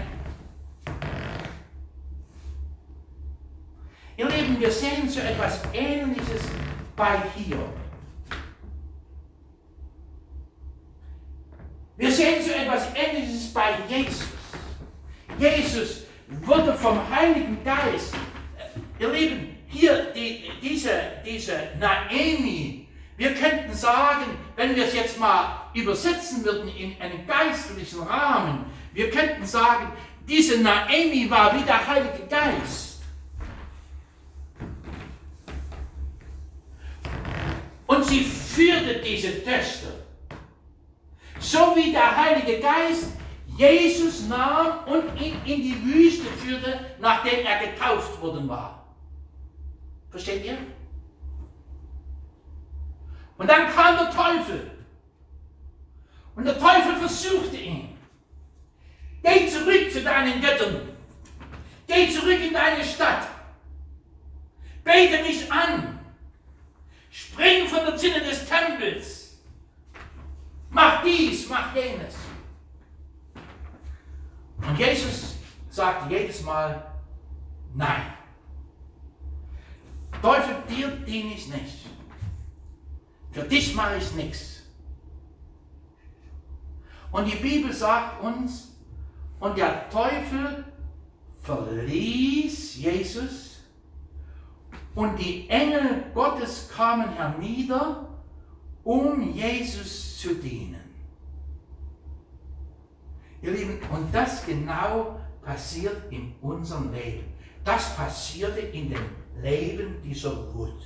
Ihr 4.16 4.28
Lieben, 4.30 4.58
wir 4.58 4.72
sehen 4.72 5.08
so 5.10 5.20
etwas 5.20 5.60
Ähnliches 5.74 6.42
bei 6.96 7.22
hier. 7.36 7.58
Wir 11.98 12.10
sehen 12.10 12.42
so 12.42 12.52
etwas 12.52 12.88
Ähnliches 12.94 13.52
bei 13.52 13.74
Jesus. 13.88 14.28
Jesus 15.38 16.04
wurde 16.28 16.72
vom 16.74 16.98
Heiligen 17.10 17.62
Geist, 17.62 18.14
ihr 18.98 19.10
Lieben, 19.10 19.49
hier 19.70 20.12
die, 20.14 20.50
diese, 20.62 20.90
diese 21.24 21.68
Naemi, 21.78 22.86
wir 23.16 23.34
könnten 23.34 23.72
sagen, 23.74 24.24
wenn 24.56 24.74
wir 24.74 24.86
es 24.86 24.94
jetzt 24.94 25.18
mal 25.18 25.70
übersetzen 25.74 26.44
würden 26.44 26.68
in 26.76 27.00
einen 27.00 27.26
geistlichen 27.26 28.02
Rahmen, 28.02 28.64
wir 28.92 29.10
könnten 29.10 29.46
sagen, 29.46 29.92
diese 30.26 30.60
Naemi 30.60 31.30
war 31.30 31.54
wie 31.54 31.64
der 31.64 31.86
Heilige 31.86 32.26
Geist. 32.28 33.02
Und 37.86 38.04
sie 38.04 38.24
führte 38.24 39.00
diese 39.00 39.44
Töchter. 39.44 39.88
So 41.38 41.74
wie 41.76 41.92
der 41.92 42.16
Heilige 42.16 42.60
Geist 42.60 43.12
Jesus 43.56 44.26
nahm 44.28 44.84
und 44.86 45.20
ihn 45.20 45.36
in 45.44 45.62
die 45.62 45.84
Wüste 45.84 46.26
führte, 46.42 46.80
nachdem 47.00 47.44
er 47.44 47.66
getauft 47.66 48.20
worden 48.22 48.48
war. 48.48 48.79
Versteht 50.10 50.44
ihr? 50.44 50.58
Und 53.38 53.48
dann 53.48 53.70
kam 53.70 53.96
der 53.96 54.10
Teufel. 54.10 54.70
Und 56.34 56.44
der 56.44 56.58
Teufel 56.58 56.96
versuchte 56.96 57.56
ihn. 57.56 57.96
Geh 59.22 59.48
zurück 59.48 59.90
zu 59.90 60.02
deinen 60.02 60.40
Göttern. 60.40 60.88
Geh 61.86 62.10
zurück 62.10 62.40
in 62.40 62.52
deine 62.52 62.84
Stadt. 62.84 63.28
Bete 64.84 65.22
mich 65.22 65.50
an. 65.50 65.98
Spring 67.10 67.66
von 67.66 67.84
der 67.84 67.96
Zinne 67.96 68.20
des 68.20 68.48
Tempels. 68.48 69.38
Mach 70.70 71.02
dies, 71.02 71.48
mach 71.48 71.74
jenes. 71.74 72.14
Und 74.58 74.78
Jesus 74.78 75.36
sagte 75.68 76.14
jedes 76.14 76.42
Mal, 76.42 76.92
nein. 77.74 78.19
Teufel, 80.22 80.56
dir 80.68 80.88
diene 81.06 81.34
ich 81.34 81.48
nicht. 81.48 81.86
Für 83.32 83.42
dich 83.42 83.74
mache 83.74 83.96
ich 83.96 84.12
nichts. 84.14 84.62
Und 87.12 87.26
die 87.26 87.36
Bibel 87.36 87.72
sagt 87.72 88.22
uns, 88.22 88.76
und 89.40 89.56
der 89.56 89.88
Teufel 89.88 90.64
verließ 91.40 92.76
Jesus 92.76 93.60
und 94.94 95.16
die 95.18 95.48
Engel 95.48 96.04
Gottes 96.14 96.68
kamen 96.68 97.10
hernieder, 97.14 98.08
um 98.84 99.32
Jesus 99.32 100.18
zu 100.18 100.34
dienen. 100.34 100.80
Ihr 103.42 103.52
Lieben, 103.52 103.78
und 103.90 104.14
das 104.14 104.44
genau 104.44 105.18
passiert 105.42 105.96
in 106.10 106.34
unserem 106.42 106.92
Leben. 106.92 107.24
Das 107.64 107.96
passierte 107.96 108.60
in 108.60 108.90
dem 108.90 109.19
Leben 109.42 110.00
dieser 110.02 110.32
Ruth. 110.32 110.82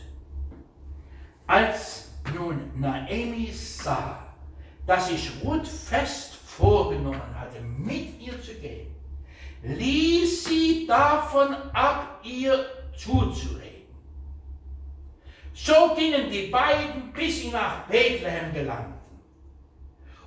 Als 1.46 2.10
nun 2.34 2.70
Naomi 2.80 3.52
sah, 3.52 4.26
dass 4.86 5.08
sich 5.08 5.30
Ruth 5.42 5.66
fest 5.66 6.34
vorgenommen 6.34 7.38
hatte, 7.38 7.60
mit 7.60 8.20
ihr 8.20 8.40
zu 8.40 8.54
gehen, 8.54 8.94
ließ 9.62 10.44
sie 10.44 10.86
davon 10.86 11.54
ab, 11.72 12.20
ihr 12.22 12.64
zuzureden. 12.96 13.74
So 15.54 15.94
gingen 15.94 16.30
die 16.30 16.48
beiden, 16.48 17.12
bis 17.12 17.42
sie 17.42 17.50
nach 17.50 17.86
Bethlehem 17.86 18.52
gelangten. 18.52 18.94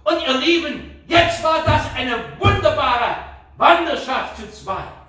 Und 0.04 0.22
ihr 0.26 0.38
Lieben, 0.40 1.04
jetzt 1.08 1.44
war 1.44 1.64
das 1.66 1.94
eine 1.94 2.40
wunderbare 2.40 3.18
Wanderschaft 3.58 4.38
zu 4.38 4.50
zweit. 4.50 5.07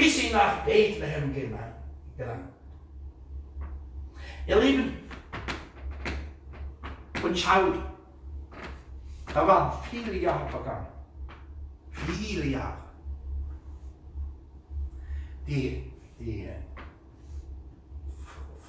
Bis 0.00 0.16
sie 0.16 0.30
nach 0.30 0.64
Bethlehem 0.64 1.34
gelangten. 1.34 2.48
Ihr 4.46 4.58
Lieben, 4.58 4.96
und 7.22 7.38
schaut, 7.38 7.74
da 9.34 9.46
waren 9.46 9.78
viele 9.90 10.16
Jahre 10.16 10.48
vergangen. 10.48 10.86
Viele 11.90 12.46
Jahre. 12.46 12.78
Die, 15.46 15.92
die 16.18 16.48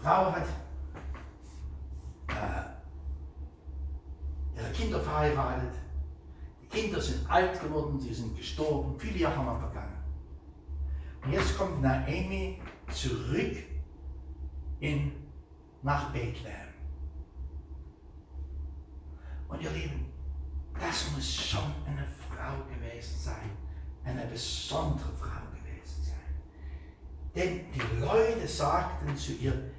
Frau 0.02 0.34
hat 0.34 0.48
äh, 2.28 2.64
ihre 4.60 4.72
Kinder 4.74 5.00
verheiratet. 5.00 5.76
Die 6.62 6.68
Kinder 6.68 7.00
sind 7.00 7.32
alt 7.32 7.62
geworden, 7.62 7.98
sie 8.02 8.14
sind 8.14 8.36
gestorben. 8.36 9.00
Viele 9.00 9.20
Jahre 9.20 9.38
haben 9.38 9.60
vergangen. 9.62 10.01
Jetzt 11.30 11.58
kommt 11.58 11.82
Naomi 11.82 12.60
zurück 12.92 13.58
in, 14.80 15.12
nach 15.84 16.12
Bethlehem. 16.12 16.72
Und 19.48 19.62
ihr 19.62 19.70
Lieben, 19.72 20.06
das 20.80 21.12
muss 21.12 21.34
schon 21.34 21.72
eine 21.86 22.08
Frau 22.08 22.64
gewesen 22.74 23.20
sein, 23.20 23.52
eine 24.04 24.26
besondere 24.26 25.14
Frau 25.16 25.42
gewesen 25.52 26.04
sein. 26.04 26.16
Denn 27.36 27.66
die 27.72 28.00
Leute 28.00 28.48
sagten 28.48 29.16
zu 29.16 29.34
ihr, 29.34 29.72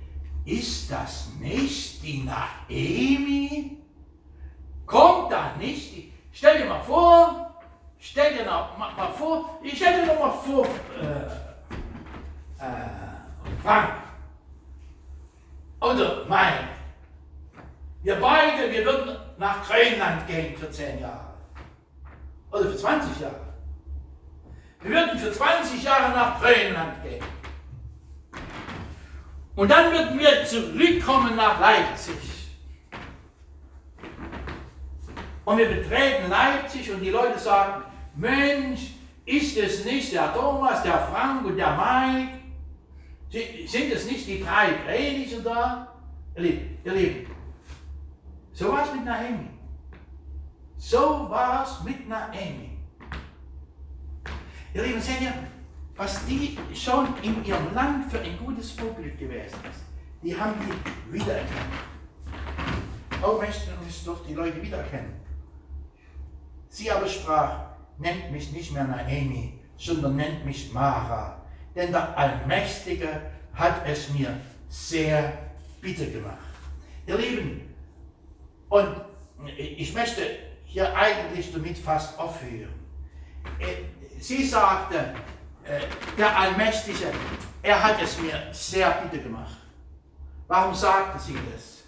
ist 0.44 0.90
das 0.90 1.31
nicht 1.40 2.02
die 2.02 2.23
Naemi? 2.23 3.78
Kommt 4.86 5.32
da 5.32 5.56
nicht 5.56 5.97
die, 5.97 6.12
stell 6.31 6.62
dir 6.62 6.69
mal 6.69 6.82
vor, 6.82 7.41
stell 8.03 8.35
dir 8.37 8.45
noch 8.45 8.77
mal, 8.77 8.93
mal 8.95 9.12
vor, 9.12 9.59
ich 9.62 9.77
stell 9.77 10.01
dir 10.01 10.07
noch 10.12 10.19
mal 10.19 10.31
vor, 10.31 10.66
äh, 11.01 12.65
äh, 12.65 13.62
Frank 13.62 13.91
oder 15.81 16.24
Mike, 16.24 16.69
wir 18.03 18.16
beide, 18.16 18.70
wir 18.70 18.85
würden 18.85 19.16
nach 19.39 19.65
Grönland 19.66 20.27
gehen 20.27 20.57
für 20.57 20.70
10 20.70 21.01
Jahre. 21.01 21.33
Oder 22.51 22.65
für 22.65 22.77
20 22.77 23.20
Jahre. 23.20 23.41
Wir 24.81 24.91
würden 24.91 25.19
für 25.19 25.33
20 25.33 25.83
Jahre 25.83 26.12
nach 26.12 26.41
Grönland 26.41 27.03
gehen. 27.05 27.24
Und 29.55 29.70
dann 29.70 29.93
würden 29.93 30.19
wir 30.19 30.45
zurückkommen 30.45 31.37
nach 31.37 31.61
Leipzig. 31.61 32.16
Und 35.45 35.59
wir 35.59 35.69
betreten 35.69 36.31
Leipzig 36.31 36.91
und 36.93 37.01
die 37.01 37.11
Leute 37.11 37.39
sagen, 37.39 37.85
Mensch, 38.14 38.93
ist 39.24 39.56
es 39.56 39.84
nicht 39.84 40.12
der 40.12 40.32
Thomas, 40.34 40.82
der 40.82 40.98
Frank 40.98 41.47
und 41.47 41.56
der 41.56 41.76
Mike? 41.76 42.40
Sind 43.66 43.93
es 43.93 44.06
nicht 44.06 44.26
die 44.26 44.43
drei 44.43 44.72
Prediger 44.84 45.40
da? 45.40 45.89
Ihr 46.36 46.43
Lieben, 46.43 46.78
ihr 46.84 46.93
Lieben, 46.93 47.26
so 48.52 48.72
war 48.72 48.84
es 48.84 48.94
mit 48.94 49.05
Naomi. 49.05 49.48
So 50.76 51.26
war 51.30 51.64
es 51.64 51.84
mit 51.84 52.09
Naomi. 52.09 52.78
Ihr 54.74 54.82
Lieben, 54.82 55.01
seht 55.01 55.20
ihr, 55.20 55.32
was 55.97 56.24
die 56.26 56.59
schon 56.74 57.09
in 57.22 57.44
ihrem 57.44 57.74
Land 57.74 58.10
für 58.10 58.20
ein 58.20 58.36
gutes 58.39 58.72
Vorbild 58.72 59.18
gewesen 59.18 59.59
ist, 59.70 59.82
die 60.22 60.39
haben 60.39 60.55
die 60.60 61.12
wiedererkannt. 61.12 61.51
Oh, 63.22 63.39
möchten 63.39 63.70
uns 63.84 64.05
doch 64.05 64.26
die 64.26 64.34
Leute 64.34 64.60
wiedererkennen. 64.60 65.12
Sie 66.68 66.90
aber 66.90 67.06
sprach, 67.06 67.72
nennt 68.03 68.31
mich 68.31 68.53
nicht 68.53 68.73
mehr 68.73 68.85
Naomi, 68.85 69.59
sondern 69.79 70.16
nennt 70.16 70.45
mich 70.45 70.73
Mara, 70.73 71.41
denn 71.74 71.93
der 71.93 72.16
Allmächtige 72.19 73.09
hat 73.55 73.87
es 73.87 74.11
mir 74.11 74.39
sehr 74.69 75.33
bitter 75.81 76.07
gemacht. 76.07 76.37
Ihr 77.07 77.16
Lieben, 77.16 77.74
und 78.69 78.97
ich 79.57 79.93
möchte 79.95 80.23
hier 80.65 80.95
eigentlich 80.97 81.53
damit 81.53 81.79
fast 81.79 82.19
aufhören. 82.19 82.73
Äh, 83.59 84.20
sie 84.20 84.47
sagte, 84.47 85.15
äh, 85.65 85.81
der 86.16 86.37
Allmächtige, 86.39 87.12
er 87.62 87.83
hat 87.83 88.01
es 88.03 88.19
mir 88.19 88.49
sehr 88.53 88.91
bitter 88.91 89.23
gemacht. 89.23 89.57
Warum 90.49 90.74
sagte 90.74 91.19
sie 91.19 91.37
das? 91.53 91.83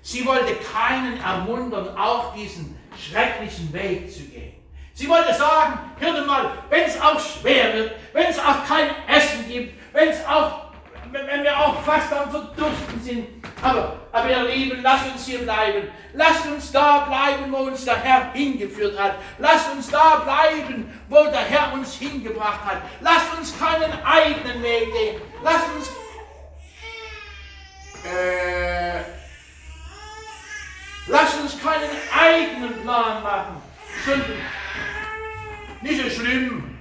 Sie 0.00 0.24
wollte 0.26 0.54
keinen 0.56 1.20
ermuntern, 1.20 1.96
auf 1.96 2.34
diesen 2.34 2.76
schrecklichen 2.96 3.72
Weg 3.72 4.12
zu 4.12 4.22
gehen. 4.24 4.61
Sie 4.94 5.08
wollte 5.08 5.34
sagen, 5.34 5.78
hört 5.98 6.26
mal, 6.26 6.50
wenn 6.68 6.84
es 6.84 7.00
auch 7.00 7.18
schwer 7.18 7.74
wird, 7.74 7.92
wenn 8.12 8.26
es 8.26 8.38
auch 8.38 8.66
kein 8.68 8.90
Essen 9.08 9.48
gibt, 9.48 9.74
wenn 9.92 10.08
es 10.08 10.24
auch, 10.26 10.72
wenn 11.10 11.42
wir 11.42 11.58
auch 11.58 11.82
fast 11.82 12.12
am 12.12 12.30
Verdursten 12.30 13.00
sind, 13.02 13.26
aber, 13.62 14.00
aber 14.10 14.28
ihr 14.30 14.42
Lieben, 14.44 14.82
lasst 14.82 15.06
uns 15.12 15.24
hier 15.24 15.40
bleiben. 15.40 15.88
Lasst 16.14 16.46
uns 16.46 16.72
da 16.72 17.00
bleiben, 17.00 17.50
wo 17.50 17.58
uns 17.58 17.84
der 17.84 17.96
Herr 17.96 18.32
hingeführt 18.32 18.98
hat. 18.98 19.14
Lasst 19.38 19.70
uns 19.72 19.88
da 19.88 20.16
bleiben, 20.16 20.92
wo 21.08 21.24
der 21.24 21.44
Herr 21.44 21.72
uns 21.72 21.94
hingebracht 21.94 22.64
hat. 22.64 22.82
Lasst 23.00 23.32
uns 23.38 23.58
keinen 23.58 23.92
eigenen 24.04 24.62
Weg 24.62 24.92
gehen. 24.92 25.22
Lasst 25.42 25.66
uns. 25.74 25.90
Äh, 28.04 29.00
lasst 31.06 31.40
uns 31.40 31.62
keinen 31.62 31.90
eigenen 32.18 32.82
Plan 32.82 33.22
machen. 33.22 33.62
Sondern 34.04 34.38
nicht 35.82 36.02
so 36.02 36.08
schlimm. 36.10 36.78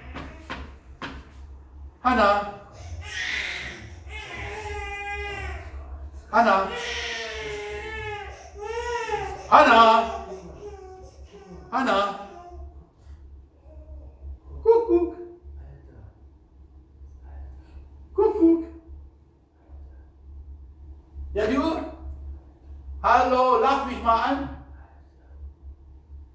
Hannah, 2.03 2.61
Hanna. 6.32 6.68
Hanna. 9.49 10.26
Hanna. 11.72 12.19
Kuckuck. 14.64 15.18
Kuckuck. 18.15 18.64
Ja, 21.34 21.48
du? 21.48 21.61
Hallo, 23.03 23.60
lach 23.60 23.86
mich 23.88 24.02
mal 24.02 24.23
an. 24.23 24.49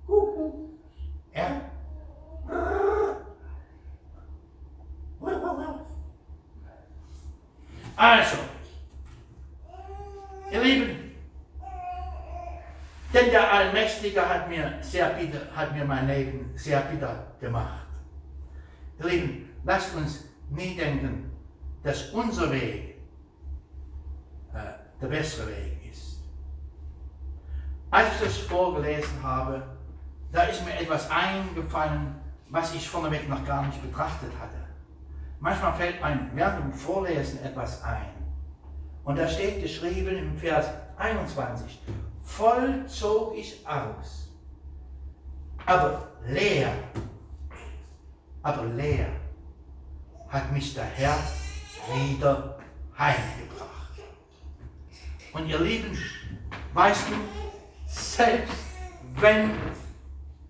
Kuckuck. 0.07 0.55
Er? 1.33 1.67
Also, 7.97 8.37
ihr 10.51 10.63
Lieben, 10.63 11.07
denn 13.15 13.31
der 13.31 13.51
Allmächtige 13.51 14.29
hat 14.29 14.51
mir, 14.51 14.75
sehr 14.83 15.09
bitter, 15.11 15.41
hat 15.57 15.75
mir 15.75 15.87
mein 15.87 16.07
Leben 16.07 16.53
sehr 16.55 16.81
bitter 16.81 17.27
gemacht. 17.41 17.87
Ihr 18.99 19.07
Lieben, 19.07 19.49
lasst 19.65 19.95
uns 19.95 20.25
nie 20.51 20.77
denken, 20.77 21.33
dass 21.83 22.11
unser 22.11 22.53
Weg 22.53 22.99
äh, 24.53 24.59
der 25.01 25.07
bessere 25.07 25.49
Weg 25.49 25.91
ist. 25.91 26.21
Als 27.91 28.09
ich 28.17 28.27
das 28.27 28.37
vorgelesen 28.39 29.23
habe, 29.23 29.63
da 30.33 30.43
ist 30.43 30.63
mir 30.67 30.75
etwas 30.75 31.09
eingefallen, 31.11 32.17
was 32.51 32.75
ich 32.75 32.87
vorneweg 32.87 33.27
noch 33.27 33.45
gar 33.47 33.67
nicht 33.67 33.81
betrachtet 33.81 34.33
hatte. 34.39 34.66
Manchmal 35.41 35.75
fällt 35.75 36.03
einem 36.03 36.31
während 36.35 36.65
dem 36.65 36.73
Vorlesen 36.73 37.43
etwas 37.45 37.83
ein. 37.83 38.17
Und 39.05 39.17
da 39.17 39.29
steht 39.29 39.63
geschrieben 39.63 40.17
im 40.17 40.37
Vers 40.37 40.69
21, 40.97 41.81
voll 42.23 42.87
zog 42.87 43.37
ich 43.37 43.65
aus, 43.67 44.33
aber 45.65 46.09
leer, 46.27 46.73
aber 48.43 48.65
leer 48.65 49.09
hat 50.29 50.51
mich 50.53 50.75
der 50.75 50.85
Herr 50.85 51.19
wieder 51.95 52.59
heimgebracht. 52.99 54.01
Und 55.33 55.47
ihr 55.47 55.61
Lieben, 55.61 55.97
weißt 56.75 57.09
du, 57.09 57.15
selbst 57.87 58.55
wenn, 59.17 59.53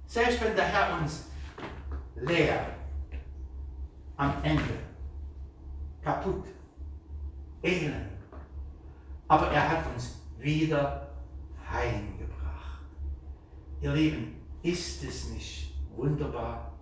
selbst 0.06 0.40
wenn 0.40 0.56
der 0.56 0.64
Herr 0.64 0.98
uns 0.98 1.26
leer 2.14 2.75
am 4.16 4.42
Ende, 4.42 4.78
kaputt, 6.02 6.46
elend, 7.62 8.12
aber 9.28 9.50
er 9.50 9.68
hat 9.68 9.92
uns 9.94 10.20
wieder 10.38 11.08
heimgebracht. 11.70 12.80
Ihr 13.80 13.92
Lieben, 13.92 14.40
ist 14.62 15.04
es 15.04 15.28
nicht 15.30 15.74
wunderbar? 15.94 16.72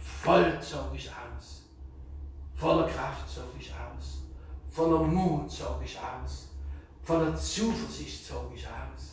Voll 0.00 0.60
zog 0.60 0.94
ich 0.94 1.10
aus, 1.10 1.70
voller 2.54 2.88
Kraft 2.88 3.28
zog 3.28 3.48
ich 3.58 3.72
aus, 3.72 4.24
voller 4.70 5.02
Mut 5.02 5.50
zog 5.50 5.80
ich 5.82 5.98
aus, 5.98 6.48
voller 7.02 7.34
Zuversicht 7.36 8.26
zog 8.26 8.52
ich 8.54 8.66
aus, 8.66 9.12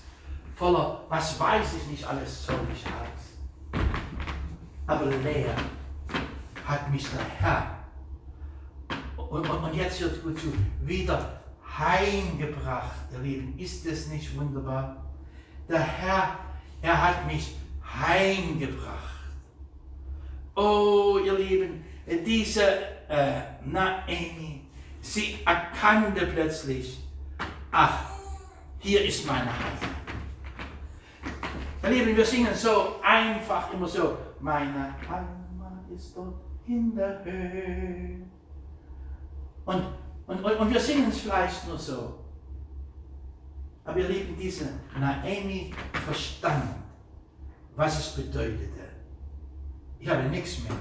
voller, 0.56 1.06
was 1.08 1.40
weiß 1.40 1.76
ich 1.76 1.88
nicht 1.88 2.06
alles, 2.06 2.46
zog 2.46 2.60
ich 2.74 2.86
aus. 2.86 3.82
Aber 4.88 5.06
leer 5.06 5.56
hat 6.72 6.90
mich 6.90 7.06
der 7.10 7.26
Herr, 7.40 7.78
und, 9.18 9.50
und, 9.50 9.74
jetzt 9.74 10.00
hört 10.00 10.24
gut 10.24 10.40
zu, 10.40 10.54
wieder 10.82 11.42
heimgebracht, 11.78 13.00
ihr 13.14 13.20
Lieben. 13.20 13.58
Ist 13.58 13.86
es 13.86 14.08
nicht 14.08 14.38
wunderbar? 14.38 15.06
Der 15.70 15.80
Herr, 15.80 16.38
er 16.82 17.02
hat 17.02 17.28
mich 17.28 17.56
heimgebracht. 17.84 19.20
Oh, 20.56 21.20
ihr 21.24 21.34
Lieben, 21.34 21.84
diese 22.26 22.64
äh, 23.08 23.42
Naomi, 23.66 24.66
sie 25.02 25.40
erkannte 25.46 26.28
plötzlich, 26.28 27.00
ach, 27.72 28.12
hier 28.80 29.06
ist 29.06 29.26
meine 29.26 29.46
Heimat. 29.46 29.92
Ihr 31.84 31.90
Lieben, 31.90 32.18
wir 32.18 32.26
singen 32.26 32.54
so 32.54 32.96
einfach 33.02 33.74
immer 33.74 33.88
so, 33.88 34.18
meine 34.40 34.94
Heimat 35.10 35.90
ist 35.94 36.16
dort 36.16 36.51
in 36.68 36.96
der 36.96 37.24
Höhe. 37.24 38.22
Und, 39.66 39.84
und, 40.28 40.44
und, 40.44 40.56
und 40.58 40.74
wir 40.74 40.80
singen 40.80 41.10
es 41.10 41.20
vielleicht 41.20 41.68
nur 41.68 41.78
so. 41.78 42.20
Aber 43.84 44.00
ihr 44.00 44.08
Lieben, 44.08 44.38
diese 44.38 44.66
Naomi 44.98 45.74
verstand, 46.06 46.76
was 47.76 48.00
es 48.00 48.16
bedeutete. 48.16 48.82
Ich 50.00 50.08
habe 50.10 50.24
nichts 50.24 50.64
mehr. 50.64 50.78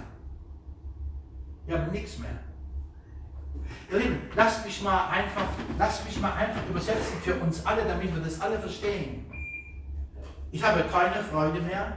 Ich 1.66 1.74
habe 1.74 1.90
nichts 1.90 2.18
mehr. 2.18 2.30
Ihr 3.90 3.98
Lieben, 3.98 4.18
lasst 4.34 4.64
mich 4.64 4.82
mal 4.82 5.08
einfach, 5.08 5.48
lasst 5.78 6.04
mich 6.04 6.20
mal 6.20 6.32
einfach 6.32 6.66
übersetzen 6.68 7.18
für 7.22 7.34
uns 7.36 7.64
alle, 7.66 7.84
damit 7.84 8.14
wir 8.14 8.22
das 8.22 8.40
alle 8.40 8.58
verstehen. 8.58 9.26
Ich 10.52 10.62
habe 10.62 10.82
keine 10.84 11.22
Freude 11.22 11.60
mehr. 11.60 11.96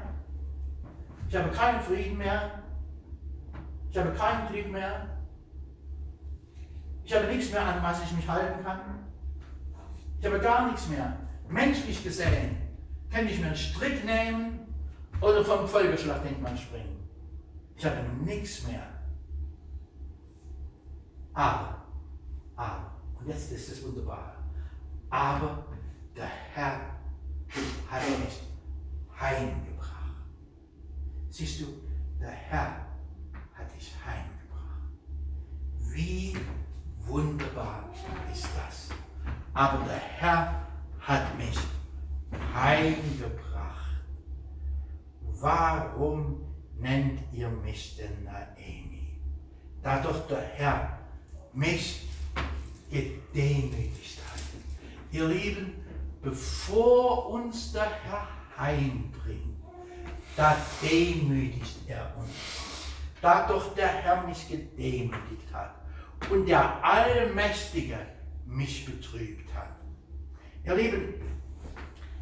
Ich 1.29 1.35
habe 1.35 1.49
keinen 1.49 1.81
Frieden 1.81 2.17
mehr. 2.17 2.62
Ich 3.93 3.99
habe 3.99 4.11
keinen 4.13 4.51
Glück 4.51 4.71
mehr. 4.71 5.07
Ich 7.03 7.13
habe 7.13 7.27
nichts 7.27 7.51
mehr, 7.51 7.63
an 7.63 7.83
was 7.83 8.03
ich 8.03 8.11
mich 8.13 8.27
halten 8.27 8.63
kann. 8.63 8.79
Ich 10.19 10.25
habe 10.25 10.39
gar 10.39 10.71
nichts 10.71 10.89
mehr. 10.89 11.15
Menschlich 11.47 12.03
gesehen 12.03 12.57
kann 13.11 13.27
ich 13.27 13.39
mir 13.39 13.47
einen 13.47 13.55
Strick 13.55 14.03
nehmen 14.03 14.61
oder 15.21 15.45
vom 15.45 15.67
Vollgeschlagdenkmal 15.67 16.57
springen. 16.57 17.07
Ich 17.75 17.85
habe 17.85 17.97
nichts 18.25 18.65
mehr. 18.65 18.81
Aber, 21.35 21.83
aber, 22.55 22.95
und 23.19 23.27
jetzt 23.27 23.51
ist 23.51 23.73
es 23.73 23.83
wunderbar, 23.83 24.37
aber 25.11 25.67
der 26.15 26.29
Herr 26.55 26.79
hat 27.91 28.09
mich 28.09 28.41
heimgebracht. 29.19 30.15
Siehst 31.29 31.61
du, 31.61 31.65
der 32.19 32.31
Herr 32.31 32.83
hat 33.63 33.75
dich 33.75 33.93
heimgebracht. 34.05 34.81
Wie 35.93 36.35
wunderbar 37.05 37.87
ist 38.31 38.47
das. 38.57 38.89
Aber 39.53 39.85
der 39.85 39.99
Herr 39.99 40.65
hat 40.99 41.37
mich 41.37 41.55
heimgebracht. 42.51 44.01
Warum 45.39 46.41
nennt 46.79 47.19
ihr 47.31 47.49
mich 47.49 47.95
denn 47.95 48.23
Naemi? 48.23 49.19
Da 49.83 50.01
doch 50.01 50.27
der 50.27 50.41
Herr 50.41 50.97
mich 51.53 52.07
gedemütigt 52.89 54.19
hat. 54.31 54.41
Ihr 55.11 55.27
Lieben, 55.27 55.73
bevor 56.23 57.29
uns 57.29 57.71
der 57.71 57.91
Herr 58.03 58.27
heimbringt, 58.57 59.61
da 60.35 60.57
demütigt 60.81 61.87
er 61.87 62.11
uns. 62.17 62.31
Da 63.21 63.47
doch 63.47 63.75
der 63.75 63.89
Herr 63.89 64.23
mich 64.25 64.47
gedemütigt 64.49 65.53
hat 65.53 65.82
und 66.29 66.47
der 66.47 66.83
Allmächtige 66.83 67.97
mich 68.45 68.85
betrübt 68.85 69.53
hat. 69.53 69.75
Ihr 70.65 70.75
Lieben, 70.75 71.13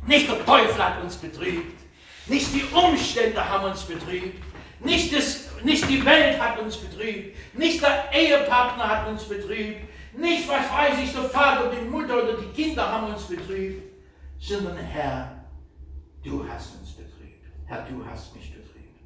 nicht 0.07 0.27
der 0.29 0.45
Teufel 0.45 0.83
hat 0.83 1.03
uns 1.03 1.15
betrübt, 1.15 1.79
nicht 2.27 2.53
die 2.53 2.63
Umstände 2.73 3.47
haben 3.47 3.65
uns 3.65 3.83
betrübt, 3.83 4.43
nicht, 4.79 5.15
das, 5.15 5.49
nicht 5.63 5.87
die 5.89 6.03
Welt 6.05 6.39
hat 6.39 6.59
uns 6.59 6.77
betrübt, 6.77 7.35
nicht 7.57 7.81
der 7.81 8.11
Ehepartner 8.11 8.87
hat 8.87 9.07
uns 9.07 9.23
betrübt, 9.23 9.81
nicht, 10.17 10.47
was 10.47 10.69
weiß 10.71 10.99
ich, 11.03 11.13
der 11.13 11.23
Vater, 11.25 11.71
die 11.71 11.87
Mutter 11.87 12.23
oder 12.23 12.33
die 12.33 12.47
Kinder 12.47 12.91
haben 12.91 13.13
uns 13.13 13.23
betrübt, 13.23 13.83
sondern 14.39 14.77
Herr, 14.77 15.45
du 16.23 16.45
hast 16.47 16.75
uns 16.79 16.91
betrübt. 16.91 17.45
Herr, 17.65 17.85
du 17.85 18.03
hast 18.05 18.35
mich 18.35 18.51
betrübt. 18.53 18.99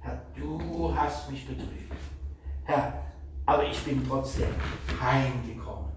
Herr, 0.00 0.22
du 0.34 0.94
hast 0.96 1.30
mich 1.30 1.46
betrübt. 1.46 1.92
Herr, 2.64 3.07
aber 3.48 3.64
ich 3.64 3.82
bin 3.82 4.06
trotzdem 4.06 4.48
heimgekommen. 5.00 5.90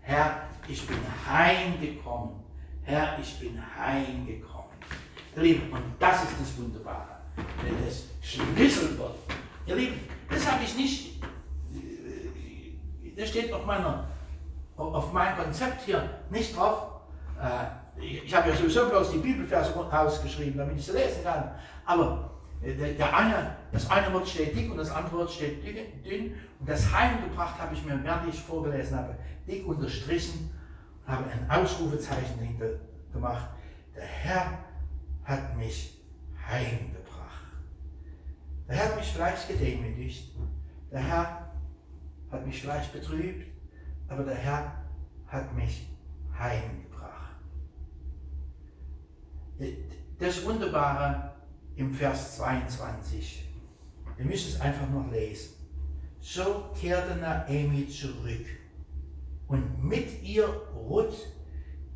Herr, 0.00 0.44
ich 0.66 0.86
bin 0.86 0.96
heimgekommen. 1.28 2.30
Herr, 2.82 3.18
ich 3.20 3.38
bin 3.38 3.60
heimgekommen. 3.76 4.70
Ihr 5.36 5.42
Lieben, 5.42 5.70
und 5.70 5.82
das 5.98 6.22
ist 6.22 6.32
das 6.40 6.56
Wunderbare. 6.56 7.18
Wenn 7.62 7.86
das 7.86 8.04
Schlüsselwort, 8.22 9.18
ihr 9.66 9.76
Lieben, 9.76 10.00
das 10.30 10.50
habe 10.50 10.64
ich 10.64 10.74
nicht, 10.76 11.22
das 13.18 13.28
steht 13.28 13.52
auf, 13.52 13.66
meiner, 13.66 14.08
auf 14.74 15.12
meinem 15.12 15.36
Konzept 15.36 15.82
hier 15.82 16.08
nicht 16.30 16.56
drauf. 16.56 16.86
Äh, 17.38 18.02
ich 18.02 18.34
habe 18.34 18.48
ja 18.48 18.56
sowieso 18.56 18.88
bloß 18.88 19.10
die 19.10 19.18
Bibelverse 19.18 19.74
ausgeschrieben, 19.76 20.56
damit 20.56 20.78
ich 20.78 20.86
sie 20.86 20.92
lesen 20.92 21.22
kann. 21.22 21.50
Aber 21.84 22.30
äh, 22.62 22.94
der 22.94 23.14
eine, 23.14 23.56
das 23.72 23.90
eine 23.90 24.12
Wort 24.14 24.26
steht 24.26 24.56
dick 24.56 24.70
und 24.70 24.78
das 24.78 24.90
andere 24.90 25.18
Wort 25.18 25.30
steht 25.30 25.62
dünn. 25.64 26.34
Und 26.64 26.70
das 26.70 26.90
heimgebracht 26.94 27.60
habe 27.60 27.74
ich 27.74 27.84
mir, 27.84 28.02
während 28.02 28.26
ich 28.26 28.40
vorgelesen 28.40 28.96
habe, 28.96 29.14
dick 29.46 29.66
unterstrichen, 29.66 30.48
habe 31.06 31.30
ein 31.30 31.50
Ausrufezeichen 31.50 32.38
hinter 32.38 32.80
gemacht. 33.12 33.50
Der 33.94 34.06
Herr 34.06 34.58
hat 35.24 35.54
mich 35.58 36.02
heimgebracht. 36.48 37.44
Der 38.66 38.76
Herr 38.76 38.88
hat 38.88 38.96
mich 38.96 39.12
vielleicht 39.12 39.46
gedemütigt. 39.46 40.34
Der 40.90 41.00
Herr 41.00 41.52
hat 42.30 42.46
mich 42.46 42.62
vielleicht 42.62 42.94
betrübt. 42.94 43.46
Aber 44.08 44.24
der 44.24 44.36
Herr 44.36 44.72
hat 45.26 45.54
mich 45.54 45.86
heimgebracht. 46.32 47.36
Das 50.18 50.42
Wunderbare 50.46 51.34
im 51.76 51.92
Vers 51.92 52.38
22, 52.38 53.50
wir 54.16 54.24
müssen 54.24 54.54
es 54.54 54.60
einfach 54.62 54.88
noch 54.88 55.10
lesen. 55.10 55.53
So 56.26 56.70
kehrte 56.80 57.16
Naomi 57.16 57.86
zurück 57.86 58.46
und 59.46 59.84
mit 59.84 60.22
ihr 60.22 60.48
Ruth, 60.74 61.28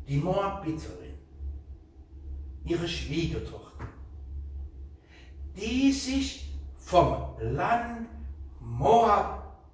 die 0.07 0.17
Moabiterin, 0.17 1.15
ihre 2.63 2.87
Schwiegertochter, 2.87 3.87
die 5.57 5.91
sich 5.91 6.53
vom 6.77 7.39
Land 7.39 8.07
Moab 8.59 9.65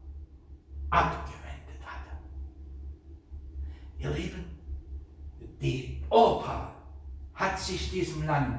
abgewendet 0.90 1.82
hatte. 1.84 2.15
Ihr 3.99 4.11
Lieben, 4.11 4.45
die 5.61 6.02
Opa 6.10 6.73
hat 7.34 7.60
sich 7.60 7.91
diesem 7.91 8.26
Land 8.26 8.57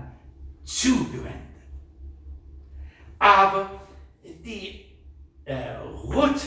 zugewendet. 0.62 1.40
Aber 3.18 3.70
die 4.44 4.85
äh, 5.46 5.76
Ruth 5.76 6.42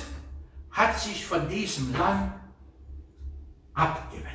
hat 0.72 1.00
sich 1.00 1.26
von 1.26 1.50
diesem 1.50 1.94
Land 1.98 2.34
abgewendet. 3.74 4.30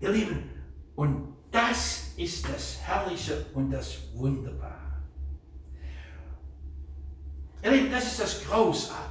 Ihr 0.00 0.10
Lieben, 0.10 0.50
und 0.94 1.34
das 1.50 2.12
ist 2.16 2.46
das 2.48 2.78
Herrliche 2.82 3.46
und 3.54 3.70
das 3.70 3.98
Wunderbare. 4.14 4.74
Ihr 7.62 7.70
Lieben, 7.70 7.90
das 7.90 8.06
ist 8.06 8.20
das 8.20 8.44
Großartige. 8.44 9.08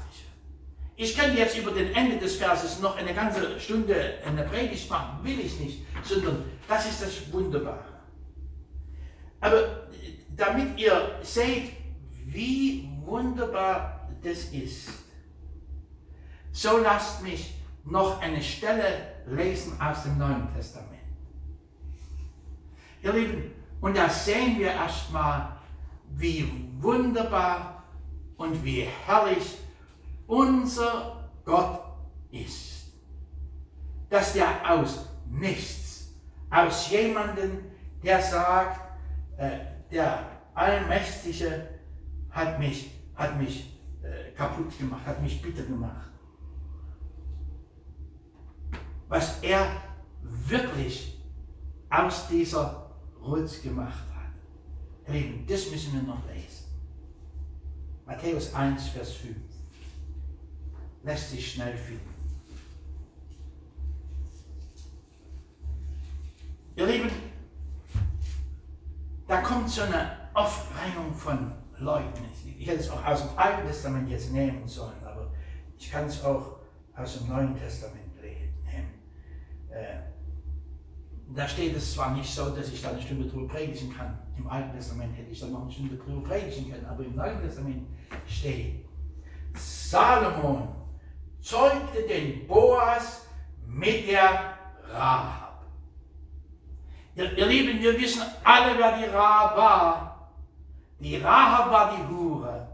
Ich 0.96 1.16
kann 1.16 1.36
jetzt 1.36 1.58
über 1.58 1.72
den 1.72 1.94
Ende 1.94 2.18
des 2.18 2.36
Verses 2.36 2.80
noch 2.82 2.98
eine 2.98 3.14
ganze 3.14 3.60
Stunde 3.60 4.16
eine 4.26 4.44
Predigt 4.44 4.90
machen, 4.90 5.24
will 5.24 5.40
ich 5.40 5.60
nicht, 5.60 5.86
sondern 6.04 6.44
das 6.68 6.90
ist 6.90 7.02
das 7.02 7.32
Wunderbare. 7.32 7.86
Aber 9.40 9.88
damit 10.36 10.78
ihr 10.80 11.20
seht, 11.22 11.72
wie 12.26 12.90
wunderbar 13.08 14.08
das 14.22 14.46
ist, 14.46 14.90
so 16.52 16.78
lasst 16.78 17.24
mich 17.24 17.56
noch 17.86 18.22
eine 18.22 18.42
Stelle 18.42 19.16
lesen 19.26 19.80
aus 19.80 20.04
dem 20.04 20.18
Neuen 20.18 20.54
Testament. 20.54 20.92
Ihr 23.02 23.14
Lieben, 23.14 23.52
und 23.80 23.96
da 23.96 24.10
sehen 24.10 24.60
wir 24.60 24.72
erstmal, 24.72 25.58
wie 26.16 26.70
wunderbar 26.80 27.84
und 28.38 28.64
wie 28.64 28.88
herrlich 29.06 29.58
unser 30.26 31.30
Gott 31.46 31.84
ist. 32.32 32.92
Dass 34.10 34.34
der 34.34 34.48
aus 34.70 35.08
nichts, 35.30 36.10
aus 36.50 36.90
jemandem, 36.90 37.66
der 38.04 38.22
sagt, 38.22 38.82
äh, 39.38 39.60
der 39.92 40.26
Allmächtige 40.54 41.70
hat 42.32 42.60
mich, 42.60 42.97
hat 43.18 43.38
mich 43.40 43.78
äh, 44.04 44.32
kaputt 44.32 44.78
gemacht, 44.78 45.06
hat 45.06 45.22
mich 45.22 45.42
bitter 45.42 45.64
gemacht. 45.64 46.12
Was 49.10 49.42
er 49.42 49.82
wirklich 50.22 51.20
aus 51.90 52.28
dieser 52.28 52.92
Rutz 53.22 53.62
gemacht 53.62 54.04
hat. 54.16 55.14
Lieben, 55.14 55.46
das 55.48 55.72
müssen 55.72 55.94
wir 55.94 56.02
noch 56.04 56.26
lesen. 56.28 56.66
Matthäus 58.06 58.54
1, 58.54 58.90
Vers 58.90 59.14
5. 59.14 59.36
Lässt 61.04 61.32
sich 61.32 61.54
schnell 61.54 61.76
finden. 61.78 62.14
Ihr 66.76 66.86
Lieben, 66.86 67.10
da 69.28 69.42
kommt 69.42 69.70
so 69.70 69.82
eine 69.82 70.30
Aufreihung 70.34 71.14
von 71.14 71.52
Leuten. 71.80 72.24
Ich 72.58 72.68
hätte 72.68 72.80
es 72.80 72.90
auch 72.90 73.04
aus 73.06 73.28
dem 73.28 73.38
Alten 73.38 73.68
Testament 73.68 74.10
jetzt 74.10 74.32
nehmen 74.32 74.68
sollen, 74.68 75.04
aber 75.06 75.32
ich 75.78 75.92
kann 75.92 76.06
es 76.06 76.24
auch 76.24 76.58
aus 76.96 77.20
dem 77.20 77.28
Neuen 77.28 77.56
Testament 77.56 78.16
nehmen. 78.22 78.94
Äh, 79.70 80.00
da 81.36 81.48
steht 81.48 81.76
es 81.76 81.94
zwar 81.94 82.16
nicht 82.16 82.34
so, 82.34 82.50
dass 82.50 82.70
ich 82.70 82.82
da 82.82 82.90
eine 82.90 83.02
Stunde 83.02 83.28
drüber 83.28 83.54
predigen 83.54 83.96
kann. 83.96 84.18
Im 84.38 84.48
Alten 84.48 84.76
Testament 84.76 85.16
hätte 85.16 85.32
ich 85.32 85.40
dann 85.40 85.52
noch 85.52 85.64
eine 85.64 85.72
Stunde 85.72 85.96
drüber 85.96 86.28
predigen 86.28 86.72
können, 86.72 86.86
aber 86.86 87.04
im 87.04 87.16
Neuen 87.16 87.42
Testament 87.42 87.86
steht, 88.26 88.86
Salomon 89.54 90.70
zeugte 91.42 92.08
den 92.08 92.48
Boas 92.48 93.28
mit 93.66 94.10
der 94.10 94.58
Rahab. 94.92 95.66
Ihr, 97.16 97.38
ihr 97.38 97.46
Lieben, 97.46 97.82
wir 97.82 98.00
wissen 98.00 98.22
alle, 98.44 98.78
wer 98.78 98.98
die 98.98 99.06
Rahab 99.06 99.58
war. 99.58 100.07
Die 101.00 101.18
Rahab 101.18 101.72
war 101.72 101.96
die 101.96 102.14
Hure. 102.14 102.68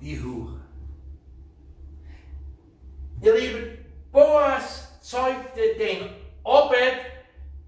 Die 0.00 0.22
Hure. 0.22 0.60
Ihr 3.20 3.34
Lieben, 3.34 3.78
Boas 4.12 5.00
zeugte 5.00 5.74
den 5.78 6.10
Obed 6.44 7.00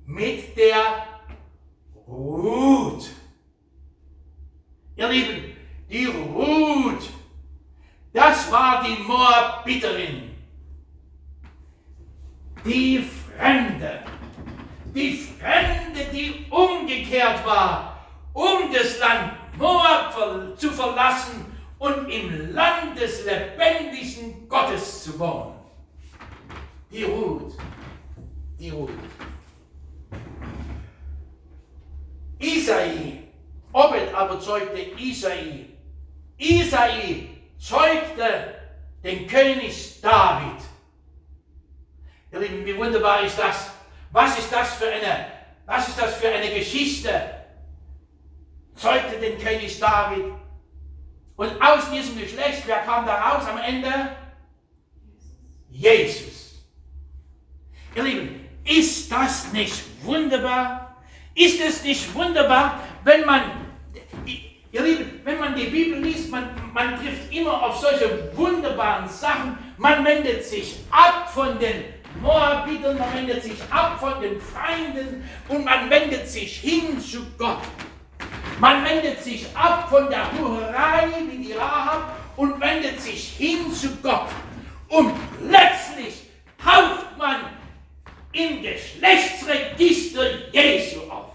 mit 0.04 0.56
der 0.56 1.06
Ruth. 2.06 3.10
Ihr 4.94 5.08
Lieben, 5.08 5.56
die 5.90 6.06
Ruth, 6.06 7.10
das 8.12 8.50
war 8.50 8.84
die 8.84 9.02
Moabiterin. 9.02 10.30
Die 12.64 12.98
Fremde, 12.98 14.02
die 14.94 15.16
Fremde, 15.16 16.04
die 16.12 16.46
umgekehrt 16.50 17.44
war, 17.44 17.95
um 18.36 18.70
das 18.70 18.98
Land 18.98 19.32
Moab 19.56 20.14
zu 20.58 20.70
verlassen 20.70 21.46
und 21.78 22.10
im 22.10 22.52
Land 22.52 23.00
des 23.00 23.24
lebendigen 23.24 24.46
Gottes 24.46 25.04
zu 25.04 25.18
wohnen. 25.18 25.54
Die 26.90 27.04
Ruth, 27.04 27.54
die 28.60 28.68
Ruth. 28.68 28.90
Isai, 32.38 33.22
Obed 33.72 34.14
aber 34.14 34.38
zeugte 34.38 34.80
Isai. 34.98 35.70
Isai 36.36 37.30
zeugte 37.58 38.54
den 39.02 39.26
König 39.26 39.98
David. 40.02 40.60
Ihr 42.32 42.40
Lieben, 42.40 42.66
wie 42.66 42.76
wunderbar 42.76 43.22
ist 43.22 43.38
das? 43.38 43.70
Was 44.12 44.38
ist 44.38 44.52
das 44.52 44.74
für 44.74 44.88
eine, 44.88 45.26
was 45.64 45.88
ist 45.88 45.98
das 45.98 46.16
für 46.16 46.28
eine 46.28 46.50
Geschichte? 46.50 47.35
Zeugte 48.76 49.18
den 49.18 49.38
König 49.38 49.78
David. 49.80 50.24
Und 51.36 51.60
aus 51.60 51.90
diesem 51.90 52.18
Geschlecht, 52.18 52.62
wer 52.66 52.78
kam 52.78 53.04
da 53.04 53.14
raus 53.16 53.44
am 53.46 53.58
Ende? 53.58 54.16
Jesus. 55.70 56.62
Ihr 57.94 58.02
Lieben, 58.02 58.48
ist 58.64 59.10
das 59.10 59.52
nicht 59.52 59.82
wunderbar? 60.02 60.96
Ist 61.34 61.60
es 61.60 61.82
nicht 61.82 62.14
wunderbar, 62.14 62.80
wenn 63.04 63.24
man, 63.26 63.42
ihr 64.24 64.82
Lieben, 64.82 65.20
wenn 65.24 65.38
man 65.38 65.54
die 65.54 65.66
Bibel 65.66 66.00
liest, 66.00 66.30
man, 66.30 66.48
man 66.72 66.96
trifft 66.96 67.32
immer 67.32 67.62
auf 67.62 67.76
solche 67.78 68.34
wunderbaren 68.36 69.08
Sachen. 69.08 69.58
Man 69.76 70.04
wendet 70.04 70.44
sich 70.44 70.76
ab 70.90 71.30
von 71.32 71.58
den 71.58 71.84
Moabitern, 72.22 72.98
man 72.98 73.14
wendet 73.14 73.42
sich 73.42 73.58
ab 73.70 74.00
von 74.00 74.20
den 74.22 74.40
Feinden 74.40 75.28
und 75.48 75.64
man 75.64 75.90
wendet 75.90 76.28
sich 76.28 76.58
hin 76.60 76.98
zu 76.98 77.26
Gott. 77.36 77.60
Man 78.58 78.84
wendet 78.84 79.22
sich 79.22 79.46
ab 79.54 79.88
von 79.90 80.08
der 80.08 80.32
Hurerei 80.32 81.08
wie 81.30 81.44
die 81.44 81.52
Rahab 81.52 82.16
und 82.36 82.60
wendet 82.60 83.00
sich 83.00 83.34
hin 83.36 83.72
zu 83.72 83.96
Gott. 84.02 84.28
Und 84.88 85.12
letztlich 85.42 86.22
taucht 86.62 87.18
man 87.18 87.36
im 88.32 88.62
Geschlechtsregister 88.62 90.50
Jesu 90.52 91.00
auf. 91.10 91.32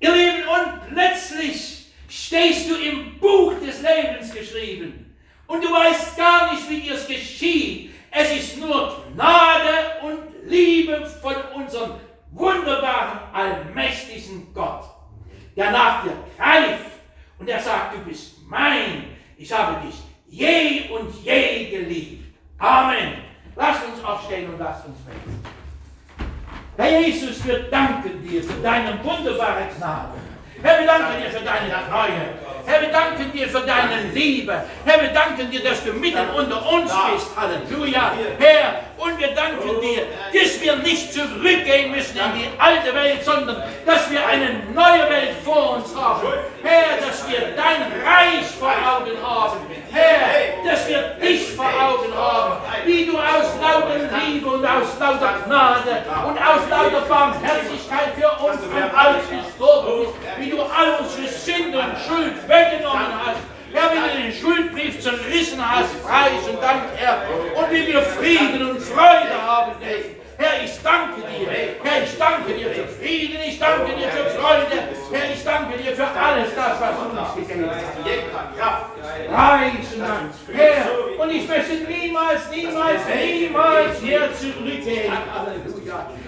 Ihr 0.00 0.12
Lieben, 0.14 0.48
und 0.48 0.94
plötzlich 0.94 1.86
stehst 2.08 2.70
du 2.70 2.76
im 2.76 3.18
Buch 3.18 3.54
des 3.60 3.82
Lebens 3.82 4.32
geschrieben. 4.32 5.16
Und 5.48 5.64
du 5.64 5.72
weißt 5.72 6.16
gar 6.16 6.52
nicht, 6.52 6.68
wie 6.70 6.80
dir 6.80 6.94
es 6.94 7.06
geschieht. 7.06 7.90
Es 8.10 8.30
ist 8.32 8.58
nur 8.58 9.04
Gnade 9.14 10.00
und 10.02 10.48
Liebe 10.48 11.06
von 11.20 11.34
unserem 11.54 11.92
wunderbaren, 12.30 13.18
allmächtigen 13.32 14.52
Gott, 14.54 14.84
der 15.58 15.72
nach 15.72 16.04
dir 16.04 16.12
greift 16.36 16.92
und 17.38 17.48
der 17.48 17.60
sagt, 17.60 17.94
du 17.94 17.98
bist 18.08 18.36
mein, 18.46 19.04
ich 19.36 19.52
habe 19.52 19.84
dich 19.84 19.96
je 20.28 20.88
und 20.90 21.12
je 21.24 21.68
geliebt. 21.70 22.34
Amen. 22.58 23.14
Lasst 23.56 23.84
uns 23.86 24.04
aufstehen 24.04 24.50
und 24.50 24.58
lasst 24.58 24.86
uns 24.86 24.98
beten. 25.00 25.42
Herr 26.76 27.00
Jesus, 27.00 27.44
wir 27.44 27.64
danken 27.64 28.22
dir 28.22 28.42
für 28.42 28.62
deine 28.62 29.02
wunderbare 29.02 29.66
Gnade. 29.76 30.12
Herr, 30.62 30.80
wir 30.80 30.86
danken 30.86 31.22
dir 31.22 31.30
für 31.30 31.44
deine 31.44 31.70
Treue. 31.88 32.48
Herr, 32.66 32.82
wir 32.82 32.88
danken 32.88 33.32
dir 33.32 33.48
für 33.48 33.60
deine 33.60 34.10
Liebe. 34.12 34.62
Herr, 34.84 35.00
wir 35.00 35.08
danken 35.10 35.50
dir, 35.50 35.62
dass 35.62 35.84
du 35.84 35.92
mitten 35.92 36.28
unter 36.36 36.68
uns 36.70 36.92
bist. 37.12 37.28
Halleluja. 37.36 38.12
Herr, 38.38 38.80
und 38.98 39.18
wir 39.18 39.28
danken 39.28 39.80
dir, 39.80 40.02
dass 40.34 40.60
wir 40.60 40.76
nicht 40.76 41.14
zurückgehen 41.14 41.92
müssen 41.92 42.18
in 42.18 42.40
die 42.40 42.48
alte 42.58 42.92
Welt, 42.92 43.24
sondern 43.24 43.62
dass 43.86 44.10
wir 44.10 44.26
eine 44.26 44.60
neue 44.74 45.08
Welt 45.08 45.36
vor 45.44 45.76
uns 45.76 45.94
haben. 45.94 46.26
Herr, 46.62 47.06
dass 47.06 47.26
wir 47.28 47.38
dein 47.56 47.82
Reich 48.04 48.46
vor 48.58 48.68
Augen 48.68 49.16
haben. 49.22 49.58
Herr, 49.92 50.70
dass 50.70 50.88
wir 50.88 51.02
dich 51.22 51.52
vor 51.54 51.66
Augen 51.66 52.12
haben, 52.14 52.56
wie 52.84 53.06
du 53.06 53.16
aus 53.16 53.54
lauter 53.62 54.18
Liebe 54.26 54.48
und 54.48 54.66
aus 54.66 54.98
lauter 54.98 55.36
Gnade 55.46 56.02
und 56.26 56.36
aus 56.36 56.68
lauter 56.68 57.00
Barmherzigkeit 57.08 57.87
Zerrissen 65.38 65.62
hast, 65.62 66.48
und 66.48 66.62
Dank, 66.62 66.82
Herr, 66.96 67.22
und 67.54 67.70
wie 67.70 67.86
wir 67.86 68.02
Frieden 68.02 68.70
und 68.70 68.80
Freude 68.80 69.40
haben 69.40 69.72
dürfen. 69.80 70.16
Herr, 70.36 70.64
ich 70.64 70.70
danke 70.82 71.20
dir. 71.20 71.48
Herr, 71.82 72.02
ich 72.04 72.16
danke 72.16 72.52
dir 72.54 72.70
für 72.70 72.86
Frieden, 72.86 73.38
ich 73.46 73.58
danke 73.58 73.92
dir 73.96 74.08
für 74.08 74.30
Freude. 74.38 74.66
Herr, 75.12 75.32
ich 75.34 75.44
danke 75.44 75.78
dir 75.78 75.96
für 75.96 76.06
alles 76.06 76.54
das, 76.54 76.80
was 76.80 76.96
uns 76.96 77.48
gegeben 77.48 77.70
hast. 78.60 78.96
Preisen 79.28 80.00
Dank. 80.00 80.30
Herr, 80.52 81.22
und 81.22 81.30
ich 81.30 81.48
möchte 81.48 81.74
niemals, 81.74 82.50
niemals, 82.50 83.00
niemals 83.14 84.00
hier 84.00 84.30
zurückgehen. 84.34 85.12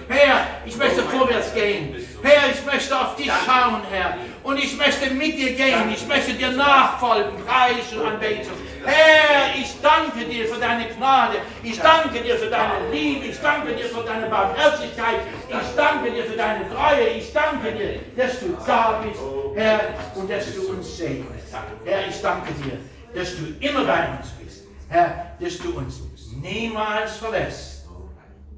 Herr, 0.09 0.47
ich 0.65 0.77
möchte 0.77 1.03
vorwärts 1.03 1.53
gehen. 1.53 1.95
Herr, 2.21 2.49
ich 2.51 2.65
möchte 2.65 2.99
auf 2.99 3.15
dich 3.15 3.31
schauen, 3.45 3.81
Herr. 3.89 4.17
Und 4.43 4.57
ich 4.57 4.75
möchte 4.77 5.09
mit 5.11 5.37
dir 5.37 5.53
gehen. 5.53 5.89
Ich 5.93 6.05
möchte 6.05 6.33
dir 6.33 6.51
nachfolgen. 6.51 7.31
Preis 7.45 7.93
und 7.93 8.05
Anbetung. 8.05 8.70
Herr, 8.85 9.55
ich 9.55 9.79
danke 9.81 10.25
dir 10.25 10.47
für 10.47 10.59
deine 10.59 10.87
Gnade. 10.89 11.37
Ich 11.63 11.79
danke 11.79 12.21
dir 12.21 12.35
für 12.35 12.49
deine 12.49 12.89
Liebe. 12.91 13.25
Ich 13.27 13.39
danke 13.39 13.73
dir 13.75 13.85
für 13.85 14.03
deine 14.03 14.27
Barmherzigkeit. 14.27 15.21
Ich 15.49 15.75
danke 15.75 16.11
dir 16.11 16.25
für 16.25 16.37
deine 16.37 16.69
Treue. 16.69 17.09
Ich 17.17 17.31
danke 17.33 17.71
dir, 17.71 17.99
dass 18.15 18.39
du 18.39 18.57
da 18.65 19.01
bist, 19.03 19.19
Herr, 19.55 19.79
und 20.15 20.29
dass 20.29 20.53
du 20.55 20.69
uns 20.69 20.97
segnest. 20.97 21.53
Herr, 21.85 22.07
ich 22.07 22.21
danke 22.21 22.51
dir, 22.53 22.77
dass 23.13 23.35
du 23.37 23.45
immer 23.59 23.85
bei 23.85 24.09
uns 24.17 24.29
bist. 24.41 24.63
Herr, 24.89 25.35
dass 25.39 25.57
du 25.57 25.77
uns 25.77 26.01
niemals 26.41 27.17
verlässt. 27.17 27.87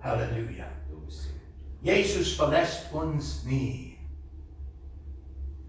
Halleluja. 0.02 0.66
Jesus 1.84 2.36
verlässt 2.36 2.92
uns 2.94 3.44
nie. 3.44 3.98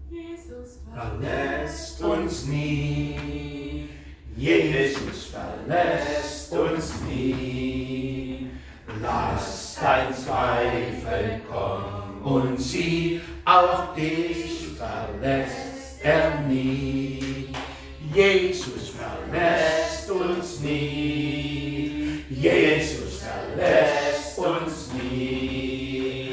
Jesus 0.09 0.79
Verlässt 0.93 2.01
uns 2.01 2.45
nie. 2.45 3.89
Jesus 4.37 5.31
verlässt 5.31 6.51
uns 6.51 6.93
nie. 7.07 8.49
Lass 9.01 9.77
dein 9.81 10.13
Zweifel 10.13 11.41
kommen 11.49 12.21
und 12.21 12.59
sieh, 12.59 13.21
auch 13.45 13.95
dich 13.95 14.67
verlässt 14.77 16.03
er 16.03 16.41
nie. 16.41 17.47
Jesus 18.13 18.89
verlässt 18.89 20.11
uns 20.11 20.59
nie. 20.59 22.25
Jesus 22.29 23.21
verlässt 23.23 24.37
uns 24.37 24.89
nie. 24.93 26.29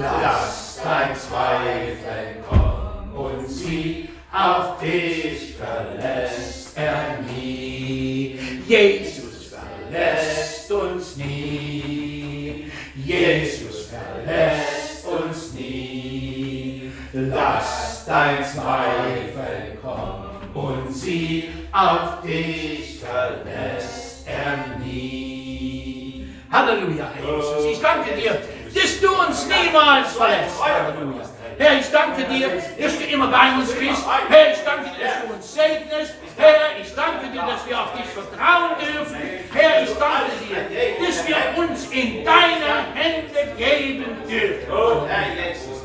Lass 0.00 0.80
dein 0.82 1.16
Zweifel 1.16 2.44
kommen 2.48 3.12
und 3.12 3.48
sieh, 3.48 4.08
auch 4.32 4.78
dich 4.78 5.56
verlässt 5.56 6.76
er 6.76 7.18
nie. 7.32 8.38
Jesus 8.66 9.48
verlässt 9.50 10.70
uns 10.70 11.16
nie. 11.16 12.70
Jesus 12.94 13.88
verlässt 13.88 15.06
uns 15.06 15.52
nie. 15.54 16.92
Lass 17.12 18.04
dein 18.06 18.44
Zweifel 18.44 19.78
kommen 19.82 20.30
und 20.54 20.94
sieh, 20.94 21.48
auch 21.72 22.22
dich 22.22 23.00
verlässt 23.00 24.26
er 24.26 24.78
nie. 24.78 26.28
Halleluja, 26.52 27.10
Jesus. 27.20 27.64
Ich 27.72 27.80
danke 27.80 28.14
dir, 28.14 28.40
dass 28.72 29.00
du 29.00 29.08
uns 29.08 29.46
niemals 29.46 30.12
verlässt. 30.12 30.62
Halleluja. 30.62 31.39
Herr, 31.60 31.78
ich 31.78 31.90
danke 31.90 32.24
dir, 32.24 32.48
dass 32.80 32.98
du 32.98 33.04
immer 33.04 33.26
bei 33.26 33.52
uns 33.52 33.70
bist. 33.74 34.02
Herr, 34.30 34.50
ich 34.50 34.60
danke 34.64 34.88
dir, 34.96 35.04
dass 35.04 35.20
du 35.20 35.34
uns 35.34 35.52
segnest. 35.52 36.14
Herr, 36.40 36.80
ich 36.80 36.94
danke 36.94 37.28
dir, 37.30 37.42
dass 37.42 37.66
wir 37.68 37.78
auf 37.78 37.92
dich 37.92 38.06
vertrauen 38.06 38.72
dürfen. 38.80 39.16
Herr, 39.52 39.82
ich 39.82 39.90
danke 39.98 40.32
dir, 40.48 41.06
dass 41.06 41.28
wir 41.28 41.62
uns 41.62 41.84
in 41.90 42.24
deine 42.24 42.72
Hände 42.94 43.54
geben 43.58 44.16
dürfen. 44.26 45.06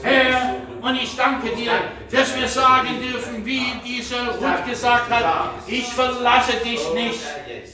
Herr, 0.01 0.55
und 0.81 0.95
ich 0.95 1.15
danke 1.17 1.49
dir, 1.55 1.71
dass 2.11 2.39
wir 2.39 2.47
sagen 2.47 3.01
dürfen, 3.01 3.45
wie 3.45 3.65
diese 3.83 4.15
Ruth 4.15 4.65
gesagt 4.69 5.09
hat, 5.09 5.49
ich 5.67 5.87
verlasse 5.87 6.53
dich 6.63 6.79
nicht. 6.93 7.19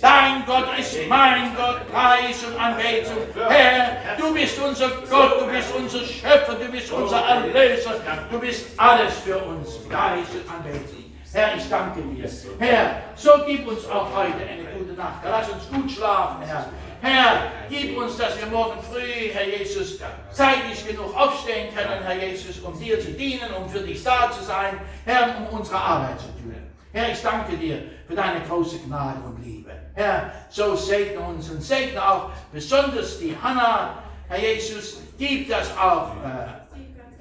Dein 0.02 0.44
Gott 0.48 0.70
ist 0.80 0.98
mein 1.08 1.56
Gott, 1.56 1.82
Preis 1.92 2.44
und 2.44 2.60
Anbetung. 2.60 3.18
Herr, 3.48 4.18
du 4.18 4.34
bist 4.34 4.58
unser 4.60 4.90
Gott, 5.10 5.42
du 5.42 5.46
bist 5.46 5.72
unser 5.76 6.00
Schöpfer, 6.00 6.54
du 6.54 6.72
bist 6.72 6.92
unser 6.92 7.20
Erlöser, 7.20 8.02
du 8.32 8.40
bist 8.40 8.68
alles 8.78 9.14
für 9.24 9.38
uns, 9.38 9.78
Preis 9.88 10.26
und 10.34 10.52
Anbetung. 10.52 11.01
Herr, 11.34 11.56
ich 11.56 11.70
danke 11.70 12.02
dir. 12.02 12.30
Herr, 12.60 13.02
so 13.16 13.32
gib 13.46 13.66
uns 13.66 13.86
auch 13.86 14.14
heute 14.14 14.38
eine 14.38 14.66
gute 14.78 14.94
Nacht. 14.94 15.22
Lass 15.24 15.50
uns 15.50 15.70
gut 15.70 15.90
schlafen, 15.90 16.42
Herr. 16.46 16.66
Herr, 17.02 17.52
gib 17.70 17.98
uns, 17.98 18.18
dass 18.18 18.38
wir 18.38 18.48
morgen 18.48 18.82
früh, 18.84 19.30
Herr 19.34 19.48
Jesus, 19.48 19.98
zeitig 20.32 20.86
genug 20.86 21.16
aufstehen 21.16 21.74
können, 21.74 22.04
Herr 22.04 22.28
Jesus, 22.28 22.60
um 22.60 22.78
dir 22.78 23.00
zu 23.00 23.12
dienen, 23.14 23.54
um 23.58 23.70
für 23.70 23.80
dich 23.80 24.04
da 24.04 24.30
zu 24.32 24.44
sein, 24.44 24.80
Herr, 25.06 25.36
um 25.38 25.58
unsere 25.60 25.78
Arbeit 25.78 26.20
zu 26.20 26.28
tun. 26.28 26.56
Herr, 26.92 27.12
ich 27.12 27.22
danke 27.22 27.56
dir 27.56 27.82
für 28.08 28.16
deine 28.16 28.42
große 28.42 28.80
Gnade 28.80 29.22
und 29.26 29.42
Liebe. 29.42 29.72
Herr, 29.94 30.32
so 30.50 30.76
segne 30.76 31.22
uns 31.22 31.50
und 31.50 31.64
segne 31.64 32.06
auch 32.06 32.32
besonders 32.52 33.20
die 33.20 33.36
Hannah, 33.42 34.04
Herr 34.28 34.40
Jesus, 34.40 35.02
gib 35.18 35.50
das 35.50 35.76
auch 35.78 36.12
äh, 36.24 36.62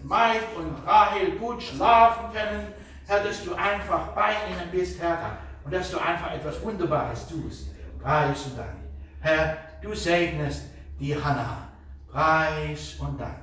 Mike 0.03 0.47
und 0.57 0.87
Rahel 0.87 1.31
gut 1.33 1.63
schlafen 1.63 2.33
können. 2.33 2.80
Herr, 3.11 3.25
dass 3.25 3.43
du 3.43 3.53
einfach 3.57 4.13
bei 4.15 4.35
ihnen 4.49 4.71
bist, 4.71 5.03
Herr, 5.03 5.39
und 5.65 5.75
dass 5.75 5.91
du 5.91 5.99
einfach 5.99 6.31
etwas 6.33 6.63
Wunderbares 6.63 7.27
tust. 7.27 7.71
Preis 8.01 8.47
und 8.47 8.57
Dank. 8.57 8.77
Herr, 9.19 9.59
du 9.83 9.93
segnest 9.97 10.67
die 11.01 11.17
Hannah. 11.17 11.67
Preis 12.07 12.95
und 13.01 13.21
Dank. 13.21 13.43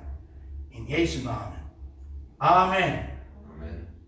In 0.69 0.87
Jesu 0.87 1.25
Namen. 1.25 1.57
Amen. 2.39 3.16